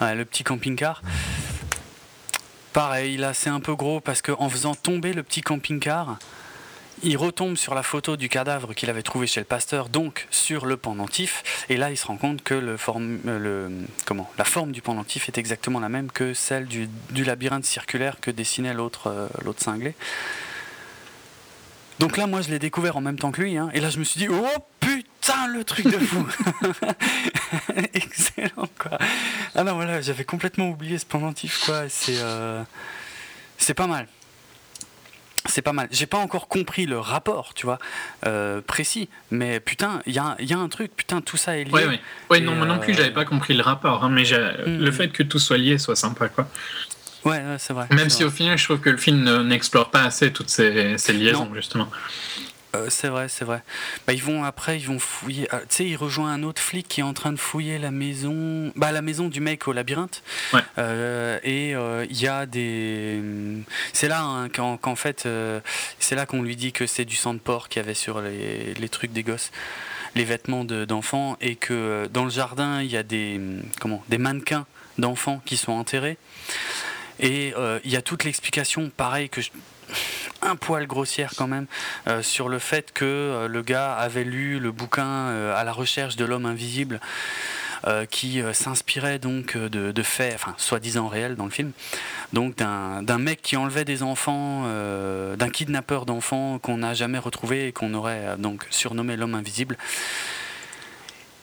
[0.00, 1.02] le petit camping-car.
[2.72, 6.18] Pareil, là, c'est un peu gros parce qu'en faisant tomber le petit camping-car,
[7.02, 10.66] il retombe sur la photo du cadavre qu'il avait trouvé chez le pasteur, donc sur
[10.66, 13.68] le pendentif, et là il se rend compte que euh,
[14.38, 16.88] la forme du pendentif est exactement la même que celle du,
[17.24, 19.94] labyrinthe circulaire que dessinait l'autre euh, l'autre cinglé.
[21.98, 23.98] Donc là, moi, je l'ai découvert en même temps que lui, hein, et là, je
[23.98, 24.48] me suis dit, oh
[24.80, 26.26] putain, le truc de fou.
[27.94, 28.98] Excellent, quoi.
[29.54, 32.16] Ah non, voilà, j'avais complètement oublié ce pendentif, quoi, c'est...
[32.16, 32.64] Euh,
[33.56, 34.08] c'est pas mal
[35.46, 35.88] c'est pas mal.
[35.90, 37.78] J'ai pas encore compris le rapport, tu vois,
[38.26, 41.64] euh, précis, mais putain, il y a, y a, un truc, putain, tout ça est
[41.64, 41.72] lié.
[41.72, 42.00] Ouais,
[42.30, 42.40] ouais.
[42.40, 44.78] non, moi non plus, j'avais pas compris le rapport, hein, mais mm.
[44.78, 46.48] le fait que tout soit lié soit sympa, quoi.
[47.24, 47.86] Ouais, c'est vrai.
[47.92, 51.12] Même si au final, je trouve que le film n'explore pas assez toutes ces, ces
[51.12, 51.88] liaisons, justement.
[52.74, 53.62] Euh, c'est vrai, c'est vrai.
[54.06, 55.46] Bah, ils vont après, ils vont fouiller.
[55.50, 57.90] Ah, tu sais, il rejoint un autre flic qui est en train de fouiller la
[57.90, 60.22] maison, bah la maison du mec au labyrinthe.
[60.78, 63.20] Euh, et euh, il y a des.
[63.92, 65.28] C'est là hein, qu'en fait,
[65.98, 68.20] c'est là qu'on lui dit que c'est du sang de porc qu'il y avait sur
[68.22, 69.50] les, les trucs des gosses,
[70.14, 73.40] les vêtements d'enfants, et que dans le jardin il y a des
[73.80, 74.66] comment, des mannequins
[74.98, 76.16] d'enfants qui sont enterrés.
[77.20, 77.52] Et
[77.84, 79.42] il y a toute l'explication, pareil, que
[80.42, 81.66] un poil grossière quand même,
[82.20, 86.46] sur le fait que le gars avait lu le bouquin à la recherche de l'homme
[86.46, 87.00] invisible.
[88.10, 91.72] qui s'inspirait donc de, de faits, enfin soi-disant réels dans le film,
[92.32, 94.64] donc d'un mec qui enlevait des enfants,
[95.36, 99.76] d'un kidnappeur d'enfants qu'on n'a jamais retrouvé et qu'on aurait donc surnommé l'homme invisible.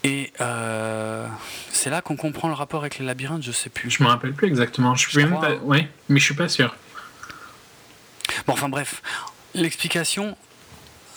[0.03, 1.27] Et euh,
[1.71, 3.89] c'est là qu'on comprend le rapport avec les labyrinthes, je sais plus.
[3.89, 4.95] Je me rappelle plus exactement.
[4.95, 5.55] Je, suis même pas...
[5.63, 6.75] Oui, mais je suis pas sûr.
[8.47, 9.01] Bon, enfin bref,
[9.53, 10.37] l'explication,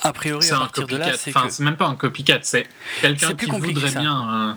[0.02, 2.66] a priori, à partir de là, c'est enfin, c'est même pas un copycat, c'est
[3.00, 4.56] quelqu'un qui voudrait bien.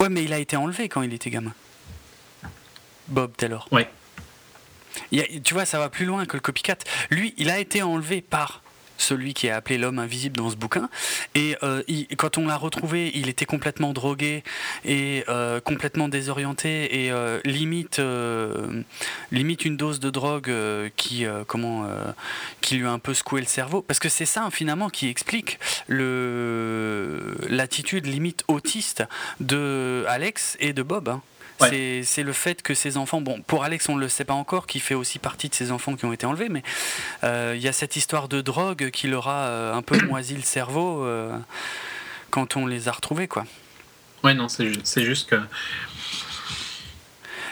[0.00, 1.52] Euh, ouais, mais il a été enlevé quand il était gamin.
[3.08, 3.68] Bob Taylor.
[3.70, 3.90] Ouais.
[5.10, 6.76] tu vois, ça va plus loin que le copycat.
[7.10, 8.62] Lui, il a été enlevé par
[9.02, 10.88] celui qui est appelé l'homme invisible dans ce bouquin.
[11.34, 11.82] Et euh,
[12.16, 14.42] quand on l'a retrouvé, il était complètement drogué
[14.84, 18.00] et euh, complètement désorienté et euh, limite,
[19.30, 20.52] limite une dose de drogue
[20.96, 21.86] qui, comment,
[22.60, 23.82] qui lui a un peu secoué le cerveau.
[23.82, 25.58] Parce que c'est ça finalement qui explique
[27.48, 29.04] l'attitude limite autiste
[29.40, 31.08] de Alex et de Bob.
[31.08, 31.22] Hein.
[31.58, 34.66] C'est le fait que ces enfants, bon, pour Alex, on ne le sait pas encore,
[34.66, 36.62] qui fait aussi partie de ces enfants qui ont été enlevés, mais
[37.24, 40.34] euh, il y a cette histoire de drogue qui leur a euh, un peu moisi
[40.34, 41.36] le cerveau euh,
[42.30, 43.44] quand on les a retrouvés, quoi.
[44.24, 45.40] Ouais, non, c'est juste que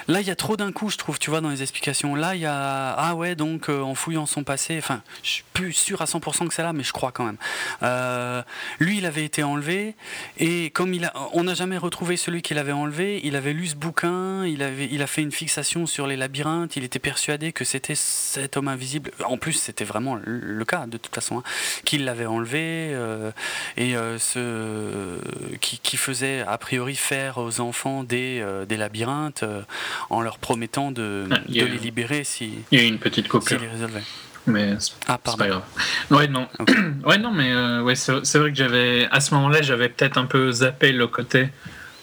[0.09, 2.15] Là, il y a trop d'un coup, je trouve, tu vois, dans les explications.
[2.15, 2.91] Là, il y a.
[2.93, 6.49] Ah ouais, donc euh, en fouillant son passé, enfin, je suis plus sûr à 100%
[6.49, 7.37] que c'est là, mais je crois quand même.
[7.83, 8.43] Euh,
[8.79, 9.95] lui, il avait été enlevé,
[10.39, 13.67] et comme il a, on n'a jamais retrouvé celui qui l'avait enlevé, il avait lu
[13.67, 17.53] ce bouquin, il, avait, il a fait une fixation sur les labyrinthes, il était persuadé
[17.53, 19.11] que c'était cet homme invisible.
[19.25, 21.43] En plus, c'était vraiment le cas, de toute façon, hein,
[21.85, 23.31] qu'il l'avait enlevé, euh,
[23.77, 25.19] et ce,
[25.61, 29.45] qui, qui, faisait a priori faire aux enfants des, des labyrinthes
[30.11, 32.53] en leur promettant de, ah, les libérer si.
[32.71, 33.61] Il y a une petite coupure.
[34.47, 34.75] Mais
[35.07, 35.63] ah, c'est pas grave.
[36.11, 36.49] Ouais, non.
[37.05, 39.07] ouais, non, mais euh, ouais, c'est vrai que j'avais.
[39.11, 41.49] À ce moment-là, j'avais peut-être un peu zappé le côté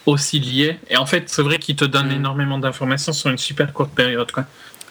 [0.06, 0.78] aussi lié.
[0.88, 2.16] Et en fait, c'est vrai qu'il te donne mm.
[2.16, 4.44] énormément d'informations sur une super courte période, quoi.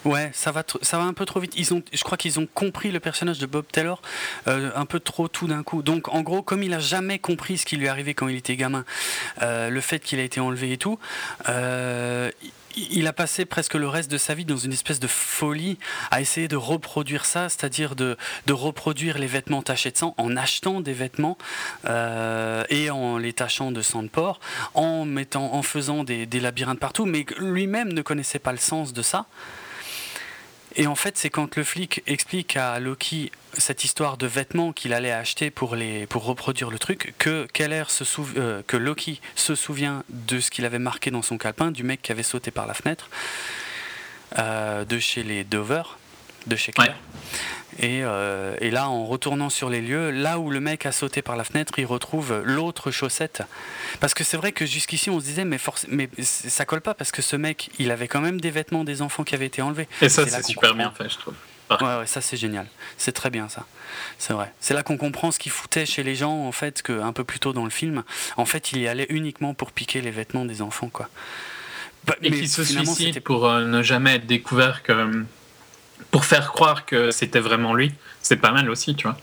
[0.06, 1.54] Ouais, ça va, ça va un peu trop vite.
[1.58, 4.02] Ils ont, je crois qu'ils ont compris le personnage de Bob Taylor
[4.48, 5.82] euh, un peu trop tout d'un coup.
[5.82, 8.38] Donc, en gros, comme il a jamais compris ce qui lui est arrivé quand il
[8.38, 8.86] était gamin,
[9.42, 10.98] euh, le fait qu'il a été enlevé et tout,
[11.50, 12.32] euh,
[12.92, 15.78] il a passé presque le reste de sa vie dans une espèce de folie
[16.12, 18.18] à essayer de reproduire ça, c'est-à-dire de,
[18.50, 21.38] reproduire les vêtements tachés de sang en achetant des vêtements
[21.86, 24.40] euh, et en les tachant de sang de porc,
[24.74, 28.94] en, mettant, en faisant des, des labyrinthes partout, mais lui-même ne connaissait pas le sens
[28.94, 29.26] de ça.
[30.76, 34.94] Et en fait, c'est quand le flic explique à Loki cette histoire de vêtements qu'il
[34.94, 38.04] allait acheter pour, les, pour reproduire le truc, que, Keller se
[38.38, 42.02] euh, que Loki se souvient de ce qu'il avait marqué dans son calepin, du mec
[42.02, 43.10] qui avait sauté par la fenêtre,
[44.38, 45.84] euh, de chez les Dover,
[46.46, 46.94] de chez Keller.
[47.84, 51.36] Euh, et, là, en retournant sur les lieux, là où le mec a sauté par
[51.36, 53.44] la fenêtre, il retrouve l'autre chaussette.
[54.00, 56.94] Parce que c'est vrai que jusqu'ici, on se disait, mais, force, mais ça colle pas,
[56.94, 59.62] parce que ce mec, il avait quand même des vêtements des enfants qui avaient été
[59.62, 59.88] enlevés.
[60.02, 61.36] Et ça, c'est super bien fait, je trouve.
[61.70, 62.68] Ouais, ouais, ça c'est génial.
[62.98, 63.66] C'est très bien ça.
[64.18, 64.54] C'est vrai.
[64.60, 67.24] C'est là qu'on comprend ce qui foutait chez les gens, en fait, que un peu
[67.24, 68.04] plus tôt dans le film,
[68.38, 71.10] en fait, il y allait uniquement pour piquer les vêtements des enfants, quoi.
[72.06, 75.26] Bah, et qui se suicide pour euh, ne jamais être découvert que
[76.10, 79.18] pour faire croire que c'était vraiment lui, c'est pas mal aussi, tu vois.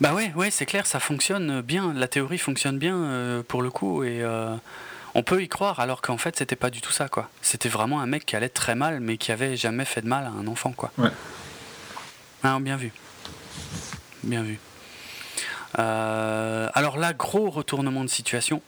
[0.00, 1.92] Bah ouais, ouais, c'est clair, ça fonctionne bien.
[1.94, 4.54] La théorie fonctionne bien euh, pour le coup et euh,
[5.16, 7.30] on peut y croire alors qu'en fait c'était pas du tout ça quoi.
[7.40, 10.26] C'était vraiment un mec qui allait très mal mais qui avait jamais fait de mal
[10.26, 10.92] à un enfant quoi.
[10.98, 11.10] Ouais.
[12.42, 12.92] Ah, bien vu,
[14.22, 14.60] bien vu.
[15.78, 18.60] Euh, alors là, gros retournement de situation.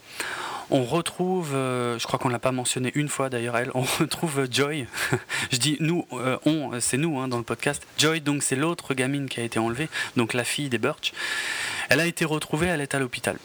[0.70, 4.48] On retrouve, euh, je crois qu'on l'a pas mentionné une fois d'ailleurs, elle, on retrouve
[4.50, 4.86] Joy.
[5.52, 7.86] je dis nous, euh, on, c'est nous hein, dans le podcast.
[7.98, 11.12] Joy, donc c'est l'autre gamine qui a été enlevée, donc la fille des Birch.
[11.90, 13.36] Elle a été retrouvée, elle est à l'hôpital.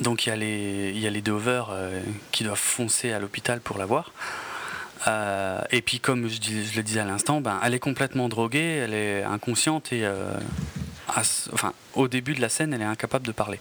[0.00, 2.00] Donc il y a les, il y a les Dover euh,
[2.32, 4.12] qui doivent foncer à l'hôpital pour la voir.
[5.70, 9.22] et puis comme je, le disais à l'instant, ben, elle est complètement droguée, elle est
[9.22, 10.06] inconsciente et
[11.16, 13.60] enfin, au début de la scène, elle est incapable de parler.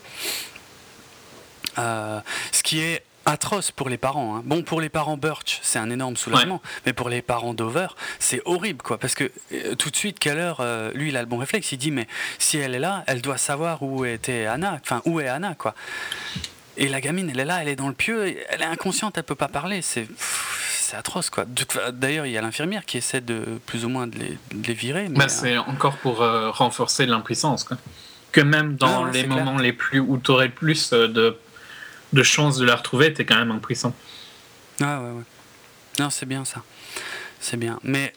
[1.78, 2.20] Euh,
[2.52, 4.38] ce qui est atroce pour les parents.
[4.38, 4.42] Hein.
[4.46, 7.88] Bon, pour les parents Birch, c'est un énorme soulagement, mais pour les parents Dover,
[8.20, 11.28] c'est horrible, quoi, parce que euh, tout de suite, Keller, euh, lui, il a le
[11.28, 12.08] bon réflexe, il dit, mais
[12.38, 15.74] si elle est là, elle doit savoir où était Anna, enfin, où est Anna, quoi.
[16.78, 19.24] Et la gamine, elle est là, elle est dans le pieu, elle est inconsciente, elle
[19.24, 21.46] peut pas parler, c'est c'est atroce quoi.
[21.94, 25.08] D'ailleurs, il y a l'infirmière qui essaie de plus ou moins de les, virer.
[25.08, 27.78] Mais, bah, c'est encore pour renforcer l'impuissance quoi.
[28.32, 31.38] Que même dans les moments les plus où tu aurais le plus de
[32.14, 33.94] de chance de la retrouver était quand même impuissant.
[34.82, 35.24] Ah ouais, ouais.
[36.00, 36.64] Non, c'est bien ça.
[37.40, 37.80] C'est bien.
[37.84, 38.14] Mais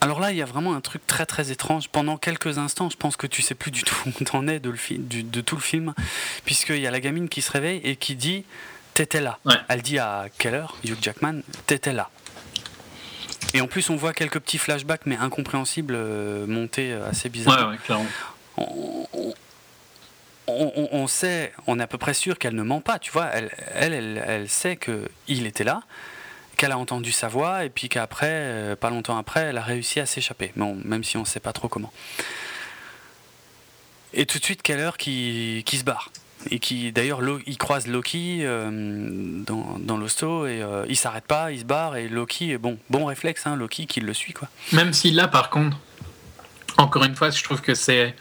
[0.00, 1.88] alors là, il y a vraiment un truc très très étrange.
[1.88, 4.70] Pendant quelques instants, je pense que tu sais plus du tout où t'en es de,
[4.70, 5.94] le de tout le film,
[6.44, 8.44] puisqu'il y a la gamine qui se réveille et qui dit
[8.94, 9.38] T'étais là.
[9.68, 12.10] Elle dit à Keller, Hugh Jackman, T'étais là.
[13.54, 17.70] Et en plus, on voit quelques petits flashbacks, mais incompréhensibles, euh, montés euh, assez bizarres.
[17.70, 18.06] Ouais, clairement.
[18.56, 19.06] On,
[21.06, 23.26] sait, on est à peu près sûr qu'elle ne ment pas, tu vois.
[23.32, 25.82] Elle, elle, elle, elle sait qu'il était là
[26.56, 30.00] qu'elle a entendu sa voix et puis qu'après, euh, pas longtemps après, elle a réussi
[30.00, 31.92] à s'échapper, bon, même si on ne sait pas trop comment.
[34.14, 36.10] Et tout de suite, Keller qui, qui se barre.
[36.50, 38.70] Et qui, d'ailleurs, il croise Loki euh,
[39.44, 43.06] dans, dans l'hosto et euh, il s'arrête pas, il se barre et Loki, bon, bon
[43.06, 44.48] réflexe, hein, Loki qui le suit, quoi.
[44.72, 45.76] Même si là, par contre,
[46.78, 48.14] encore une fois, je trouve que c'est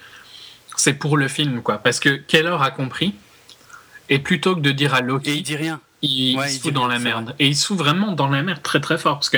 [0.78, 3.16] c'est pour le film, quoi, parce que Keller a compris
[4.10, 6.88] et plutôt que de dire à Loki, et il dit rien il, se fout dans
[6.88, 7.36] la merde.
[7.40, 9.16] Et il se fout vraiment dans la merde très très fort.
[9.16, 9.38] Parce que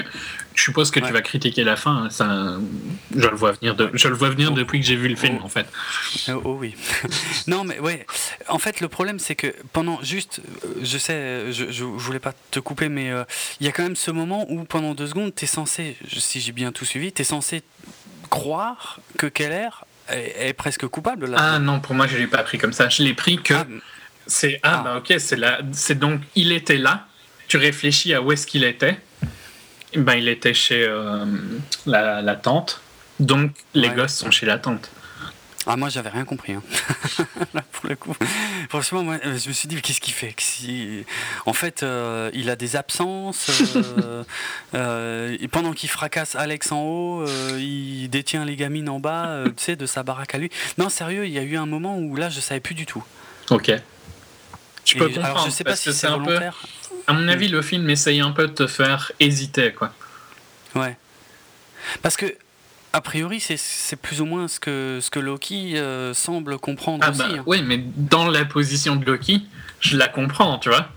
[0.54, 2.06] je suppose que tu vas critiquer la fin.
[2.06, 2.58] Hein, ça,
[3.16, 5.40] je le vois venir, de, je le vois venir depuis que j'ai vu le film,
[5.42, 5.46] oh.
[5.46, 5.68] en fait.
[6.30, 6.76] Oh, oh oui.
[7.48, 8.06] non, mais ouais.
[8.50, 10.42] En fait, le problème, c'est que pendant juste.
[10.82, 13.24] Je sais, je, je, voulais pas te couper, mais euh,
[13.60, 16.42] il y a quand même ce moment où pendant deux secondes, tu es censé, si
[16.42, 17.64] j'ai bien tout suivi, tu es censé
[18.30, 19.70] croire que Keller
[20.10, 21.30] est, presque coupable.
[21.30, 21.38] Là.
[21.40, 22.90] Ah non, pour moi, je l'ai pas pris comme ça.
[22.90, 23.54] Je l'ai pris que.
[23.54, 23.66] Ah,
[24.28, 27.08] c'est ah, ah, bah ok, c'est là, c'est donc il était là.
[27.48, 29.00] Tu réfléchis à où est-ce qu'il était.
[29.96, 31.26] Ben il était chez euh,
[31.86, 32.82] la, tante.
[33.20, 34.92] Donc les gosses sont chez la tante.
[35.68, 36.64] Ah moi j'avais rien compris hein.
[37.74, 38.16] pour le coup.
[38.70, 40.34] Franchement moi je me suis dit qu'est-ce qu'il fait?
[41.46, 43.52] En fait euh, il a des absences.
[44.74, 47.26] Euh, pendant qu'il fracasse Alex en haut,
[47.58, 50.50] il détient les gamines en bas, tu sais de sa baraque à lui.
[50.78, 53.04] Non sérieux il y a eu un moment où là je savais plus du tout.
[53.50, 53.72] Ok.
[54.88, 55.26] Je peux comprendre.
[55.26, 56.58] Alors, je sais pas si c'est volontaire.
[57.08, 59.94] à mon avis, le film essaye un peu de te faire hésiter, quoi.
[60.76, 60.98] Ouais.
[62.02, 62.26] Parce que,
[62.98, 67.12] a priori, c'est plus ou moins ce que, ce que Loki euh, semble comprendre ah
[67.12, 67.20] aussi.
[67.20, 67.44] Bah, hein.
[67.46, 69.46] Oui, mais dans la position de Loki,
[69.80, 70.90] je la comprends, tu vois.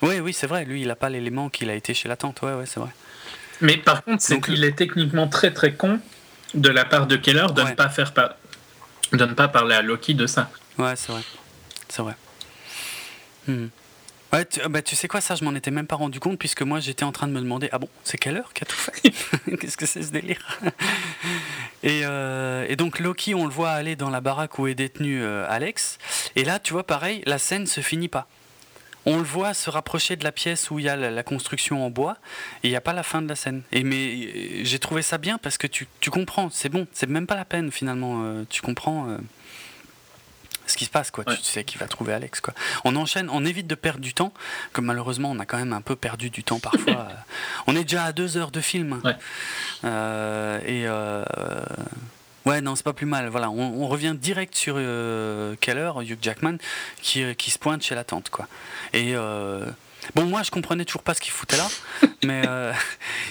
[0.00, 0.64] Oui, oui, c'est vrai.
[0.64, 2.40] Lui, il n'a pas l'élément qu'il a été chez la tante.
[2.42, 2.90] Ouais, ouais, c'est vrai.
[3.60, 5.98] Mais par contre, c'est qu'il est techniquement très très con
[6.54, 8.12] de la part de Keller de ne pas faire
[9.12, 10.50] de ne pas parler à Loki de ça.
[10.78, 11.22] Ouais, c'est vrai.
[11.88, 12.14] C'est vrai.
[13.48, 13.66] Hmm.
[14.32, 16.62] Ouais, tu, bah, tu sais quoi, ça je m'en étais même pas rendu compte puisque
[16.62, 18.76] moi j'étais en train de me demander ah bon, c'est quelle heure qui a tout
[18.76, 19.10] fait
[19.58, 20.60] Qu'est-ce que c'est ce délire?
[21.82, 25.22] Et, euh, et, donc Loki, on le voit aller dans la baraque où est détenu
[25.22, 25.98] euh, Alex.
[26.36, 28.28] Et là, tu vois, pareil, la scène se finit pas.
[29.06, 31.88] On le voit se rapprocher de la pièce où il y a la, construction en
[31.88, 32.18] bois
[32.62, 33.62] et il n'y a pas la fin de la scène.
[33.72, 37.08] Et mais euh, j'ai trouvé ça bien parce que tu, tu comprends, c'est bon, c'est
[37.08, 38.44] même pas la peine finalement.
[38.50, 39.16] tu comprends
[40.70, 41.24] ce qui se passe, quoi.
[41.24, 42.54] Tu sais qu'il va trouver Alex, quoi.
[42.84, 44.32] On enchaîne, on évite de perdre du temps,
[44.72, 47.08] que malheureusement on a quand même un peu perdu du temps parfois.
[47.66, 49.00] on est déjà à deux heures de film.
[49.84, 51.24] Euh, et euh,
[52.46, 53.28] ouais, non, c'est pas plus mal.
[53.28, 56.56] Voilà, on, revient direct sur euh, Keller, Hugh Jackman,
[57.02, 58.46] qui, qui, se pointe chez la tante, quoi.
[58.92, 59.14] Et
[60.14, 61.68] Bon, moi, je comprenais toujours pas ce qu'il foutait là,
[62.24, 62.72] mais euh,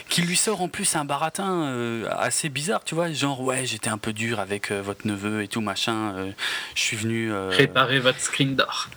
[0.07, 3.89] qu'il lui sort en plus un baratin euh, assez bizarre, tu vois, genre ouais, j'étais
[3.89, 6.33] un peu dur avec euh, votre neveu et tout machin.
[6.75, 8.89] je suis venu réparer votre screen door.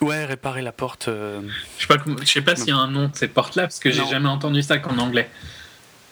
[0.00, 1.08] Ouais, réparer la porte.
[1.08, 3.78] Je sais pas, je sais pas s'il y a un nom de cette porte-là parce
[3.78, 5.30] que j'ai jamais entendu ça qu'en anglais.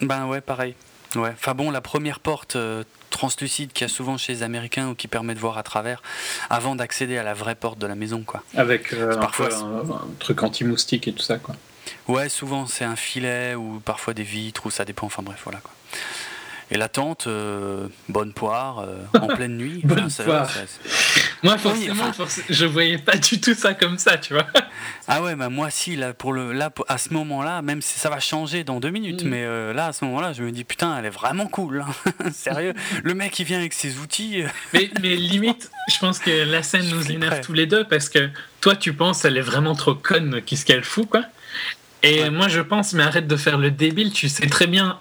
[0.01, 0.75] Ben ouais, pareil.
[1.15, 1.31] Ouais.
[1.33, 2.55] Enfin bon, la première porte
[3.09, 6.01] translucide qu'il y a souvent chez les Américains ou qui permet de voir à travers
[6.49, 8.23] avant d'accéder à la vraie porte de la maison.
[8.23, 8.43] Quoi.
[8.55, 11.37] Avec euh, parfois, un, truc anti-moustique et tout ça.
[11.37, 11.55] Quoi.
[12.07, 15.07] Ouais, souvent c'est un filet ou parfois des vitres ou ça dépend.
[15.07, 15.59] Enfin bref, voilà.
[15.59, 15.71] Quoi.
[16.71, 19.81] Et la tente, euh, bonne poire, euh, en pleine nuit.
[19.83, 20.47] bonne poire.
[21.41, 22.11] Moi, forcément,
[22.47, 24.45] je voyais pas du tout ça comme ça, tu vois.
[25.07, 28.11] Ah ouais, bah moi si, là, pour le, là, à ce moment-là, même si ça
[28.11, 29.27] va changer dans deux minutes, mm.
[29.27, 31.83] mais euh, là, à ce moment-là, je me dis, putain, elle est vraiment cool.
[31.87, 32.29] Hein.
[32.31, 34.43] Sérieux, le mec, il vient avec ses outils.
[34.73, 38.29] mais, mais limite, je pense que la scène nous énerve tous les deux parce que
[38.61, 41.23] toi, tu penses, elle est vraiment trop conne, qu'est-ce qu'elle fout, quoi.
[42.03, 44.99] Et moi, je pense, mais arrête de faire le débile, tu sais très bien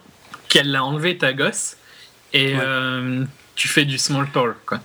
[0.49, 1.77] qu'elle l'a enlevé ta gosse
[2.33, 4.81] et euh, tu fais du small talk quoi.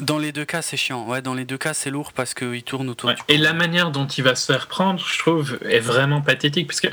[0.00, 1.06] Dans les deux cas, c'est chiant.
[1.06, 3.10] Ouais, dans les deux cas, c'est lourd parce qu'il tourne autour.
[3.10, 6.66] du et la manière dont il va se faire prendre, je trouve, est vraiment pathétique
[6.66, 6.88] parce que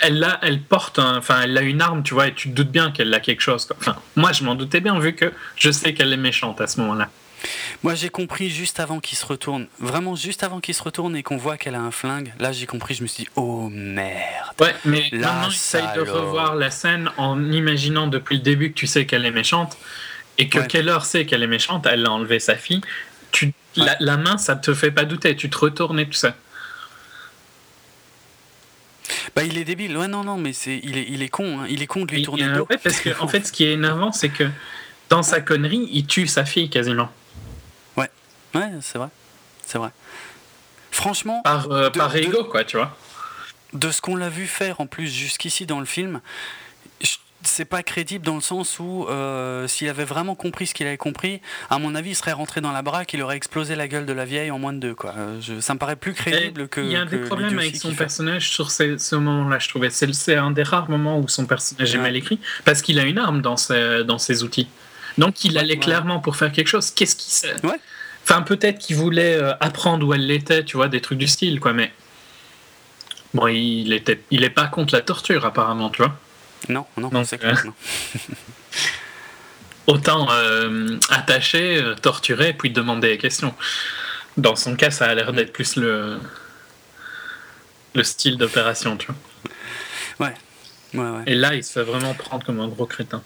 [0.00, 2.70] elle, a, elle porte, enfin, elle a une arme, tu vois, et tu te doutes
[2.70, 3.66] bien qu'elle a quelque chose.
[3.76, 6.80] Enfin, moi, je m'en doutais bien vu que je sais qu'elle est méchante à ce
[6.80, 7.08] moment-là.
[7.82, 11.22] Moi, j'ai compris juste avant qu'il se retourne, vraiment juste avant qu'il se retourne et
[11.22, 12.32] qu'on voit qu'elle a un flingue.
[12.38, 14.20] Là, j'ai compris, je me suis dit, oh merde.
[14.60, 18.78] Ouais, mais là, maintenant, j'essaye de revoir la scène en imaginant depuis le début que
[18.78, 19.78] tu sais qu'elle est méchante
[20.38, 22.80] et que Keller sait qu'elle est méchante, elle a enlevé sa fille.
[23.32, 26.34] Tu, la, main, ça te fait pas douter, tu te retournes et tout ça.
[29.34, 29.96] Bah, il est débile.
[29.96, 31.60] Ouais, non, non, mais c'est, il est, il est con.
[31.60, 31.66] Hein.
[31.68, 32.66] Il est con de lui tourner le dos.
[32.68, 34.48] Ouais, parce que en fait, ce qui est énervant, c'est que
[35.08, 37.10] dans sa connerie, il tue sa fille quasiment.
[38.54, 39.08] Ouais, ouais, c'est vrai,
[39.64, 39.90] c'est vrai.
[40.90, 41.42] Franchement.
[41.42, 42.96] Par, euh, par ego, quoi, tu vois.
[43.72, 46.20] De ce qu'on l'a vu faire en plus jusqu'ici dans le film,
[47.42, 50.96] c'est pas crédible dans le sens où euh, s'il avait vraiment compris ce qu'il avait
[50.96, 54.06] compris, à mon avis, il serait rentré dans la braque, il aurait explosé la gueule
[54.06, 54.94] de la vieille en moins de deux.
[54.94, 55.14] Quoi.
[55.16, 56.80] Euh, ça me paraît plus crédible que.
[56.80, 59.90] Il y a des problèmes avec son personnage sur ce, moment-là, je trouvais.
[59.90, 63.18] C'est un des rares moments où son personnage est mal écrit, parce qu'il a une
[63.18, 64.68] arme dans ses, dans ses outils.
[65.18, 66.90] Donc il allait clairement pour faire quelque chose.
[66.90, 67.56] Qu'est-ce qu'il sait?
[68.24, 71.60] Enfin, peut-être qu'il voulait euh, apprendre où elle l'était, tu vois, des trucs du style,
[71.60, 71.92] quoi, mais.
[73.32, 76.18] Bon, il était, il est pas contre la torture, apparemment, tu vois.
[76.68, 77.64] Non, non, non c'est clair.
[79.86, 83.54] Autant euh, attacher, euh, torturer, puis demander des questions.
[84.36, 86.18] Dans son cas, ça a l'air d'être plus le,
[87.94, 90.26] le style d'opération, tu vois.
[90.26, 90.34] Ouais.
[90.94, 91.22] Ouais, ouais.
[91.26, 93.22] Et là, il se fait vraiment prendre comme un gros crétin.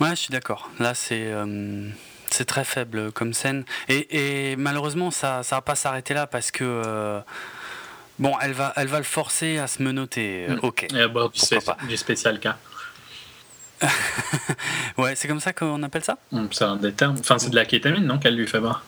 [0.00, 0.70] Ouais, je suis d'accord.
[0.78, 1.32] Là, c'est.
[1.32, 1.88] Euh,
[2.32, 3.64] c'est très faible comme scène.
[3.88, 7.22] Et, et malheureusement, ça ne va pas s'arrêter là parce que
[8.18, 10.46] Bon, elle va, elle va le forcer à se menoter.
[10.48, 10.60] Euh, mm.
[10.62, 10.86] Ok.
[10.94, 12.56] Et à boire du, spécial cas.
[14.96, 16.18] ouais, c'est comme ça qu'on appelle ça?
[16.30, 17.16] Mm, C'est un des termes.
[17.18, 18.84] Enfin, c'est de la kétamine, non, qu'elle lui fait boire?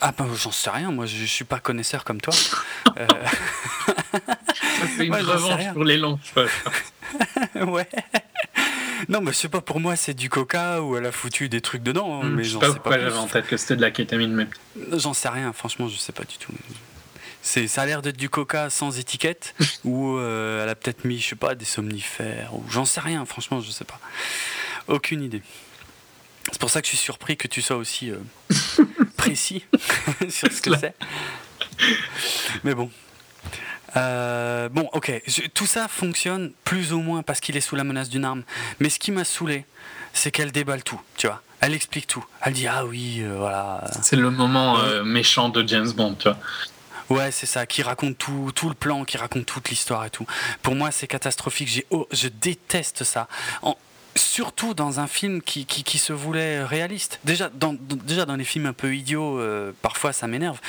[0.00, 0.90] Ah, bah, j'en sais rien.
[0.90, 2.34] Moi, je, suis pas connaisseur comme toi.
[2.98, 3.06] euh...
[4.26, 6.18] ça fait une revanche pour les longs
[7.54, 7.88] ouais.
[9.08, 11.82] Non, mais c'est pas pour moi, c'est du coca ou elle a foutu des trucs
[11.82, 12.20] dedans.
[12.22, 14.32] Hein, mm, mais je sais pas pourquoi j'avais en tête que c'était de la kétamine,
[14.32, 14.46] mais.
[14.92, 16.52] J'en sais rien, franchement, je sais pas du tout.
[17.42, 21.18] C'est, ça a l'air d'être du coca sans étiquette, ou euh, elle a peut-être mis,
[21.18, 24.00] je sais pas, des somnifères, ou j'en sais rien, franchement, je sais pas.
[24.88, 25.42] Aucune idée.
[26.50, 28.18] C'est pour ça que je suis surpris que tu sois aussi euh,
[29.16, 29.64] précis
[30.28, 30.94] sur ce que c'est.
[32.64, 32.90] Mais bon.
[33.96, 35.22] Euh, bon, ok,
[35.54, 38.42] tout ça fonctionne plus ou moins parce qu'il est sous la menace d'une arme.
[38.80, 39.66] Mais ce qui m'a saoulé,
[40.12, 41.42] c'est qu'elle déballe tout, tu vois.
[41.60, 42.24] Elle explique tout.
[42.42, 43.84] Elle dit ah oui, voilà.
[44.02, 46.38] C'est le moment méchant de James Bond, tu vois.
[47.10, 50.26] Ouais, c'est ça, qui raconte tout, tout le plan, qui raconte toute l'histoire et tout.
[50.62, 51.68] Pour moi, c'est catastrophique.
[51.68, 53.28] J'ai, oh, je déteste ça.
[53.62, 53.76] En,
[54.16, 57.20] surtout dans un film qui, qui, se voulait réaliste.
[57.24, 60.60] Déjà dans, déjà dans les films un peu idiots, euh, parfois ça m'énerve.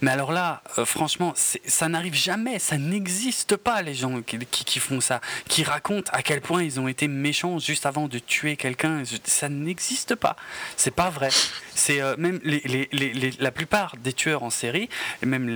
[0.00, 4.78] Mais alors là, euh, franchement, ça n'arrive jamais, ça n'existe pas les gens qui, qui,
[4.78, 8.56] font ça, qui racontent à quel point ils ont été méchants juste avant de tuer
[8.56, 9.02] quelqu'un.
[9.24, 10.36] Ça n'existe pas.
[10.76, 11.30] C'est pas vrai.
[11.74, 14.88] C'est euh, même les, les, les, la plupart des tueurs en série,
[15.22, 15.48] et même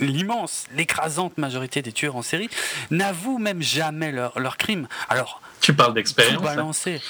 [0.00, 2.48] l'immense, l'écrasante majorité des tueurs en série,
[2.90, 4.86] n'avouent même jamais leur, leur crime.
[5.08, 7.00] Alors tu parles d'expérience balancer.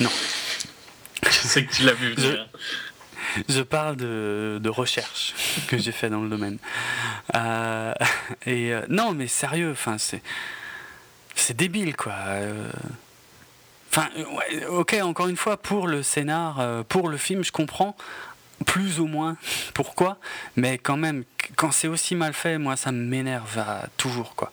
[0.00, 0.10] Non.
[1.24, 2.48] Je sais que tu l'as vu venir.
[3.48, 5.34] Je, parle de, de, recherche
[5.66, 6.58] que j'ai fait dans le domaine.
[7.34, 7.92] Euh,
[8.46, 10.22] et euh, non, mais sérieux, enfin c'est
[11.34, 12.14] c'est débile quoi.
[12.14, 12.70] Euh,
[13.90, 14.08] enfin,
[14.68, 17.96] ok, encore une fois, pour le scénar, pour le film, je comprends
[18.64, 19.36] plus ou moins
[19.74, 20.18] pourquoi,
[20.56, 21.24] mais quand même,
[21.56, 23.60] quand c'est aussi mal fait, moi, ça m'énerve
[23.96, 24.52] toujours quoi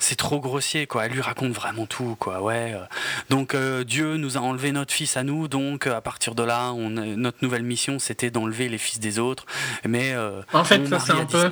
[0.00, 1.06] c'est trop grossier, quoi.
[1.06, 2.42] Elle lui raconte vraiment tout, quoi.
[2.42, 2.72] Ouais.
[2.74, 2.84] Euh.
[3.28, 6.42] Donc euh, Dieu nous a enlevé notre fils à nous, donc euh, à partir de
[6.42, 9.46] là, on, notre nouvelle mission, c'était d'enlever les fils des autres.
[9.86, 10.16] Mais
[10.52, 11.48] en fait, ça c'est un peu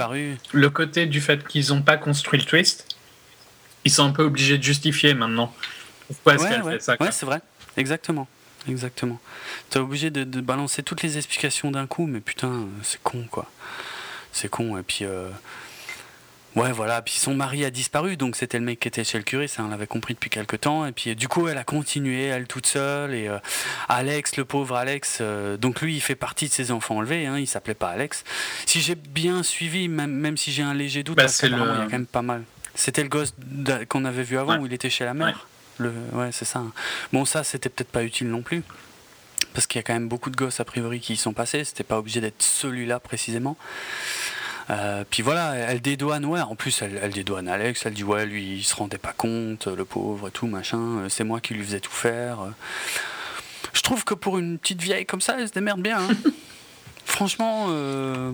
[0.53, 2.87] le côté du fait qu'ils n'ont pas construit le twist.
[3.85, 5.55] Ils sont un peu obligés de justifier maintenant.
[6.09, 7.41] Pourquoi est-ce qu'elle fait ça Ouais, c'est vrai.
[7.77, 8.27] Exactement.
[8.69, 9.21] Exactement.
[9.71, 13.51] T'es obligé de, de, balancer toutes les explications d'un coup, mais putain, c'est con, quoi.
[14.33, 14.77] C'est con.
[14.77, 15.05] Et puis,
[16.57, 17.03] Ouais, voilà.
[17.03, 19.63] Puis son mari a disparu, donc c'était le mec qui était chez le curé, ça
[19.63, 20.87] on l'avait compris depuis quelques temps.
[20.87, 23.15] Et puis du coup, elle a continué, elle toute seule.
[23.15, 23.39] Et euh,
[23.89, 27.27] Alex, le pauvre Alex, euh, donc lui, il fait partie de ses enfants enlevés.
[27.27, 28.25] Hein, il s'appelait pas Alex.
[28.67, 31.49] Si j'ai bien suivi, même, même si j'ai un léger doute, bah, le...
[31.49, 32.43] il y a quand même pas mal.
[32.75, 33.35] C'était le gosse
[33.89, 35.47] qu'on avait vu avant où il était chez la mère.
[35.79, 35.93] Ouais, le...
[36.13, 36.61] ouais c'est ça.
[36.61, 36.73] Hein.
[37.13, 38.63] Bon, ça, c'était peut-être pas utile non plus.
[39.53, 41.65] Parce qu'il y a quand même beaucoup de gosses a priori qui y sont passés.
[41.65, 43.57] C'était pas obligé d'être celui-là précisément.
[44.71, 48.27] Euh, puis voilà, elle dédouane, ouais, en plus elle, elle, dédouane Alex, elle dit ouais,
[48.27, 51.55] lui il se rendait pas compte, le pauvre et tout, machin, euh, c'est moi qui
[51.55, 52.39] lui faisais tout faire.
[53.73, 56.01] Je trouve que pour une petite vieille comme ça, elle se démerde bien.
[56.01, 56.31] Hein.
[57.07, 58.33] Franchement, euh...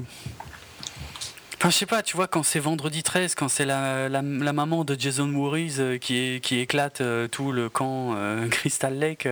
[1.56, 4.82] enfin je sais pas, tu vois, quand c'est vendredi 13, quand c'est la, la, maman
[4.82, 8.16] de Jason Voorhees euh, qui, qui éclate tout le camp
[8.50, 9.28] Crystal Lake,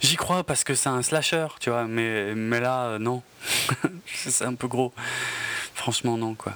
[0.00, 3.22] j'y crois parce que c'est un slasher, tu vois, mais, mais là, non,
[4.06, 4.94] c'est un peu gros.
[5.78, 6.54] Franchement, non, quoi.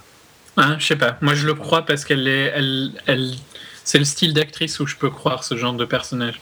[0.57, 1.17] Hein, je sais pas.
[1.21, 3.31] Moi, je le crois parce qu'elle est, elle, elle,
[3.85, 6.41] c'est le style d'actrice où je peux croire ce genre de personnage.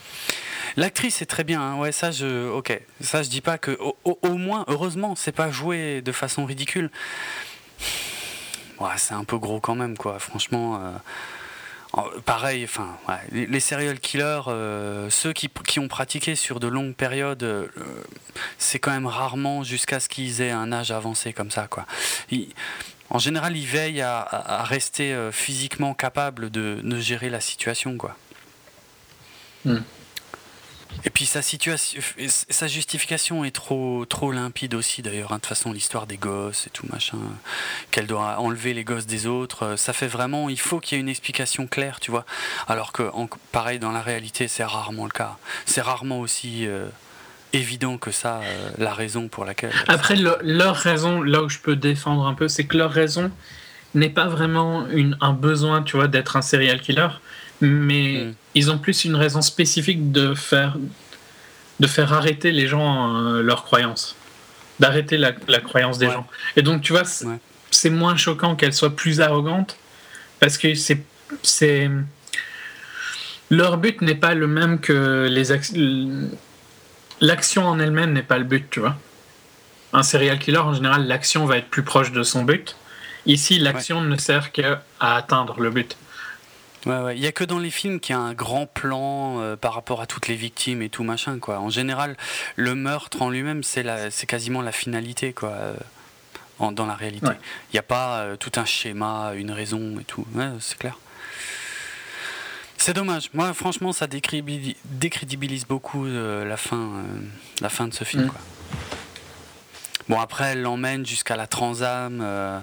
[0.76, 1.78] L'actrice est très bien, hein.
[1.78, 6.02] ouais, ça je, ok, ça je dis pas que, au, moins, heureusement, c'est pas joué
[6.02, 6.90] de façon ridicule.
[8.80, 10.18] Ouais, c'est un peu gros quand même, quoi.
[10.18, 10.90] Franchement, euh,
[12.24, 12.96] pareil, enfin,
[13.32, 14.42] les, serial killers,
[15.10, 17.70] ceux qui, qui, ont pratiqué sur de longues périodes,
[18.58, 21.86] c'est quand même rarement jusqu'à ce qu'ils aient un âge avancé comme ça, quoi.
[23.10, 28.16] en général, ils veillent à, rester physiquement capables de, de, gérer la situation, quoi.
[29.64, 29.78] Hmm.
[31.04, 35.32] Et puis sa justification est trop, trop limpide aussi d'ailleurs.
[35.32, 35.36] Hein.
[35.36, 37.18] De toute façon, l'histoire des gosses et tout machin,
[37.90, 40.48] qu'elle doit enlever les gosses des autres, euh, ça fait vraiment.
[40.48, 42.24] Il faut qu'il y ait une explication claire, tu vois.
[42.68, 43.10] Alors que,
[43.50, 45.36] pareil, dans la réalité, c'est rarement le cas.
[45.66, 46.86] C'est rarement aussi euh,
[47.52, 49.72] évident que ça, euh, la raison pour laquelle.
[49.88, 53.30] Après, leur raison, là où je peux défendre un peu, c'est que leur raison
[53.94, 57.08] n'est pas vraiment une, un besoin, tu vois, d'être un serial killer
[57.62, 58.34] mais mm.
[58.54, 60.76] ils ont plus une raison spécifique de faire,
[61.80, 64.16] de faire arrêter les gens euh, leurs croyances,
[64.80, 66.26] d'arrêter la, croyance des gens.
[66.56, 67.04] Et donc, tu vois,
[67.70, 69.76] c'est moins choquant qu'elle soit plus arrogante
[70.40, 71.02] parce que c'est.
[71.42, 71.90] c'est
[73.48, 75.52] leur but n'est pas le même que les
[77.20, 78.96] l'action en elle-même n'est pas le but, tu vois.
[79.92, 82.76] Un serial killer, en général, l'action va être plus proche de son but.
[83.26, 85.96] Ici, l'action ne sert qu'à atteindre le but.
[86.86, 89.56] Ouais, Il n'y a que dans les films qu'il y a un grand plan euh,
[89.56, 91.58] par rapport à toutes les victimes et tout machin, quoi.
[91.60, 92.16] En général,
[92.56, 95.74] le meurtre en lui-même, c'est, c'est quasiment la finalité, quoi, euh,
[96.72, 97.30] dans la réalité.
[97.70, 100.26] Il n'y a pas euh, tout un schéma, une raison et tout.
[100.60, 100.98] c'est clair.
[102.76, 103.30] C'est dommage.
[103.32, 107.04] Moi, franchement, ça décrédibilise beaucoup la, fin,
[107.60, 108.28] la fin de ce film, mm.
[108.28, 108.40] quoi.
[110.08, 112.58] Bon, après, elle l'emmène jusqu'à la Transam, euh,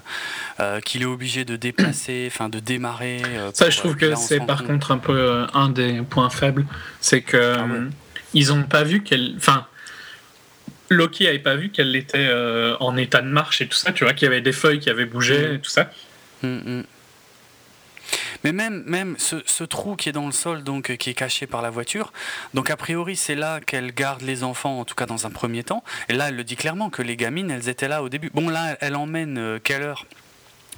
[0.60, 3.22] euh, qu'il est obligé de déplacer, enfin de démarrer.
[3.26, 6.66] Euh, ça, je trouve que c'est par contre un peu un des points faibles.
[7.02, 7.66] C'est que ah
[8.34, 9.34] ils ont pas vu qu'elle.
[9.38, 9.66] Enfin.
[10.92, 12.28] Loki avait pas vu qu'elle était
[12.80, 14.90] en état de marche et tout ça, tu vois, qu'il y avait des feuilles qui
[14.90, 15.54] avaient bougé mm.
[15.54, 15.92] et tout ça.
[16.42, 16.84] Mm, mm.
[18.44, 21.62] Mais même, même ce, trou qui est dans le sol, donc qui est caché par
[21.62, 22.14] la voiture,
[22.54, 25.64] donc a priori c'est là qu'elle garde les enfants, en tout cas dans un premier
[25.64, 25.84] temps.
[26.08, 28.30] Et là, elle le dit clairement que les gamines, elles étaient là au début.
[28.34, 29.94] Bon, là, elle emmène euh, Keller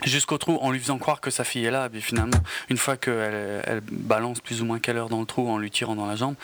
[0.03, 1.89] jusqu'au trou en lui faisant croire que sa fille est là.
[1.93, 5.57] Et finalement, une fois qu'elle elle balance plus ou moins Keller dans le trou en
[5.57, 6.35] lui tirant dans la jambe,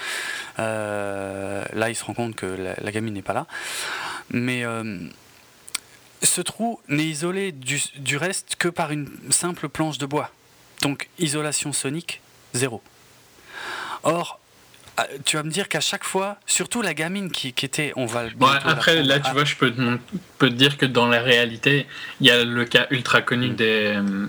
[0.59, 3.47] euh, là, il se rend compte que la, gamine n'est pas là.
[4.29, 4.63] Mais.
[4.63, 4.99] Euh,
[6.23, 10.31] ce trou n'est isolé du, reste que par une simple planche de bois.
[10.81, 12.21] Donc isolation sonique,
[12.53, 12.81] zéro.
[14.03, 14.39] Or,
[14.99, 18.25] ah, tu vas me dire qu'à chaque fois, surtout la gamine qui, était, on va.
[18.65, 19.71] après, là, tu vois, je peux,
[20.39, 21.85] te dire que dans la réalité,
[22.19, 23.55] il y a le cas ultra connu mm.
[23.55, 24.27] des euh,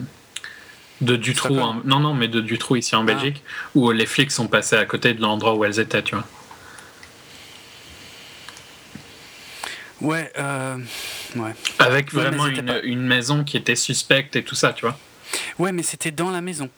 [1.00, 3.04] de Dutroux, non non, mais de Dutroux ici en ah.
[3.04, 3.42] Belgique,
[3.74, 6.24] où les flics sont passés à côté de l'endroit où elles étaient, tu vois.
[10.00, 10.76] Ouais, euh,
[11.36, 11.54] ouais.
[11.78, 14.98] Avec vraiment une, une, maison qui était suspecte et tout ça, tu vois.
[15.58, 16.70] Ouais, mais c'était dans la maison.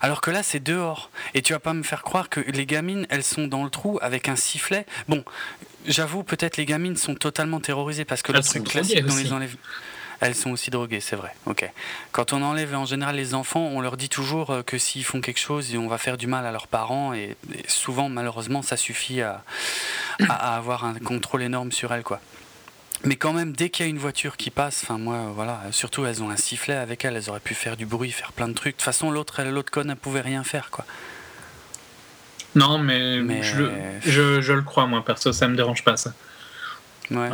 [0.00, 1.10] Alors que là, c'est dehors.
[1.34, 3.98] Et tu vas pas me faire croire que les gamines, elles sont dans le trou
[4.02, 4.86] avec un sifflet.
[5.08, 5.24] Bon,
[5.86, 9.56] j'avoue, peut-être les gamines sont totalement terrorisées parce que le truc classique dans les enlève.
[10.20, 11.34] Elles sont aussi droguées, c'est vrai.
[11.44, 11.70] Ok.
[12.12, 15.20] Quand on enlève en général les enfants, on leur dit toujours euh, que s'ils font
[15.20, 17.12] quelque chose, on va faire du mal à leurs parents.
[17.12, 17.36] Et,
[17.68, 19.44] souvent, malheureusement, ça suffit à,
[20.26, 22.20] à, avoir un contrôle énorme sur elles, quoi.
[23.06, 26.04] Mais quand même, dès qu'il y a une voiture qui passe, enfin moi, voilà, surtout
[26.04, 28.52] elles ont un sifflet avec elles, elles auraient pu faire du bruit, faire plein de
[28.52, 28.74] trucs.
[28.74, 30.84] De toute façon, l'autre, l'autre conne, elle pouvait rien faire, quoi.
[32.56, 36.14] Non, mais, je, le, je, le crois, moi, perso, ça me dérange pas, ça.
[37.10, 37.28] Ouais.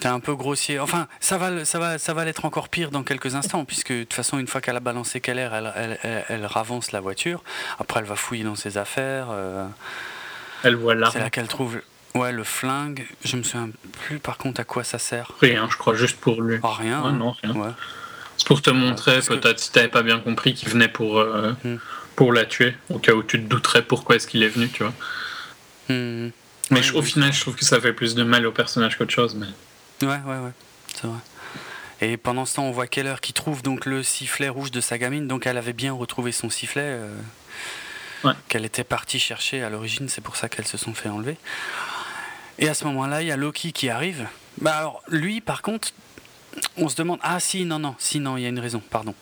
[0.00, 0.78] C'est un peu grossier.
[0.78, 4.02] Enfin, ça va, ça va, ça va l'être encore pire dans quelques instants, puisque de
[4.02, 7.42] toute façon, une fois qu'elle a balancé qu'elle elle, elle, elle, ravance la voiture.
[7.80, 9.28] Après, elle va fouiller dans ses affaires.
[9.30, 9.66] Euh,
[10.62, 11.12] elle voit l'arme.
[11.12, 11.80] C'est là qu'elle trouve
[12.14, 13.70] Ouais, le flingue, je me souviens
[14.04, 15.32] plus par contre à quoi ça sert.
[15.40, 16.58] Rien, je crois, juste pour lui.
[16.62, 17.74] Ah, rien non, rien.
[18.36, 21.76] C'est pour te montrer, peut-être si t'avais pas bien compris, qu'il venait pour, euh, hmm.
[22.14, 24.84] pour la tuer, au cas où tu te douterais pourquoi est-ce qu'il est venu, tu
[24.84, 24.94] vois.
[25.88, 26.30] Hmm.
[26.70, 29.34] Mais au final, je trouve que ça fait plus de mal au personnage qu'autre chose.
[29.34, 30.06] Mais...
[30.06, 30.52] Ouais, ouais, ouais,
[30.94, 31.18] c'est vrai.
[32.00, 34.98] Et pendant ce temps, on voit Keller qui trouve donc le sifflet rouge de sa
[34.98, 36.82] gamine, donc elle avait bien retrouvé son sifflet.
[36.84, 37.10] Euh,
[38.48, 41.36] qu'elle était partie chercher à l'origine, c'est pour ça qu'elles se sont fait enlever.
[42.58, 44.26] Et à ce moment-là, il y a Loki qui arrive.
[44.60, 45.92] Bah alors, lui, par contre,
[46.76, 49.14] on se demande ah si non non si non il y a une raison pardon.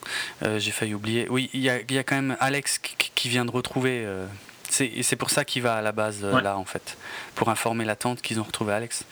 [0.43, 1.27] Euh, j'ai failli oublier.
[1.29, 4.25] Oui il y, a, quand même Alex qui, vient de retrouver euh,
[4.69, 6.97] c'est pour ça qu'il va à la base euh, là en fait.
[7.35, 9.05] Pour informer la tante qu'ils ont retrouvé Alex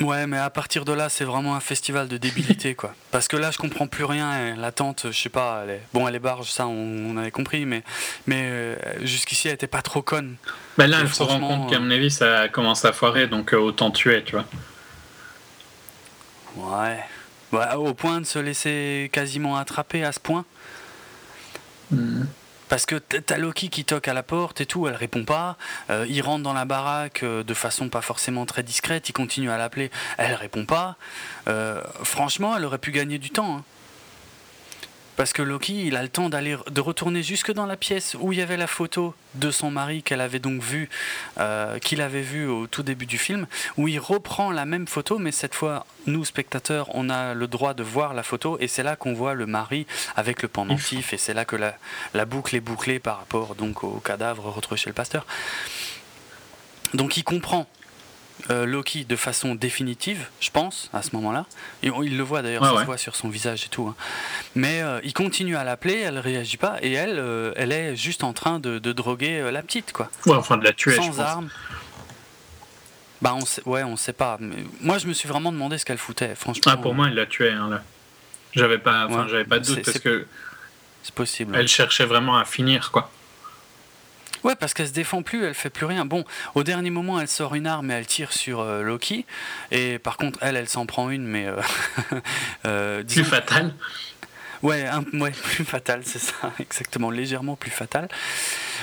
[0.00, 2.94] Ouais, mais à partir de là, c'est vraiment un festival de débilité, quoi.
[3.10, 4.56] Parce que là, je comprends plus rien.
[4.56, 5.82] La tante, je sais pas, elle est...
[5.92, 7.82] bon, elle est barge, ça, on, avait compris, mais,
[8.26, 10.36] mais euh, jusqu'ici, elle était pas trop conne.
[10.78, 13.58] Bah là, elle se rend compte qu'à mon avis, ça commence à foirer, donc euh,
[13.58, 14.46] autant tuer, tu vois.
[16.56, 16.98] Ouais.
[17.52, 20.44] Bah, au point de se laisser quasiment attraper à ce point.
[21.90, 22.24] Hmm.
[22.72, 25.58] Parce que t'as Loki qui toque à la porte et tout, elle répond pas.
[25.90, 29.50] Euh, il rentre dans la baraque euh, de façon pas forcément très discrète, il continue
[29.50, 30.96] à l'appeler, elle répond pas.
[31.48, 33.58] Euh, franchement, elle aurait pu gagner du temps.
[33.58, 33.64] Hein.
[35.16, 38.32] Parce que Loki, il a le temps d'aller de retourner jusque dans la pièce où
[38.32, 40.88] il y avait la photo de son mari qu'elle avait donc vu,
[41.38, 45.18] euh, qu'il avait vu au tout début du film, où il reprend la même photo,
[45.18, 48.82] mais cette fois, nous spectateurs, on a le droit de voir la photo, et c'est
[48.82, 51.76] là qu'on voit le mari avec le pendentif, et c'est là que la,
[52.14, 55.26] la, boucle est bouclée par rapport donc au cadavre retrouvé chez le pasteur.
[56.94, 57.66] Donc il comprend
[58.50, 61.46] euh, Loki de façon définitive, je pense, à ce moment-là.
[61.82, 63.86] Il le voit d'ailleurs, ça se voit sur son visage et tout.
[63.86, 63.94] Hein.
[64.54, 68.24] Mais euh, il continue à l'appeler, elle réagit pas, et elle, euh, elle est juste
[68.24, 70.10] en train de, droguer la petite, quoi.
[70.26, 70.96] Ouais, enfin de la tuer.
[70.96, 71.48] Sans armes.
[73.20, 74.36] Bah on sait, ouais, on sait pas.
[74.40, 76.72] Mais moi, je me suis vraiment demandé ce qu'elle foutait, franchement.
[76.74, 77.82] Ah, pour moi, elle l'a tué, hein, là.
[78.52, 80.26] J'avais pas, j'avais pas de doute parce que.
[81.04, 81.56] C'est possible.
[81.56, 83.10] Elle cherchait vraiment à finir, quoi.
[84.44, 86.04] Ouais, parce qu'elle se défend plus, elle fait plus rien.
[86.04, 89.24] Bon, au dernier moment, elle sort une arme et elle tire sur euh, Loki.
[89.70, 91.46] Et par contre, elle, elle s'en prend une, mais.
[91.46, 91.60] Euh,
[92.66, 93.74] euh, plus fatale
[94.62, 98.08] Ouais, ouais, plus fatale, c'est ça, exactement, légèrement plus fatale.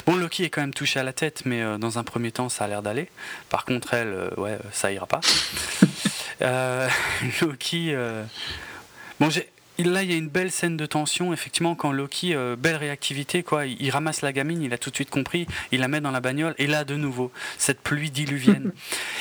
[0.05, 2.65] Bon, Loki est quand même touché à la tête, mais dans un premier temps, ça
[2.65, 3.09] a l'air d'aller.
[3.49, 5.21] Par contre, elle, ouais, ça ira pas.
[7.41, 7.95] Loki.
[9.19, 9.49] Bon, j'ai
[9.83, 13.43] là, il y a une belle scène de tension, effectivement, quand Loki, euh, belle réactivité,
[13.43, 13.65] quoi.
[13.65, 16.21] Il, ramasse la gamine, il a tout de suite compris, il la met dans la
[16.21, 18.71] bagnole, et là, de nouveau, cette pluie diluvienne.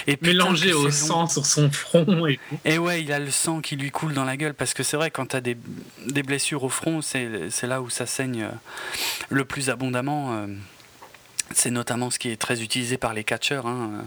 [0.07, 2.27] Et Mélangé au sang sur son front.
[2.27, 2.39] Et...
[2.65, 4.97] et ouais, il a le sang qui lui coule dans la gueule, parce que c'est
[4.97, 5.57] vrai, quand tu as des,
[6.07, 8.51] des, blessures au front, c'est là où ça saigne euh,
[9.31, 10.33] le plus abondamment.
[10.33, 10.47] Euh.
[11.53, 13.67] C'est notamment ce qui est très utilisé par les catcheurs.
[13.67, 14.05] Hein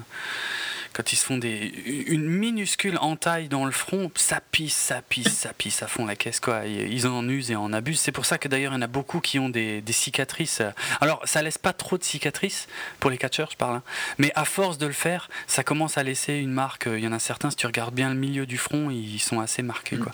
[0.93, 1.73] quand ils se font des,
[2.07, 6.15] une minuscule entaille dans le front, ça pisse, ça pisse, ça pisse, ça fond la
[6.15, 6.65] caisse quoi.
[6.65, 7.99] Ils en usent et en abusent.
[7.99, 10.61] C'est pour ça que d'ailleurs il y en a beaucoup qui ont des, cicatrices.
[10.99, 12.67] Alors ça laisse pas trop de cicatrices
[12.99, 13.77] pour les catcheurs, je parle.
[13.77, 13.83] Hein.
[14.17, 16.87] Mais à force de le faire, ça commence à laisser une marque.
[16.87, 19.39] Il y en a certains, si tu regardes bien le milieu du front, ils sont
[19.39, 20.13] assez marqués quoi.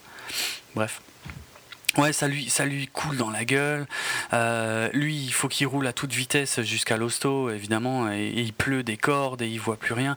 [0.76, 1.02] Bref.
[1.98, 3.88] Ouais, ça lui, ça lui coule dans la gueule.
[4.34, 8.84] Euh, lui, il faut qu'il roule à toute vitesse jusqu'à l'hosto, évidemment, et, il pleut
[8.84, 10.16] des cordes et il voit plus rien.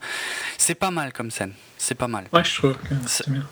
[0.58, 1.54] C'est pas mal comme scène.
[1.78, 2.26] C'est pas mal.
[2.32, 3.46] Ouais, je trouve que c'est bien.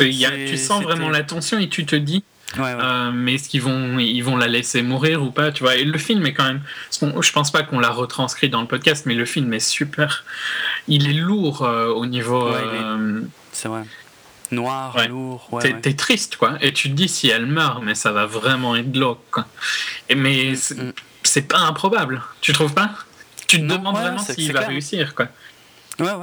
[0.00, 2.24] Y a, tu sens vraiment la tension et tu te dis,
[2.58, 5.84] euh, mais est-ce qu'ils vont, ils vont la laisser mourir ou pas Tu vois, et
[5.84, 6.60] le film est quand même.
[6.92, 10.24] Je pense pas qu'on l'a retranscrit dans le podcast, mais le film est super.
[10.88, 12.50] Il est lourd euh, au niveau.
[13.52, 13.84] C'est vrai
[14.52, 15.48] noir, lourd.
[15.52, 16.58] Ouais, T'es triste, quoi.
[16.60, 19.46] Et tu te dis si elle meurt, mais ça va vraiment être glauque, quoi.
[20.08, 20.92] Et mais mm, mm.
[21.22, 22.90] c'est pas improbable, tu trouves pas?
[23.46, 25.28] Tu te demandes vraiment s'il va réussir, quoi.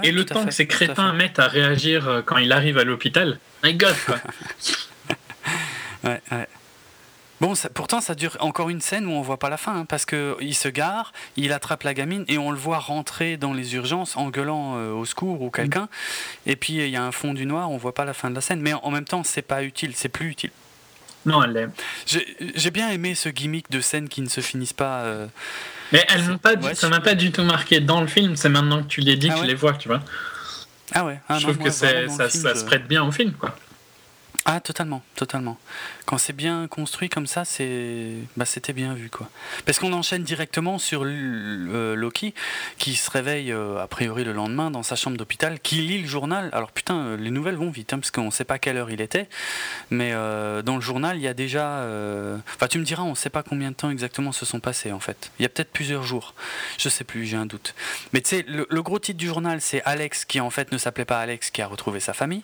[0.03, 3.39] Et le temps que ces crétins mettent à réagir euh, quand il arrive à l'hôpital,
[3.63, 4.17] my god, quoi.
[6.03, 6.47] ouais, ouais.
[7.43, 10.05] Bon, pourtant, ça dure encore une scène où on voit pas la fin, hein, parce
[10.05, 14.15] qu'il se gare, il attrape la gamine et on le voit rentrer dans les urgences
[14.15, 15.89] en gueulant euh, au secours ou quelqu'un.
[16.45, 18.35] Et puis il y a un fond du noir, on voit pas la fin de
[18.35, 18.61] la scène.
[18.61, 20.51] Mais en même temps, c'est pas utile, c'est plus utile.
[21.25, 21.67] Non, elle l'est.
[22.55, 25.01] J'ai bien aimé ce gimmick de scènes qui ne se finissent pas.
[25.01, 25.27] Euh,
[25.91, 28.37] mais elles n'ont pas, ça m'a pas du tout marqué dans le film.
[28.37, 29.99] C'est maintenant que tu les dis, ah que les vois, tu vois.
[30.93, 31.19] Ah ouais.
[31.27, 33.53] Ah je trouve que ça, ça se prête bien au film, quoi.
[34.45, 35.57] Ah totalement, totalement.
[36.05, 39.29] Quand c'est bien construit comme ça, c'est, bah, c'était bien vu quoi.
[39.65, 42.33] Parce qu'on enchaîne directement sur euh, Loki
[42.77, 46.07] qui se réveille euh, a priori le lendemain dans sa chambre d'hôpital, qui lit le
[46.07, 46.49] journal.
[46.51, 48.91] Alors putain, euh, les nouvelles vont vite hein, parce qu'on ne sait pas quelle heure
[48.91, 49.29] il était,
[49.91, 51.87] mais dans le journal il y a déjà.
[52.55, 54.91] Enfin tu me diras, on ne sait pas combien de temps exactement se sont passés
[54.91, 55.31] en fait.
[55.39, 56.33] Il y a peut-être plusieurs jours.
[56.77, 57.75] Je sais plus, j'ai un doute.
[58.11, 60.77] Mais tu sais, le, le gros titre du journal c'est Alex qui en fait ne
[60.77, 62.43] s'appelait pas Alex qui a retrouvé sa famille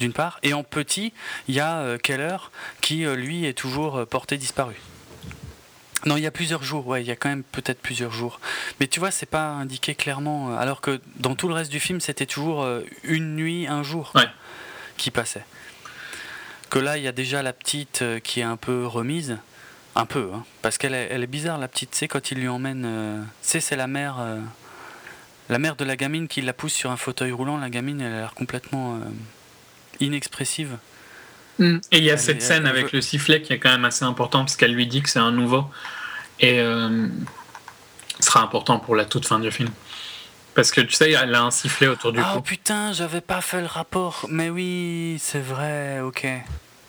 [0.00, 0.38] d'une part.
[0.42, 1.12] Et en petit,
[1.48, 2.36] il y a euh, Keller
[2.80, 4.74] qui, euh, lui, est toujours euh, porté disparu.
[6.06, 8.40] Non, il y a plusieurs jours, ouais, il y a quand même peut-être plusieurs jours.
[8.78, 12.00] Mais tu vois, c'est pas indiqué clairement, alors que dans tout le reste du film,
[12.00, 12.64] c'était toujours
[13.02, 14.12] une nuit, un jour
[14.96, 15.44] qui passait.
[16.70, 19.38] Que là, il y a déjà la petite qui est un peu remise,
[19.96, 22.48] un peu, hein, parce qu'elle est, elle est bizarre, la petite, sais, quand il lui
[22.48, 23.26] emmène.
[23.42, 24.24] tu sais, c'est la mère.
[25.48, 28.12] la mère de la gamine qui la pousse sur un fauteuil roulant, la gamine, elle
[28.12, 29.00] a l'air complètement
[30.00, 30.76] inexpressive.
[31.58, 31.78] Mm.
[31.92, 34.40] Et il y a cette scène avec le sifflet qui est quand même assez important
[34.40, 35.64] parce qu'elle lui dit que c'est un nouveau
[36.40, 37.08] et euh,
[38.20, 39.70] sera important pour la toute fin du film.
[40.54, 42.38] Parce que tu sais, elle a un sifflet autour du oh, cou.
[42.38, 44.26] Oh putain, j'avais pas fait le rapport.
[44.28, 46.26] Mais oui, c'est vrai, ok.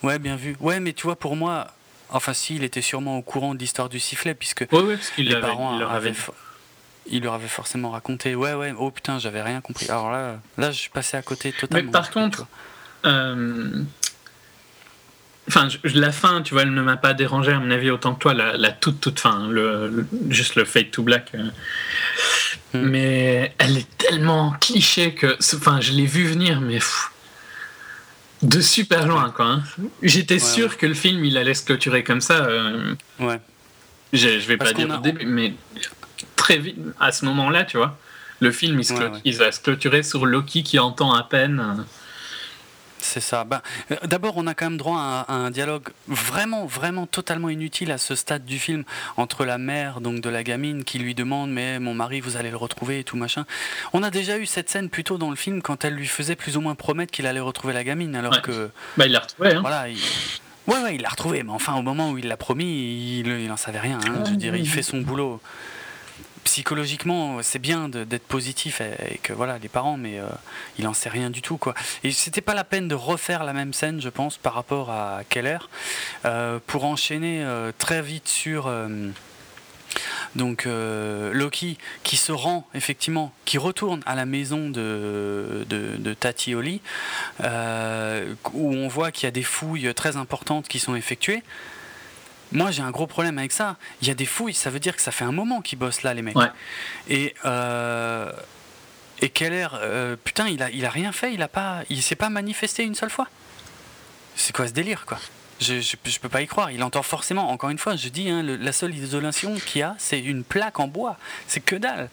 [0.01, 0.55] Ouais, bien vu.
[0.59, 1.67] Ouais, mais tu vois, pour moi,
[2.09, 5.29] enfin, si, il était sûrement au courant de l'histoire du sifflet, puisque ouais, parce qu'il
[5.29, 6.13] les parents il leur avait,
[7.07, 8.33] il leur avait forcément raconté.
[8.33, 9.87] Ouais, ouais, oh putain, j'avais rien compris.
[9.89, 11.85] Alors là, là, je suis passé à côté totalement.
[11.85, 12.47] Mais par contre,
[15.49, 18.19] Enfin, la fin, tu vois, elle ne m'a pas dérangé, à mon avis, autant que
[18.19, 21.31] toi, la, toute, toute fin, le, juste le Fade to Black.
[21.33, 21.49] Euh.
[22.73, 22.87] Hmm.
[22.87, 25.37] Mais elle est tellement cliché que.
[25.55, 26.77] Enfin, je l'ai vu venir, mais.
[28.43, 29.45] de super loin, quoi.
[29.45, 29.63] Hein.
[30.03, 32.45] J'étais sûr que le film, il allait se clôturer comme ça.
[32.45, 32.93] Euh.
[33.19, 33.39] Ouais.
[34.13, 35.55] Je, vais pas dire au début, mais
[36.35, 37.97] très vite, à ce moment-là, tu vois,
[38.39, 41.59] le film, il, il va se clôturer sur Loki qui entend à peine.
[41.59, 41.83] Euh.
[42.99, 43.43] C'est ça.
[43.43, 43.61] Ben,
[43.91, 47.97] euh, D'abord, on a quand même droit à, un dialogue vraiment, vraiment totalement inutile à
[47.97, 48.83] ce stade du film
[49.17, 52.51] entre la mère donc de la gamine qui lui demande mais mon mari vous allez
[52.51, 53.45] le retrouver et tout machin.
[53.93, 56.35] On a déjà eu cette scène plus tôt dans le film quand elle lui faisait
[56.35, 58.69] plus ou moins promettre qu'il allait retrouver la gamine alors que.
[58.97, 59.53] Bah il l'a retrouvé.
[59.53, 59.61] Hein.
[59.61, 59.87] Voilà.
[60.67, 63.51] Ouais, ouais, il l'a retrouvé, mais enfin, au moment où il l'a promis, il, il
[63.51, 63.97] en savait rien.
[64.05, 64.23] Hein.
[64.27, 65.41] Je dirais, il fait son boulot
[66.49, 68.81] psychologiquement, c'est bien d'être positif
[69.21, 70.25] que voilà, les parents, mais euh,
[70.79, 71.75] il en sait rien du tout quoi.
[72.03, 75.21] Et c'était pas la peine de refaire la même scène, je pense, par rapport à
[75.29, 75.59] Keller,
[76.25, 78.71] euh, pour enchaîner euh, très vite sur
[80.35, 86.55] donc Loki qui se rend effectivement, qui retourne à la maison de, de, de Tati
[86.55, 86.81] Oli,
[87.43, 91.43] où on voit qu'il y a des fouilles très importantes qui sont effectuées.
[92.51, 93.77] Moi, j'ai un gros problème avec ça.
[94.01, 96.03] Il y a des fouilles, ça veut dire que ça fait un moment qu'ils bossent
[96.03, 96.35] là, les mecs.
[97.07, 98.31] Et euh,
[99.21, 102.15] et Keller, euh, putain, il a, il a rien fait, il a pas, il s'est
[102.15, 103.27] pas manifesté une seule fois.
[104.35, 105.19] C'est quoi ce délire, quoi?
[105.59, 106.71] Je, je, peux pas y croire.
[106.71, 109.93] Il entend forcément, encore une fois, je dis, hein, la seule isolation qu'il y a,
[109.97, 111.17] c'est une plaque en bois.
[111.47, 112.09] C'est que dalle.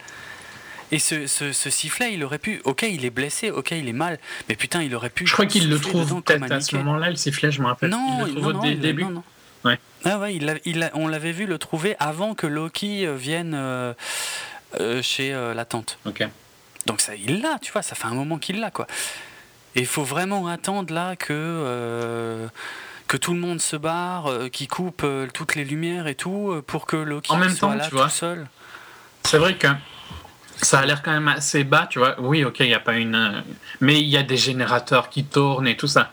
[0.91, 2.61] Et ce, ce, sifflet, il aurait pu.
[2.65, 5.25] Ok, il est blessé, ok, il est mal, mais putain, il aurait pu.
[5.25, 7.89] Je crois qu'il le trouve peut-être à ce moment-là, le sifflet, je me rappelle.
[7.89, 9.03] Non, il le trouve non, au début.
[9.03, 9.23] Non, non.
[9.65, 9.79] Ouais.
[10.05, 13.93] Ah ouais, il il on l'avait vu le trouver avant que Loki euh, vienne euh,
[14.79, 15.97] euh, chez la tante.
[16.05, 16.27] Ok.
[16.85, 18.87] Donc ça, il l'a, tu vois, ça fait un moment qu'il l'a, quoi.
[19.75, 22.47] Et il faut vraiment attendre là que
[23.07, 26.97] que tout le monde se barre, qui coupe toutes les lumières et tout, pour que
[26.97, 28.47] Loki en même soit temps, là tu vois, tout seul.
[29.23, 29.67] C'est vrai que
[30.61, 32.19] ça a l'air quand même assez bas, tu vois.
[32.19, 33.43] Oui, ok, il n'y a pas une.
[33.81, 36.11] Mais il y a des générateurs qui tournent et tout ça.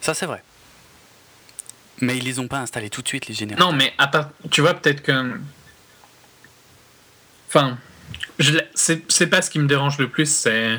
[0.00, 0.42] Ça, c'est vrai.
[2.00, 3.70] Mais ils les ont pas installés tout de suite, les générateurs.
[3.70, 5.38] Non, mais à part, tu vois, peut-être que.
[7.48, 7.78] Enfin,
[8.74, 10.78] c'est pas ce qui me dérange le plus, c'est.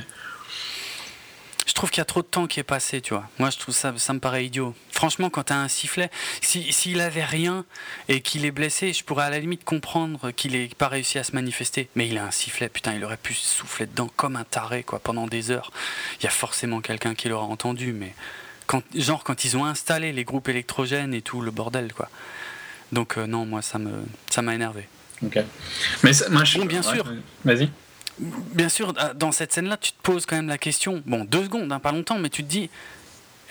[1.70, 3.30] Je trouve qu'il y a trop de temps qui est passé, tu vois.
[3.38, 4.76] Moi, je trouve ça, ça me paraît idiot.
[4.92, 6.10] Franchement, quand tu as un sifflet,
[6.42, 7.64] s'il si, avait rien
[8.08, 11.24] et qu'il est blessé, je pourrais à la limite comprendre qu'il n'ait pas réussi à
[11.24, 11.88] se manifester.
[11.96, 15.00] Mais il a un sifflet, putain, il aurait pu souffler dedans comme un taré, quoi,
[15.00, 15.72] pendant des heures.
[16.20, 18.14] Il y a forcément quelqu'un qui l'aura entendu, mais
[18.96, 22.10] genre quand ils ont installé les groupes électrogènes et tout le bordel quoi.
[22.92, 23.92] Donc euh, non, moi ça me
[24.30, 24.88] ça m'a énervé.
[25.24, 25.38] Ok.
[26.04, 26.60] Mais moi je...
[26.60, 27.06] bon, bien sûr.
[27.44, 27.70] Vas-y.
[28.20, 31.02] Bien sûr, ah, dans cette scène-là, tu te poses quand même la question.
[31.06, 32.70] Bon, deux secondes, hein, pas longtemps, mais tu te dis,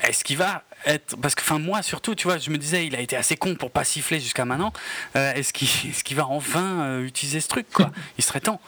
[0.02, 2.94] est-ce qu'il va être parce que enfin moi surtout tu vois je me disais il
[2.94, 4.72] a été assez con pour pas siffler jusqu'à maintenant
[5.16, 7.90] euh, est-ce qu'il est qu'il va enfin euh, utiliser ce truc quoi?
[8.16, 8.60] Il serait temps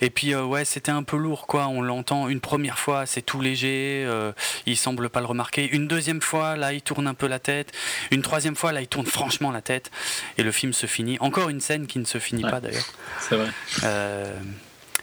[0.00, 1.68] et puis euh, ouais, c'était un peu lourd quoi.
[1.68, 4.32] On l'entend une première fois, c'est tout léger, euh,
[4.66, 5.68] il semble pas le remarquer.
[5.70, 7.72] Une deuxième fois, là, il tourne un peu la tête.
[8.10, 9.90] Une troisième fois, là, il tourne franchement la tête.
[10.36, 11.16] Et le film se finit.
[11.20, 12.88] Encore une scène qui ne se finit pas d'ailleurs.
[13.20, 13.48] C'est vrai.
[13.84, 14.34] Euh,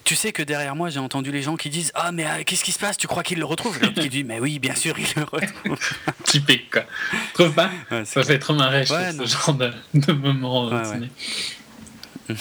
[0.04, 2.72] tu sais que derrière moi, j'ai entendu les gens qui disent Ah, mais qu'est-ce qui
[2.72, 2.96] se passe?
[2.96, 3.80] Tu crois qu'il le retrouve?
[3.82, 5.80] L'autre qui dit Mais oui, bien sûr, il le retrouve.
[6.24, 6.84] Typique, quoi.
[7.34, 7.72] Trouve pas?
[8.06, 10.70] Ça fait trop marrer, ce genre de, de moment.
[10.70, 11.10] Ouais,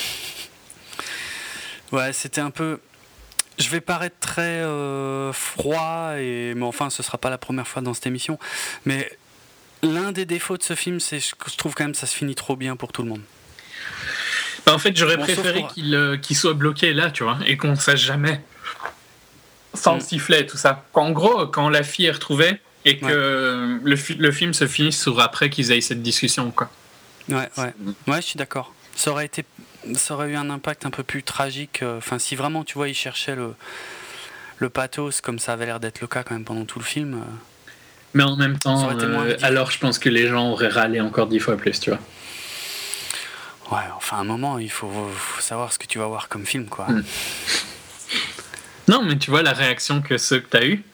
[2.12, 2.80] c'était un peu.
[3.58, 6.54] Je vais paraître très euh, froid, et...
[6.56, 8.38] mais enfin, ce sera pas la première fois dans cette émission.
[8.84, 9.16] Mais
[9.82, 12.34] l'un des défauts de ce film, c'est que je trouve quand même ça se finit
[12.34, 13.22] trop bien pour tout le monde.
[14.66, 17.74] Bah, en fait, j'aurais préféré euh, qu'il soit bloqué là, tu vois, et qu'on ne
[17.76, 18.40] sache jamais.
[19.74, 20.00] Sans mm.
[20.00, 20.84] sifflet et tout ça.
[20.94, 23.06] En gros, quand la fille est retrouvée et que
[23.82, 26.70] le, le, film se finisse sur après qu'ils aient cette discussion, quoi.
[27.28, 27.72] Ouais, ouais.
[28.06, 28.72] Ouais, je suis d'accord.
[28.94, 29.44] Ça aurait été
[29.94, 31.82] ça aurait eu un impact un peu plus tragique.
[31.82, 33.54] Euh, enfin, si vraiment, tu vois, il cherchait le,
[34.58, 37.14] le pathos, comme ça avait l'air d'être le cas quand même pendant tout le film.
[37.14, 37.34] Euh,
[38.14, 41.38] Mais en même temps, euh, alors je pense que les gens auraient râlé encore dix
[41.38, 42.00] fois plus, tu vois.
[43.70, 44.92] Ouais, enfin, à un moment, il faut,
[45.40, 46.86] savoir ce que tu vas voir comme film, quoi.
[46.86, 47.02] Hmm.
[48.88, 50.84] Non, mais tu vois la réaction que ceux que tu as eu,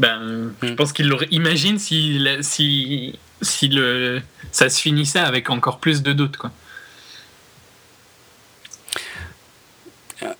[0.00, 0.76] ben, je hmm.
[0.76, 1.28] pense qu'ils l'auraient.
[1.30, 6.50] Imagine si, si, si le, ça se finissait avec encore plus de doutes, quoi.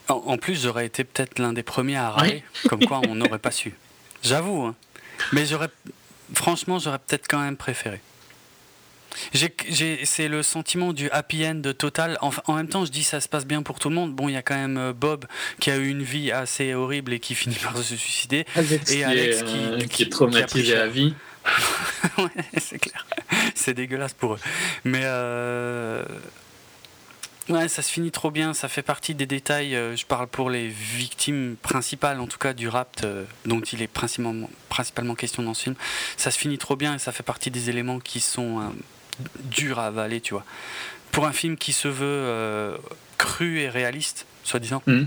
[0.09, 3.51] En plus, j'aurais été peut-être l'un des premiers à râler, comme quoi on n'aurait pas
[3.51, 3.75] su.
[4.23, 4.75] J'avoue, hein.
[5.33, 5.71] mais j'aurais,
[6.35, 8.01] franchement, j'aurais peut-être quand même préféré.
[9.33, 12.19] c'est le sentiment du happy end total.
[12.21, 14.13] En, en, même temps, je dis ça se passe bien pour tout le monde.
[14.15, 15.25] Bon, il y a quand même euh, Bob
[15.59, 18.45] qui a eu une vie assez horrible et qui finit par se suicider.
[18.91, 21.15] et Alex qui, euh, qui, est traumatisé à vie.
[22.19, 23.07] ouais, c'est clair.
[23.55, 24.41] C'est dégueulasse pour eux.
[24.85, 26.05] Mais euh,
[27.51, 28.55] ouais, ça se finit trop bien.
[28.55, 29.77] Ça fait partie des détails.
[29.77, 33.83] Euh, je parle pour les victimes principales, en tout cas du rapt, euh, dont il
[33.83, 35.77] est principalement, principalement question dans ce film.
[36.17, 38.73] Ça se finit trop bien et ça fait partie des éléments qui sont
[39.45, 40.45] durs à avaler, tu vois.
[41.13, 42.79] Pour un film qui se veut
[43.19, 45.03] cru et réaliste, soi-disant, mmh.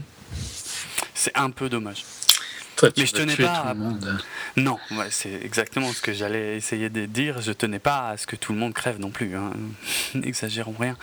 [1.15, 2.03] c'est un peu dommage
[2.97, 3.75] mais je tenais pas.
[4.55, 7.41] Non, ouais, c'est exactement ce que j'allais essayer de dire.
[7.41, 9.35] Je tenais pas à ce que tout le monde crève non plus.
[9.35, 9.51] Hein.
[10.13, 10.97] N'exagérons rien.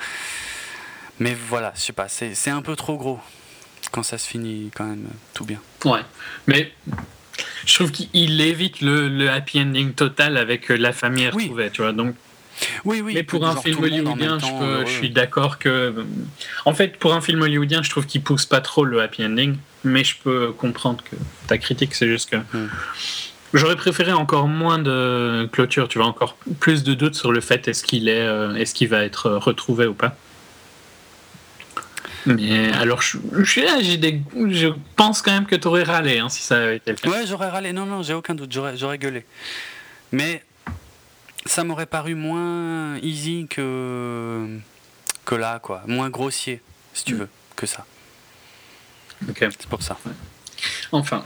[1.20, 3.20] Mais voilà, je sais pas, c'est un peu trop gros
[3.92, 5.60] quand ça se finit quand même tout bien.
[5.84, 6.00] Ouais,
[6.46, 6.72] mais
[7.64, 11.92] je trouve qu'il évite le, happy ending total avec euh, la famille retrouvée, tu vois.
[11.92, 12.14] Donc
[12.84, 13.14] oui, oui.
[13.14, 16.04] Mais pour un film hollywoodien, je, je, suis d'accord que.
[16.64, 19.56] En fait, pour un film hollywoodien, je trouve qu'il pousse pas trop le happy ending
[19.84, 21.16] mais je peux comprendre que
[21.46, 22.36] ta critique, c'est juste que.
[22.36, 22.68] Hmm.
[23.52, 27.66] J'aurais préféré encore moins de clôture, tu vois, encore plus de doutes sur le fait
[27.66, 30.16] est-ce qu'il est, euh, est-ce qu'il va être retrouvé ou pas.
[32.26, 36.28] Mais alors, je, je, j'ai des, je pense quand même que tu aurais râlé hein,
[36.28, 37.08] si ça avait été le cas.
[37.08, 39.24] Ouais, j'aurais râlé, non, non, j'ai aucun doute, j'aurais, gueulé.
[40.12, 40.42] Mais
[41.46, 44.58] ça m'aurait paru moins easy que,
[45.24, 45.82] que là, quoi.
[45.86, 46.60] Moins grossier,
[46.92, 47.18] si tu hmm.
[47.18, 47.86] veux, que ça.
[49.36, 49.98] C'est pour ça.
[50.92, 51.24] Enfin,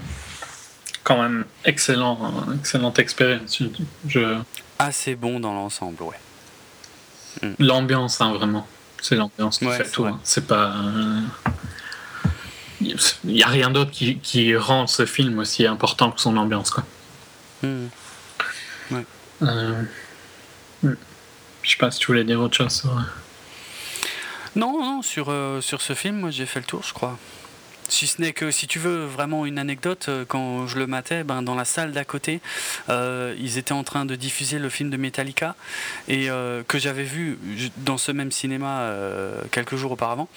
[1.03, 3.63] quand même, excellent, excellente expérience.
[4.07, 4.39] Je...
[4.79, 6.17] Assez bon dans l'ensemble, ouais.
[7.43, 7.55] Hmm.
[7.59, 8.67] L'ambiance, hein, vraiment.
[9.05, 10.07] C'est l'ambiance qui fait tout.
[10.07, 10.19] Hein.
[10.25, 10.75] C'est pas.
[12.81, 16.71] Il n'y a rien d'autre qui, qui, rend ce film aussi important que son ambiance,
[16.71, 16.85] quoi.
[17.63, 19.05] Ouais.
[19.43, 19.83] Euh...
[20.83, 20.95] Hmm.
[21.63, 22.97] Je sais pas si tu voulais dire autre chose sur.
[22.97, 23.03] Euh.
[24.57, 27.19] Non, non, sur, euh, sur ce film, moi j'ai fait le tour, je crois.
[27.89, 31.23] Si ce n'est que si tu veux vraiment une anecdote, euh, quand je le matais,
[31.23, 32.41] ben, dans la salle d'à côté,
[32.89, 35.55] euh, ils étaient en train de diffuser le film de Metallica
[36.09, 37.39] et euh, que j'avais vu
[37.79, 38.93] dans ce même cinéma
[39.51, 40.29] quelques jours auparavant.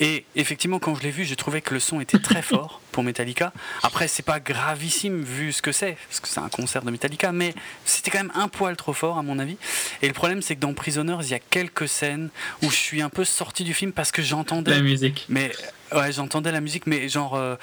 [0.00, 3.02] Et effectivement, quand je l'ai vu, j'ai trouvé que le son était très fort pour
[3.02, 3.52] Metallica.
[3.82, 7.32] Après, c'est pas gravissime vu ce que c'est, parce que c'est un concert de Metallica,
[7.32, 9.56] mais c'était quand même un poil trop fort à mon avis.
[10.02, 12.30] Et le problème, c'est que dans Prisoners, il y a quelques scènes
[12.62, 15.26] où je suis un peu sorti du film parce que j'entendais la musique.
[15.28, 15.52] Mais
[15.94, 17.56] ouais, j'entendais la musique, mais genre, euh,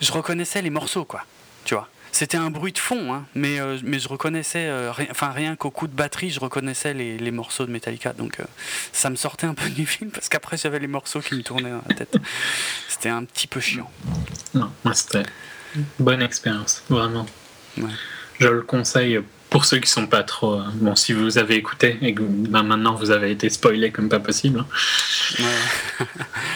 [0.00, 1.24] je reconnaissais les morceaux, quoi.
[1.64, 1.88] Tu vois.
[2.14, 5.56] C'était un bruit de fond, hein, mais, euh, mais je reconnaissais, euh, rien, enfin rien
[5.56, 8.12] qu'au coup de batterie, je reconnaissais les, les morceaux de Metallica.
[8.12, 8.36] Donc
[8.92, 11.70] ça me sortait un peu du film parce qu'après j'avais les morceaux qui me tournaient
[11.70, 12.14] dans la tête.
[12.86, 13.90] C'était un petit peu chiant.
[14.52, 15.22] Non, c'était
[15.98, 17.24] bonne expérience, vraiment.
[18.38, 19.18] Je le conseille
[19.52, 20.54] pour ceux qui sont pas trop.
[20.54, 24.08] Euh, bon, si vous avez écouté et que ben, maintenant vous avez été spoilé comme
[24.08, 24.64] pas possible.
[25.38, 25.44] Hein.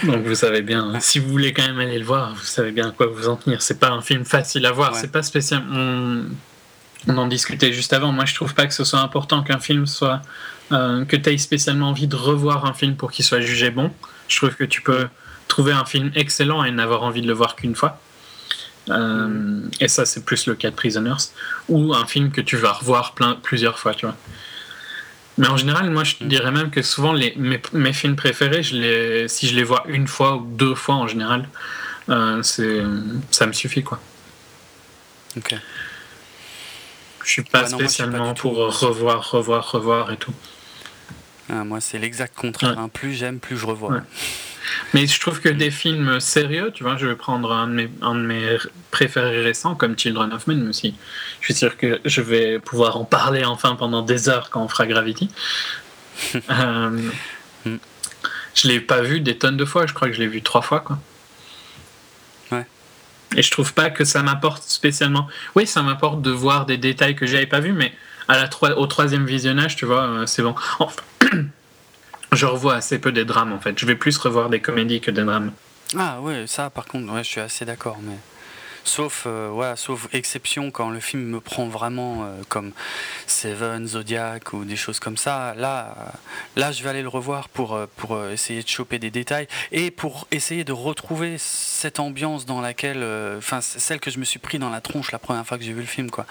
[0.05, 0.99] Donc vous savez bien.
[1.01, 3.37] Si vous voulez quand même aller le voir, vous savez bien à quoi vous en
[3.37, 3.61] tenir.
[3.61, 4.97] C'est pas un film facile à voir.
[4.97, 5.63] C'est pas spécial.
[5.71, 7.19] On...
[7.19, 8.13] en discutait juste avant.
[8.13, 10.23] Moi, je trouve pas que ce soit important qu'un film soit.
[10.73, 13.93] Euh, que tu aies spécialement envie de revoir un film pour qu'il soit jugé bon.
[14.27, 15.07] Je trouve que tu peux
[15.49, 18.01] trouver un film excellent et n'avoir envie de le voir qu'une fois.
[18.91, 21.31] Euh, et ça, c'est plus le cas de Prisoners,
[21.69, 24.17] ou un film que tu vas revoir plein, plusieurs fois, tu vois.
[25.39, 26.29] Mais en général, moi, je mm.
[26.29, 30.07] dirais même que souvent, les, mes, films préférés, je les, si je les vois une
[30.07, 31.49] fois ou deux fois en général,
[32.09, 32.83] euh, c'est,
[33.31, 34.01] ça me suffit, quoi.
[35.37, 35.55] Ok.
[37.25, 40.33] Je suis pas spécialement pour revoir, revoir, revoir et tout.
[41.51, 42.79] Ah, moi, c'est l'exact contraire.
[42.79, 42.89] Hein.
[42.89, 44.01] Plus j'aime, plus je revois.
[44.95, 47.91] Mais je trouve que des films sérieux, tu vois, je vais prendre un de mes,
[48.03, 48.59] un de mes
[48.91, 50.95] préférés récents, comme Children of Men, aussi.
[51.41, 54.69] Je suis sûr que je vais pouvoir en parler enfin pendant des heures quand on
[54.69, 55.31] fera Gravity.
[56.51, 57.11] euh,
[57.65, 60.63] je l'ai pas vu des tonnes de fois, je crois que je l'ai vu trois
[60.63, 60.99] fois, quoi.
[62.51, 62.67] Ouais.
[63.37, 65.29] Et je trouve pas que ça m'apporte spécialement.
[65.55, 67.93] Oui, ça m'apporte de voir des détails que j'avais pas vus, mais
[68.29, 70.55] à la au troisième visionnage, tu vois, euh, c'est bon.
[70.79, 71.03] Enfin,
[72.37, 73.79] je revois assez peu des drames en fait.
[73.79, 75.53] Je vais plus revoir des comédies que des drames.
[75.97, 77.99] Ah ouais, ça par contre, ouais, je suis assez d'accord.
[78.03, 78.17] Mais
[78.85, 82.73] sauf, euh, sauf exception quand le film me prend vraiment euh, comme
[83.27, 85.55] Seven, Zodiac ou des choses comme ça.
[85.57, 86.11] Là, euh,
[86.61, 90.27] là, je vais aller le revoir pour pour essayer de choper des détails et pour
[90.31, 93.05] essayer de retrouver cette ambiance dans laquelle,
[93.39, 95.73] enfin, celle que je me suis pris dans la tronche la première fois que j'ai
[95.73, 96.27] vu le film, quoi.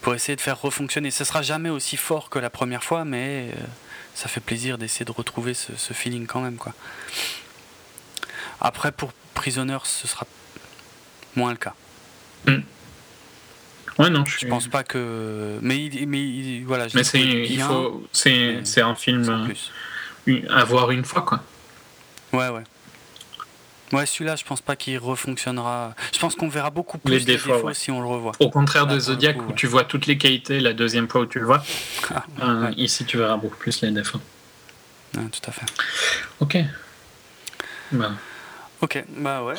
[0.00, 1.10] Pour essayer de faire refonctionner.
[1.10, 3.50] Ce sera jamais aussi fort que la première fois, mais
[4.20, 6.56] ça fait plaisir d'essayer de retrouver ce, feeling quand même.
[6.56, 6.74] Quoi.
[8.60, 10.26] Après, pour Prisoners, ce sera
[11.36, 11.72] moins le cas.
[12.46, 12.58] Hmm.
[13.98, 15.58] Ouais, non, je, pense pas que.
[15.62, 16.86] Mais, mais voilà.
[16.94, 19.48] Mais c'est, il faut, c'est, c'est un film
[20.50, 21.42] à voir une fois, quoi.
[22.34, 22.64] Ouais, ouais.
[23.92, 25.94] Ouais, celui-là, je pense pas qu'il refonctionnera.
[26.12, 28.32] Je pense qu'on verra beaucoup plus les défauts, si on le revoit.
[28.38, 31.40] Au contraire de Zodiac, où tu vois toutes les qualités la deuxième fois où tu
[31.40, 31.64] le vois,
[32.14, 34.20] ah, euh, ici tu verras beaucoup plus les défauts.
[35.12, 35.66] tout à fait.
[36.40, 36.58] Ok.
[37.92, 38.12] Bah.
[38.80, 39.54] Ok, bah ouais.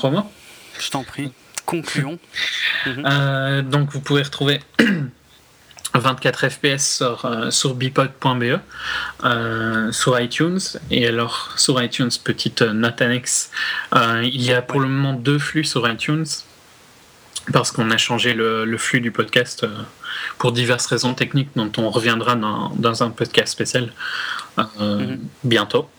[0.79, 1.31] Je t'en prie.
[1.65, 2.19] Concluons.
[2.87, 4.59] Euh, donc vous pouvez retrouver
[5.93, 8.59] 24 FPS sur, euh, sur bipod.be,
[9.23, 10.59] euh, sur iTunes.
[10.89, 13.51] Et alors, sur iTunes, petite note annexe,
[13.95, 16.25] euh, il y a pour le moment deux flux sur iTunes,
[17.51, 19.65] parce qu'on a changé le, flux du podcast
[20.37, 23.91] pour diverses raisons techniques dont on reviendra dans, dans un podcast spécial
[24.57, 25.19] mhm.
[25.43, 25.89] bientôt.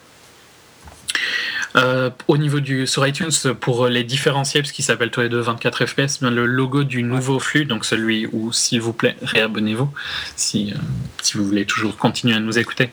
[1.77, 5.41] Euh, au niveau du sur iTunes, pour les différencier, parce qu'ils s'appellent tous les deux
[5.41, 9.91] 24 FPS, le logo du nouveau flux, donc celui où, s'il vous plaît, réabonnez-vous,
[10.37, 10.79] si, euh,
[11.23, 12.91] si vous voulez toujours continuer à nous écouter,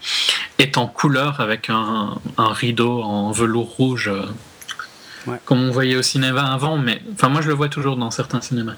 [0.58, 6.02] est en couleur avec un, un rideau en velours rouge, euh, comme on voyait au
[6.02, 8.76] cinéma avant, mais enfin moi je le vois toujours dans certains cinémas.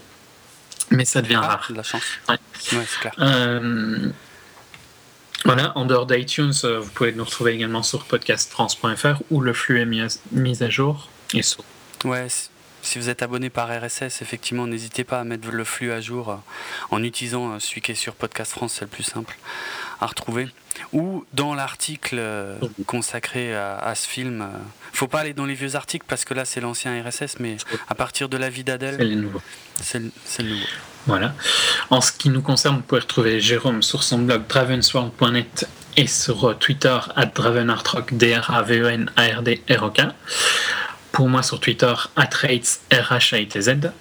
[0.89, 1.67] Mais ça devient ah, rare.
[1.69, 2.01] De la chance.
[2.27, 2.35] Ouais.
[2.59, 3.13] c'est clair.
[5.45, 9.81] Voilà, en dehors d'iTunes, euh, vous pouvez nous retrouver également sur podcastfrance.fr où le flux
[9.81, 11.09] est mis à, jour.
[11.33, 11.63] Et sur...
[12.05, 12.27] Ouais,
[12.83, 16.29] si vous êtes abonné par RSS, effectivement, n'hésitez pas à mettre le flux à jour
[16.29, 16.35] euh,
[16.91, 19.37] en utilisant euh, celui qui est sur Podcast France, c'est le plus simple
[19.99, 20.47] à retrouver.
[20.93, 22.19] Ou dans l'article
[22.87, 24.47] consacré à, ce film,
[24.93, 27.93] faut pas aller dans les vieux articles parce que là c'est l'ancien RSS, mais à
[27.93, 29.41] partir de la vie d'Adèle, c'est le nouveau.
[29.81, 29.99] C'est
[30.41, 30.65] le nouveau.
[31.07, 31.33] Voilà.
[31.89, 36.57] En ce qui nous concerne, vous pouvez retrouver Jérôme sur son blog dravensworld.net et sur
[36.59, 40.01] Twitter at dravenartrock, d r a v e n a r d r o k
[41.11, 43.91] Pour moi sur Twitter, at rates, r h a i t z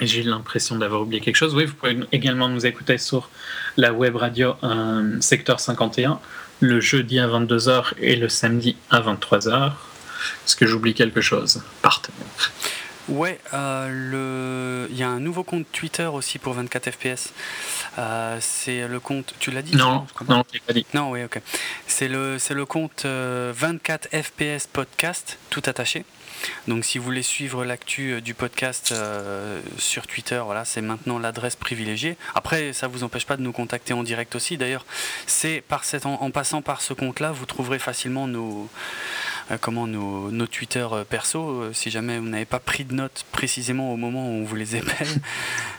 [0.00, 1.54] J'ai l'impression d'avoir oublié quelque chose.
[1.54, 3.28] Oui, vous pouvez également nous écouter sur
[3.76, 6.18] la web radio euh, Secteur 51,
[6.60, 9.72] le jeudi à 22h et le samedi à 23h.
[10.46, 11.62] Est-ce que j'oublie quelque chose?
[11.82, 12.18] Partenaire.
[13.08, 14.88] Ouais, euh, le...
[14.90, 17.32] il y a un nouveau compte Twitter aussi pour 24 FPS.
[17.98, 19.34] Euh, c'est le compte.
[19.40, 20.86] Tu l'as dit Non, non, je l'ai pas dit.
[20.94, 21.40] Non, oui, ok.
[21.86, 26.04] C'est le, c'est le compte 24 euh, FPS Podcast, tout attaché.
[26.66, 28.92] Donc si vous voulez suivre l'actu du podcast
[29.78, 32.16] sur Twitter, voilà, c'est maintenant l'adresse privilégiée.
[32.34, 34.56] Après, ça ne vous empêche pas de nous contacter en direct aussi.
[34.56, 34.84] D'ailleurs,
[35.28, 38.68] c'est par cette, en passant par ce compte-là, vous trouverez facilement nos,
[39.60, 43.24] comment nos, nos Twitter euh, perso, euh, si jamais vous n'avez pas pris de notes
[43.32, 45.08] précisément au moment où on vous les épelle.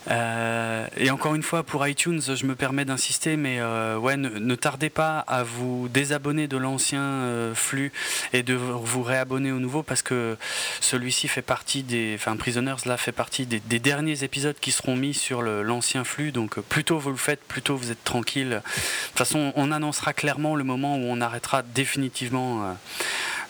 [0.98, 3.61] et encore une fois, pour iTunes, je me permets d'insister, mais
[3.95, 7.92] ouais, ne, tardez pas à vous désabonner de l'ancien flux
[8.33, 10.38] et de vous réabonner au nouveau parce que
[10.82, 15.14] celui-ci fait partie des, enfin Prisoners là fait partie des, derniers épisodes qui seront mis
[15.14, 16.32] sur l'ancien flux.
[16.32, 18.50] Donc plus tôt vous le faites, plus tôt vous êtes tranquille.
[18.50, 22.74] De toute façon, on annoncera clairement le moment où on arrêtera définitivement euh,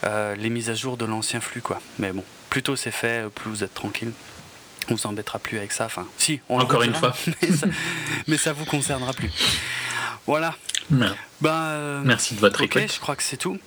[0.04, 1.62] les mises à jour de l'ancien flux.
[1.62, 1.80] quoi.
[1.98, 4.12] Mais bon, plus tôt c'est fait, plus vous êtes tranquille.
[4.90, 5.86] On vous embêtera plus avec ça.
[5.86, 7.14] Enfin, si, on encore une fois.
[8.26, 9.30] Mais ça, vous concernera plus.
[10.26, 10.54] Voilà.
[10.92, 12.92] Euh, Merci de votre écoute.
[12.92, 13.58] Je crois que c'est tout.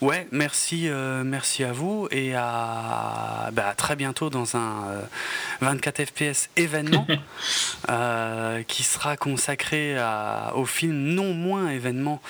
[0.00, 4.84] Ouais, merci, euh, merci à vous et à, bah, très bientôt dans un
[5.60, 7.06] 24 FPS événement
[7.90, 9.96] euh, qui sera consacré
[10.54, 12.22] au film non moins événement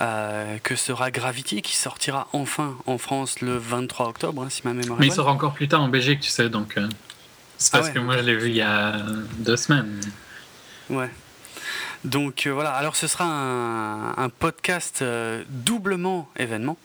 [0.00, 4.72] euh, que sera Gravity qui sortira enfin en France le 23 octobre, hein, si ma
[4.72, 6.78] mémoire Mais il sera encore plus tard en Belgique, tu sais, donc
[7.58, 8.98] c'est ah parce que moi je l'ai vu il y a
[9.38, 10.00] deux semaines.
[10.90, 11.10] Ouais.
[12.06, 16.78] Donc euh, voilà, alors ce sera un, podcast euh, doublement événement,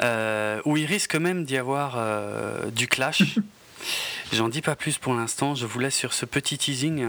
[0.00, 1.98] euh, où il risque même d'y avoir
[2.72, 3.22] du clash.
[4.32, 7.04] J'en dis pas plus pour l'instant, je vous laisse sur ce petit teasing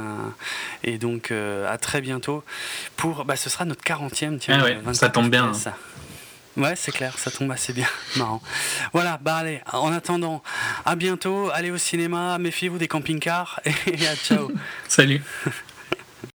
[0.83, 2.43] et donc à très bientôt
[2.98, 5.53] pour bah, ce sera notre 40e tiens, ah ça tombe bien.
[5.53, 5.77] Ça.
[6.57, 7.88] Ouais, c'est clair, ça tombe assez bien.
[8.15, 8.41] Marrant.
[8.91, 10.41] Voilà, bah allez, en attendant,
[10.83, 14.51] à bientôt, allez au cinéma, méfiez-vous des camping-cars et à ciao.
[14.88, 15.22] Salut.